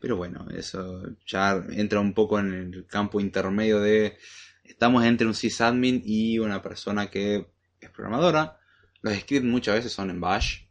Pero 0.00 0.16
bueno, 0.16 0.46
eso 0.50 1.02
ya 1.26 1.62
entra 1.70 2.00
un 2.00 2.12
poco 2.12 2.38
en 2.38 2.52
el 2.52 2.86
campo 2.86 3.20
intermedio 3.20 3.80
de 3.80 4.16
estamos 4.64 5.04
entre 5.04 5.26
un 5.26 5.34
sysadmin 5.34 6.02
y 6.04 6.38
una 6.38 6.62
persona 6.62 7.10
que 7.10 7.46
es 7.80 7.90
programadora. 7.90 8.58
Los 9.02 9.14
scripts 9.14 9.46
muchas 9.46 9.76
veces 9.76 9.92
son 9.92 10.10
en 10.10 10.20
bash. 10.20 10.64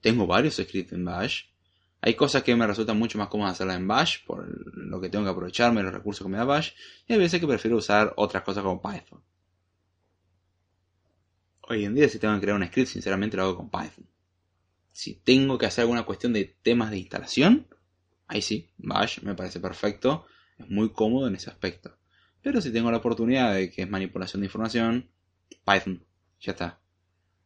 Tengo 0.00 0.26
varios 0.26 0.54
scripts 0.56 0.92
en 0.92 1.04
bash. 1.04 1.44
Hay 2.00 2.14
cosas 2.14 2.42
que 2.42 2.54
me 2.54 2.66
resultan 2.66 2.98
mucho 2.98 3.18
más 3.18 3.28
cómodas 3.28 3.54
hacerlas 3.54 3.76
en 3.76 3.88
bash 3.88 4.24
por 4.26 4.46
lo 4.76 5.00
que 5.00 5.08
tengo 5.08 5.24
que 5.24 5.30
aprovecharme 5.30 5.82
los 5.82 5.92
recursos 5.92 6.24
que 6.24 6.30
me 6.30 6.38
da 6.38 6.44
bash. 6.44 6.72
Y 7.06 7.14
hay 7.14 7.18
veces 7.18 7.40
que 7.40 7.46
prefiero 7.46 7.76
usar 7.76 8.12
otras 8.16 8.42
cosas 8.42 8.62
como 8.62 8.80
Python. 8.80 9.22
Hoy 11.62 11.84
en 11.84 11.94
día 11.94 12.08
si 12.08 12.18
tengo 12.18 12.34
que 12.34 12.42
crear 12.42 12.56
un 12.56 12.66
script, 12.66 12.90
sinceramente 12.90 13.36
lo 13.36 13.44
hago 13.44 13.56
con 13.56 13.70
Python. 13.70 14.06
Si 14.92 15.14
tengo 15.14 15.58
que 15.58 15.66
hacer 15.66 15.82
alguna 15.82 16.04
cuestión 16.04 16.32
de 16.32 16.56
temas 16.62 16.90
de 16.90 16.98
instalación, 16.98 17.66
ahí 18.28 18.40
sí, 18.40 18.70
Bash 18.78 19.20
me 19.22 19.34
parece 19.34 19.60
perfecto, 19.60 20.26
es 20.58 20.68
muy 20.70 20.90
cómodo 20.90 21.28
en 21.28 21.34
ese 21.34 21.50
aspecto. 21.50 21.98
Pero 22.40 22.60
si 22.60 22.72
tengo 22.72 22.90
la 22.90 22.98
oportunidad 22.98 23.54
de 23.54 23.70
que 23.70 23.82
es 23.82 23.90
manipulación 23.90 24.40
de 24.40 24.46
información, 24.46 25.10
Python, 25.64 26.04
ya 26.40 26.52
está. 26.52 26.78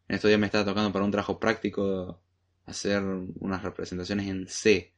En 0.06 0.16
estos 0.16 0.28
días 0.28 0.39
me 0.39 0.47
está 0.47 0.64
tocando 0.64 0.93
para 0.93 1.05
un 1.05 1.10
trabajo 1.10 1.40
práctico 1.40 2.20
hacer 2.66 3.03
unas 3.03 3.62
representaciones 3.62 4.28
en 4.28 4.47
C. 4.49 4.93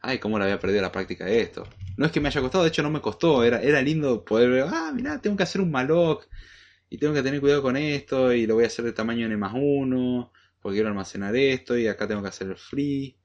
Ay, 0.00 0.18
cómo 0.18 0.38
le 0.38 0.44
había 0.44 0.58
perdido 0.58 0.82
la 0.82 0.92
práctica 0.92 1.24
de 1.24 1.40
esto. 1.40 1.66
No 1.96 2.06
es 2.06 2.12
que 2.12 2.20
me 2.20 2.28
haya 2.28 2.40
costado, 2.40 2.64
de 2.64 2.68
hecho 2.68 2.82
no 2.82 2.90
me 2.90 3.00
costó, 3.00 3.42
era, 3.44 3.62
era 3.62 3.80
lindo 3.80 4.24
poder 4.24 4.50
ver, 4.50 4.64
ah, 4.68 4.92
mira, 4.94 5.20
tengo 5.20 5.36
que 5.36 5.44
hacer 5.44 5.60
un 5.60 5.70
malloc 5.70 6.28
y 6.90 6.98
tengo 6.98 7.14
que 7.14 7.22
tener 7.22 7.40
cuidado 7.40 7.62
con 7.62 7.76
esto 7.76 8.32
y 8.32 8.46
lo 8.46 8.54
voy 8.54 8.64
a 8.64 8.66
hacer 8.68 8.84
de 8.84 8.92
tamaño 8.92 9.26
n 9.26 9.36
más 9.36 9.52
1 9.54 10.32
porque 10.60 10.76
quiero 10.76 10.88
almacenar 10.88 11.34
esto 11.36 11.76
y 11.78 11.86
acá 11.88 12.06
tengo 12.06 12.22
que 12.22 12.28
hacer 12.28 12.48
el 12.48 12.56
free 12.56 13.16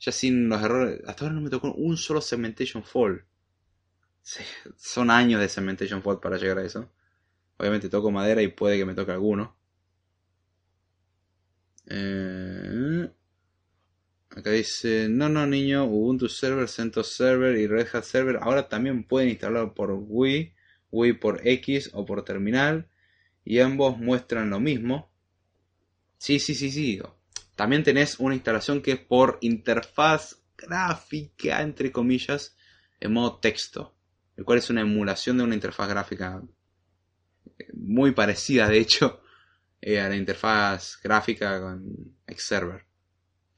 ya 0.00 0.12
sin 0.12 0.48
los 0.48 0.62
errores 0.62 1.00
hasta 1.06 1.24
ahora 1.24 1.34
no 1.34 1.42
me 1.42 1.50
tocó 1.50 1.72
un 1.72 1.96
solo 1.96 2.20
segmentation 2.20 2.82
fall. 2.84 3.24
Son 4.76 5.10
años 5.10 5.40
de 5.40 5.48
segmentation 5.48 6.02
fall 6.02 6.20
para 6.20 6.38
llegar 6.38 6.58
a 6.58 6.64
eso. 6.64 6.90
Obviamente 7.58 7.88
toco 7.88 8.10
madera 8.10 8.42
y 8.42 8.48
puede 8.48 8.78
que 8.78 8.86
me 8.86 8.94
toque 8.94 9.12
alguno. 9.12 9.56
Eh, 11.86 13.10
acá 14.30 14.50
dice 14.50 15.08
no 15.08 15.28
no 15.28 15.46
niño 15.46 15.84
Ubuntu 15.84 16.28
Server 16.28 16.68
CentOS 16.68 17.16
Server 17.16 17.56
y 17.56 17.66
Red 17.66 17.88
Hat 17.92 18.04
Server 18.04 18.38
ahora 18.40 18.68
también 18.68 19.04
pueden 19.04 19.28
instalarlo 19.28 19.74
por 19.74 19.90
Wii 19.92 20.54
Wii 20.90 21.14
por 21.14 21.46
X 21.46 21.90
o 21.92 22.04
por 22.04 22.24
terminal 22.24 22.88
y 23.44 23.60
ambos 23.60 23.98
muestran 23.98 24.50
lo 24.50 24.60
mismo. 24.60 25.10
Sí, 26.18 26.38
sí, 26.38 26.54
sí, 26.54 26.70
sí. 26.70 27.00
También 27.56 27.82
tenés 27.82 28.18
una 28.18 28.34
instalación 28.34 28.82
que 28.82 28.92
es 28.92 28.98
por 28.98 29.38
interfaz 29.40 30.36
gráfica, 30.56 31.62
entre 31.62 31.90
comillas, 31.90 32.56
en 33.00 33.12
modo 33.12 33.38
texto, 33.38 33.94
el 34.36 34.44
cual 34.44 34.58
es 34.58 34.70
una 34.70 34.82
emulación 34.82 35.38
de 35.38 35.44
una 35.44 35.54
interfaz 35.54 35.88
gráfica 35.88 36.42
eh, 37.58 37.68
muy 37.72 38.12
parecida, 38.12 38.68
de 38.68 38.78
hecho, 38.78 39.22
eh, 39.80 40.00
a 40.00 40.08
la 40.08 40.16
interfaz 40.16 40.98
gráfica 41.02 41.60
con 41.60 42.16
Xserver. 42.26 42.89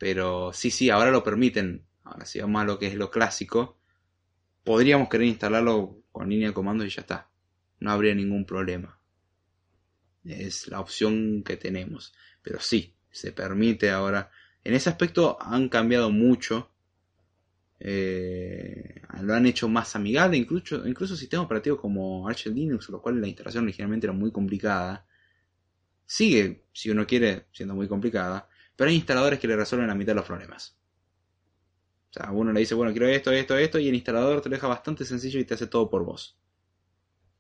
Pero 0.03 0.53
sí, 0.53 0.73
sí, 0.73 0.91
ahora 0.91 1.13
lo 1.13 1.23
permiten. 1.23 1.87
Ahora, 2.03 2.27
si 2.27 2.41
vamos 2.41 2.61
a 2.61 2.65
lo 2.65 2.77
que 2.77 2.89
es 2.89 2.97
lo 2.97 3.09
clásico, 3.09 3.79
podríamos 4.65 5.09
querer 5.09 5.29
instalarlo 5.29 6.03
con 6.11 6.29
línea 6.29 6.49
de 6.49 6.55
comando 6.55 6.85
y 6.85 6.89
ya 6.89 7.03
está. 7.03 7.31
No 7.79 7.93
habría 7.93 8.13
ningún 8.13 8.45
problema. 8.45 8.99
Es 10.25 10.67
la 10.67 10.81
opción 10.81 11.45
que 11.45 11.57
tenemos. 11.57 12.13
Pero 12.43 12.59
sí, 12.59 12.97
se 13.13 13.31
permite 13.31 13.91
ahora. 13.91 14.29
En 14.65 14.75
ese 14.75 14.91
aspecto 14.91 15.39
han 15.41 15.69
cambiado 15.69 16.11
mucho. 16.11 16.73
Eh, 17.79 19.03
lo 19.21 19.35
han 19.35 19.47
hecho 19.47 19.69
más 19.69 19.95
amigable. 19.95 20.37
Incluso, 20.37 20.85
incluso 20.85 21.15
sistemas 21.15 21.47
operativos 21.47 21.79
como 21.79 22.27
Arch 22.27 22.47
Linux, 22.47 22.89
lo 22.89 23.01
cual 23.01 23.21
la 23.21 23.29
instalación 23.29 23.63
originalmente 23.63 24.07
era 24.07 24.15
muy 24.15 24.33
complicada. 24.33 25.07
Sigue, 26.05 26.65
si 26.73 26.91
uno 26.91 27.07
quiere, 27.07 27.47
siendo 27.53 27.77
muy 27.77 27.87
complicada. 27.87 28.49
Pero 28.77 28.91
hay 28.91 28.97
instaladores 28.97 29.39
que 29.39 29.49
le 29.49 29.57
resuelven 29.57 29.89
la 29.89 29.95
mitad 29.95 30.13
de 30.13 30.17
los 30.17 30.27
problemas. 30.27 30.77
O 32.11 32.13
sea, 32.13 32.31
uno 32.31 32.53
le 32.53 32.61
dice, 32.61 32.75
bueno, 32.75 32.93
quiero 32.93 33.09
esto, 33.09 33.33
esto, 33.33 33.57
esto, 33.57 33.79
y 33.79 33.89
el 33.89 33.95
instalador 33.95 34.43
te 34.43 34.51
lo 34.51 34.57
deja 34.57 34.69
bastante 34.69 35.05
sencillo 35.05 35.41
y 35.41 35.45
te 35.45 35.55
hace 35.55 35.67
todo 35.67 35.89
por 35.89 36.05
vos. 36.05 36.39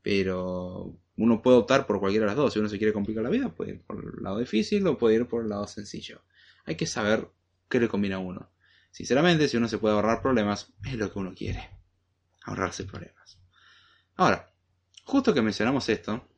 Pero 0.00 0.98
uno 1.16 1.42
puede 1.42 1.58
optar 1.58 1.86
por 1.86 2.00
cualquiera 2.00 2.24
de 2.24 2.30
las 2.30 2.36
dos. 2.36 2.52
Si 2.52 2.58
uno 2.58 2.68
se 2.68 2.78
quiere 2.78 2.92
complicar 2.92 3.22
la 3.22 3.30
vida, 3.30 3.54
puede 3.54 3.72
ir 3.72 3.82
por 3.82 4.02
el 4.02 4.22
lado 4.22 4.38
difícil 4.38 4.86
o 4.86 4.96
puede 4.96 5.16
ir 5.16 5.26
por 5.26 5.42
el 5.42 5.50
lado 5.50 5.66
sencillo. 5.66 6.22
Hay 6.64 6.76
que 6.76 6.86
saber 6.86 7.28
qué 7.68 7.80
le 7.80 7.88
combina 7.88 8.16
a 8.16 8.20
uno. 8.20 8.50
Sinceramente, 8.90 9.46
si 9.48 9.56
uno 9.56 9.68
se 9.68 9.78
puede 9.78 9.94
ahorrar 9.94 10.22
problemas, 10.22 10.72
es 10.84 10.94
lo 10.94 11.12
que 11.12 11.18
uno 11.18 11.34
quiere. 11.34 11.68
Ahorrarse 12.44 12.84
problemas. 12.84 13.38
Ahora, 14.16 14.52
justo 15.04 15.34
que 15.34 15.42
mencionamos 15.42 15.88
esto, 15.88 16.28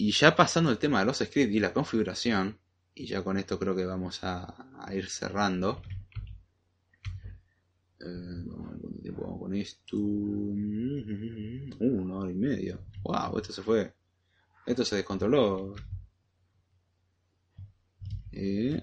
y 0.00 0.12
ya 0.12 0.34
pasando 0.34 0.70
el 0.70 0.78
tema 0.78 1.00
de 1.00 1.04
los 1.04 1.18
scripts 1.18 1.54
y 1.54 1.60
la 1.60 1.74
configuración, 1.74 2.58
y 2.94 3.04
ya 3.04 3.22
con 3.22 3.36
esto 3.36 3.58
creo 3.58 3.76
que 3.76 3.84
vamos 3.84 4.20
a, 4.22 4.88
ir 4.94 5.10
cerrando. 5.10 5.82
Eh, 8.00 8.44
¿Cuánto 8.48 8.88
tiempo 9.02 9.24
vamos 9.24 9.40
con 9.40 9.54
esto? 9.54 9.98
Uh, 9.98 11.66
una 11.80 12.16
hora 12.16 12.30
y 12.30 12.34
media. 12.34 12.78
Wow, 13.02 13.36
esto 13.36 13.52
se 13.52 13.62
fue. 13.62 13.92
Esto 14.64 14.86
se 14.86 14.96
descontroló. 14.96 15.74
Eh. 18.32 18.80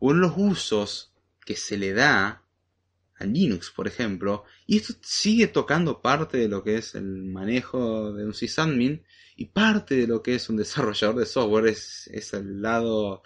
Uno 0.00 0.14
de 0.14 0.20
los 0.22 0.32
usos 0.36 1.14
que 1.44 1.54
se 1.54 1.78
le 1.78 1.92
da 1.92 2.42
a 3.14 3.24
Linux, 3.24 3.70
por 3.70 3.86
ejemplo, 3.86 4.42
y 4.66 4.78
esto 4.78 4.94
sigue 5.02 5.46
tocando 5.46 6.02
parte 6.02 6.36
de 6.36 6.48
lo 6.48 6.64
que 6.64 6.78
es 6.78 6.96
el 6.96 7.22
manejo 7.26 8.12
de 8.12 8.26
un 8.26 8.34
sysadmin 8.34 9.04
y 9.36 9.46
parte 9.46 9.94
de 9.94 10.06
lo 10.06 10.22
que 10.22 10.34
es 10.34 10.48
un 10.48 10.56
desarrollador 10.56 11.16
de 11.16 11.26
software, 11.26 11.66
es, 11.66 12.08
es 12.12 12.32
el 12.32 12.62
lado 12.62 13.22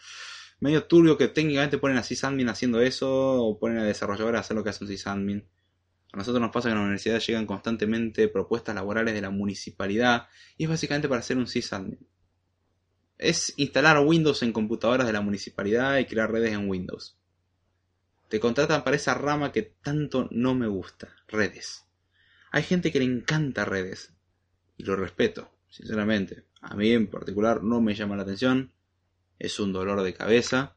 medio 0.59 0.85
turbio 0.85 1.16
que 1.16 1.28
técnicamente 1.28 1.78
ponen 1.78 1.97
a 1.97 2.03
sysadmin 2.03 2.49
haciendo 2.49 2.81
eso 2.82 3.43
o 3.43 3.59
ponen 3.59 3.78
a 3.78 3.85
desarrolladores 3.85 4.39
a 4.39 4.41
hacer 4.41 4.57
lo 4.57 4.62
que 4.62 4.70
hace 4.70 4.85
un 4.85 4.91
sysadmin. 4.91 5.49
A 6.12 6.19
nosotros 6.19 6.43
nos 6.43 6.51
pasa 6.51 6.69
que 6.69 6.73
en 6.73 6.78
la 6.78 6.82
universidad 6.82 7.20
llegan 7.20 7.47
constantemente 7.47 8.28
propuestas 8.28 8.74
laborales 8.74 9.15
de 9.15 9.20
la 9.20 9.31
municipalidad 9.31 10.28
y 10.59 10.65
es 10.65 10.70
básicamente 10.70 11.09
para 11.09 11.20
hacer 11.20 11.39
un 11.39 11.47
sysadmin. 11.47 12.07
Es 13.16 13.55
instalar 13.57 13.99
Windows 14.05 14.43
en 14.43 14.53
computadoras 14.53 15.07
de 15.07 15.12
la 15.12 15.20
municipalidad 15.20 15.99
y 15.99 16.07
crear 16.07 16.31
redes 16.31 16.53
en 16.53 16.69
Windows. 16.69 17.16
Te 18.28 18.41
contratan 18.41 18.85
para 18.85 18.97
esa 18.97 19.15
rama 19.15 19.53
que 19.53 19.62
tanto 19.62 20.28
no 20.31 20.55
me 20.55 20.66
gusta, 20.66 21.15
redes. 21.28 21.85
Hay 22.51 22.62
gente 22.65 22.91
que 22.93 22.99
le 22.99 23.05
encanta 23.05 23.65
redes. 23.65 24.12
Y 24.77 24.85
lo 24.85 24.97
respeto, 24.97 25.53
sinceramente. 25.70 26.44
A 26.60 26.74
mí 26.74 26.90
en 26.90 27.06
particular 27.06 27.62
no 27.62 27.80
me 27.80 27.94
llama 27.94 28.16
la 28.16 28.22
atención. 28.22 28.72
Es 29.38 29.59
un 29.59 29.72
dolor 29.72 30.02
de 30.02 30.12
cabeza. 30.12 30.76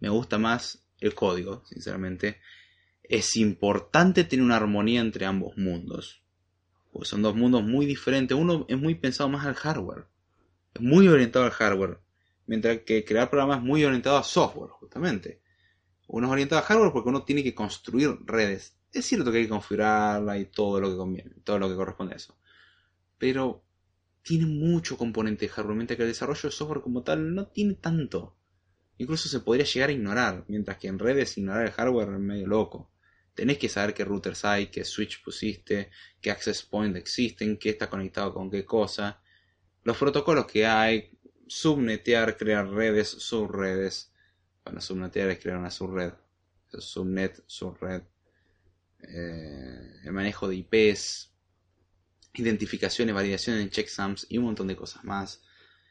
Me 0.00 0.08
gusta 0.08 0.38
más 0.38 0.84
el 1.00 1.14
código, 1.14 1.62
sinceramente. 1.66 2.40
Es 3.02 3.36
importante 3.36 4.24
tener 4.24 4.44
una 4.44 4.56
armonía 4.56 5.00
entre 5.00 5.26
ambos 5.26 5.56
mundos. 5.56 6.22
Pues 6.92 7.08
son 7.08 7.22
dos 7.22 7.36
mundos 7.36 7.62
muy 7.62 7.86
diferentes. 7.86 8.36
Uno 8.36 8.66
es 8.68 8.78
muy 8.78 8.96
pensado 8.96 9.28
más 9.28 9.46
al 9.46 9.54
hardware. 9.54 10.06
Es 10.74 10.80
muy 10.80 11.06
orientado 11.06 11.44
al 11.44 11.52
hardware. 11.52 12.00
Mientras 12.46 12.78
que 12.78 13.04
crear 13.04 13.30
programas 13.30 13.58
es 13.58 13.64
muy 13.64 13.84
orientado 13.84 14.16
a 14.16 14.24
software, 14.24 14.70
justamente. 14.70 15.40
Uno 16.08 16.26
es 16.26 16.32
orientado 16.32 16.60
a 16.60 16.64
hardware 16.64 16.92
porque 16.92 17.10
uno 17.10 17.22
tiene 17.22 17.44
que 17.44 17.54
construir 17.54 18.18
redes. 18.24 18.74
Es 18.92 19.04
cierto 19.04 19.30
que 19.30 19.38
hay 19.38 19.44
que 19.44 19.50
configurarla 19.50 20.38
y 20.38 20.46
todo 20.46 20.80
lo 20.80 20.90
que 20.90 20.96
conviene, 20.96 21.34
todo 21.44 21.58
lo 21.58 21.68
que 21.68 21.76
corresponde 21.76 22.14
a 22.14 22.16
eso. 22.16 22.36
Pero 23.18 23.62
tiene 24.28 24.44
mucho 24.44 24.98
componente 24.98 25.46
de 25.46 25.48
hardware, 25.48 25.76
mientras 25.76 25.96
que 25.96 26.02
el 26.02 26.10
desarrollo 26.10 26.42
de 26.42 26.50
software 26.50 26.82
como 26.82 27.02
tal 27.02 27.34
no 27.34 27.46
tiene 27.46 27.72
tanto. 27.72 28.36
Incluso 28.98 29.26
se 29.26 29.40
podría 29.40 29.64
llegar 29.64 29.88
a 29.88 29.92
ignorar, 29.92 30.44
mientras 30.48 30.76
que 30.76 30.88
en 30.88 30.98
redes 30.98 31.38
ignorar 31.38 31.64
el 31.64 31.72
hardware 31.72 32.12
es 32.12 32.20
medio 32.20 32.46
loco. 32.46 32.92
Tenés 33.32 33.56
que 33.56 33.70
saber 33.70 33.94
qué 33.94 34.04
routers 34.04 34.44
hay, 34.44 34.66
qué 34.66 34.84
switch 34.84 35.24
pusiste, 35.24 35.90
qué 36.20 36.30
access 36.30 36.62
point 36.62 36.94
existen, 36.94 37.56
qué 37.56 37.70
está 37.70 37.88
conectado 37.88 38.34
con 38.34 38.50
qué 38.50 38.66
cosa. 38.66 39.22
Los 39.82 39.96
protocolos 39.96 40.44
que 40.44 40.66
hay, 40.66 41.18
subnetear, 41.46 42.36
crear 42.36 42.68
redes, 42.68 43.08
subredes. 43.08 44.12
Bueno, 44.62 44.82
subnetear 44.82 45.30
es 45.30 45.38
crear 45.38 45.56
una 45.56 45.70
subred. 45.70 46.12
Subnet, 46.70 47.44
subred. 47.46 48.02
Eh, 49.00 50.00
el 50.04 50.12
manejo 50.12 50.48
de 50.48 50.56
IPs, 50.56 51.32
identificaciones, 52.38 53.14
validaciones 53.14 53.62
en 53.62 53.70
checksums 53.70 54.26
y 54.28 54.38
un 54.38 54.44
montón 54.44 54.66
de 54.66 54.76
cosas 54.76 55.04
más. 55.04 55.42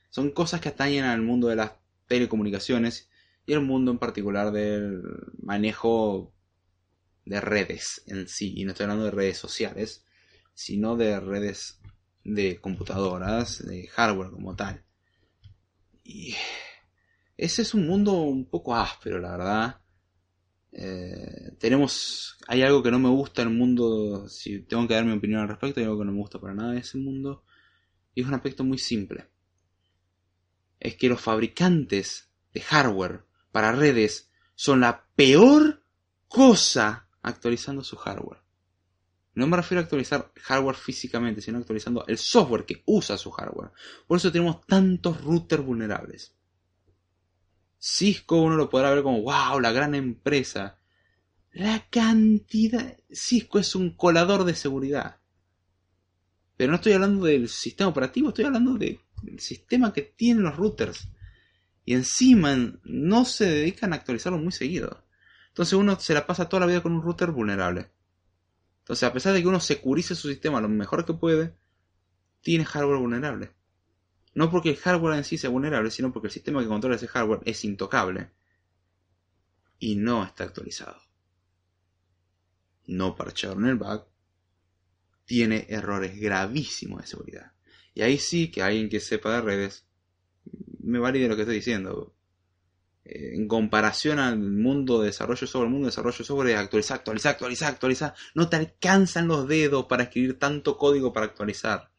Son 0.10 0.32
cosas 0.32 0.61
que 0.61 0.69
atañen 0.69 1.03
al 1.03 1.22
mundo 1.22 1.48
de 1.48 1.56
las 1.56 1.74
telecomunicaciones 2.07 3.10
y 3.45 3.53
al 3.53 3.61
mundo 3.61 3.91
en 3.91 3.99
particular 3.99 4.52
del 4.52 5.03
manejo 5.41 6.34
de 7.26 7.41
redes 7.41 8.03
en 8.07 8.28
sí. 8.28 8.53
Y 8.56 8.65
no 8.65 8.72
estoy 8.72 8.86
hablando 8.86 9.06
de 9.06 9.11
redes 9.11 9.38
sociales, 9.38 10.06
sino 10.53 10.95
de 10.95 11.19
redes 11.19 11.80
de 12.24 12.60
computadoras, 12.60 13.65
de 13.65 13.88
hardware 13.88 14.32
como 14.32 14.56
tal. 14.56 14.84
Y 16.03 16.36
ese 17.38 17.61
es 17.61 17.74
un 17.74 17.88
mundo 17.88 18.14
un 18.14 18.49
poco 18.49 18.76
áspero, 18.76 19.19
la 19.19 19.32
verdad. 19.32 19.82
Eh, 20.72 21.56
tenemos. 21.60 22.38
Hay 22.48 22.61
algo 22.61 22.84
que 22.84 22.91
no 22.91 22.99
me 22.99 23.10
gusta 23.10 23.41
en 23.41 23.49
el 23.49 23.53
mundo. 23.56 24.27
Si 24.30 24.60
tengo 24.61 24.88
que 24.88 24.94
dar 24.94 25.06
mi 25.06 25.14
opinión 25.14 25.41
al 25.41 25.49
respecto, 25.49 25.80
hay 25.80 25.85
algo 25.85 25.99
que 25.99 26.06
no 26.06 26.11
me 26.11 26.19
gusta 26.19 26.39
para 26.39 26.53
nada 26.53 26.73
de 26.73 26.80
ese 26.80 26.98
mundo. 26.98 27.44
Y 28.14 28.22
es 28.22 28.27
un 28.27 28.34
aspecto 28.34 28.64
muy 28.64 28.77
simple. 28.77 29.27
Es 30.80 30.95
que 30.95 31.10
los 31.10 31.22
fabricantes 31.22 32.30
de 32.53 32.61
hardware 32.61 33.26
para 33.52 33.72
redes 33.72 34.31
son 34.56 34.81
la 34.81 35.06
peor 35.15 35.84
cosa 36.27 37.07
actualizando 37.22 37.84
su 37.84 37.95
hardware. 37.95 38.41
No 39.35 39.45
me 39.45 39.57
refiero 39.57 39.81
a 39.81 39.84
actualizar 39.84 40.31
hardware 40.35 40.76
físicamente, 40.76 41.41
sino 41.41 41.60
actualizando 41.60 42.06
el 42.07 42.18
software 42.18 42.65
que 42.65 42.81
usa 42.88 43.18
su 43.18 43.30
hardware. 43.30 43.72
Por 44.07 44.18
eso 44.18 44.31
tenemos 44.31 44.65
tantos 44.65 45.23
routers 45.23 45.64
vulnerables. 45.64 46.37
Cisco 47.90 48.42
uno 48.42 48.58
lo 48.58 48.70
podrá 48.70 48.90
ver 48.94 49.02
como, 49.02 49.22
wow, 49.22 49.62
la 49.62 49.72
gran 49.72 49.96
empresa. 49.96 50.78
La 51.54 51.88
cantidad... 51.90 52.98
Cisco 53.10 53.60
es 53.60 53.76
un 53.76 53.96
colador 53.96 54.44
de 54.44 54.56
seguridad. 54.56 55.22
Pero 56.58 56.72
no 56.72 56.76
estoy 56.76 56.94
hablando 56.94 57.26
del 57.26 57.48
sistema 57.48 57.90
operativo, 57.90 58.30
estoy 58.30 58.44
hablando 58.44 58.74
del 58.74 59.00
sistema 59.38 59.94
que 59.94 60.02
tienen 60.02 60.44
los 60.44 60.58
routers. 60.58 61.08
Y 61.86 61.94
encima 61.94 62.58
no 62.84 63.24
se 63.24 63.46
dedican 63.46 63.94
a 63.94 63.96
actualizarlo 63.96 64.38
muy 64.38 64.52
seguido. 64.52 65.06
Entonces 65.48 65.74
uno 65.74 65.98
se 65.98 66.14
la 66.14 66.28
pasa 66.28 66.50
toda 66.50 66.60
la 66.60 66.66
vida 66.66 66.84
con 66.84 66.92
un 66.92 67.02
router 67.02 67.32
vulnerable. 67.32 67.90
Entonces, 68.80 69.04
a 69.04 69.14
pesar 69.14 69.34
de 69.34 69.42
que 69.42 69.48
uno 69.48 69.62
securice 69.62 70.14
su 70.14 70.28
sistema 70.28 70.60
lo 70.60 70.68
mejor 70.68 71.06
que 71.06 71.14
puede, 71.14 71.56
tiene 72.42 72.66
hardware 72.66 73.00
vulnerable. 73.00 73.57
No 74.38 74.52
porque 74.52 74.70
el 74.70 74.78
hardware 74.78 75.18
en 75.18 75.24
sí 75.24 75.36
sea 75.36 75.50
vulnerable, 75.50 75.90
sino 75.90 76.14
porque 76.14 76.28
el 76.28 76.32
sistema 76.32 76.62
que 76.62 76.68
controla 76.68 76.96
ese 76.96 77.08
hardware 77.08 77.40
es 77.46 77.66
intocable 77.66 78.30
y 79.80 79.96
no 79.96 80.24
está 80.24 80.44
actualizado. 80.44 81.02
No 82.86 83.16
parchado 83.16 83.56
en 83.56 83.66
el 83.66 83.78
bug, 83.78 84.06
tiene 85.26 85.66
errores 85.70 86.20
gravísimos 86.20 87.02
de 87.02 87.08
seguridad. 87.08 87.52
Y 87.96 88.04
ahí 88.04 88.20
sí 88.20 88.52
que 88.52 88.62
alguien 88.62 88.90
que 88.90 89.00
sepa 89.00 89.34
de 89.34 89.42
redes 89.42 89.88
me 90.82 91.00
valide 91.00 91.28
lo 91.28 91.36
que 91.36 91.42
estoy 91.42 91.56
diciendo. 91.56 92.14
Eh, 93.06 93.34
en 93.34 93.48
comparación 93.48 94.20
al 94.20 94.38
mundo 94.38 95.00
de 95.00 95.08
desarrollo 95.08 95.48
sobre 95.48 95.66
el 95.66 95.72
mundo 95.72 95.88
de 95.88 95.92
desarrollo 95.94 96.24
sobre 96.24 96.56
actualizar, 96.56 97.00
actualizar, 97.00 97.32
actualizar, 97.32 97.74
actualizar. 97.74 98.14
No 98.36 98.50
te 98.50 98.58
alcanzan 98.58 99.28
los 99.28 99.48
dedos 99.48 99.88
para 99.88 100.04
escribir 100.04 100.38
tanto 100.38 100.78
código 100.78 101.12
para 101.12 101.26
actualizar. 101.26 101.90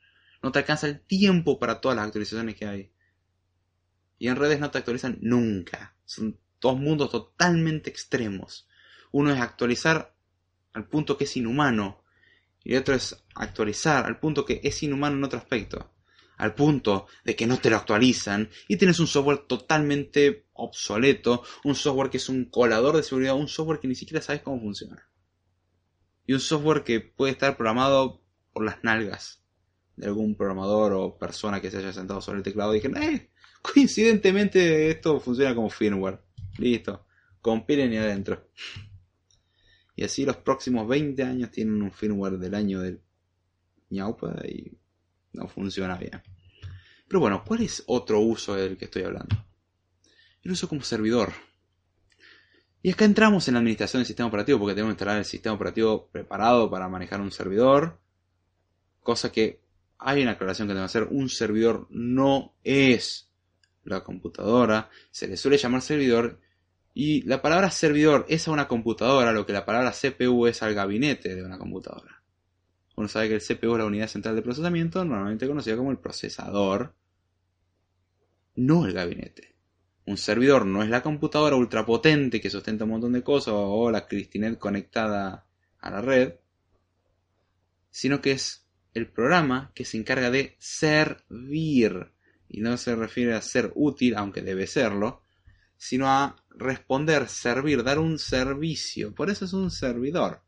No 0.42 0.52
te 0.52 0.60
alcanza 0.60 0.86
el 0.86 1.00
tiempo 1.00 1.58
para 1.58 1.80
todas 1.80 1.96
las 1.96 2.06
actualizaciones 2.06 2.54
que 2.54 2.66
hay. 2.66 2.92
Y 4.18 4.28
en 4.28 4.36
redes 4.36 4.60
no 4.60 4.70
te 4.70 4.78
actualizan 4.78 5.18
nunca. 5.20 5.96
Son 6.04 6.38
dos 6.60 6.78
mundos 6.78 7.10
totalmente 7.10 7.90
extremos. 7.90 8.68
Uno 9.10 9.32
es 9.32 9.40
actualizar 9.40 10.14
al 10.72 10.86
punto 10.88 11.16
que 11.16 11.24
es 11.24 11.36
inhumano. 11.36 12.02
Y 12.62 12.74
el 12.74 12.80
otro 12.80 12.94
es 12.94 13.24
actualizar 13.34 14.06
al 14.06 14.18
punto 14.18 14.44
que 14.44 14.60
es 14.62 14.82
inhumano 14.82 15.16
en 15.16 15.24
otro 15.24 15.38
aspecto 15.38 15.92
al 16.38 16.54
punto 16.54 17.08
de 17.24 17.36
que 17.36 17.46
no 17.46 17.58
te 17.58 17.68
lo 17.68 17.76
actualizan 17.76 18.48
y 18.68 18.76
tienes 18.76 19.00
un 19.00 19.08
software 19.08 19.46
totalmente 19.48 20.46
obsoleto, 20.52 21.42
un 21.64 21.74
software 21.74 22.10
que 22.10 22.16
es 22.18 22.28
un 22.28 22.44
colador 22.46 22.96
de 22.96 23.02
seguridad, 23.02 23.34
un 23.34 23.48
software 23.48 23.80
que 23.80 23.88
ni 23.88 23.96
siquiera 23.96 24.22
sabes 24.22 24.42
cómo 24.42 24.60
funciona. 24.60 25.08
Y 26.26 26.32
un 26.32 26.40
software 26.40 26.84
que 26.84 27.00
puede 27.00 27.32
estar 27.32 27.56
programado 27.56 28.22
por 28.52 28.64
las 28.64 28.82
nalgas 28.84 29.42
de 29.98 30.06
algún 30.06 30.36
programador 30.36 30.92
o 30.92 31.18
persona 31.18 31.60
que 31.60 31.70
se 31.70 31.78
haya 31.78 31.92
sentado 31.92 32.20
sobre 32.20 32.38
el 32.38 32.44
teclado 32.44 32.72
y 32.72 32.76
dijeron, 32.76 33.02
eh, 33.02 33.30
coincidentemente 33.62 34.90
esto 34.90 35.20
funciona 35.20 35.54
como 35.54 35.68
firmware. 35.68 36.20
Listo, 36.58 37.06
compilen 37.40 37.92
y 37.92 37.96
adentro. 37.96 38.48
Y 39.96 40.04
así 40.04 40.24
los 40.24 40.36
próximos 40.36 40.86
20 40.86 41.22
años 41.24 41.50
tienen 41.50 41.82
un 41.82 41.90
firmware 41.90 42.38
del 42.38 42.54
año 42.54 42.80
del 42.80 43.00
ñaupa 43.90 44.36
y 44.46 44.78
no 45.32 45.48
funciona 45.48 45.96
bien. 45.96 46.22
Pero 47.08 47.20
bueno, 47.20 47.42
¿cuál 47.44 47.62
es 47.62 47.82
otro 47.86 48.20
uso 48.20 48.54
del 48.54 48.76
que 48.76 48.84
estoy 48.84 49.02
hablando? 49.02 49.44
El 50.42 50.52
uso 50.52 50.68
como 50.68 50.82
servidor. 50.82 51.32
Y 52.80 52.92
acá 52.92 53.04
entramos 53.04 53.48
en 53.48 53.54
la 53.54 53.60
administración 53.60 54.00
del 54.00 54.06
sistema 54.06 54.28
operativo 54.28 54.60
porque 54.60 54.74
tenemos 54.74 54.90
que 54.90 54.94
instalar 54.94 55.18
el 55.18 55.24
sistema 55.24 55.56
operativo 55.56 56.08
preparado 56.12 56.70
para 56.70 56.88
manejar 56.88 57.20
un 57.20 57.32
servidor. 57.32 58.00
Cosa 59.00 59.32
que 59.32 59.60
hay 59.98 60.22
una 60.22 60.32
aclaración 60.32 60.68
que 60.68 60.74
tengo 60.74 60.84
que 60.84 60.86
hacer. 60.86 61.08
Un 61.10 61.28
servidor 61.28 61.86
no 61.90 62.54
es 62.62 63.30
la 63.84 64.04
computadora. 64.04 64.90
Se 65.10 65.26
le 65.26 65.36
suele 65.36 65.58
llamar 65.58 65.82
servidor. 65.82 66.40
Y 66.94 67.22
la 67.22 67.42
palabra 67.42 67.70
servidor 67.70 68.26
es 68.28 68.48
a 68.48 68.50
una 68.50 68.68
computadora 68.68 69.32
lo 69.32 69.46
que 69.46 69.52
la 69.52 69.64
palabra 69.64 69.92
CPU 69.92 70.46
es 70.46 70.62
al 70.62 70.74
gabinete 70.74 71.34
de 71.34 71.44
una 71.44 71.58
computadora. 71.58 72.22
Uno 72.96 73.06
sabe 73.06 73.28
que 73.28 73.34
el 73.34 73.40
CPU 73.40 73.74
es 73.74 73.78
la 73.78 73.84
unidad 73.84 74.08
central 74.08 74.34
de 74.34 74.42
procesamiento, 74.42 75.04
normalmente 75.04 75.46
conocida 75.46 75.76
como 75.76 75.92
el 75.92 75.98
procesador, 75.98 76.94
no 78.56 78.86
el 78.86 78.92
gabinete. 78.92 79.54
Un 80.06 80.16
servidor 80.16 80.66
no 80.66 80.82
es 80.82 80.88
la 80.88 81.02
computadora 81.02 81.54
ultrapotente 81.54 82.40
que 82.40 82.50
sustenta 82.50 82.84
un 82.84 82.90
montón 82.90 83.12
de 83.12 83.22
cosas 83.22 83.54
o 83.56 83.90
la 83.92 84.06
Cristinet 84.06 84.58
conectada 84.58 85.46
a 85.78 85.90
la 85.90 86.00
red, 86.00 86.34
sino 87.90 88.20
que 88.20 88.32
es 88.32 88.67
el 88.98 89.08
programa 89.08 89.72
que 89.74 89.84
se 89.84 89.96
encarga 89.96 90.30
de 90.30 90.56
servir. 90.58 92.12
Y 92.48 92.60
no 92.60 92.76
se 92.76 92.94
refiere 92.94 93.34
a 93.34 93.42
ser 93.42 93.72
útil, 93.74 94.16
aunque 94.16 94.42
debe 94.42 94.66
serlo, 94.66 95.22
sino 95.76 96.08
a 96.08 96.36
responder, 96.50 97.28
servir, 97.28 97.82
dar 97.82 97.98
un 97.98 98.18
servicio. 98.18 99.14
Por 99.14 99.30
eso 99.30 99.44
es 99.44 99.52
un 99.52 99.70
servidor 99.70 100.42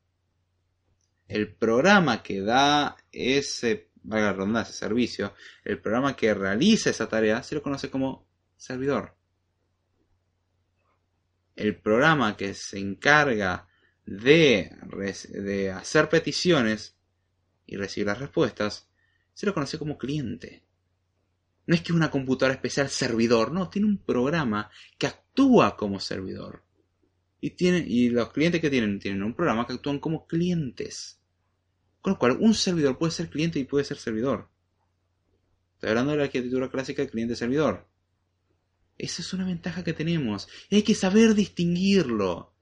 el 1.31 1.55
programa 1.55 2.25
que 2.25 2.41
da 2.41 2.97
ese, 3.13 3.91
valga 4.03 4.63
ese 4.63 4.73
servicio, 4.73 5.33
el 5.65 5.81
programa 5.81 6.17
que 6.17 6.35
realiza 6.35 6.91
esa 6.91 7.09
tarea, 7.09 7.43
se 7.45 7.55
lo 7.55 7.63
conoce 7.63 7.89
como 7.89 8.27
servidor. 8.57 9.15
El 11.55 11.77
programa 11.77 12.37
que 12.37 12.55
se 12.55 12.81
encarga 12.81 13.69
de, 14.05 14.77
de 15.29 15.71
hacer 15.71 16.09
peticiones 16.09 16.97
y 17.71 17.77
recibir 17.77 18.09
las 18.09 18.19
respuestas, 18.19 18.89
se 19.33 19.47
lo 19.47 19.55
conoce 19.55 19.79
como 19.79 19.97
cliente. 19.97 20.65
No 21.67 21.75
es 21.75 21.83
que 21.83 21.93
una 21.93 22.11
computadora 22.11 22.55
especial 22.55 22.91
servidor, 22.91 23.53
no, 23.53 23.71
tiene 23.71 23.87
un 23.87 23.99
programa 23.99 24.71
que 24.99 25.07
actúa 25.07 25.77
como 25.77 26.01
servidor. 26.01 26.65
Y, 27.41 27.55
y 27.65 28.11
los 28.11 28.33
clientes 28.33 28.61
que 28.61 28.71
tienen 28.71 28.99
tienen 28.99 29.23
un 29.23 29.35
programa 29.35 29.67
que 29.67 29.75
actúan 29.75 30.01
como 30.01 30.27
clientes. 30.27 31.21
Con 32.03 32.15
lo 32.15 32.19
cual, 32.19 32.39
un 32.41 32.55
servidor 32.55 32.99
puede 32.99 33.13
ser 33.13 33.31
cliente 33.31 33.61
y 33.61 33.65
puede 33.65 33.85
ser 33.85 33.99
servidor. 33.99 34.51
Estoy 35.75 35.91
hablando 35.91 36.13
de 36.13 36.19
la 36.19 36.25
arquitectura 36.25 36.69
clásica 36.69 37.03
de 37.03 37.09
cliente-servidor. 37.09 37.89
Esa 38.99 39.23
es 39.23 39.33
una 39.33 39.47
ventaja 39.47 39.85
que 39.85 39.93
tenemos. 39.93 40.49
Y 40.69 40.77
hay 40.77 40.83
que 40.83 40.95
saber 40.95 41.35
distinguirlo. 41.35 42.53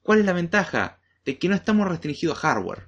¿Cuál 0.00 0.20
es 0.20 0.26
la 0.26 0.32
ventaja? 0.32 1.00
De 1.24 1.38
que 1.38 1.48
no 1.48 1.54
estamos 1.56 1.88
restringidos 1.88 2.38
a 2.38 2.40
hardware. 2.40 2.87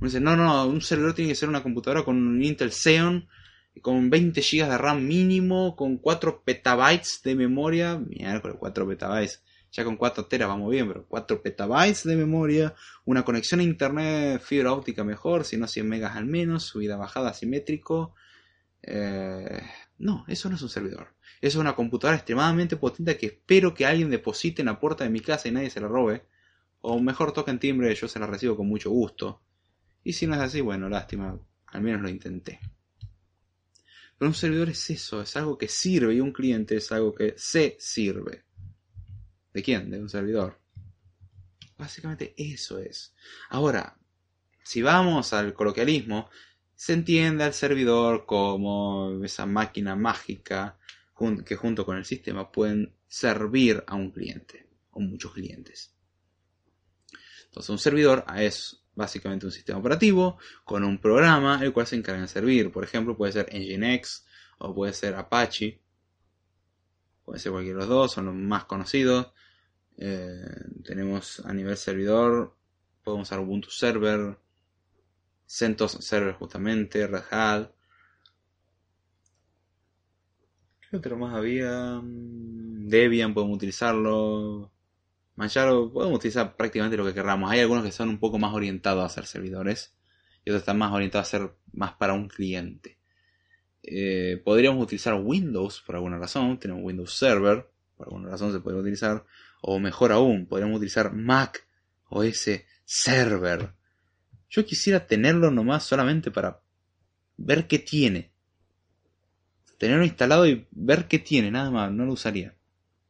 No, 0.00 0.36
no, 0.36 0.66
un 0.66 0.80
servidor 0.80 1.14
tiene 1.14 1.30
que 1.30 1.34
ser 1.34 1.48
una 1.48 1.62
computadora 1.62 2.04
con 2.04 2.16
un 2.16 2.42
Intel 2.42 2.70
Xeon, 2.70 3.28
con 3.82 4.10
20 4.10 4.40
GB 4.40 4.68
de 4.68 4.78
RAM 4.78 5.04
mínimo, 5.04 5.74
con 5.74 5.98
4 5.98 6.42
petabytes 6.44 7.20
de 7.24 7.34
memoria. 7.34 7.98
Mira, 7.98 8.40
con 8.40 8.52
4 8.52 8.86
petabytes. 8.86 9.42
Ya 9.72 9.84
con 9.84 9.96
4 9.96 10.26
teras 10.26 10.48
vamos 10.48 10.70
bien, 10.70 10.88
pero 10.88 11.04
4 11.08 11.42
petabytes 11.42 12.04
de 12.04 12.16
memoria, 12.16 12.74
una 13.04 13.24
conexión 13.24 13.60
a 13.60 13.64
internet 13.64 14.40
fibra 14.40 14.72
óptica 14.72 15.04
mejor, 15.04 15.44
si 15.44 15.56
no 15.56 15.66
100 15.66 15.88
megas 15.88 16.16
al 16.16 16.26
menos, 16.26 16.64
subida 16.64 16.96
bajada 16.96 17.30
asimétrico. 17.30 18.14
Eh, 18.82 19.60
no, 19.98 20.24
eso 20.28 20.48
no 20.48 20.56
es 20.56 20.62
un 20.62 20.68
servidor. 20.70 21.08
Eso 21.40 21.58
es 21.58 21.60
una 21.60 21.74
computadora 21.74 22.16
extremadamente 22.16 22.76
potente 22.76 23.18
que 23.18 23.26
espero 23.26 23.74
que 23.74 23.84
alguien 23.84 24.10
deposite 24.10 24.62
en 24.62 24.66
la 24.66 24.80
puerta 24.80 25.04
de 25.04 25.10
mi 25.10 25.20
casa 25.20 25.48
y 25.48 25.52
nadie 25.52 25.70
se 25.70 25.80
la 25.80 25.88
robe. 25.88 26.24
O 26.80 27.00
mejor 27.00 27.32
toquen 27.32 27.58
timbre, 27.58 27.94
yo 27.94 28.08
se 28.08 28.20
la 28.20 28.26
recibo 28.26 28.56
con 28.56 28.68
mucho 28.68 28.90
gusto. 28.90 29.42
Y 30.04 30.12
si 30.12 30.26
no 30.26 30.34
es 30.34 30.40
así, 30.40 30.60
bueno, 30.60 30.88
lástima, 30.88 31.38
al 31.66 31.82
menos 31.82 32.02
lo 32.02 32.08
intenté. 32.08 32.60
Pero 34.18 34.28
un 34.28 34.34
servidor 34.34 34.68
es 34.70 34.90
eso, 34.90 35.22
es 35.22 35.36
algo 35.36 35.56
que 35.56 35.68
sirve 35.68 36.14
y 36.14 36.20
un 36.20 36.32
cliente 36.32 36.76
es 36.76 36.90
algo 36.90 37.14
que 37.14 37.34
se 37.36 37.76
sirve. 37.78 38.44
¿De 39.52 39.62
quién? 39.62 39.90
De 39.90 40.00
un 40.00 40.08
servidor. 40.08 40.60
Básicamente 41.76 42.34
eso 42.36 42.78
es. 42.78 43.14
Ahora, 43.50 43.96
si 44.64 44.82
vamos 44.82 45.32
al 45.32 45.54
coloquialismo, 45.54 46.28
se 46.74 46.92
entiende 46.92 47.44
al 47.44 47.54
servidor 47.54 48.26
como 48.26 49.24
esa 49.24 49.46
máquina 49.46 49.96
mágica 49.96 50.78
que 51.44 51.56
junto 51.56 51.84
con 51.84 51.96
el 51.96 52.04
sistema 52.04 52.50
pueden 52.50 52.94
servir 53.08 53.82
a 53.86 53.96
un 53.96 54.12
cliente 54.12 54.68
o 54.90 55.00
muchos 55.00 55.32
clientes. 55.32 55.94
Entonces 57.46 57.70
un 57.70 57.78
servidor 57.78 58.24
es 58.36 58.84
básicamente 58.98 59.46
un 59.46 59.52
sistema 59.52 59.78
operativo 59.78 60.38
con 60.64 60.82
un 60.82 60.98
programa 60.98 61.60
el 61.62 61.72
cual 61.72 61.86
se 61.86 61.94
encarga 61.94 62.22
de 62.22 62.28
servir. 62.28 62.72
Por 62.72 62.82
ejemplo, 62.82 63.16
puede 63.16 63.32
ser 63.32 63.46
Nginx 63.54 64.26
o 64.58 64.74
puede 64.74 64.92
ser 64.92 65.14
Apache. 65.14 65.80
Puede 67.24 67.38
ser 67.38 67.52
cualquiera 67.52 67.78
de 67.78 67.86
los 67.86 67.88
dos, 67.88 68.12
son 68.12 68.26
los 68.26 68.34
más 68.34 68.64
conocidos. 68.64 69.28
Eh, 69.96 70.44
tenemos 70.84 71.40
a 71.46 71.52
nivel 71.52 71.76
servidor, 71.76 72.56
podemos 73.04 73.28
usar 73.28 73.38
Ubuntu 73.40 73.70
Server, 73.70 74.36
CentOS 75.46 75.98
Server 76.00 76.34
justamente, 76.34 77.06
Red 77.06 77.22
Hat. 77.30 77.70
¿Qué 80.90 80.96
otro 80.96 81.16
más 81.16 81.34
había? 81.34 82.00
Mm, 82.02 82.88
Debian 82.88 83.32
podemos 83.32 83.56
utilizarlo. 83.56 84.72
Manjaro 85.38 85.92
podemos 85.92 86.16
utilizar 86.16 86.56
prácticamente 86.56 86.96
lo 86.96 87.06
que 87.06 87.14
queramos. 87.14 87.48
Hay 87.48 87.60
algunos 87.60 87.84
que 87.84 87.92
son 87.92 88.08
un 88.08 88.18
poco 88.18 88.40
más 88.40 88.52
orientados 88.52 89.04
a 89.04 89.08
ser 89.08 89.24
servidores 89.24 89.94
y 90.44 90.50
otros 90.50 90.62
están 90.62 90.78
más 90.78 90.92
orientados 90.92 91.28
a 91.28 91.30
ser 91.30 91.52
más 91.72 91.92
para 91.92 92.12
un 92.12 92.26
cliente. 92.26 92.98
Eh, 93.84 94.42
podríamos 94.44 94.82
utilizar 94.82 95.14
Windows 95.14 95.80
por 95.86 95.94
alguna 95.94 96.18
razón. 96.18 96.58
Tenemos 96.58 96.82
Windows 96.82 97.14
Server, 97.14 97.70
por 97.96 98.08
alguna 98.08 98.30
razón 98.30 98.52
se 98.52 98.58
puede 98.58 98.80
utilizar. 98.80 99.24
O 99.62 99.78
mejor 99.78 100.10
aún, 100.10 100.46
podríamos 100.46 100.78
utilizar 100.78 101.12
Mac 101.12 101.64
OS 102.08 102.50
Server. 102.84 103.74
Yo 104.50 104.66
quisiera 104.66 105.06
tenerlo 105.06 105.52
nomás 105.52 105.84
solamente 105.84 106.32
para 106.32 106.62
ver 107.36 107.68
qué 107.68 107.78
tiene. 107.78 108.32
Tenerlo 109.78 110.04
instalado 110.04 110.48
y 110.48 110.66
ver 110.72 111.06
qué 111.06 111.20
tiene, 111.20 111.52
nada 111.52 111.70
más, 111.70 111.92
no 111.92 112.04
lo 112.06 112.14
usaría. 112.14 112.56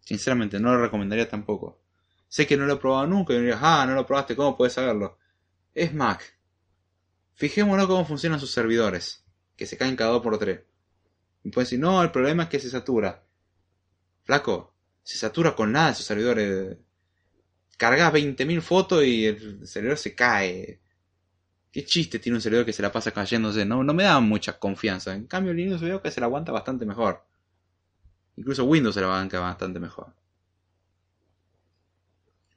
Sinceramente, 0.00 0.60
no 0.60 0.74
lo 0.74 0.82
recomendaría 0.82 1.26
tampoco. 1.26 1.87
Sé 2.28 2.46
que 2.46 2.56
no 2.56 2.66
lo 2.66 2.74
he 2.74 2.76
probado 2.76 3.06
nunca 3.06 3.32
y 3.32 3.36
me 3.36 3.42
dirías, 3.42 3.60
ah, 3.62 3.86
no 3.86 3.94
lo 3.94 4.06
probaste, 4.06 4.36
¿cómo 4.36 4.56
puedes 4.56 4.74
saberlo? 4.74 5.18
Es 5.74 5.94
Mac. 5.94 6.36
Fijémonos 7.34 7.86
cómo 7.86 8.04
funcionan 8.04 8.38
sus 8.38 8.50
servidores, 8.50 9.24
que 9.56 9.66
se 9.66 9.78
caen 9.78 9.96
cada 9.96 10.10
dos 10.10 10.22
por 10.22 10.38
tres. 10.38 10.60
Y 11.42 11.50
pueden 11.50 11.64
decir, 11.64 11.80
no, 11.80 12.02
el 12.02 12.10
problema 12.10 12.44
es 12.44 12.48
que 12.50 12.60
se 12.60 12.68
satura. 12.68 13.24
Flaco, 14.24 14.74
se 15.02 15.16
satura 15.16 15.56
con 15.56 15.72
nada 15.72 15.94
sus 15.94 16.04
servidores. 16.04 16.76
Cargas 17.78 18.12
20.000 18.12 18.60
fotos 18.60 19.04
y 19.04 19.24
el 19.26 19.66
servidor 19.66 19.96
se 19.96 20.14
cae. 20.14 20.80
¿Qué 21.70 21.84
chiste 21.84 22.18
tiene 22.18 22.36
un 22.36 22.42
servidor 22.42 22.66
que 22.66 22.72
se 22.72 22.82
la 22.82 22.92
pasa 22.92 23.12
cayéndose? 23.12 23.64
No, 23.64 23.84
no 23.84 23.94
me 23.94 24.02
da 24.02 24.20
mucha 24.20 24.58
confianza. 24.58 25.14
En 25.14 25.26
cambio, 25.26 25.54
Linux 25.54 25.80
veo 25.80 26.02
que 26.02 26.10
se 26.10 26.20
la 26.20 26.26
aguanta 26.26 26.52
bastante 26.52 26.84
mejor. 26.84 27.24
Incluso 28.36 28.64
Windows 28.64 28.94
se 28.94 29.00
la 29.00 29.06
aguanta 29.06 29.40
bastante 29.40 29.78
mejor 29.78 30.17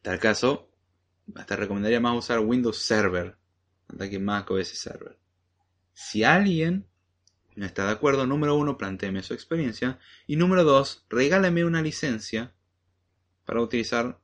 tal 0.01 0.19
caso, 0.19 0.69
te 1.47 1.55
recomendaría 1.55 1.99
más 1.99 2.17
usar 2.17 2.39
Windows 2.39 2.77
Server 2.77 3.37
antes 3.87 4.09
que 4.09 4.19
Mac 4.19 4.49
OS 4.49 4.69
Server. 4.69 5.17
Si 5.93 6.23
alguien 6.23 6.87
no 7.55 7.65
está 7.65 7.85
de 7.85 7.91
acuerdo, 7.91 8.25
número 8.25 8.55
uno, 8.55 8.77
planteeme 8.77 9.23
su 9.23 9.33
experiencia. 9.33 9.99
Y 10.25 10.35
número 10.35 10.63
dos, 10.63 11.05
regálame 11.09 11.65
una 11.65 11.81
licencia 11.81 12.53
para 13.45 13.61
utilizar, 13.61 14.19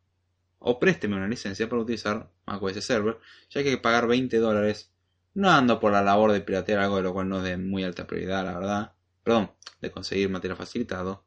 o 0.59 0.79
présteme 0.79 1.17
una 1.17 1.27
licencia 1.27 1.67
para 1.67 1.81
utilizar 1.81 2.31
Mac 2.45 2.61
OS 2.61 2.83
Server, 2.83 3.19
ya 3.49 3.63
que 3.63 3.77
pagar 3.77 4.07
20 4.07 4.37
dólares. 4.37 4.91
No 5.33 5.51
ando 5.51 5.79
por 5.79 5.91
la 5.91 6.01
labor 6.01 6.31
de 6.31 6.41
piratear 6.41 6.79
algo 6.79 6.97
de 6.97 7.03
lo 7.03 7.13
cual 7.13 7.29
no 7.29 7.37
es 7.37 7.43
de 7.43 7.57
muy 7.57 7.83
alta 7.83 8.07
prioridad, 8.07 8.43
la 8.43 8.57
verdad. 8.57 8.93
Perdón, 9.23 9.51
de 9.81 9.91
conseguir 9.91 10.29
material 10.29 10.57
facilitado. 10.57 11.25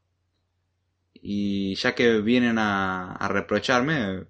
Y 1.13 1.75
ya 1.75 1.93
que 1.95 2.19
vienen 2.19 2.57
a 2.57 3.27
reprocharme, 3.29 4.25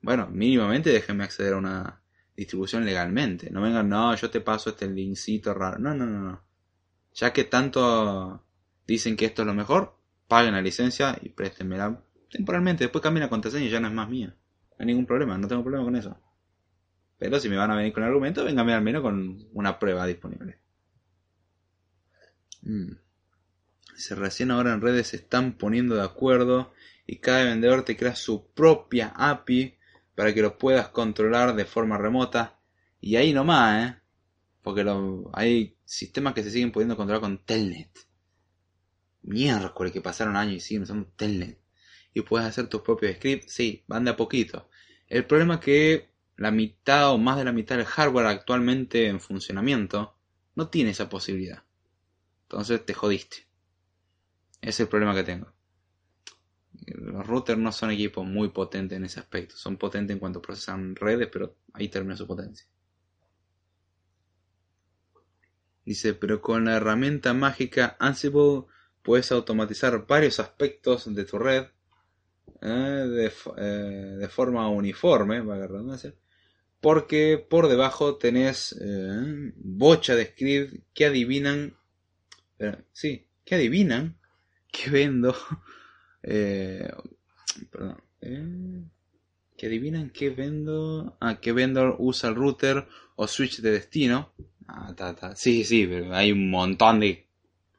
bueno, 0.00 0.28
mínimamente 0.28 0.90
déjenme 0.90 1.24
acceder 1.24 1.54
a 1.54 1.58
una 1.58 2.00
distribución 2.36 2.84
legalmente. 2.84 3.50
No 3.50 3.60
vengan, 3.60 3.88
no, 3.88 4.14
yo 4.14 4.30
te 4.30 4.40
paso 4.40 4.70
este 4.70 4.88
linkcito 4.88 5.54
raro. 5.54 5.78
No, 5.78 5.94
no, 5.94 6.06
no, 6.06 6.20
no. 6.20 6.42
Ya 7.14 7.32
que 7.32 7.44
tanto 7.44 8.44
dicen 8.86 9.16
que 9.16 9.24
esto 9.24 9.42
es 9.42 9.46
lo 9.46 9.54
mejor, 9.54 9.98
paguen 10.28 10.54
la 10.54 10.62
licencia 10.62 11.18
y 11.20 11.30
préstenmela 11.30 12.00
temporalmente. 12.30 12.84
Después 12.84 13.02
cambien 13.02 13.24
la 13.24 13.30
contraseña 13.30 13.66
y 13.66 13.70
ya 13.70 13.80
no 13.80 13.88
es 13.88 13.94
más 13.94 14.08
mía. 14.08 14.28
No 14.28 14.76
hay 14.78 14.86
ningún 14.86 15.06
problema, 15.06 15.36
no 15.36 15.48
tengo 15.48 15.62
problema 15.62 15.84
con 15.84 15.96
eso. 15.96 16.16
Pero 17.18 17.40
si 17.40 17.48
me 17.48 17.56
van 17.56 17.72
a 17.72 17.76
venir 17.76 17.92
con 17.92 18.04
argumento, 18.04 18.44
vénganme 18.44 18.74
al 18.74 18.82
menos 18.82 19.02
con 19.02 19.48
una 19.52 19.78
prueba 19.78 20.06
disponible. 20.06 20.60
Mm. 22.62 22.92
Si 23.96 24.14
recién 24.14 24.52
ahora 24.52 24.72
en 24.72 24.80
redes 24.80 25.08
se 25.08 25.16
están 25.16 25.54
poniendo 25.54 25.96
de 25.96 26.04
acuerdo 26.04 26.72
y 27.04 27.16
cada 27.16 27.42
vendedor 27.42 27.82
te 27.82 27.96
crea 27.96 28.14
su 28.14 28.52
propia 28.52 29.12
API 29.16 29.77
para 30.18 30.34
que 30.34 30.42
lo 30.42 30.58
puedas 30.58 30.88
controlar 30.88 31.54
de 31.54 31.64
forma 31.64 31.96
remota. 31.96 32.58
Y 33.00 33.14
ahí 33.14 33.32
nomás, 33.32 33.84
¿eh? 33.86 33.96
Porque 34.62 34.84
hay 35.32 35.76
sistemas 35.84 36.34
que 36.34 36.42
se 36.42 36.50
siguen 36.50 36.72
pudiendo 36.72 36.96
controlar 36.96 37.20
con 37.20 37.38
Telnet. 37.44 37.96
Miércoles 39.22 39.92
que 39.92 40.00
pasaron 40.00 40.34
años 40.34 40.56
y 40.56 40.60
siguen 40.60 40.82
usando 40.82 41.06
Telnet. 41.14 41.60
Y 42.14 42.22
puedes 42.22 42.48
hacer 42.48 42.66
tus 42.66 42.80
propios 42.80 43.14
scripts. 43.14 43.52
Sí, 43.52 43.84
van 43.86 44.06
de 44.06 44.10
a 44.10 44.16
poquito. 44.16 44.68
El 45.06 45.24
problema 45.24 45.54
es 45.54 45.60
que 45.60 46.10
la 46.36 46.50
mitad 46.50 47.12
o 47.12 47.18
más 47.18 47.36
de 47.36 47.44
la 47.44 47.52
mitad 47.52 47.76
del 47.76 47.86
hardware 47.86 48.26
actualmente 48.26 49.06
en 49.06 49.20
funcionamiento 49.20 50.16
no 50.56 50.68
tiene 50.68 50.90
esa 50.90 51.08
posibilidad. 51.08 51.62
Entonces 52.42 52.84
te 52.84 52.92
jodiste. 52.92 53.46
Ese 54.62 54.70
es 54.70 54.80
el 54.80 54.88
problema 54.88 55.14
que 55.14 55.22
tengo 55.22 55.57
los 56.94 57.26
routers 57.26 57.58
no 57.58 57.72
son 57.72 57.90
equipos 57.90 58.26
muy 58.26 58.48
potentes 58.48 58.96
en 58.96 59.04
ese 59.04 59.20
aspecto. 59.20 59.56
Son 59.56 59.76
potentes 59.76 60.14
en 60.14 60.20
cuanto 60.20 60.42
procesan 60.42 60.96
redes, 60.96 61.28
pero 61.32 61.56
ahí 61.72 61.88
termina 61.88 62.16
su 62.16 62.26
potencia. 62.26 62.66
Dice, 65.84 66.14
pero 66.14 66.42
con 66.42 66.66
la 66.66 66.76
herramienta 66.76 67.32
mágica 67.32 67.96
Ansible 67.98 68.64
puedes 69.02 69.32
automatizar 69.32 70.06
varios 70.06 70.38
aspectos 70.38 71.14
de 71.14 71.24
tu 71.24 71.38
red 71.38 71.66
eh, 72.60 73.30
eh, 73.56 73.62
de, 74.18 74.28
forma 74.28 74.68
uniforme, 74.68 75.42
porque 76.80 77.44
por 77.48 77.68
debajo 77.68 78.16
tenés 78.16 78.76
eh, 78.80 79.52
bocha 79.56 80.14
de 80.14 80.26
script 80.26 80.74
que 80.92 81.06
adivinan, 81.06 81.76
sí, 82.92 83.26
que 83.44 83.54
adivinan 83.54 84.18
que 84.70 84.90
vendo 84.90 85.34
eh, 86.30 86.90
perdón. 87.70 88.02
Eh, 88.20 88.84
que 89.56 89.66
adivinan 89.66 90.10
qué 90.10 90.30
vendo. 90.30 91.16
Ah, 91.20 91.40
qué 91.40 91.52
vendor 91.52 91.96
usa 91.98 92.28
el 92.28 92.36
router 92.36 92.86
o 93.16 93.26
switch 93.26 93.60
de 93.60 93.72
destino. 93.72 94.32
Ah, 94.66 94.94
Sí, 95.34 95.64
sí, 95.64 95.86
pero 95.86 96.14
hay 96.14 96.32
un 96.32 96.50
montón 96.50 97.00
de 97.00 97.26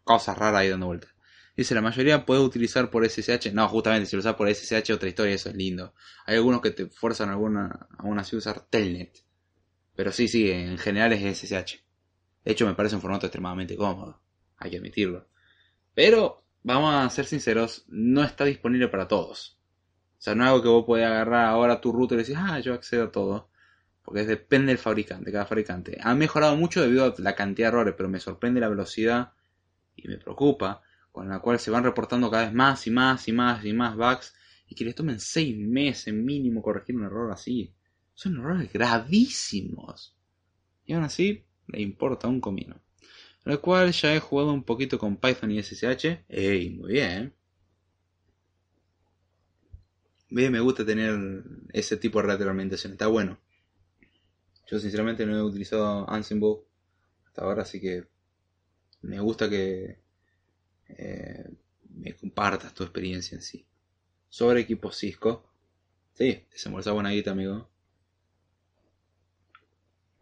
cosas 0.04 0.38
raras 0.38 0.62
ahí 0.62 0.70
dando 0.70 0.88
vueltas. 0.88 1.12
Dice, 1.56 1.76
la 1.76 1.82
mayoría 1.82 2.26
puede 2.26 2.42
utilizar 2.42 2.90
por 2.90 3.06
SSH. 3.06 3.54
No, 3.54 3.68
justamente, 3.68 4.06
si 4.08 4.16
lo 4.16 4.22
usas 4.22 4.36
por 4.36 4.50
SSH, 4.50 4.94
otra 4.94 5.10
historia, 5.10 5.36
eso 5.36 5.50
es 5.50 5.56
lindo. 5.56 5.94
Hay 6.26 6.36
algunos 6.38 6.62
que 6.62 6.72
te 6.72 6.88
fuerzan 6.88 7.30
alguna, 7.30 7.88
aún 7.98 8.18
así 8.18 8.36
a 8.36 8.40
usar 8.40 8.62
Telnet. 8.70 9.24
Pero 9.96 10.12
sí, 10.12 10.28
sí, 10.28 10.50
en 10.50 10.78
general 10.78 11.14
es 11.14 11.22
SSH. 11.22 11.84
De 12.46 12.52
hecho, 12.52 12.66
me 12.66 12.76
parece 12.76 12.96
un 12.96 13.02
formato 13.02 13.26
extremadamente 13.28 13.76
cómodo. 13.76 14.22
Hay 14.58 14.72
que 14.72 14.78
admitirlo. 14.78 15.28
Pero, 15.94 16.46
vamos 16.64 16.94
a 16.94 17.10
ser 17.10 17.26
sinceros, 17.26 17.86
no 17.88 18.24
está 18.24 18.46
disponible 18.46 18.88
para 18.88 19.08
todos. 19.08 19.60
O 20.18 20.22
sea, 20.22 20.36
no 20.36 20.44
es 20.44 20.50
algo 20.50 20.62
que 20.62 20.68
vos 20.70 20.86
podés 20.86 21.06
agarrar 21.06 21.46
ahora 21.46 21.80
tu 21.80 21.92
router 21.92 22.18
y 22.18 22.22
decir, 22.22 22.36
ah, 22.38 22.60
yo 22.60 22.74
accedo 22.74 23.06
a 23.06 23.12
todo. 23.12 23.50
Porque 24.04 24.26
depende 24.26 24.68
del 24.68 24.78
fabricante, 24.78 25.32
cada 25.32 25.46
fabricante. 25.46 25.98
Ha 26.02 26.14
mejorado 26.16 26.58
mucho 26.58 26.82
debido 26.82 27.06
a 27.06 27.14
la 27.20 27.36
cantidad 27.36 27.68
de 27.68 27.78
errores, 27.78 27.94
pero 27.96 28.10
me 28.10 28.20
sorprende 28.20 28.60
la 28.60 28.70
velocidad 28.70 29.34
y 29.96 30.08
me 30.08 30.18
preocupa 30.18 30.82
con 31.12 31.30
la 31.30 31.40
cual 31.40 31.60
se 31.60 31.72
van 31.72 31.84
reportando 31.84 32.30
cada 32.30 32.46
vez 32.46 32.54
más 32.54 32.86
y 32.88 32.92
más 32.92 33.28
y 33.28 33.34
más 33.34 33.66
y 33.66 33.74
más 33.74 33.96
bugs 33.96 34.34
y 34.68 34.76
que 34.76 34.86
les 34.86 34.96
tomen 34.96 35.20
seis 35.20 35.58
meses 35.58 36.14
mínimo 36.14 36.62
corregir 36.62 36.96
un 36.96 37.06
error 37.06 37.32
así. 37.32 37.74
Son 38.14 38.38
errores 38.38 38.72
gravísimos. 38.72 40.16
Y 40.86 40.94
aún 40.94 41.04
así, 41.04 41.46
le 41.68 41.82
importa 41.82 42.28
un 42.28 42.42
comino. 42.42 42.82
Lo 43.50 43.60
cual 43.60 43.92
ya 43.92 44.14
he 44.14 44.20
jugado 44.20 44.54
un 44.54 44.62
poquito 44.64 45.00
con 45.00 45.18
Python 45.18 45.50
y 45.50 45.58
SSH. 45.58 46.26
¡Ey! 46.30 46.70
Muy 46.70 46.92
bien. 46.92 47.34
Bien, 50.30 50.52
me 50.52 50.60
gusta 50.60 50.86
tener 50.86 51.44
ese 51.74 51.98
tipo 51.98 52.22
de 52.22 52.28
retroalimentación. 52.28 52.94
Está 52.94 53.08
bueno. 53.08 53.40
Yo 54.68 54.78
sinceramente 54.78 55.26
no 55.26 55.36
he 55.36 55.42
utilizado 55.42 56.08
Ansible 56.08 56.60
hasta 57.26 57.42
ahora, 57.42 57.64
así 57.64 57.82
que 57.82 58.08
me 59.02 59.20
gusta 59.20 59.50
que 59.50 59.98
eh, 60.90 61.50
me 61.90 62.14
compartas 62.14 62.76
tu 62.76 62.84
experiencia 62.84 63.36
en 63.36 63.42
sí. 63.42 63.66
Sobre 64.30 64.60
equipo 64.60 64.92
Cisco. 64.92 65.52
Sí, 66.14 66.46
desembolsa 66.52 66.92
buena 66.92 67.10
guita, 67.10 67.32
amigo. 67.32 67.68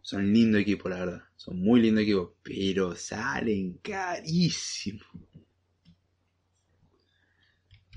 Son 0.08 0.32
lindo 0.32 0.56
equipo, 0.56 0.88
la 0.88 1.00
verdad. 1.00 1.22
Son 1.36 1.60
muy 1.60 1.82
lindo 1.82 2.00
equipo. 2.00 2.34
Pero 2.42 2.96
salen 2.96 3.76
carísimo. 3.82 5.04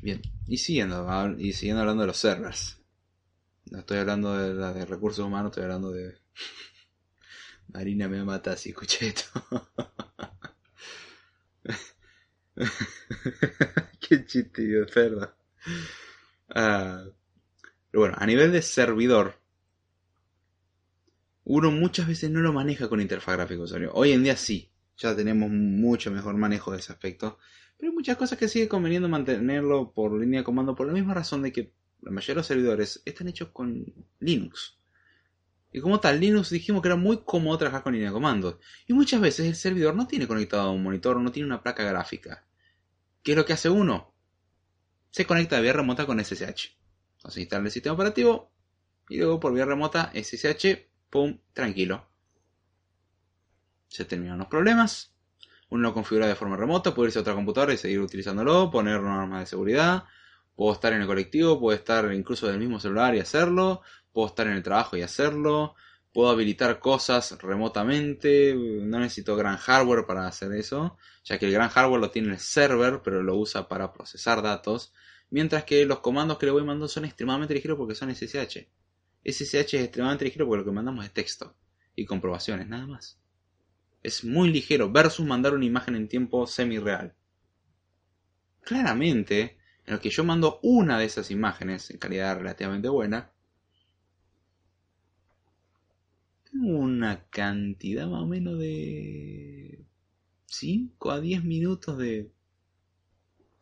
Bien. 0.01 0.21
Y 0.45 0.57
siguiendo, 0.57 1.07
y 1.37 1.53
siguiendo 1.53 1.79
hablando 1.79 2.01
de 2.01 2.07
los 2.07 2.17
servers. 2.17 2.81
No 3.67 3.79
estoy 3.79 3.99
hablando 3.99 4.37
de 4.37 4.53
la 4.53 4.73
de 4.73 4.85
recursos 4.85 5.25
humanos, 5.25 5.51
estoy 5.51 5.63
hablando 5.63 5.93
de. 5.93 6.17
Marina 7.73 8.09
me 8.09 8.25
mata 8.25 8.57
si 8.57 8.71
escuché 8.71 9.07
esto. 9.07 9.29
Qué 14.01 14.25
chiste, 14.25 14.63
Dios, 14.63 14.93
verdad. 14.93 15.33
Ah, 16.49 17.05
pero 17.89 18.01
bueno, 18.01 18.15
a 18.17 18.25
nivel 18.25 18.51
de 18.51 18.61
servidor, 18.61 19.40
uno 21.53 21.69
muchas 21.69 22.07
veces 22.07 22.31
no 22.31 22.39
lo 22.39 22.53
maneja 22.53 22.87
con 22.87 23.01
interfaz 23.01 23.35
gráfica 23.35 23.61
usuario. 23.61 23.91
Hoy 23.93 24.13
en 24.13 24.23
día 24.23 24.37
sí, 24.37 24.71
ya 24.95 25.13
tenemos 25.13 25.49
mucho 25.49 26.09
mejor 26.09 26.37
manejo 26.37 26.71
de 26.71 26.79
ese 26.79 26.93
aspecto. 26.93 27.39
Pero 27.77 27.91
hay 27.91 27.95
muchas 27.95 28.15
cosas 28.15 28.39
que 28.39 28.47
sigue 28.47 28.69
conveniendo 28.69 29.09
mantenerlo 29.09 29.91
por 29.91 30.17
línea 30.17 30.39
de 30.39 30.43
comando 30.45 30.75
por 30.75 30.87
la 30.87 30.93
misma 30.93 31.13
razón 31.13 31.41
de 31.41 31.51
que 31.51 31.73
la 32.03 32.11
mayoría 32.11 32.35
de 32.35 32.39
los 32.39 32.47
servidores 32.47 33.01
están 33.03 33.27
hechos 33.27 33.49
con 33.49 33.83
Linux. 34.19 34.77
Y 35.73 35.81
como 35.81 35.99
tal, 35.99 36.21
Linux 36.21 36.51
dijimos 36.51 36.81
que 36.81 36.87
era 36.87 36.95
muy 36.95 37.17
cómodo 37.25 37.57
trabajar 37.57 37.83
con 37.83 37.91
línea 37.91 38.11
de 38.11 38.13
comando. 38.13 38.61
Y 38.87 38.93
muchas 38.93 39.19
veces 39.19 39.45
el 39.45 39.55
servidor 39.55 39.93
no 39.93 40.07
tiene 40.07 40.29
conectado 40.29 40.69
a 40.69 40.71
un 40.71 40.81
monitor, 40.81 41.19
no 41.19 41.33
tiene 41.33 41.47
una 41.47 41.61
placa 41.61 41.83
gráfica. 41.83 42.45
¿Qué 43.23 43.31
es 43.33 43.37
lo 43.37 43.43
que 43.43 43.51
hace 43.51 43.69
uno? 43.69 44.13
Se 45.09 45.25
conecta 45.25 45.57
de 45.57 45.63
vía 45.63 45.73
remota 45.73 46.05
con 46.05 46.17
SSH. 46.17 46.77
Entonces 47.17 47.41
instala 47.41 47.65
el 47.65 47.71
sistema 47.71 47.95
operativo 47.95 48.53
y 49.09 49.17
luego 49.17 49.41
por 49.41 49.53
vía 49.53 49.65
remota 49.65 50.13
SSH 50.15 50.90
pum, 51.11 51.37
tranquilo. 51.53 52.07
Se 53.87 54.05
terminan 54.05 54.39
los 54.39 54.47
problemas. 54.47 55.13
Uno 55.69 55.83
lo 55.89 55.93
configura 55.93 56.27
de 56.27 56.35
forma 56.35 56.57
remota, 56.57 56.93
puede 56.95 57.09
irse 57.09 57.19
a 57.19 57.21
otra 57.21 57.35
computadora 57.35 57.73
y 57.73 57.77
seguir 57.77 57.99
utilizándolo, 57.99 58.71
poner 58.71 58.99
normas 59.01 59.41
de 59.41 59.45
seguridad. 59.45 60.05
Puedo 60.55 60.73
estar 60.73 60.93
en 60.93 61.01
el 61.01 61.07
colectivo, 61.07 61.59
puedo 61.59 61.77
estar 61.77 62.11
incluso 62.13 62.47
del 62.47 62.59
mismo 62.59 62.79
celular 62.79 63.15
y 63.15 63.19
hacerlo. 63.19 63.81
Puedo 64.11 64.27
estar 64.27 64.47
en 64.47 64.53
el 64.53 64.63
trabajo 64.63 64.97
y 64.97 65.01
hacerlo. 65.01 65.75
Puedo 66.13 66.29
habilitar 66.29 66.79
cosas 66.79 67.37
remotamente. 67.41 68.53
No 68.55 68.99
necesito 68.99 69.35
gran 69.35 69.57
hardware 69.57 70.05
para 70.05 70.27
hacer 70.27 70.51
eso, 70.53 70.97
ya 71.23 71.37
que 71.37 71.45
el 71.45 71.53
gran 71.53 71.69
hardware 71.69 72.01
lo 72.01 72.11
tiene 72.11 72.33
el 72.33 72.39
server, 72.39 73.01
pero 73.03 73.23
lo 73.23 73.37
usa 73.37 73.67
para 73.69 73.93
procesar 73.93 74.41
datos. 74.41 74.93
Mientras 75.29 75.63
que 75.63 75.85
los 75.85 75.99
comandos 75.99 76.37
que 76.37 76.47
le 76.47 76.51
voy 76.51 76.63
mandando 76.63 76.89
son 76.89 77.05
extremadamente 77.05 77.53
ligeros 77.53 77.77
porque 77.77 77.95
son 77.95 78.13
SSH. 78.13 78.67
SSH 79.23 79.77
es 79.77 79.83
extremadamente 79.83 80.25
ligero 80.25 80.47
porque 80.47 80.59
lo 80.59 80.65
que 80.65 80.71
mandamos 80.71 81.05
es 81.05 81.13
texto 81.13 81.55
y 81.95 82.05
comprobaciones, 82.05 82.67
nada 82.67 82.87
más. 82.87 83.19
Es 84.01 84.23
muy 84.23 84.49
ligero 84.49 84.91
versus 84.91 85.25
mandar 85.25 85.53
una 85.53 85.65
imagen 85.65 85.95
en 85.95 86.07
tiempo 86.07 86.47
semi-real. 86.47 87.13
Claramente, 88.61 89.57
en 89.85 89.93
lo 89.93 89.99
que 89.99 90.09
yo 90.09 90.23
mando 90.23 90.59
una 90.63 90.97
de 90.97 91.05
esas 91.05 91.29
imágenes 91.29 91.91
en 91.91 91.97
calidad 91.97 92.37
relativamente 92.37 92.89
buena, 92.89 93.31
tengo 96.51 96.79
una 96.79 97.25
cantidad 97.29 98.07
más 98.07 98.23
o 98.23 98.27
menos 98.27 98.59
de 98.59 99.85
5 100.47 101.11
a 101.11 101.19
10 101.19 101.43
minutos 101.43 101.97
de, 101.97 102.31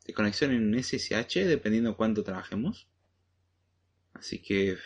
de 0.06 0.14
conexión 0.14 0.52
en 0.52 0.74
SSH, 0.82 1.46
dependiendo 1.46 1.98
cuánto 1.98 2.24
trabajemos. 2.24 2.88
Así 4.14 4.42
que 4.42 4.78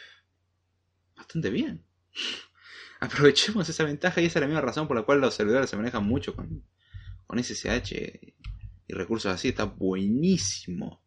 bastante 1.23 1.49
bien. 1.49 1.83
Aprovechemos 2.99 3.67
esa 3.67 3.83
ventaja 3.83 4.21
y 4.21 4.25
esa 4.25 4.39
es 4.39 4.41
la 4.41 4.47
misma 4.47 4.61
razón 4.61 4.87
por 4.87 4.95
la 4.95 5.03
cual 5.03 5.19
los 5.19 5.33
servidores 5.33 5.69
se 5.69 5.75
manejan 5.75 6.05
mucho 6.05 6.35
con, 6.35 6.63
con 7.27 7.43
SSH 7.43 7.91
y 8.87 8.93
recursos 8.93 9.33
así. 9.33 9.49
Está 9.49 9.65
buenísimo. 9.65 11.01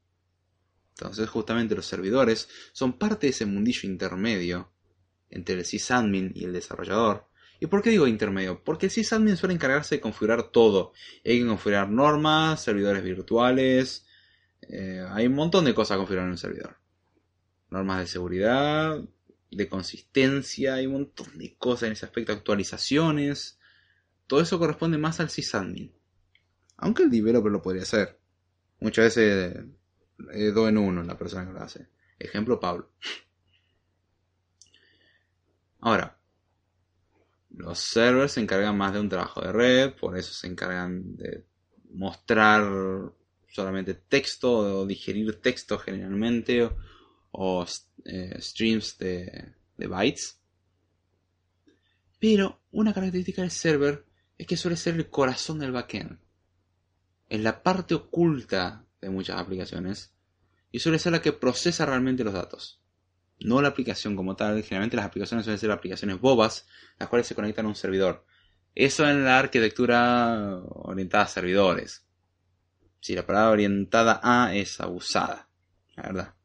Entonces 0.91 1.29
justamente 1.29 1.75
los 1.75 1.87
servidores 1.87 2.49
son 2.73 2.99
parte 2.99 3.27
de 3.27 3.31
ese 3.31 3.47
mundillo 3.47 3.89
intermedio 3.89 4.73
entre 5.31 5.57
el 5.57 5.65
sysadmin 5.65 6.33
y 6.35 6.45
el 6.45 6.53
desarrollador. 6.53 7.29
¿Y 7.61 7.67
por 7.67 7.83
qué 7.83 7.91
digo 7.91 8.07
intermedio? 8.07 8.63
Porque 8.63 8.87
el 8.87 8.93
sysadmin 8.93 9.37
suele 9.37 9.55
encargarse 9.55 9.97
de 9.97 10.01
configurar 10.01 10.51
todo. 10.51 10.93
Hay 11.25 11.41
que 11.41 11.47
configurar 11.47 11.91
normas, 11.91 12.63
servidores 12.63 13.03
virtuales. 13.03 14.07
Eh, 14.63 15.05
hay 15.11 15.27
un 15.27 15.35
montón 15.35 15.65
de 15.65 15.75
cosas 15.75 15.95
a 15.95 15.99
configurar 15.99 16.27
en 16.27 16.33
un 16.33 16.39
servidor. 16.39 16.77
Normas 17.71 18.01
de 18.01 18.07
seguridad, 18.07 19.03
de 19.57 19.69
consistencia, 19.69 20.75
hay 20.75 20.87
un 20.87 20.93
montón 20.93 21.39
de 21.39 21.57
cosas 21.57 21.85
en 21.85 21.93
ese 21.93 22.07
aspecto, 22.07 22.33
actualizaciones. 22.33 23.59
Todo 24.27 24.41
eso 24.41 24.59
corresponde 24.59 24.99
más 24.99 25.21
al 25.21 25.31
sysadmin. 25.31 25.93
Aunque 26.77 27.05
el 27.05 27.11
developer 27.11 27.51
lo 27.51 27.63
podría 27.63 27.83
hacer. 27.83 28.19
Muchas 28.81 29.07
veces 29.07 29.65
es 30.33 30.55
dos 30.55 30.69
en 30.69 30.79
uno 30.79 31.03
la 31.03 31.17
persona 31.17 31.47
que 31.47 31.53
lo 31.53 31.63
hace. 31.63 31.89
Ejemplo, 32.19 32.61
Pablo. 32.61 32.91
Ahora, 35.81 36.19
los 37.51 37.79
servers 37.79 38.33
se 38.33 38.41
encargan 38.41 38.77
más 38.77 38.93
de 38.93 39.01
un 39.01 39.09
trabajo 39.09 39.41
de 39.41 39.53
red, 39.53 39.95
por 39.95 40.17
eso 40.17 40.33
se 40.33 40.47
encargan 40.47 41.17
de 41.17 41.47
mostrar 41.91 42.65
solamente 43.49 43.95
texto 43.95 44.81
o 44.81 44.87
digerir 44.87 45.41
texto 45.41 45.79
generalmente 45.79 46.71
eh, 48.05 48.37
streams 48.41 48.99
de, 48.99 49.55
bytes. 49.77 50.41
Pero 52.19 52.63
una 52.71 52.95
característica 52.95 53.43
del 53.43 53.51
server 53.51 54.07
es 54.39 54.47
que 54.47 54.57
suele 54.57 54.77
ser 54.77 54.95
el 54.95 55.11
corazón 55.11 55.59
del 55.59 55.73
backend. 55.73 56.19
Es 57.29 57.41
la 57.41 57.63
parte 57.63 57.95
oculta 57.95 58.87
de 59.01 59.11
muchas 59.11 59.39
aplicaciones 59.39 60.15
y 60.71 60.79
suele 60.79 60.99
ser 60.99 61.13
la 61.13 61.23
que 61.23 61.33
procesa 61.33 61.85
realmente 61.85 62.25
los 62.25 62.35
datos. 62.35 62.81
No 63.39 63.61
la 63.61 63.69
aplicación 63.69 64.17
como 64.17 64.35
tal, 64.35 64.63
generalmente 64.63 64.97
las 64.97 65.07
aplicaciones 65.07 65.45
suelen 65.45 65.59
ser 65.59 65.71
aplicaciones 65.71 66.21
bobas, 66.21 66.67
las 66.99 67.09
cuales 67.09 67.27
se 67.27 67.35
conectan 67.35 67.67
a 67.67 67.69
un 67.69 67.75
servidor. 67.75 68.25
Eso 68.75 69.07
en 69.09 69.25
la 69.25 69.39
arquitectura 69.39 70.63
orientada 70.65 71.25
a 71.25 71.29
servidores. 71.29 72.07
Si 73.01 73.15
la 73.15 73.27
palabra 73.27 73.51
orientada 73.51 74.21
a 74.23 74.55
es 74.55 74.81
abusada, 74.81 75.49
la 75.97 76.03
verdad. 76.03 76.36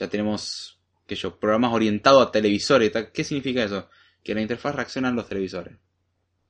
Ya 0.00 0.08
tenemos 0.08 0.80
que 1.06 1.14
yo, 1.14 1.38
programas 1.38 1.74
orientados 1.74 2.26
a 2.26 2.32
televisores. 2.32 2.90
¿Qué 3.12 3.22
significa 3.22 3.62
eso? 3.62 3.90
Que 4.24 4.34
la 4.34 4.40
interfaz 4.40 4.74
reacciona 4.74 5.10
a 5.10 5.12
los 5.12 5.28
televisores. 5.28 5.76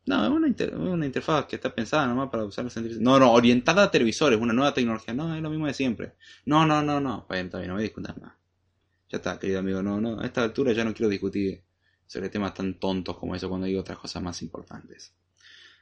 No, 0.07 0.25
es 0.25 0.31
una, 0.31 1.05
interfaz 1.05 1.47
que 1.47 1.57
está 1.57 1.75
pensada 1.75 2.07
nomás 2.07 2.31
para 2.31 2.45
usar 2.45 2.65
los. 2.65 2.77
No, 3.01 3.19
no, 3.19 3.33
orientada 3.33 3.83
a 3.83 3.91
televisores, 3.91 4.39
una 4.39 4.53
nueva 4.53 4.73
tecnología. 4.73 5.13
No, 5.15 5.35
es 5.35 5.43
lo 5.43 5.51
mismo 5.51 5.67
de 5.67 5.75
siempre. 5.75 6.13
No, 6.47 6.65
no, 6.65 6.81
no, 6.81 7.01
no. 7.01 7.27
Bueno, 7.29 7.47
está 7.47 7.59
bien, 7.59 7.69
no 7.69 7.75
voy 7.75 7.83
a 7.83 7.89
discutir 7.89 8.15
más. 8.21 8.35
Ya 9.09 9.17
está, 9.17 9.37
querido 9.37 9.59
amigo. 9.59 9.83
No, 9.83 10.01
no, 10.01 10.21
a 10.21 10.27
esta 10.27 10.45
altura 10.45 10.73
ya 10.73 10.85
no 10.85 10.95
quiero 10.95 11.11
discutir 11.11 11.65
sobre 12.07 12.29
temas 12.29 12.55
tan 12.55 12.79
tontos 12.79 13.19
como 13.19 13.35
eso 13.35 13.49
cuando 13.49 13.67
digo 13.67 13.81
otras 13.81 13.99
cosas 13.99 14.23
más 14.23 14.41
importantes. 14.43 15.13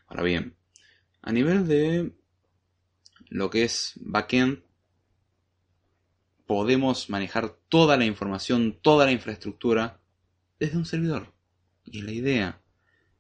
Ahora 0.07 0.23
bien, 0.23 0.55
a 1.21 1.33
nivel 1.33 1.67
de 1.67 2.13
lo 3.29 3.51
que 3.51 3.65
es 3.65 3.93
backend, 3.97 4.63
podemos 6.49 7.11
manejar 7.11 7.59
toda 7.69 7.99
la 7.99 8.07
información, 8.07 8.79
toda 8.81 9.05
la 9.05 9.13
infraestructura 9.13 10.01
desde 10.59 10.79
un 10.79 10.87
servidor. 10.87 11.35
Y 11.85 11.99
es 11.99 12.05
la 12.05 12.13
idea. 12.13 12.63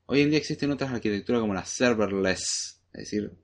Hoy 0.06 0.22
en 0.22 0.30
día 0.30 0.38
existen 0.38 0.70
otras 0.70 0.90
arquitecturas 0.90 1.42
como 1.42 1.52
la 1.52 1.66
serverless, 1.66 2.82
es 2.94 3.00
decir, 3.00 3.36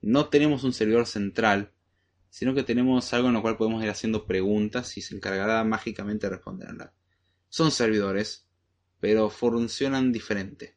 no 0.00 0.28
tenemos 0.28 0.64
un 0.64 0.72
servidor 0.72 1.06
central, 1.06 1.72
sino 2.30 2.52
que 2.52 2.64
tenemos 2.64 3.14
algo 3.14 3.28
en 3.28 3.34
lo 3.34 3.42
cual 3.42 3.56
podemos 3.56 3.80
ir 3.84 3.90
haciendo 3.90 4.26
preguntas 4.26 4.96
y 4.98 5.02
se 5.02 5.14
encargará 5.14 5.62
mágicamente 5.62 6.26
de 6.26 6.34
responderlas. 6.34 6.90
Son 7.48 7.70
servidores, 7.70 8.48
pero 8.98 9.30
funcionan 9.30 10.10
diferente. 10.10 10.76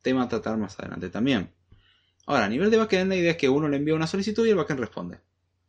Tema 0.00 0.22
a 0.22 0.28
tratar 0.28 0.56
más 0.56 0.80
adelante 0.80 1.10
también. 1.10 1.52
Ahora, 2.24 2.46
a 2.46 2.48
nivel 2.48 2.70
de 2.70 2.78
backend, 2.78 3.10
la 3.10 3.16
idea 3.16 3.32
es 3.32 3.36
que 3.36 3.50
uno 3.50 3.68
le 3.68 3.76
envía 3.76 3.94
una 3.94 4.06
solicitud 4.06 4.46
y 4.46 4.50
el 4.50 4.56
backend 4.56 4.80
responde. 4.80 5.20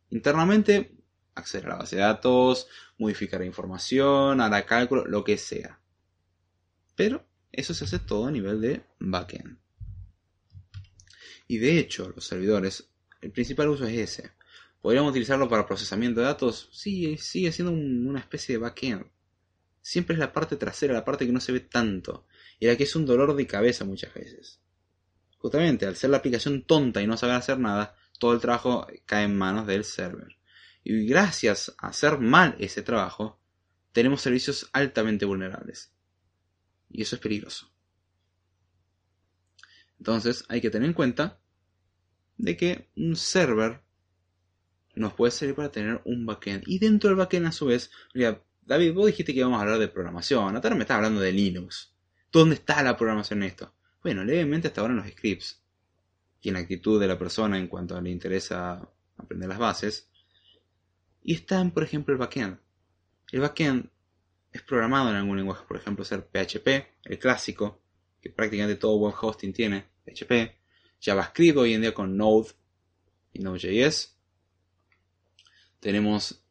Internamente, 0.08 1.03
acceder 1.34 1.66
a 1.66 1.70
la 1.70 1.76
base 1.76 1.96
de 1.96 2.02
datos, 2.02 2.68
modificar 2.98 3.40
la 3.40 3.46
información, 3.46 4.40
hará 4.40 4.64
cálculo, 4.66 5.04
lo 5.06 5.24
que 5.24 5.36
sea. 5.36 5.80
Pero 6.94 7.24
eso 7.52 7.74
se 7.74 7.84
hace 7.84 7.98
todo 7.98 8.26
a 8.26 8.30
nivel 8.30 8.60
de 8.60 8.82
backend. 8.98 9.58
Y 11.46 11.58
de 11.58 11.78
hecho, 11.78 12.12
los 12.14 12.26
servidores, 12.26 12.88
el 13.20 13.30
principal 13.30 13.68
uso 13.68 13.86
es 13.86 13.98
ese. 13.98 14.32
¿Podríamos 14.80 15.10
utilizarlo 15.10 15.48
para 15.48 15.66
procesamiento 15.66 16.20
de 16.20 16.26
datos? 16.26 16.68
Sí, 16.72 17.16
sigue 17.16 17.52
siendo 17.52 17.72
una 17.72 18.20
especie 18.20 18.54
de 18.54 18.58
backend. 18.58 19.06
Siempre 19.80 20.14
es 20.14 20.20
la 20.20 20.32
parte 20.32 20.56
trasera, 20.56 20.94
la 20.94 21.04
parte 21.04 21.26
que 21.26 21.32
no 21.32 21.40
se 21.40 21.52
ve 21.52 21.60
tanto. 21.60 22.26
Y 22.58 22.66
la 22.66 22.76
que 22.76 22.84
es 22.84 22.96
un 22.96 23.06
dolor 23.06 23.34
de 23.34 23.46
cabeza 23.46 23.84
muchas 23.84 24.12
veces. 24.14 24.60
Justamente, 25.38 25.86
al 25.86 25.96
ser 25.96 26.10
la 26.10 26.18
aplicación 26.18 26.62
tonta 26.62 27.02
y 27.02 27.06
no 27.06 27.16
saber 27.16 27.36
hacer 27.36 27.58
nada, 27.58 27.94
todo 28.18 28.32
el 28.32 28.40
trabajo 28.40 28.86
cae 29.04 29.24
en 29.24 29.36
manos 29.36 29.66
del 29.66 29.84
server. 29.84 30.36
Y 30.84 31.06
gracias 31.06 31.74
a 31.78 31.88
hacer 31.88 32.18
mal 32.18 32.54
ese 32.58 32.82
trabajo, 32.82 33.40
tenemos 33.92 34.20
servicios 34.20 34.68
altamente 34.72 35.24
vulnerables. 35.24 35.92
Y 36.90 37.02
eso 37.02 37.16
es 37.16 37.22
peligroso. 37.22 37.72
Entonces 39.98 40.44
hay 40.48 40.60
que 40.60 40.70
tener 40.70 40.88
en 40.88 40.94
cuenta 40.94 41.40
de 42.36 42.56
que 42.56 42.90
un 42.96 43.16
server 43.16 43.80
nos 44.94 45.14
puede 45.14 45.32
servir 45.32 45.54
para 45.54 45.72
tener 45.72 46.02
un 46.04 46.26
backend. 46.26 46.64
Y 46.66 46.78
dentro 46.78 47.08
del 47.08 47.16
backend 47.16 47.46
a 47.46 47.52
su 47.52 47.66
vez, 47.66 47.90
mira, 48.12 48.42
David, 48.62 48.92
vos 48.92 49.06
dijiste 49.06 49.32
que 49.32 49.40
íbamos 49.40 49.58
a 49.58 49.62
hablar 49.62 49.78
de 49.78 49.88
programación. 49.88 50.54
Ahora 50.54 50.74
me 50.74 50.82
estás 50.82 50.96
hablando 50.96 51.20
de 51.20 51.32
Linux. 51.32 51.94
¿Dónde 52.30 52.56
está 52.56 52.82
la 52.82 52.96
programación 52.96 53.42
en 53.42 53.48
esto? 53.50 53.74
Bueno, 54.02 54.24
levemente 54.24 54.68
hasta 54.68 54.80
ahora 54.80 54.92
en 54.92 54.98
los 54.98 55.08
scripts. 55.08 55.62
Y 56.40 56.48
en 56.48 56.54
la 56.54 56.60
actitud 56.60 57.00
de 57.00 57.06
la 57.06 57.18
persona 57.18 57.58
en 57.58 57.68
cuanto 57.68 57.98
le 58.00 58.10
interesa 58.10 58.86
aprender 59.16 59.48
las 59.48 59.58
bases. 59.58 60.10
Y 61.24 61.34
está 61.34 61.60
en, 61.60 61.72
por 61.72 61.82
ejemplo, 61.82 62.14
el 62.14 62.18
backend. 62.18 62.58
El 63.32 63.40
backend 63.40 63.90
es 64.52 64.62
programado 64.62 65.10
en 65.10 65.16
algún 65.16 65.36
lenguaje, 65.36 65.64
por 65.66 65.76
ejemplo, 65.76 66.04
ser 66.04 66.28
PHP, 66.28 66.68
el 67.06 67.18
clásico, 67.18 67.82
que 68.20 68.30
prácticamente 68.30 68.76
todo 68.76 68.96
web 68.98 69.14
hosting 69.20 69.52
tiene, 69.52 69.86
PHP, 70.04 70.54
JavaScript 71.00 71.58
hoy 71.58 71.74
en 71.74 71.80
día 71.80 71.92
con 71.92 72.16
Node 72.16 72.52
y 73.32 73.40
Node.js. 73.40 74.16
Tenemos 75.80 76.44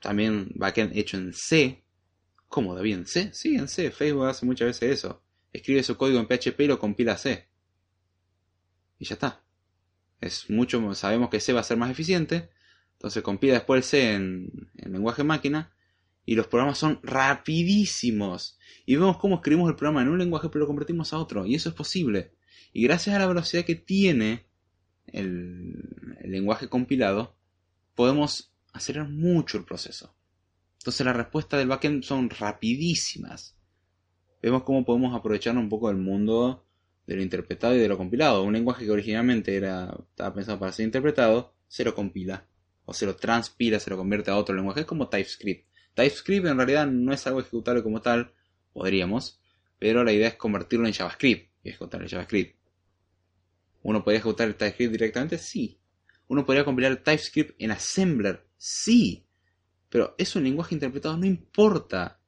también 0.00 0.50
backend 0.54 0.94
hecho 0.94 1.16
en 1.16 1.32
C. 1.32 1.82
¿Cómo, 2.48 2.74
David? 2.74 2.94
¿En 2.94 3.06
C? 3.06 3.32
Sí, 3.32 3.56
en 3.56 3.68
C. 3.68 3.90
Facebook 3.90 4.26
hace 4.26 4.44
muchas 4.44 4.66
veces 4.66 4.98
eso 4.98 5.22
escribe 5.56 5.82
su 5.82 5.96
código 5.96 6.20
en 6.20 6.26
PHP 6.26 6.60
y 6.60 6.66
lo 6.66 6.78
compila 6.78 7.12
a 7.12 7.18
C. 7.18 7.48
Y 8.98 9.04
ya 9.04 9.14
está. 9.14 9.42
Es 10.20 10.48
mucho, 10.48 10.94
sabemos 10.94 11.28
que 11.30 11.40
C 11.40 11.52
va 11.52 11.60
a 11.60 11.64
ser 11.64 11.76
más 11.76 11.90
eficiente. 11.90 12.50
Entonces 12.96 13.22
compila 13.22 13.54
después 13.54 13.78
el 13.78 13.84
C 13.84 14.14
en, 14.14 14.70
en 14.76 14.92
lenguaje 14.92 15.24
máquina. 15.24 15.72
Y 16.24 16.34
los 16.34 16.48
programas 16.48 16.78
son 16.78 16.98
rapidísimos. 17.02 18.58
Y 18.84 18.96
vemos 18.96 19.18
cómo 19.18 19.36
escribimos 19.36 19.70
el 19.70 19.76
programa 19.76 20.02
en 20.02 20.08
un 20.08 20.18
lenguaje 20.18 20.48
pero 20.48 20.60
lo 20.60 20.66
convertimos 20.66 21.12
a 21.12 21.18
otro. 21.18 21.46
Y 21.46 21.54
eso 21.54 21.68
es 21.68 21.74
posible. 21.74 22.32
Y 22.72 22.82
gracias 22.82 23.14
a 23.14 23.18
la 23.18 23.26
velocidad 23.26 23.64
que 23.64 23.76
tiene 23.76 24.46
el, 25.06 25.74
lenguaje 26.24 26.68
compilado, 26.68 27.36
podemos 27.94 28.52
acelerar 28.72 29.08
mucho 29.08 29.56
el 29.56 29.64
proceso. 29.64 30.14
Entonces 30.78 31.06
las 31.06 31.16
respuestas 31.16 31.58
del 31.58 31.68
backend 31.68 32.02
son 32.02 32.28
rapidísimas 32.28 33.56
vemos 34.46 34.62
cómo 34.62 34.84
podemos 34.84 35.14
aprovecharnos 35.14 35.62
un 35.62 35.68
poco 35.68 35.88
del 35.88 35.96
mundo 35.96 36.64
de 37.06 37.16
lo 37.16 37.22
interpretado 37.22 37.74
y 37.74 37.78
de 37.78 37.88
lo 37.88 37.96
compilado. 37.96 38.42
Un 38.42 38.52
lenguaje 38.52 38.84
que 38.84 38.90
originalmente 38.90 39.56
era, 39.56 39.96
estaba 40.10 40.34
pensado 40.34 40.58
para 40.58 40.72
ser 40.72 40.86
interpretado, 40.86 41.54
se 41.68 41.84
lo 41.84 41.94
compila, 41.94 42.46
o 42.86 42.94
se 42.94 43.04
lo 43.04 43.16
transpila, 43.16 43.78
se 43.78 43.90
lo 43.90 43.98
convierte 43.98 44.30
a 44.30 44.36
otro 44.36 44.54
lenguaje. 44.54 44.80
Es 44.80 44.86
como 44.86 45.08
TypeScript. 45.08 45.68
TypeScript 45.94 46.46
en 46.46 46.56
realidad 46.56 46.86
no 46.86 47.12
es 47.12 47.26
algo 47.26 47.40
ejecutable 47.40 47.82
como 47.82 48.00
tal, 48.00 48.32
podríamos, 48.72 49.40
pero 49.78 50.04
la 50.04 50.12
idea 50.12 50.28
es 50.28 50.34
convertirlo 50.36 50.86
en 50.86 50.94
JavaScript 50.94 51.50
y 51.62 51.68
ejecutar 51.68 52.02
el 52.02 52.08
JavaScript. 52.08 52.56
¿Uno 53.82 54.02
podría 54.02 54.18
ejecutar 54.18 54.48
el 54.48 54.56
TypeScript 54.56 54.92
directamente? 54.92 55.38
Sí. 55.38 55.78
¿Uno 56.28 56.44
podría 56.44 56.64
compilar 56.64 56.92
el 56.92 57.02
TypeScript 57.02 57.54
en 57.58 57.70
Assembler? 57.70 58.46
Sí. 58.56 59.26
Pero 59.88 60.14
es 60.18 60.34
un 60.34 60.44
lenguaje 60.44 60.74
interpretado, 60.74 61.16
no 61.16 61.26
importa. 61.26 62.20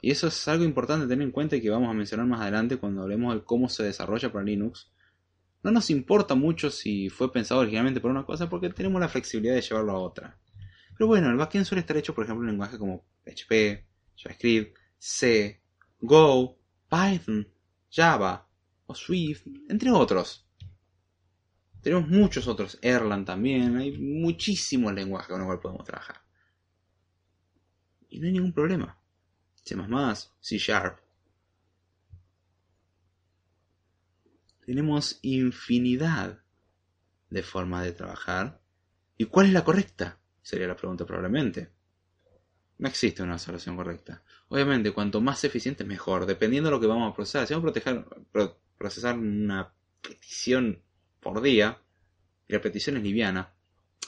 Y 0.00 0.10
eso 0.10 0.28
es 0.28 0.48
algo 0.48 0.64
importante 0.64 1.06
tener 1.06 1.24
en 1.24 1.32
cuenta 1.32 1.56
y 1.56 1.60
que 1.60 1.70
vamos 1.70 1.90
a 1.90 1.94
mencionar 1.94 2.26
más 2.26 2.40
adelante 2.40 2.76
cuando 2.76 3.02
hablemos 3.02 3.34
de 3.34 3.42
cómo 3.42 3.68
se 3.68 3.82
desarrolla 3.82 4.30
para 4.30 4.44
Linux. 4.44 4.92
No 5.64 5.70
nos 5.70 5.88
importa 5.88 6.34
mucho 6.34 6.70
si 6.70 7.08
fue 7.08 7.32
pensado 7.32 7.62
originalmente 7.62 8.00
por 8.00 8.10
una 8.10 8.26
cosa 8.26 8.50
porque 8.50 8.68
tenemos 8.68 9.00
la 9.00 9.08
flexibilidad 9.08 9.54
de 9.54 9.62
llevarlo 9.62 9.92
a 9.92 9.98
otra. 9.98 10.38
Pero 10.96 11.08
bueno, 11.08 11.30
el 11.30 11.36
backend 11.36 11.64
suele 11.64 11.80
estar 11.80 11.96
hecho, 11.96 12.14
por 12.14 12.24
ejemplo, 12.24 12.44
en 12.44 12.50
lenguajes 12.50 12.78
como 12.78 13.06
PHP, 13.24 13.82
JavaScript, 14.14 14.76
C, 14.98 15.62
Go, 16.00 16.58
Python, 16.88 17.48
Java 17.90 18.46
o 18.84 18.94
Swift, 18.94 19.46
entre 19.70 19.90
otros. 19.90 20.46
Tenemos 21.80 22.08
muchos 22.08 22.46
otros, 22.46 22.78
Erlang 22.82 23.24
también, 23.24 23.78
hay 23.78 23.96
muchísimos 23.96 24.92
lenguajes 24.92 25.28
con 25.28 25.38
los 25.38 25.46
cuales 25.46 25.62
podemos 25.62 25.86
trabajar. 25.86 26.20
Y 28.10 28.20
no 28.20 28.26
hay 28.26 28.32
ningún 28.34 28.52
problema. 28.52 28.98
C++, 29.62 29.74
C 30.40 30.58
Sharp. 30.58 31.03
Tenemos 34.64 35.18
infinidad 35.22 36.40
de 37.30 37.42
formas 37.42 37.84
de 37.84 37.92
trabajar. 37.92 38.60
¿Y 39.18 39.26
cuál 39.26 39.46
es 39.46 39.52
la 39.52 39.64
correcta? 39.64 40.18
Sería 40.42 40.66
la 40.66 40.76
pregunta 40.76 41.04
probablemente. 41.04 41.70
No 42.78 42.88
existe 42.88 43.22
una 43.22 43.38
solución 43.38 43.76
correcta. 43.76 44.22
Obviamente, 44.48 44.92
cuanto 44.92 45.20
más 45.20 45.44
eficiente 45.44 45.84
mejor, 45.84 46.26
dependiendo 46.26 46.68
de 46.68 46.76
lo 46.76 46.80
que 46.80 46.86
vamos 46.86 47.12
a 47.12 47.14
procesar. 47.14 47.46
Si 47.46 47.54
vamos 47.54 47.72
a 47.76 48.54
procesar 48.76 49.18
una 49.18 49.72
petición 50.00 50.82
por 51.20 51.40
día, 51.40 51.80
y 52.48 52.52
la 52.52 52.60
petición 52.60 52.96
es 52.96 53.02
liviana, 53.02 53.54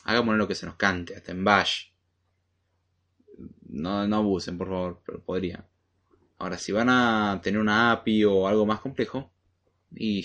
hagámoslo 0.05 0.39
lo 0.39 0.49
que 0.49 0.55
se 0.55 0.67
nos 0.67 0.77
cante, 0.77 1.17
hasta 1.17 1.33
en 1.33 1.45
bash. 1.45 1.91
No, 3.69 4.07
no 4.07 4.17
abusen, 4.17 4.59
por 4.59 4.69
favor, 4.69 5.03
pero 5.05 5.23
podría. 5.23 5.67
Ahora, 6.39 6.59
si 6.59 6.73
van 6.73 6.89
a 6.91 7.41
tener 7.43 7.61
una 7.61 7.93
API 7.93 8.25
o 8.25 8.47
algo 8.47 8.67
más 8.67 8.81
complejo, 8.81 9.33
y 9.91 10.25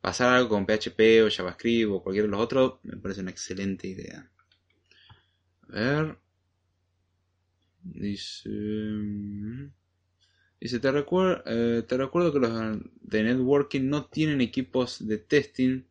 pasar 0.00 0.34
algo 0.34 0.50
con 0.50 0.66
PHP 0.66 1.22
o 1.24 1.30
JavaScript 1.30 1.90
o 1.90 2.02
cualquiera 2.02 2.26
de 2.26 2.32
los 2.32 2.40
otros, 2.40 2.74
me 2.82 2.96
parece 2.96 3.20
una 3.20 3.30
excelente 3.30 3.86
idea. 3.88 4.30
A 5.68 5.72
ver. 5.72 6.18
Dice. 7.82 8.50
Dice, 10.60 10.78
te, 10.78 10.92
recuerdo, 10.92 11.42
eh, 11.46 11.82
te 11.82 11.96
recuerdo 11.96 12.32
que 12.32 12.38
los 12.38 12.78
de 13.00 13.22
networking 13.24 13.88
no 13.88 14.06
tienen 14.06 14.40
equipos 14.40 15.06
de 15.06 15.18
testing 15.18 15.84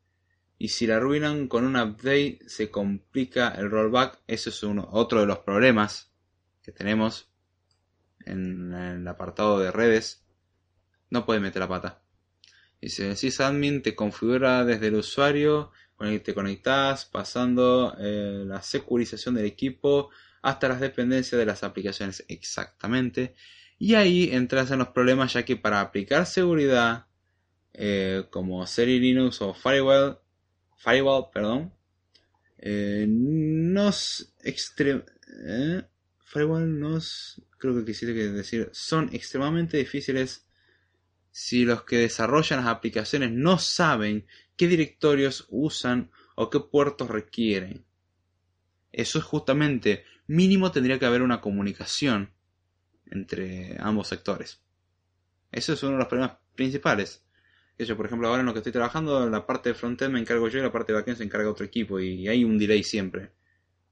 y 0.58 0.70
si 0.70 0.88
la 0.88 0.98
arruinan 0.98 1.48
con 1.48 1.66
un 1.66 1.76
update 1.76 2.40
se 2.48 2.70
complica 2.70 3.50
el 3.50 3.70
rollback. 3.70 4.20
Eso 4.28 4.50
es 4.50 4.64
uno, 4.64 4.88
otro 4.92 5.20
de 5.20 5.26
los 5.26 5.40
problemas 5.40 6.12
que 6.62 6.72
tenemos 6.72 7.32
en 8.26 8.74
el 8.74 9.08
apartado 9.08 9.60
de 9.60 9.72
redes, 9.72 10.24
no 11.10 11.26
puede 11.26 11.40
meter 11.40 11.62
la 11.62 11.68
pata. 11.68 12.01
Dice, 12.82 13.16
sysadmin 13.16 13.84
te 13.84 13.96
configura 13.96 14.66
desde 14.66 14.88
el 14.88 14.96
usuario, 14.96 15.72
te 16.24 16.34
conectas 16.34 17.06
pasando 17.06 17.96
eh, 18.00 18.44
la 18.46 18.64
securización 18.64 19.36
del 19.36 19.46
equipo 19.46 20.10
hasta 20.42 20.68
las 20.68 20.80
dependencias 20.80 21.38
de 21.38 21.46
las 21.46 21.64
aplicaciones 21.64 22.26
exactamente. 22.28 23.36
Y 23.78 23.94
ahí 23.94 24.30
entras 24.32 24.72
en 24.72 24.80
los 24.80 24.90
problemas 24.90 25.34
ya 25.34 25.44
que 25.44 25.58
para 25.58 25.80
aplicar 25.80 26.26
seguridad 26.26 27.06
eh, 27.74 28.26
como 28.32 28.66
Seri 28.66 29.00
Linux 29.00 29.42
o 29.42 29.54
Firewall, 29.54 30.20
Firewall 30.78 31.30
perdón, 31.32 31.74
eh, 32.58 33.06
nos 33.08 34.34
extre 34.44 35.06
Firewall 36.32 36.80
nos, 36.80 37.42
creo 37.58 37.76
que 37.76 37.86
quisiera 37.86 38.14
decir, 38.14 38.70
son 38.72 39.10
extremadamente 39.14 39.78
difíciles 39.78 40.46
si 41.32 41.66
los 41.66 41.84
que 41.84 41.98
desarrollan 41.98 42.60
las 42.60 42.68
aplicaciones 42.68 43.32
no 43.32 43.58
saben 43.58 44.28
qué 44.58 44.68
directorios 44.68 45.48
usan 45.50 46.12
o 46.36 46.50
qué 46.50 46.60
puertos 46.60 47.10
requieren. 47.10 47.86
Eso 48.92 49.20
es 49.20 49.26
justamente, 49.26 50.04
mínimo 50.28 50.72
tendría 50.72 51.00
que 51.00 51.06
haber 51.06 51.22
una 51.22 51.42
comunicación 51.42 52.32
entre 53.10 53.78
ambos 53.80 54.10
sectores. 54.10 54.62
Eso 55.52 55.74
es 55.74 55.84
uno 55.84 55.94
de 55.94 55.98
los 56.00 56.08
problemas 56.08 56.38
principales. 56.56 57.24
Yo, 57.78 57.98
por 57.98 58.06
ejemplo, 58.06 58.28
ahora 58.28 58.42
en 58.42 58.46
lo 58.46 58.54
que 58.54 58.60
estoy 58.60 58.72
trabajando, 58.72 59.28
la 59.28 59.48
parte 59.48 59.70
de 59.70 59.76
frontend 59.76 60.14
me 60.14 60.20
encargo 60.20 60.48
yo 60.50 60.60
y 60.60 60.62
la 60.62 60.72
parte 60.72 60.92
de 60.92 61.00
backend 61.00 61.18
se 61.18 61.24
encarga 61.24 61.50
otro 61.50 61.66
equipo 61.66 62.00
y 62.00 62.28
hay 62.28 62.44
un 62.44 62.60
delay 62.60 62.84
siempre. 62.84 63.32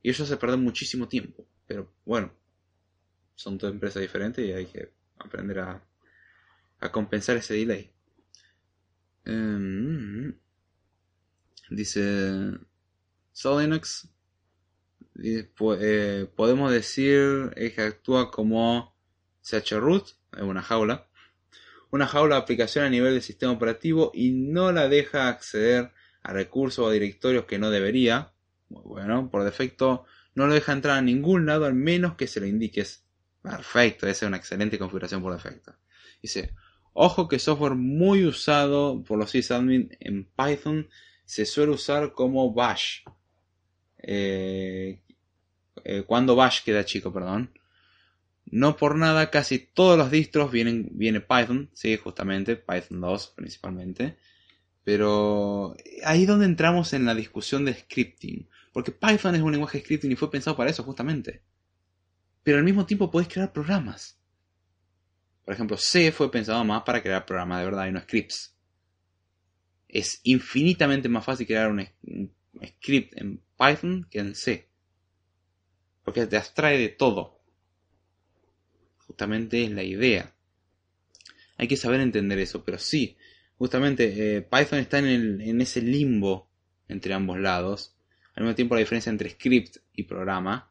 Y 0.03 0.11
eso 0.11 0.25
se 0.25 0.37
pierde 0.37 0.57
muchísimo 0.57 1.07
tiempo. 1.07 1.47
Pero 1.65 1.91
bueno, 2.05 2.31
son 3.33 3.57
dos 3.57 3.71
empresas 3.71 4.01
diferentes 4.01 4.45
y 4.45 4.51
hay 4.51 4.67
que 4.67 4.91
aprender 5.17 5.59
a, 5.59 5.88
a 6.79 6.91
compensar 6.91 7.37
ese 7.37 7.53
delay. 7.53 7.91
Em, 9.25 10.33
dice 11.69 12.57
Solinux. 13.31 14.09
Eh, 15.21 16.27
podemos 16.35 16.71
decir 16.71 17.51
que 17.55 17.81
actúa 17.81 18.31
como 18.31 18.95
chroot 19.43 20.09
en 20.37 20.45
una 20.45 20.61
jaula. 20.61 21.07
Una 21.91 22.07
jaula 22.07 22.35
de 22.35 22.41
aplicación 22.41 22.85
a 22.85 22.89
nivel 22.89 23.13
del 23.13 23.21
sistema 23.21 23.51
operativo 23.51 24.11
y 24.13 24.31
no 24.31 24.71
la 24.71 24.87
deja 24.87 25.27
acceder 25.27 25.91
a 26.21 26.33
recursos 26.33 26.85
o 26.85 26.91
directorios 26.91 27.45
que 27.45 27.59
no 27.59 27.71
debería. 27.71 28.33
Bueno, 28.69 29.29
por 29.31 29.43
defecto 29.43 30.05
no 30.35 30.47
lo 30.47 30.53
deja 30.53 30.73
entrar 30.73 30.97
a 30.97 31.01
ningún 31.01 31.45
lado 31.45 31.65
al 31.65 31.73
menos 31.73 32.15
que 32.15 32.27
se 32.27 32.39
lo 32.39 32.45
indiques. 32.45 33.05
Perfecto, 33.41 34.05
esa 34.07 34.25
es 34.25 34.27
una 34.27 34.37
excelente 34.37 34.77
configuración 34.77 35.21
por 35.21 35.33
defecto. 35.33 35.75
Dice, 36.21 36.53
ojo 36.93 37.27
que 37.27 37.39
software 37.39 37.75
muy 37.75 38.25
usado 38.25 39.03
por 39.03 39.17
los 39.17 39.31
sysadmin 39.31 39.95
en 39.99 40.25
Python 40.25 40.89
se 41.25 41.45
suele 41.45 41.73
usar 41.73 42.13
como 42.13 42.53
bash. 42.53 43.01
Eh, 43.99 45.01
eh, 45.83 46.03
cuando 46.05 46.35
bash 46.35 46.63
queda 46.63 46.85
chico, 46.85 47.13
perdón. 47.13 47.51
No 48.45 48.77
por 48.77 48.95
nada, 48.95 49.29
casi 49.29 49.59
todos 49.59 49.97
los 49.97 50.09
distros 50.09 50.51
vienen 50.51 50.89
viene 50.93 51.21
Python, 51.21 51.69
sí, 51.73 51.97
justamente, 51.97 52.55
Python 52.55 52.99
2 52.99 53.33
principalmente. 53.35 54.17
Pero 54.83 55.75
ahí 56.03 56.23
es 56.23 56.27
donde 56.27 56.45
entramos 56.45 56.93
en 56.93 57.05
la 57.05 57.13
discusión 57.13 57.65
de 57.65 57.75
scripting. 57.75 58.49
Porque 58.73 58.91
Python 58.91 59.35
es 59.35 59.41
un 59.41 59.51
lenguaje 59.51 59.79
scripting 59.79 60.11
y 60.11 60.15
fue 60.15 60.31
pensado 60.31 60.57
para 60.57 60.71
eso, 60.71 60.83
justamente. 60.83 61.43
Pero 62.43 62.57
al 62.57 62.63
mismo 62.63 62.85
tiempo 62.85 63.11
puedes 63.11 63.29
crear 63.29 63.51
programas. 63.53 64.18
Por 65.49 65.55
ejemplo, 65.55 65.77
C 65.77 66.11
fue 66.11 66.29
pensado 66.29 66.63
más 66.63 66.83
para 66.83 67.01
crear 67.01 67.25
programas 67.25 67.57
de 67.57 67.65
verdad 67.65 67.87
y 67.87 67.91
no 67.91 67.99
scripts. 67.99 68.55
Es 69.87 70.21
infinitamente 70.21 71.09
más 71.09 71.25
fácil 71.25 71.47
crear 71.47 71.71
un, 71.71 71.89
script 72.63 73.17
en 73.19 73.41
Python 73.57 74.05
que 74.11 74.19
en 74.19 74.35
C. 74.35 74.69
Porque 76.03 76.27
te 76.27 76.37
abstrae 76.37 76.77
de 76.77 76.89
todo. 76.89 77.41
Justamente 79.07 79.63
es 79.63 79.71
la 79.71 79.81
idea. 79.81 80.35
Hay 81.57 81.67
que 81.67 81.77
saber 81.77 81.99
entender 82.01 82.37
eso, 82.37 82.63
pero 82.63 82.77
sí, 82.77 83.17
justamente 83.57 84.35
eh, 84.37 84.43
Python 84.43 84.77
está 84.77 84.99
en, 84.99 85.41
en 85.41 85.61
ese 85.61 85.81
limbo 85.81 86.47
entre 86.87 87.15
ambos 87.15 87.39
lados. 87.39 87.95
Al 88.35 88.43
mismo 88.43 88.53
tiempo 88.53 88.75
la 88.75 88.81
diferencia 88.81 89.09
entre 89.09 89.31
script 89.31 89.77
y 89.93 90.03
programa 90.03 90.68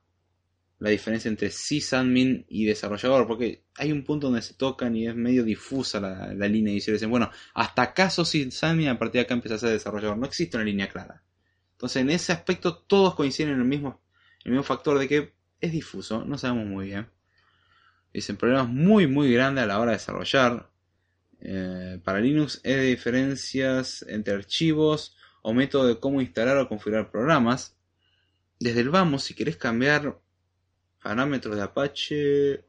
la 0.79 0.91
diferencia 0.91 1.29
entre 1.29 1.51
sysadmin 1.51 2.47
y 2.49 2.65
desarrollador, 2.65 3.27
porque 3.27 3.65
hay 3.75 3.91
un 3.91 4.05
punto 4.05 4.29
donde 4.29 4.43
se 4.43 4.55
tocan 4.55 4.95
y 4.95 5.09
es 5.09 5.15
medio 5.15 5.43
difusa 5.43 6.01
la, 6.01 6.49
línea 6.49 6.73
y 6.73 6.81
se 6.81 6.93
dicen, 6.93 7.11
bueno, 7.11 7.31
hasta 7.55 7.83
acaso 7.83 8.25
sysadmin 8.25 8.89
a 8.89 8.99
partir 8.99 9.21
de 9.21 9.25
acá 9.25 9.35
empieza 9.35 9.57
a 9.57 9.59
ser 9.59 9.71
desarrollador. 9.71 10.17
No 10.17 10.27
existe 10.27 10.57
una 10.57 10.65
línea 10.65 10.89
clara. 10.89 11.25
Entonces, 11.73 12.03
en 12.03 12.11
ese 12.11 12.33
aspecto, 12.33 12.77
todos 12.77 13.15
coinciden 13.15 13.53
en 13.53 13.59
el 13.59 13.65
mismo, 13.65 14.01
el 14.45 14.53
mismo 14.53 14.63
factor 14.63 14.99
de 14.99 15.09
que 15.09 15.35
es 15.61 15.73
difuso, 15.73 16.25
no 16.25 16.39
sabemos 16.39 16.67
muy 16.67 16.87
bien. 16.87 17.09
Dicen 18.13 18.37
problemas 18.37 18.69
muy, 18.69 19.07
muy 19.07 19.33
grandes 19.33 19.65
a 19.65 19.67
la 19.67 19.81
hora 19.81 19.91
de 19.91 19.99
desarrollar. 19.99 20.71
Eh, 21.41 22.01
para 22.03 22.21
Linux 22.21 22.61
es 22.65 22.77
de 22.77 22.83
diferencias 22.83 24.05
entre 24.09 24.35
archivos 24.35 25.17
o 25.43 25.55
método 25.55 25.87
de 25.87 25.99
cómo 26.01 26.21
instalar 26.21 26.57
o 26.59 26.69
configurar 26.69 27.11
programas. 27.11 27.77
Desde 28.61 28.81
el 28.81 28.91
vamos, 28.91 29.25
si 29.25 29.35
querés 29.35 29.57
cambiar 29.57 30.19
parámetros 31.03 31.57
de 31.57 31.63
Apache. 31.63 32.65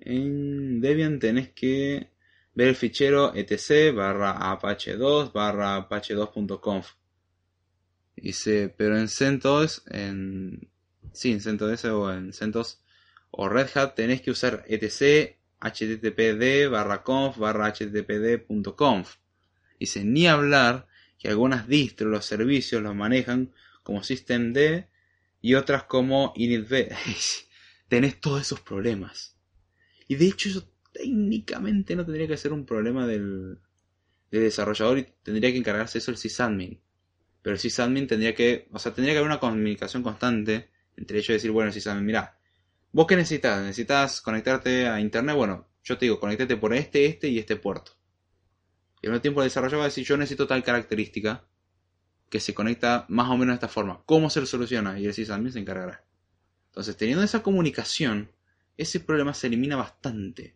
En 0.00 0.80
Debian 0.80 1.18
tenés 1.18 1.50
que 1.50 2.10
ver 2.54 2.68
el 2.68 2.76
fichero 2.76 3.34
etc 3.34 3.94
barra 3.94 4.50
apache 4.50 4.96
2 4.96 5.32
barra 5.32 5.76
apache 5.76 6.14
2.conf. 6.16 6.92
Dice, 8.16 8.74
pero 8.76 8.98
en 8.98 9.08
CentOS, 9.08 9.84
en, 9.86 10.68
sí, 11.12 11.32
en 11.32 11.40
CentOS 11.40 11.84
o 11.84 12.12
en 12.12 12.32
CentOS 12.32 12.80
o 13.30 13.48
Red 13.48 13.68
Hat 13.76 13.94
tenés 13.94 14.22
que 14.22 14.30
usar 14.30 14.64
etc 14.66 15.36
httpd 15.60 16.68
barra 16.70 17.02
conf 17.02 17.38
barra 17.38 17.72
httpd.conf. 17.72 19.16
Dice, 19.78 20.04
ni 20.04 20.26
hablar 20.26 20.88
que 21.18 21.28
algunas 21.28 21.68
distros, 21.68 22.10
los 22.10 22.24
servicios 22.24 22.82
los 22.82 22.94
manejan 22.94 23.52
como 23.82 24.02
systemd 24.02 24.87
y 25.40 25.54
otras 25.54 25.84
como 25.84 26.32
initv. 26.36 26.88
Tenés 27.88 28.20
todos 28.20 28.42
esos 28.42 28.60
problemas. 28.60 29.36
Y 30.06 30.16
de 30.16 30.26
hecho 30.26 30.48
eso 30.48 30.70
técnicamente 30.92 31.94
no 31.96 32.04
tendría 32.04 32.26
que 32.26 32.36
ser 32.36 32.52
un 32.52 32.66
problema 32.66 33.06
del, 33.06 33.58
desarrollador 34.30 34.98
y 34.98 35.06
tendría 35.22 35.50
que 35.52 35.58
encargarse 35.58 35.98
eso 35.98 36.10
el 36.10 36.16
sysadmin. 36.16 36.80
Pero 37.42 37.54
el 37.54 37.60
sysadmin 37.60 38.06
tendría 38.06 38.34
que, 38.34 38.68
o 38.72 38.78
sea, 38.78 38.92
tendría 38.92 39.14
que 39.14 39.18
haber 39.18 39.30
una 39.30 39.40
comunicación 39.40 40.02
constante 40.02 40.70
entre 40.96 41.18
ellos 41.18 41.30
y 41.30 41.32
decir, 41.34 41.50
bueno, 41.50 41.68
el 41.68 41.74
sysadmin, 41.74 42.04
mira, 42.04 42.38
vos 42.92 43.06
qué 43.06 43.16
necesitas? 43.16 43.62
¿Necesitas 43.62 44.20
conectarte 44.20 44.88
a 44.88 45.00
internet? 45.00 45.36
Bueno, 45.36 45.70
yo 45.84 45.96
te 45.96 46.06
digo, 46.06 46.18
conectate 46.18 46.56
por 46.56 46.74
este, 46.74 47.06
este 47.06 47.28
y 47.28 47.38
este 47.38 47.56
puerto. 47.56 47.92
Y 49.00 49.06
al 49.06 49.12
mismo 49.12 49.22
tiempo 49.22 49.40
el 49.40 49.46
desarrollador 49.46 49.80
va 49.80 49.84
a 49.84 49.88
decir, 49.88 50.04
yo 50.04 50.16
necesito 50.16 50.46
tal 50.46 50.64
característica 50.64 51.47
que 52.28 52.40
se 52.40 52.54
conecta 52.54 53.06
más 53.08 53.28
o 53.30 53.36
menos 53.36 53.48
de 53.48 53.54
esta 53.54 53.68
forma. 53.68 54.02
¿Cómo 54.04 54.30
se 54.30 54.44
soluciona? 54.46 54.98
Y 54.98 55.06
el 55.06 55.14
sysadmin 55.14 55.52
se 55.52 55.58
encargará. 55.58 56.04
Entonces, 56.68 56.96
teniendo 56.96 57.24
esa 57.24 57.42
comunicación, 57.42 58.30
ese 58.76 59.00
problema 59.00 59.34
se 59.34 59.46
elimina 59.46 59.76
bastante. 59.76 60.54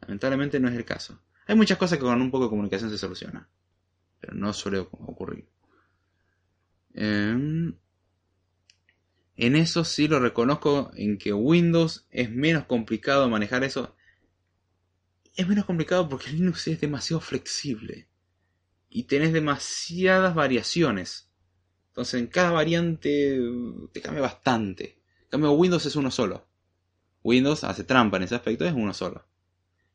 Lamentablemente 0.00 0.60
no 0.60 0.68
es 0.68 0.74
el 0.74 0.84
caso. 0.84 1.20
Hay 1.46 1.56
muchas 1.56 1.78
cosas 1.78 1.98
que 1.98 2.04
con 2.04 2.20
un 2.20 2.30
poco 2.30 2.44
de 2.44 2.50
comunicación 2.50 2.90
se 2.90 2.98
soluciona. 2.98 3.48
Pero 4.20 4.34
no 4.34 4.52
suele 4.52 4.78
ocurrir. 4.78 5.48
Em, 6.94 7.74
en 9.36 9.56
eso 9.56 9.84
sí 9.84 10.08
lo 10.08 10.20
reconozco 10.20 10.90
en 10.94 11.16
que 11.16 11.32
Windows 11.32 12.06
es 12.10 12.30
menos 12.30 12.64
complicado 12.64 13.28
manejar 13.28 13.64
eso. 13.64 13.96
Es 15.36 15.48
menos 15.48 15.64
complicado 15.64 16.08
porque 16.08 16.30
Linux 16.30 16.66
es 16.68 16.80
demasiado 16.80 17.20
flexible 17.20 18.08
y 18.88 19.04
tenés 19.04 19.32
demasiadas 19.32 20.34
variaciones. 20.34 21.30
Entonces 21.88 22.20
en 22.20 22.28
cada 22.28 22.52
variante 22.52 23.40
te 23.92 24.00
cambia 24.00 24.22
bastante. 24.22 25.00
En 25.22 25.28
cambio 25.30 25.52
Windows 25.52 25.84
es 25.86 25.96
uno 25.96 26.10
solo. 26.10 26.46
Windows 27.22 27.64
hace 27.64 27.84
trampa 27.84 28.16
en 28.16 28.22
ese 28.24 28.34
aspecto, 28.34 28.64
es 28.64 28.72
uno 28.72 28.94
solo. 28.94 29.26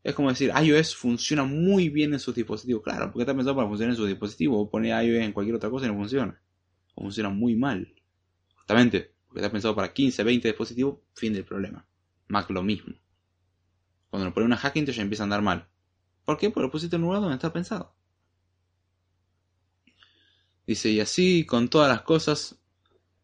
Es 0.03 0.14
como 0.15 0.30
decir, 0.30 0.52
iOS 0.61 0.95
funciona 0.95 1.45
muy 1.45 1.90
bien 1.90 2.14
en 2.14 2.20
sus 2.20 2.36
dispositivos. 2.36 2.84
Claro, 2.84 3.10
porque 3.10 3.22
está 3.22 3.34
pensado 3.34 3.56
para 3.56 3.68
funcionar 3.68 3.94
en 3.94 3.98
sus 3.98 4.07
dispositivos. 4.07 4.57
O 4.60 4.70
pone 4.70 4.90
iOS 4.90 5.24
en 5.24 5.32
cualquier 5.32 5.56
otra 5.56 5.70
cosa 5.70 5.86
y 5.86 5.90
no 5.90 5.95
funciona. 5.95 6.41
O 6.95 7.03
funciona 7.03 7.30
muy 7.30 7.56
mal. 7.56 7.94
Justamente, 8.56 9.15
porque 9.28 9.40
está 9.40 9.52
pensado 9.52 9.76
para 9.76 9.94
15, 9.94 10.24
20 10.24 10.48
dispositivos, 10.49 10.99
fin 11.14 11.34
del 11.34 11.45
problema. 11.45 11.88
Mac 12.28 12.49
lo 12.49 12.64
mismo. 12.64 12.94
Cuando 14.10 14.28
lo 14.28 14.34
pone 14.34 14.45
una 14.45 14.57
Hackintosh 14.57 14.95
ya 14.95 15.02
empieza 15.02 15.24
a 15.24 15.26
andar 15.26 15.41
mal. 15.41 15.70
¿Por 16.26 16.38
qué? 16.38 16.49
Porque 16.49 16.68
lo 16.68 16.72
pusiste 16.72 16.98
en 16.98 17.03
un 17.03 17.07
lugar 17.07 17.22
donde 17.22 17.36
está 17.36 17.52
pensado. 17.53 17.95
Dice, 20.65 20.90
y 20.90 20.99
así 20.99 21.45
con 21.45 21.69
todas 21.69 21.90
las 21.90 22.02
cosas, 22.02 22.57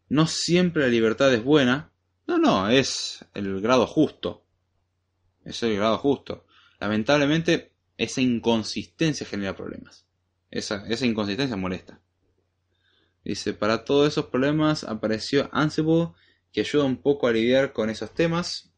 no 0.08 0.26
siempre 0.26 0.82
la 0.82 0.88
libertad 0.88 1.32
es 1.32 1.42
buena. 1.42 1.90
No, 2.26 2.38
no, 2.38 2.68
es 2.68 3.24
el 3.34 3.60
grado 3.60 3.86
justo. 3.86 4.44
Es 5.44 5.62
el 5.62 5.76
grado 5.76 5.96
justo. 5.98 6.46
Lamentablemente, 6.78 7.72
esa 7.96 8.20
inconsistencia 8.20 9.26
genera 9.26 9.56
problemas. 9.56 10.06
Esa, 10.50 10.86
esa 10.88 11.06
inconsistencia 11.06 11.56
molesta. 11.56 12.00
Dice, 13.24 13.54
para 13.54 13.84
todos 13.84 14.08
esos 14.08 14.26
problemas 14.26 14.84
apareció 14.84 15.48
Ansible, 15.52 16.08
que 16.52 16.60
ayuda 16.60 16.84
un 16.84 17.00
poco 17.00 17.26
a 17.26 17.32
lidiar 17.32 17.72
con 17.72 17.88
esos 17.88 18.12
temas. 18.12 18.72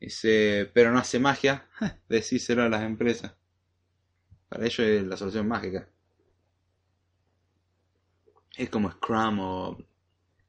Dice, 0.00 0.70
pero 0.72 0.92
no 0.92 0.98
hace 0.98 1.18
magia. 1.18 1.68
Decíselo 2.08 2.62
a 2.62 2.68
las 2.68 2.82
empresas. 2.82 3.34
Para 4.48 4.64
ello 4.64 4.84
es 4.84 5.04
la 5.04 5.16
solución 5.16 5.46
mágica 5.46 5.88
es 8.58 8.70
como 8.70 8.90
Scrum 8.90 9.38
o 9.38 9.78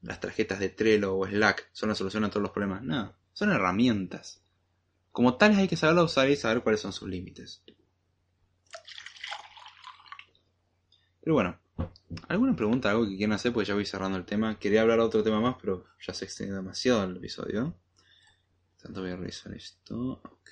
las 0.02 0.20
tarjetas 0.20 0.58
de 0.58 0.70
Trello 0.70 1.16
o 1.16 1.26
Slack 1.26 1.70
son 1.72 1.90
la 1.90 1.94
solución 1.94 2.24
a 2.24 2.28
todos 2.28 2.42
los 2.42 2.50
problemas. 2.50 2.82
No, 2.82 3.14
son 3.32 3.52
herramientas. 3.52 4.42
Como 5.12 5.36
tales 5.36 5.58
hay 5.58 5.68
que 5.68 5.76
saberlo 5.76 6.04
usar 6.04 6.28
y 6.28 6.36
saber 6.36 6.62
cuáles 6.62 6.80
son 6.80 6.92
sus 6.92 7.08
límites. 7.08 7.62
Pero 11.20 11.34
bueno, 11.34 11.58
¿alguna 12.28 12.56
pregunta, 12.56 12.90
algo 12.90 13.08
que 13.08 13.16
quieran 13.16 13.34
hacer? 13.34 13.52
Pues 13.52 13.68
ya 13.68 13.74
voy 13.74 13.86
cerrando 13.86 14.18
el 14.18 14.24
tema. 14.24 14.58
Quería 14.58 14.82
hablar 14.82 14.98
de 14.98 15.04
otro 15.04 15.22
tema 15.22 15.40
más, 15.40 15.56
pero 15.60 15.84
ya 16.04 16.12
se 16.12 16.24
extendió 16.24 16.56
demasiado 16.56 17.04
el 17.04 17.16
episodio. 17.16 17.76
Tanto 18.82 19.02
voy 19.02 19.10
a 19.10 19.16
revisar 19.16 19.54
esto. 19.54 20.20
Ok. 20.24 20.50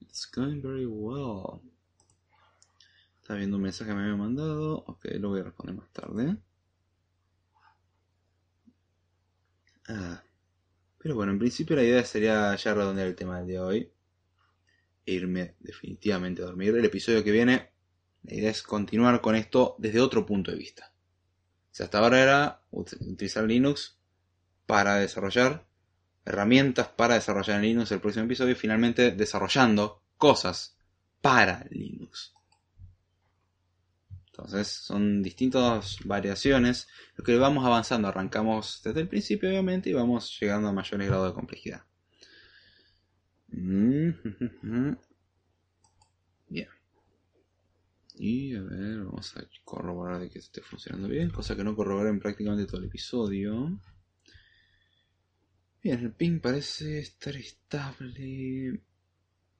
It's 0.00 0.30
going 0.32 0.60
very 0.60 0.86
well. 0.86 1.60
Está 3.26 3.34
viendo 3.34 3.56
un 3.56 3.64
mensaje 3.64 3.90
que 3.90 3.96
me 3.96 4.04
había 4.04 4.14
mandado. 4.14 4.84
Ok, 4.86 5.06
lo 5.18 5.30
voy 5.30 5.40
a 5.40 5.42
responder 5.42 5.74
más 5.74 5.90
tarde. 5.90 6.36
Ah. 9.88 10.22
Pero 10.96 11.16
bueno, 11.16 11.32
en 11.32 11.40
principio 11.40 11.74
la 11.74 11.82
idea 11.82 12.04
sería 12.04 12.54
ya 12.54 12.72
redondear 12.72 13.08
el 13.08 13.16
tema 13.16 13.38
del 13.38 13.48
día 13.48 13.62
de 13.62 13.66
hoy. 13.66 13.92
E 15.04 15.12
irme 15.12 15.56
definitivamente 15.58 16.40
a 16.40 16.44
dormir. 16.44 16.76
El 16.76 16.84
episodio 16.84 17.24
que 17.24 17.32
viene, 17.32 17.72
la 18.22 18.32
idea 18.32 18.50
es 18.50 18.62
continuar 18.62 19.20
con 19.20 19.34
esto 19.34 19.74
desde 19.80 20.00
otro 20.00 20.24
punto 20.24 20.52
de 20.52 20.58
vista. 20.58 20.92
O 20.92 21.74
sea, 21.74 21.86
hasta 21.86 21.98
ahora 21.98 22.22
era 22.22 22.62
utilizar 22.70 23.42
Linux 23.42 23.98
para 24.66 24.98
desarrollar 24.98 25.66
herramientas 26.24 26.86
para 26.90 27.14
desarrollar 27.14 27.56
en 27.56 27.62
Linux 27.62 27.90
el 27.90 28.00
próximo 28.00 28.26
episodio 28.26 28.52
y 28.52 28.54
finalmente 28.54 29.10
desarrollando 29.10 30.04
cosas 30.16 30.76
para 31.20 31.66
Linux. 31.70 32.35
Entonces 34.36 34.68
son 34.68 35.22
distintas 35.22 35.98
variaciones. 36.04 36.88
Lo 37.16 37.24
que 37.24 37.36
vamos 37.38 37.64
avanzando, 37.64 38.08
arrancamos 38.08 38.82
desde 38.84 39.00
el 39.00 39.08
principio 39.08 39.48
obviamente 39.48 39.88
y 39.88 39.94
vamos 39.94 40.36
llegando 40.38 40.68
a 40.68 40.72
mayores 40.72 41.08
grados 41.08 41.28
de 41.28 41.34
complejidad. 41.34 41.84
Bien. 43.48 44.18
Y 48.18 48.54
a 48.56 48.62
ver, 48.62 49.04
vamos 49.04 49.34
a 49.38 49.44
corroborar 49.64 50.20
de 50.20 50.28
que 50.28 50.38
esté 50.38 50.60
funcionando 50.60 51.08
bien, 51.08 51.30
cosa 51.30 51.56
que 51.56 51.64
no 51.64 51.74
corroboré 51.74 52.10
en 52.10 52.20
prácticamente 52.20 52.66
todo 52.66 52.80
el 52.80 52.88
episodio. 52.88 53.80
Bien, 55.82 56.00
el 56.00 56.12
ping 56.12 56.40
parece 56.40 56.98
estar 56.98 57.34
estable. 57.36 58.82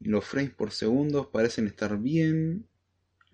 Los 0.01 0.25
frames 0.27 0.53
por 0.53 0.71
segundo 0.71 1.31
parecen 1.31 1.67
estar 1.67 1.99
bien. 1.99 2.69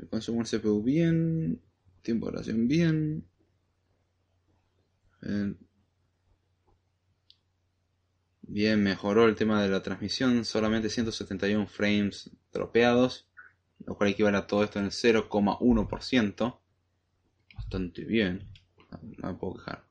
El 0.03 0.09
consumo 0.09 0.43
del 0.43 0.61
CPU 0.61 0.83
bien. 0.83 1.63
Tiempo 2.03 2.27
de 2.27 2.33
oración 2.33 2.67
bien. 2.67 3.25
Bien, 8.43 8.83
mejoró 8.83 9.27
el 9.29 9.37
tema 9.37 9.63
de 9.63 9.69
la 9.69 9.81
transmisión. 9.83 10.45
Solamente 10.45 10.91
171 10.91 11.69
frames 11.69 12.31
dropeados. 12.53 13.29
Lo 13.87 13.97
cual 13.97 14.11
equivale 14.11 14.39
a 14.39 14.47
todo 14.49 14.65
esto 14.65 14.81
en 14.81 14.91
0,1%. 14.91 16.61
Bastante 17.55 18.05
bien. 18.05 18.49
No 19.19 19.29
me 19.29 19.35
puedo 19.35 19.55
quejar. 19.55 19.87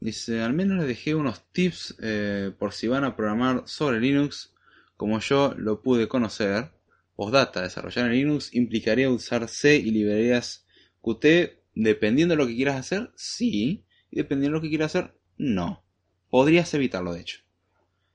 Dice, 0.00 0.42
al 0.42 0.52
menos 0.52 0.78
les 0.78 0.88
dejé 0.88 1.14
unos 1.14 1.44
tips 1.52 1.96
eh, 2.00 2.52
por 2.58 2.72
si 2.72 2.88
van 2.88 3.04
a 3.04 3.14
programar 3.14 3.62
sobre 3.66 4.00
Linux 4.00 4.52
como 4.96 5.20
yo 5.20 5.54
lo 5.56 5.80
pude 5.80 6.08
conocer. 6.08 6.72
Postdata, 7.18 7.62
desarrollar 7.62 8.06
en 8.06 8.12
Linux 8.12 8.54
implicaría 8.54 9.10
usar 9.10 9.48
C 9.48 9.74
y 9.74 9.90
librerías 9.90 10.64
Qt 11.02 11.58
dependiendo 11.74 12.34
de 12.34 12.38
lo 12.38 12.46
que 12.46 12.54
quieras 12.54 12.76
hacer, 12.76 13.10
sí. 13.16 13.84
Y 14.08 14.18
dependiendo 14.18 14.54
de 14.54 14.58
lo 14.58 14.62
que 14.62 14.68
quieras 14.68 14.94
hacer, 14.94 15.18
no. 15.36 15.82
Podrías 16.30 16.72
evitarlo, 16.74 17.12
de 17.12 17.22
hecho. 17.22 17.40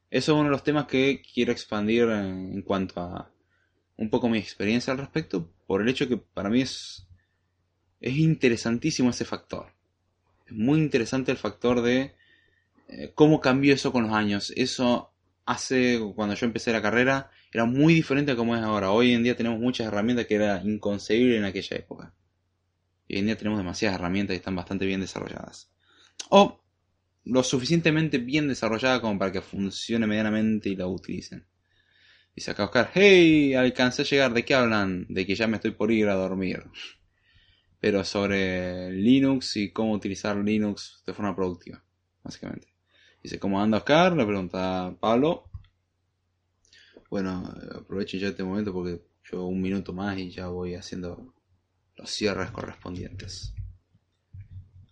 Eso 0.09 0.31
es 0.31 0.35
uno 0.35 0.45
de 0.45 0.51
los 0.51 0.63
temas 0.63 0.85
que 0.85 1.21
quiero 1.21 1.51
expandir 1.51 2.03
en, 2.03 2.61
cuanto 2.61 3.01
a 3.01 3.29
un 3.97 4.09
poco 4.09 4.29
mi 4.29 4.37
experiencia 4.37 4.93
al 4.93 4.99
respecto, 4.99 5.51
por 5.67 5.81
el 5.81 5.89
hecho 5.89 6.07
que 6.07 6.15
para 6.15 6.49
mí 6.49 6.61
es, 6.61 7.05
es 7.99 8.15
interesantísimo 8.15 9.09
ese 9.09 9.25
factor. 9.25 9.73
Es 10.47 10.53
muy 10.53 10.79
interesante 10.79 11.29
el 11.33 11.37
factor 11.37 11.81
de 11.81 12.15
eh, 12.87 13.11
cómo 13.13 13.41
cambió 13.41 13.73
eso 13.73 13.91
con 13.91 14.03
los 14.03 14.13
años. 14.13 14.53
Eso 14.55 15.11
hace, 15.43 15.99
cuando 16.15 16.35
yo 16.35 16.45
empecé 16.45 16.71
la 16.71 16.81
carrera, 16.81 17.29
era 17.53 17.65
muy 17.65 17.93
diferente 17.93 18.31
a 18.31 18.35
como 18.35 18.55
es 18.55 18.63
ahora. 18.63 18.91
Hoy 18.91 19.13
en 19.13 19.23
día 19.23 19.35
tenemos 19.35 19.59
muchas 19.59 19.87
herramientas 19.87 20.25
que 20.25 20.35
era 20.35 20.61
inconcebible 20.63 21.37
en 21.37 21.45
aquella 21.45 21.77
época. 21.77 22.13
Y 23.07 23.15
hoy 23.15 23.19
en 23.19 23.27
día 23.27 23.37
tenemos 23.37 23.59
demasiadas 23.59 23.99
herramientas 23.99 24.33
que 24.33 24.37
están 24.37 24.55
bastante 24.55 24.85
bien 24.85 25.01
desarrolladas. 25.01 25.69
O 26.29 26.63
lo 27.25 27.43
suficientemente 27.43 28.17
bien 28.17 28.47
desarrolladas 28.47 29.01
como 29.01 29.19
para 29.19 29.31
que 29.31 29.41
funcione 29.41 30.07
medianamente 30.07 30.69
y 30.69 30.75
la 30.75 30.87
utilicen. 30.87 31.45
Dice 32.35 32.49
acá 32.49 32.65
Oscar, 32.65 32.89
hey, 32.95 33.53
alcancé 33.53 34.01
a 34.01 34.05
llegar, 34.05 34.33
¿de 34.33 34.43
qué 34.43 34.55
hablan? 34.55 35.05
De 35.07 35.25
que 35.27 35.35
ya 35.35 35.45
me 35.45 35.57
estoy 35.57 35.71
por 35.71 35.91
ir 35.91 36.09
a 36.09 36.15
dormir. 36.15 36.63
Pero 37.79 38.03
sobre 38.03 38.91
Linux 38.91 39.57
y 39.57 39.71
cómo 39.71 39.93
utilizar 39.93 40.37
Linux 40.37 41.03
de 41.05 41.13
forma 41.13 41.35
productiva, 41.35 41.83
básicamente. 42.23 42.73
Dice, 43.21 43.37
¿cómo 43.37 43.61
anda 43.61 43.77
Oscar? 43.77 44.17
Le 44.17 44.25
pregunta 44.25 44.95
Pablo. 44.99 45.52
Bueno, 47.13 47.43
aprovechen 47.75 48.19
ya 48.19 48.29
este 48.29 48.43
momento 48.43 48.73
porque 48.73 49.05
yo 49.31 49.45
un 49.45 49.61
minuto 49.61 49.93
más 49.93 50.17
y 50.17 50.31
ya 50.31 50.47
voy 50.47 50.73
haciendo 50.73 51.35
los 51.95 52.09
cierres 52.09 52.49
correspondientes. 52.49 53.53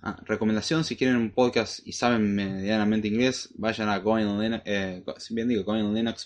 Ah, 0.03 0.21
recomendación, 0.27 0.83
si 0.83 0.95
quieren 0.95 1.15
un 1.15 1.31
podcast 1.31 1.79
y 1.83 1.93
saben 1.93 2.35
medianamente 2.35 3.07
inglés, 3.07 3.49
vayan 3.55 3.89
a 3.89 3.97
Going 3.97 4.27
on 4.27 4.39
Linux, 4.39 4.61
eh, 4.67 5.03
bien 5.31 5.49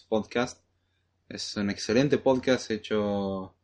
Podcast. 0.10 0.62
Es 1.30 1.56
un 1.56 1.70
excelente 1.70 2.18
podcast 2.18 2.72
hecho 2.72 3.56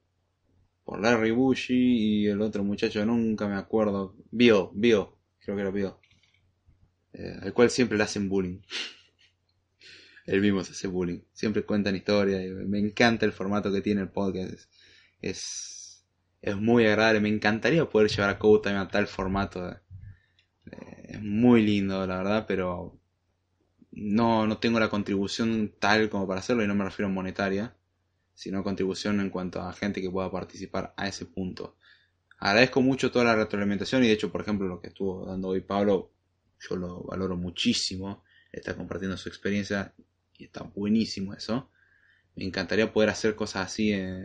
por 0.85 1.01
Larry 1.01 1.31
Bushy 1.31 1.73
y 1.73 2.27
el 2.27 2.39
otro 2.39 2.63
muchacho, 2.63 3.05
nunca 3.05 3.45
me 3.45 3.55
acuerdo, 3.55 4.15
Bill, 4.31 4.69
Bill, 4.71 5.07
creo 5.41 5.57
que 5.57 5.61
era 5.63 5.69
Bill 5.69 5.91
eh, 7.11 7.39
al 7.41 7.53
cual 7.53 7.69
siempre 7.69 7.97
le 7.97 8.05
hacen 8.05 8.29
bullying. 8.29 8.61
Él 10.31 10.39
mismo 10.39 10.63
se 10.63 10.71
hace 10.71 10.87
bullying. 10.87 11.19
Siempre 11.33 11.65
cuentan 11.65 11.93
historias. 11.93 12.41
me 12.65 12.79
encanta 12.79 13.25
el 13.25 13.33
formato 13.33 13.69
que 13.69 13.81
tiene 13.81 13.99
el 13.99 14.09
podcast. 14.09 14.71
Es, 15.19 16.05
es, 16.41 16.55
muy 16.55 16.85
agradable. 16.85 17.19
Me 17.19 17.27
encantaría 17.27 17.89
poder 17.89 18.09
llevar 18.09 18.29
a 18.29 18.39
cabo 18.39 18.61
también 18.61 18.81
a 18.81 18.87
tal 18.87 19.07
formato. 19.07 19.69
Eh, 19.69 19.81
es 21.09 21.21
muy 21.21 21.61
lindo, 21.63 22.07
la 22.07 22.19
verdad, 22.19 22.45
pero 22.47 22.97
no, 23.91 24.47
no 24.47 24.57
tengo 24.57 24.79
la 24.79 24.89
contribución 24.89 25.73
tal 25.79 26.09
como 26.09 26.25
para 26.25 26.39
hacerlo 26.39 26.63
y 26.63 26.67
no 26.67 26.75
me 26.75 26.85
refiero 26.85 27.09
a 27.09 27.11
monetaria, 27.11 27.75
sino 28.33 28.63
contribución 28.63 29.19
en 29.19 29.31
cuanto 29.31 29.61
a 29.61 29.73
gente 29.73 30.01
que 30.01 30.09
pueda 30.09 30.31
participar 30.31 30.93
a 30.95 31.09
ese 31.09 31.25
punto. 31.25 31.75
Agradezco 32.37 32.81
mucho 32.81 33.11
toda 33.11 33.25
la 33.25 33.35
retroalimentación 33.35 34.05
y 34.05 34.07
de 34.07 34.13
hecho, 34.13 34.31
por 34.31 34.39
ejemplo, 34.39 34.65
lo 34.69 34.79
que 34.79 34.87
estuvo 34.87 35.25
dando 35.25 35.49
hoy 35.49 35.59
Pablo 35.59 36.13
yo 36.57 36.77
lo 36.77 37.03
valoro 37.03 37.35
muchísimo, 37.35 38.23
está 38.49 38.77
compartiendo 38.77 39.17
su 39.17 39.27
experiencia 39.27 39.93
y 40.41 40.45
está 40.45 40.63
buenísimo 40.63 41.33
eso. 41.33 41.69
Me 42.35 42.45
encantaría 42.45 42.91
poder 42.93 43.09
hacer 43.09 43.35
cosas 43.35 43.67
así, 43.67 43.91
eh, 43.93 44.23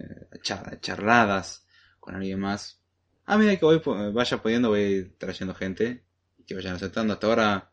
charladas 0.80 1.66
con 2.01 2.14
alguien 2.14 2.40
más. 2.40 2.80
A 3.26 3.36
medida 3.36 3.56
que 3.56 3.66
vaya 4.12 4.43
pudiendo, 4.43 4.70
voy 4.70 5.12
trayendo 5.18 5.55
gente 5.55 6.05
que 6.47 6.55
vayan 6.55 6.76
aceptando. 6.76 7.12
Hasta 7.14 7.26
ahora, 7.26 7.70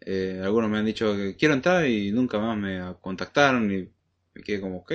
eh, 0.00 0.40
algunos 0.42 0.70
me 0.70 0.78
han 0.78 0.86
dicho 0.86 1.14
que 1.14 1.36
quiero 1.36 1.54
entrar 1.54 1.86
y 1.86 2.12
nunca 2.12 2.38
más 2.38 2.56
me 2.56 2.94
contactaron 3.00 3.70
y 3.72 3.90
me 4.34 4.42
quedé 4.42 4.60
como, 4.60 4.78
ok, 4.78 4.92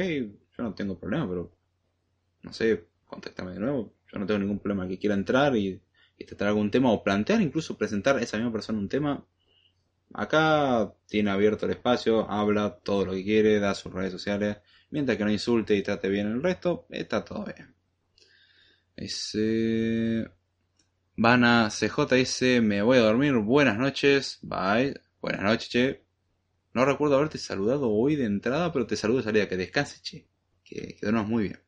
yo 0.57 0.63
no 0.63 0.73
tengo 0.73 0.99
problema, 0.99 1.27
pero 1.29 1.55
no 2.41 2.53
sé, 2.53 2.87
contáctame 3.05 3.53
de 3.53 3.59
nuevo. 3.59 3.93
Yo 4.11 4.19
no 4.19 4.25
tengo 4.25 4.39
ningún 4.39 4.59
problema 4.59 4.87
que 4.87 4.99
quiera 4.99 5.15
entrar 5.15 5.55
y 5.55 5.81
y 6.17 6.25
tratar 6.25 6.49
algún 6.49 6.71
tema 6.71 6.91
o 6.91 7.03
plantear 7.03 7.41
incluso 7.41 7.77
presentar 7.77 8.17
a 8.17 8.21
esa 8.21 8.37
misma 8.37 8.51
persona 8.51 8.79
un 8.79 8.89
tema, 8.89 9.25
acá 10.15 10.93
tiene 11.07 11.31
abierto 11.31 11.65
el 11.65 11.73
espacio, 11.73 12.29
habla 12.29 12.79
todo 12.83 13.05
lo 13.05 13.11
que 13.13 13.23
quiere, 13.23 13.59
da 13.59 13.75
sus 13.75 13.93
redes 13.93 14.11
sociales, 14.11 14.57
mientras 14.89 15.17
que 15.17 15.25
no 15.25 15.31
insulte 15.31 15.75
y 15.75 15.83
trate 15.83 16.09
bien 16.09 16.27
el 16.27 16.43
resto, 16.43 16.85
está 16.89 17.23
todo 17.23 17.45
bien. 17.45 17.75
Ese... 18.95 20.29
Van 21.17 21.45
a 21.45 21.69
CJ 21.69 22.61
me 22.61 22.81
voy 22.81 22.97
a 22.97 23.01
dormir, 23.01 23.35
buenas 23.35 23.77
noches, 23.77 24.39
bye, 24.41 24.99
buenas 25.21 25.43
noches, 25.43 25.69
che. 25.69 26.05
No 26.73 26.83
recuerdo 26.83 27.15
haberte 27.15 27.37
saludado 27.37 27.89
hoy 27.89 28.17
de 28.17 28.25
entrada, 28.25 28.73
pero 28.73 28.85
te 28.85 28.97
saludo 28.97 29.19
de 29.19 29.23
salida, 29.23 29.47
que 29.47 29.55
descanse, 29.55 30.01
che. 30.01 30.27
Que, 30.65 30.97
que 30.99 31.11
muy 31.11 31.43
bien. 31.43 31.59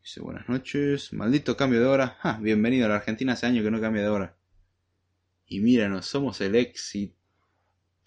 Dice, 0.00 0.20
buenas 0.20 0.48
noches. 0.48 1.12
Maldito 1.12 1.56
cambio 1.56 1.80
de 1.80 1.86
hora. 1.86 2.16
bienvenido 2.40 2.86
a 2.86 2.90
la 2.90 2.96
Argentina, 2.96 3.32
hace 3.32 3.46
años 3.46 3.64
que 3.64 3.72
no 3.72 3.80
cambia 3.80 4.02
de 4.02 4.08
hora. 4.08 4.36
Y 5.46 5.60
míranos, 5.60 6.06
somos 6.06 6.40
el 6.40 6.54
éxito. 6.54 7.17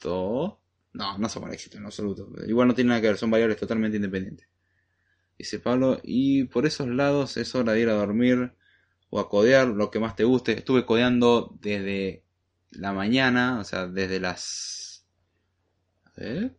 No, 0.09 1.17
no 1.17 1.29
somos 1.29 1.49
el 1.49 1.55
éxito 1.55 1.77
en 1.77 1.85
absoluto. 1.85 2.29
Igual 2.47 2.67
no 2.67 2.75
tiene 2.75 2.89
nada 2.89 3.01
que 3.01 3.07
ver, 3.07 3.17
son 3.17 3.31
variables 3.31 3.57
totalmente 3.57 3.97
independientes. 3.97 4.47
Dice 5.37 5.59
Pablo, 5.59 5.99
y 6.03 6.45
por 6.45 6.65
esos 6.65 6.87
lados 6.87 7.37
es 7.37 7.55
hora 7.55 7.73
de 7.73 7.81
ir 7.81 7.89
a 7.89 7.93
dormir 7.93 8.53
o 9.09 9.19
a 9.19 9.29
codear 9.29 9.67
lo 9.67 9.89
que 9.89 9.99
más 9.99 10.15
te 10.15 10.23
guste. 10.23 10.53
Estuve 10.53 10.85
codeando 10.85 11.57
desde 11.61 12.23
la 12.71 12.93
mañana, 12.93 13.59
o 13.59 13.63
sea, 13.63 13.87
desde 13.87 14.19
las... 14.19 15.05
Ver, 16.15 16.55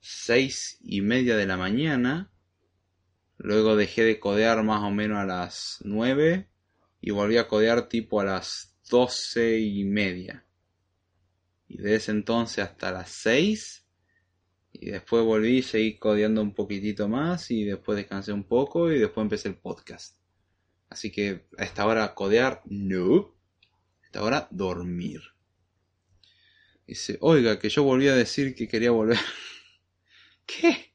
seis 0.00 0.78
y 0.82 1.02
media 1.02 1.36
de 1.36 1.46
la 1.46 1.56
mañana 1.56 2.32
Luego 3.42 3.74
dejé 3.74 4.04
de 4.04 4.20
codear 4.20 4.62
más 4.62 4.84
o 4.84 4.92
menos 4.92 5.18
a 5.18 5.24
las 5.24 5.78
9 5.82 6.48
y 7.00 7.10
volví 7.10 7.38
a 7.38 7.48
codear 7.48 7.88
tipo 7.88 8.20
a 8.20 8.24
las 8.24 8.76
12 8.88 9.58
y 9.58 9.82
media. 9.82 10.46
Y 11.72 11.78
desde 11.78 11.94
ese 11.94 12.10
entonces 12.10 12.62
hasta 12.62 12.92
las 12.92 13.08
6 13.08 13.86
y 14.72 14.90
después 14.90 15.24
volví, 15.24 15.62
seguí 15.62 15.96
codeando 15.96 16.42
un 16.42 16.52
poquitito 16.54 17.08
más 17.08 17.50
y 17.50 17.64
después 17.64 17.96
descansé 17.96 18.30
un 18.30 18.44
poco 18.44 18.92
y 18.92 18.98
después 18.98 19.22
empecé 19.22 19.48
el 19.48 19.56
podcast. 19.56 20.18
Así 20.90 21.10
que 21.10 21.46
a 21.56 21.64
esta 21.64 21.86
hora 21.86 22.14
codear, 22.14 22.60
no. 22.66 23.34
A 24.02 24.04
esta 24.04 24.22
hora 24.22 24.48
dormir. 24.50 25.22
Dice, 26.86 27.16
oiga, 27.22 27.58
que 27.58 27.70
yo 27.70 27.84
volví 27.84 28.06
a 28.08 28.16
decir 28.16 28.54
que 28.54 28.68
quería 28.68 28.90
volver. 28.90 29.16
¿Qué? 30.44 30.92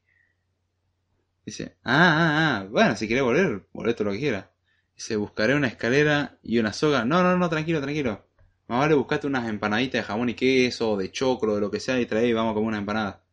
Dice, 1.44 1.76
ah, 1.82 2.14
ah, 2.14 2.58
ah, 2.60 2.68
bueno, 2.70 2.94
si 2.94 3.08
quiere 3.08 3.22
volver, 3.22 3.66
volver 3.72 3.94
todo 3.94 4.04
lo 4.04 4.12
que 4.12 4.20
quiera. 4.20 4.52
Dice, 4.94 5.16
buscaré 5.16 5.56
una 5.56 5.66
escalera 5.66 6.38
y 6.40 6.60
una 6.60 6.72
soga. 6.72 7.04
No, 7.04 7.24
no, 7.24 7.36
no, 7.36 7.48
tranquilo, 7.48 7.80
tranquilo. 7.80 8.27
Más 8.68 8.80
vale 8.80 8.94
buscarte 8.94 9.26
unas 9.26 9.48
empanaditas 9.48 10.02
de 10.02 10.04
jamón 10.04 10.28
y 10.28 10.34
queso, 10.34 10.96
de 10.98 11.10
choclo, 11.10 11.54
de 11.54 11.60
lo 11.62 11.70
que 11.70 11.80
sea, 11.80 12.00
y 12.00 12.06
trae 12.06 12.28
y 12.28 12.32
vamos 12.34 12.52
a 12.52 12.54
comer 12.54 12.68
una 12.68 12.78
empanada. 12.78 13.24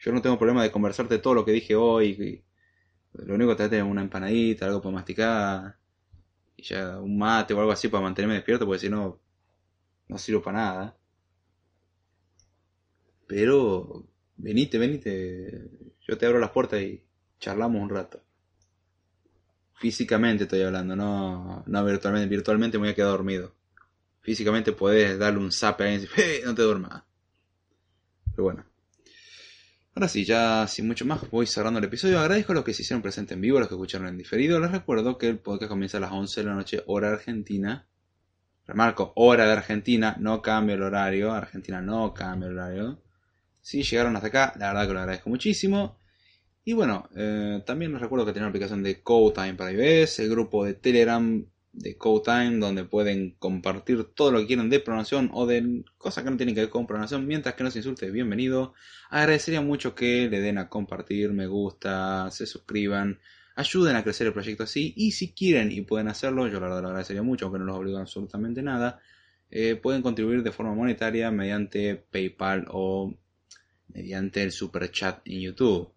Yo 0.00 0.12
no 0.12 0.22
tengo 0.22 0.38
problema 0.38 0.62
de 0.62 0.72
conversarte 0.72 1.18
todo 1.18 1.34
lo 1.34 1.44
que 1.44 1.52
dije 1.52 1.76
hoy. 1.76 2.42
lo 3.12 3.34
único 3.34 3.50
que 3.50 3.56
trate 3.56 3.78
es 3.78 3.84
una 3.84 4.02
empanadita, 4.02 4.66
algo 4.66 4.80
para 4.82 4.94
masticar. 4.94 5.78
Y 6.56 6.62
ya 6.62 6.98
un 7.00 7.18
mate 7.18 7.54
o 7.54 7.60
algo 7.60 7.72
así 7.72 7.88
para 7.88 8.02
mantenerme 8.02 8.36
despierto, 8.36 8.66
porque 8.66 8.80
si 8.80 8.88
no, 8.90 9.20
no 10.08 10.18
sirvo 10.18 10.42
para 10.42 10.58
nada. 10.58 10.98
Pero, 13.26 14.06
venite, 14.36 14.78
venite. 14.78 15.70
Yo 16.08 16.18
te 16.18 16.26
abro 16.26 16.38
las 16.38 16.50
puertas 16.50 16.80
y 16.82 17.04
charlamos 17.38 17.82
un 17.82 17.90
rato. 17.90 18.22
Físicamente 19.74 20.44
estoy 20.44 20.62
hablando, 20.62 20.96
no, 20.96 21.64
no 21.66 21.84
virtualmente. 21.84 22.28
Virtualmente 22.28 22.78
me 22.78 22.84
voy 22.84 22.92
a 22.92 22.94
quedar 22.94 23.10
dormido. 23.10 23.59
Físicamente 24.20 24.72
puedes 24.72 25.18
darle 25.18 25.40
un 25.40 25.52
zap 25.52 25.80
a 25.80 25.84
alguien 25.84 26.02
y 26.02 26.06
decir, 26.06 26.42
no 26.44 26.54
te 26.54 26.62
duermas. 26.62 27.02
Pero 28.30 28.44
bueno. 28.44 28.64
Ahora 29.94 30.08
sí, 30.08 30.24
ya 30.24 30.66
sin 30.68 30.86
mucho 30.86 31.04
más 31.04 31.28
voy 31.30 31.46
cerrando 31.46 31.78
el 31.78 31.84
episodio. 31.84 32.20
Agradezco 32.20 32.52
a 32.52 32.54
los 32.56 32.64
que 32.64 32.72
se 32.72 32.82
hicieron 32.82 33.02
presentes 33.02 33.34
en 33.34 33.40
vivo, 33.40 33.56
a 33.56 33.60
los 33.60 33.68
que 33.68 33.74
escucharon 33.74 34.08
en 34.08 34.16
diferido. 34.16 34.60
Les 34.60 34.70
recuerdo 34.70 35.18
que 35.18 35.28
el 35.28 35.38
podcast 35.38 35.68
comienza 35.68 35.98
a 35.98 36.00
las 36.00 36.12
11 36.12 36.40
de 36.40 36.46
la 36.46 36.54
noche, 36.54 36.82
hora 36.86 37.10
argentina. 37.10 37.86
Remarco, 38.66 39.12
hora 39.16 39.46
de 39.46 39.52
Argentina, 39.52 40.16
no 40.20 40.40
cambia 40.40 40.76
el 40.76 40.82
horario. 40.82 41.32
Argentina 41.32 41.80
no 41.80 42.14
cambia 42.14 42.48
el 42.48 42.56
horario. 42.56 43.02
Si 43.60 43.82
llegaron 43.82 44.14
hasta 44.14 44.28
acá, 44.28 44.52
la 44.58 44.68
verdad 44.68 44.86
que 44.86 44.94
lo 44.94 45.00
agradezco 45.00 45.28
muchísimo. 45.28 45.98
Y 46.64 46.72
bueno, 46.72 47.08
eh, 47.16 47.62
también 47.66 47.92
les 47.92 48.00
recuerdo 48.00 48.24
que 48.24 48.32
tienen 48.32 48.44
una 48.44 48.50
aplicación 48.50 48.82
de 48.82 48.94
Time 48.94 49.54
para 49.54 49.72
iOS, 49.72 50.20
el 50.20 50.30
grupo 50.30 50.64
de 50.64 50.74
Telegram 50.74 51.44
de 51.72 51.96
Time 52.24 52.58
donde 52.58 52.84
pueden 52.84 53.36
compartir 53.38 54.04
todo 54.04 54.32
lo 54.32 54.40
que 54.40 54.48
quieran 54.48 54.70
de 54.70 54.80
programación 54.80 55.30
o 55.32 55.46
de 55.46 55.84
cosas 55.98 56.24
que 56.24 56.30
no 56.30 56.36
tienen 56.36 56.54
que 56.54 56.62
ver 56.62 56.70
con 56.70 56.86
programación, 56.86 57.26
mientras 57.26 57.54
que 57.54 57.64
no 57.64 57.70
se 57.70 57.78
insulte, 57.78 58.10
bienvenido. 58.10 58.74
Agradecería 59.08 59.60
mucho 59.60 59.94
que 59.94 60.28
le 60.28 60.40
den 60.40 60.58
a 60.58 60.68
compartir, 60.68 61.32
me 61.32 61.46
gusta, 61.46 62.30
se 62.30 62.46
suscriban, 62.46 63.18
ayuden 63.56 63.96
a 63.96 64.02
crecer 64.02 64.26
el 64.26 64.32
proyecto 64.32 64.64
así, 64.64 64.92
y 64.96 65.12
si 65.12 65.32
quieren 65.32 65.70
y 65.70 65.82
pueden 65.82 66.08
hacerlo, 66.08 66.48
yo 66.48 66.60
la 66.60 66.66
verdad 66.66 66.82
lo 66.82 66.88
agradecería 66.88 67.22
mucho, 67.22 67.46
aunque 67.46 67.60
no 67.60 67.66
los 67.66 67.76
obligo 67.76 67.98
absolutamente 67.98 68.62
nada, 68.62 69.00
eh, 69.50 69.76
pueden 69.76 70.02
contribuir 70.02 70.42
de 70.42 70.52
forma 70.52 70.74
monetaria 70.74 71.30
mediante 71.30 71.96
PayPal 71.96 72.66
o 72.70 73.14
mediante 73.88 74.42
el 74.42 74.52
super 74.52 74.90
chat 74.90 75.20
en 75.26 75.40
YouTube. 75.40 75.92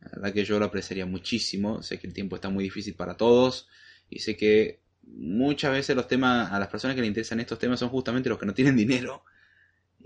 La 0.00 0.10
verdad 0.10 0.32
que 0.34 0.44
yo 0.44 0.58
lo 0.58 0.66
apreciaría 0.66 1.06
muchísimo. 1.06 1.82
Sé 1.82 1.98
que 1.98 2.06
el 2.06 2.12
tiempo 2.12 2.36
está 2.36 2.50
muy 2.50 2.64
difícil 2.64 2.94
para 2.94 3.16
todos. 3.16 3.68
Y 4.10 4.18
sé 4.18 4.36
que 4.36 4.80
muchas 5.06 5.72
veces 5.72 5.96
los 5.96 6.08
temas, 6.08 6.52
a 6.52 6.58
las 6.58 6.68
personas 6.68 6.94
que 6.94 7.00
le 7.00 7.06
interesan 7.06 7.40
estos 7.40 7.58
temas 7.58 7.80
son 7.80 7.88
justamente 7.88 8.28
los 8.28 8.38
que 8.38 8.46
no 8.46 8.54
tienen 8.54 8.76
dinero. 8.76 9.24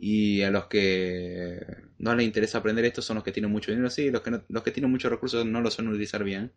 Y 0.00 0.42
a 0.42 0.50
los 0.50 0.66
que 0.66 1.60
no 1.98 2.14
les 2.14 2.24
interesa 2.24 2.58
aprender 2.58 2.84
esto 2.84 3.02
son 3.02 3.16
los 3.16 3.24
que 3.24 3.32
tienen 3.32 3.50
mucho 3.50 3.72
dinero. 3.72 3.90
Sí, 3.90 4.10
los 4.10 4.22
que, 4.22 4.40
los 4.48 4.62
que 4.62 4.70
tienen 4.70 4.90
muchos 4.90 5.10
recursos 5.10 5.44
no 5.44 5.60
lo 5.60 5.70
suelen 5.70 5.92
utilizar 5.92 6.22
bien. 6.22 6.52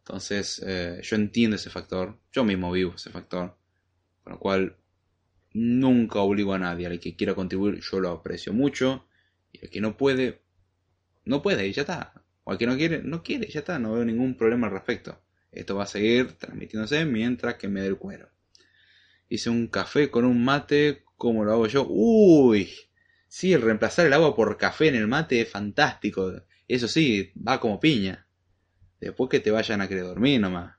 Entonces, 0.00 0.62
eh, 0.66 1.00
yo 1.02 1.16
entiendo 1.16 1.56
ese 1.56 1.70
factor. 1.70 2.18
Yo 2.32 2.44
mismo 2.44 2.70
vivo 2.72 2.94
ese 2.96 3.10
factor. 3.10 3.56
Con 4.24 4.32
lo 4.34 4.38
cual, 4.38 4.76
nunca 5.54 6.20
obligo 6.20 6.52
a 6.52 6.58
nadie. 6.58 6.86
Al 6.86 7.00
que 7.00 7.16
quiera 7.16 7.34
contribuir, 7.34 7.80
yo 7.80 8.00
lo 8.00 8.10
aprecio 8.10 8.52
mucho. 8.52 9.06
Y 9.52 9.64
el 9.64 9.70
que 9.70 9.80
no 9.80 9.96
puede, 9.96 10.42
no 11.24 11.42
puede 11.42 11.66
y 11.66 11.72
ya 11.72 11.82
está. 11.82 12.12
O 12.44 12.52
el 12.52 12.58
que 12.58 12.66
no 12.66 12.76
quiere, 12.76 13.02
no 13.02 13.22
quiere, 13.22 13.48
ya 13.48 13.60
está. 13.60 13.78
No 13.78 13.94
veo 13.94 14.04
ningún 14.04 14.36
problema 14.36 14.66
al 14.66 14.74
respecto. 14.74 15.18
Esto 15.52 15.76
va 15.76 15.84
a 15.84 15.86
seguir 15.86 16.34
transmitiéndose 16.34 17.04
mientras 17.04 17.56
que 17.56 17.68
me 17.68 17.80
dé 17.80 17.88
el 17.88 17.98
cuero. 17.98 18.30
Hice 19.28 19.50
un 19.50 19.68
café 19.68 20.10
con 20.10 20.24
un 20.24 20.44
mate, 20.44 21.04
como 21.16 21.44
lo 21.44 21.52
hago 21.52 21.66
yo. 21.66 21.86
Uy, 21.88 22.70
sí, 23.28 23.56
reemplazar 23.56 24.06
el 24.06 24.12
agua 24.12 24.34
por 24.34 24.56
café 24.56 24.88
en 24.88 24.96
el 24.96 25.08
mate 25.08 25.40
es 25.40 25.48
fantástico. 25.48 26.32
Eso 26.66 26.88
sí, 26.88 27.32
va 27.36 27.60
como 27.60 27.80
piña. 27.80 28.26
Después 29.00 29.30
que 29.30 29.40
te 29.40 29.50
vayan 29.50 29.80
a 29.80 29.88
querer 29.88 30.04
dormir 30.04 30.40
nomás. 30.40 30.76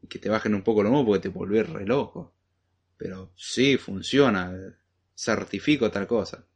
Y 0.00 0.06
que 0.06 0.18
te 0.18 0.28
bajen 0.28 0.54
un 0.54 0.62
poco 0.62 0.82
lo 0.82 0.90
nuevo 0.90 1.06
porque 1.06 1.22
te 1.22 1.28
volvés 1.28 1.68
re 1.68 1.86
loco. 1.86 2.34
Pero 2.96 3.32
sí, 3.36 3.76
funciona. 3.76 4.76
Certifico 5.14 5.90
tal 5.90 6.06
cosa. 6.06 6.47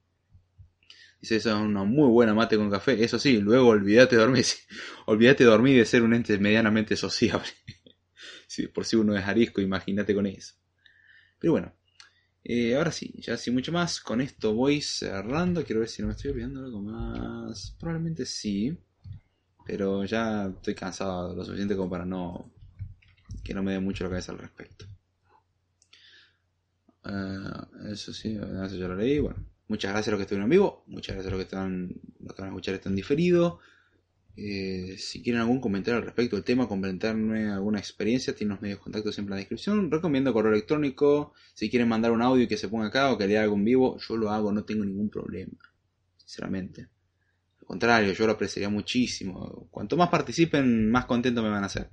Dice, 1.22 1.36
eso 1.36 1.50
es 1.50 1.54
una 1.54 1.84
muy 1.84 2.08
buena 2.10 2.34
mate 2.34 2.56
con 2.56 2.68
café. 2.68 3.02
Eso 3.04 3.16
sí, 3.16 3.38
luego 3.38 3.68
olvídate 3.68 4.16
de 4.16 4.22
dormir. 4.22 4.44
olvídate 5.06 5.44
de 5.44 5.50
dormir 5.50 5.76
y 5.76 5.78
de 5.78 5.84
ser 5.86 6.02
un 6.02 6.14
ente 6.14 6.36
medianamente 6.36 6.96
sociable. 6.96 7.48
por 8.74 8.84
si 8.84 8.96
uno 8.96 9.16
es 9.16 9.24
arisco, 9.24 9.60
imagínate 9.60 10.16
con 10.16 10.26
eso. 10.26 10.54
Pero 11.38 11.52
bueno, 11.52 11.72
eh, 12.42 12.74
ahora 12.74 12.90
sí, 12.90 13.14
ya 13.18 13.36
sin 13.36 13.54
mucho 13.54 13.70
más, 13.70 14.00
con 14.00 14.20
esto 14.20 14.52
voy 14.52 14.80
cerrando. 14.80 15.64
Quiero 15.64 15.78
ver 15.78 15.88
si 15.88 16.02
no 16.02 16.08
me 16.08 16.14
estoy 16.14 16.32
olvidando 16.32 16.58
algo 16.58 16.82
más. 16.82 17.76
Probablemente 17.78 18.26
sí, 18.26 18.76
pero 19.64 20.04
ya 20.04 20.46
estoy 20.48 20.74
cansado 20.74 21.36
lo 21.36 21.44
suficiente 21.44 21.76
como 21.76 21.88
para 21.88 22.04
no 22.04 22.50
que 23.44 23.54
no 23.54 23.62
me 23.62 23.74
dé 23.74 23.78
mucho 23.78 24.02
la 24.02 24.10
cabeza 24.10 24.32
al 24.32 24.38
respecto. 24.38 24.86
Eh, 27.04 27.92
eso 27.92 28.12
sí, 28.12 28.36
eso 28.36 28.76
ya 28.76 28.88
lo 28.88 28.96
leí. 28.96 29.20
Bueno, 29.20 29.51
Muchas 29.68 29.92
gracias 29.92 30.08
a 30.08 30.10
los 30.12 30.18
que 30.18 30.22
estuvieron 30.22 30.44
en 30.44 30.50
vivo, 30.50 30.84
muchas 30.86 31.14
gracias 31.14 31.32
a 31.32 31.36
los 31.36 31.38
que, 31.38 31.44
están, 31.44 31.94
los 32.20 32.34
que 32.34 32.42
van 32.42 32.50
a 32.50 32.52
escuchar 32.52 32.74
esto 32.74 32.88
en 32.88 32.96
diferido. 32.96 33.60
Eh, 34.34 34.96
si 34.98 35.22
quieren 35.22 35.42
algún 35.42 35.60
comentario 35.60 35.98
al 35.98 36.04
respecto 36.04 36.36
del 36.36 36.44
tema, 36.44 36.66
comentarme 36.66 37.50
alguna 37.50 37.78
experiencia, 37.78 38.34
tienen 38.34 38.54
los 38.54 38.62
medios 38.62 38.78
de 38.78 38.82
contacto 38.82 39.12
siempre 39.12 39.32
en 39.32 39.36
la 39.36 39.40
descripción. 39.40 39.90
Recomiendo 39.90 40.32
correo 40.32 40.52
electrónico. 40.52 41.34
Si 41.54 41.68
quieren 41.68 41.88
mandar 41.88 42.12
un 42.12 42.22
audio 42.22 42.44
y 42.44 42.48
que 42.48 42.56
se 42.56 42.68
ponga 42.68 42.86
acá 42.86 43.12
o 43.12 43.18
que 43.18 43.26
le 43.26 43.38
haga 43.38 43.52
en 43.52 43.64
vivo, 43.64 43.98
yo 43.98 44.16
lo 44.16 44.30
hago, 44.30 44.52
no 44.52 44.64
tengo 44.64 44.84
ningún 44.84 45.10
problema. 45.10 45.52
Sinceramente. 46.16 46.88
Al 47.60 47.66
contrario, 47.66 48.12
yo 48.12 48.26
lo 48.26 48.32
apreciaría 48.32 48.70
muchísimo. 48.70 49.68
Cuanto 49.70 49.96
más 49.96 50.08
participen, 50.08 50.90
más 50.90 51.04
contento 51.04 51.42
me 51.42 51.50
van 51.50 51.62
a 51.62 51.66
hacer. 51.66 51.88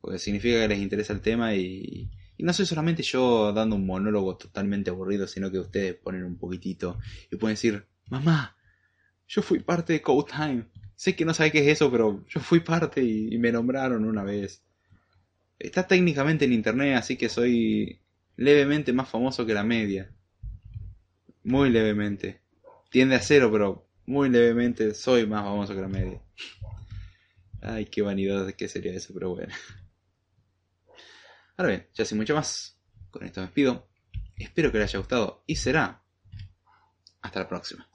Porque 0.00 0.18
significa 0.18 0.60
que 0.60 0.68
les 0.68 0.78
interesa 0.80 1.12
el 1.12 1.20
tema 1.20 1.54
y, 1.54 2.10
y 2.36 2.44
no 2.44 2.52
soy 2.52 2.66
solamente 2.66 3.02
yo 3.02 3.52
dando 3.52 3.76
un 3.76 3.86
monólogo 3.86 4.36
totalmente 4.36 4.90
aburrido, 4.90 5.26
sino 5.26 5.50
que 5.50 5.58
ustedes 5.58 5.94
ponen 5.94 6.24
un 6.24 6.38
poquitito 6.38 6.98
y 7.30 7.36
pueden 7.36 7.54
decir, 7.54 7.86
mamá, 8.08 8.56
yo 9.28 9.42
fui 9.42 9.60
parte 9.60 9.92
de 9.92 10.02
Code 10.02 10.30
Time. 10.30 10.66
Sé 10.94 11.16
que 11.16 11.24
no 11.24 11.34
sabe 11.34 11.52
qué 11.52 11.60
es 11.60 11.76
eso, 11.76 11.90
pero 11.90 12.24
yo 12.28 12.40
fui 12.40 12.60
parte 12.60 13.02
y, 13.02 13.38
me 13.38 13.52
nombraron 13.52 14.04
una 14.04 14.24
vez. 14.24 14.62
Está 15.58 15.86
técnicamente 15.86 16.44
en 16.44 16.52
internet, 16.52 16.96
así 16.96 17.16
que 17.16 17.28
soy 17.28 18.00
levemente 18.36 18.92
más 18.92 19.08
famoso 19.08 19.46
que 19.46 19.54
la 19.54 19.64
media. 19.64 20.10
Muy 21.44 21.70
levemente. 21.70 22.40
Tiende 22.90 23.16
a 23.16 23.20
cero, 23.20 23.50
pero 23.50 23.88
muy 24.06 24.28
levemente 24.28 24.94
soy 24.94 25.26
más 25.26 25.42
famoso 25.44 25.74
que 25.74 25.80
la 25.80 25.88
media. 25.88 26.20
Ay, 27.60 27.86
qué 27.86 28.02
vanidad 28.02 28.50
que 28.52 28.68
sería 28.68 28.92
eso, 28.92 29.14
pero 29.14 29.34
bueno. 29.34 29.52
Ya 31.94 32.04
sin 32.04 32.18
mucho 32.18 32.34
más, 32.34 32.76
con 33.10 33.24
esto 33.24 33.40
me 33.40 33.46
despido. 33.46 33.88
Espero 34.36 34.72
que 34.72 34.78
les 34.78 34.90
haya 34.90 34.98
gustado 34.98 35.44
y 35.46 35.56
será 35.56 36.02
hasta 37.20 37.40
la 37.40 37.48
próxima. 37.48 37.88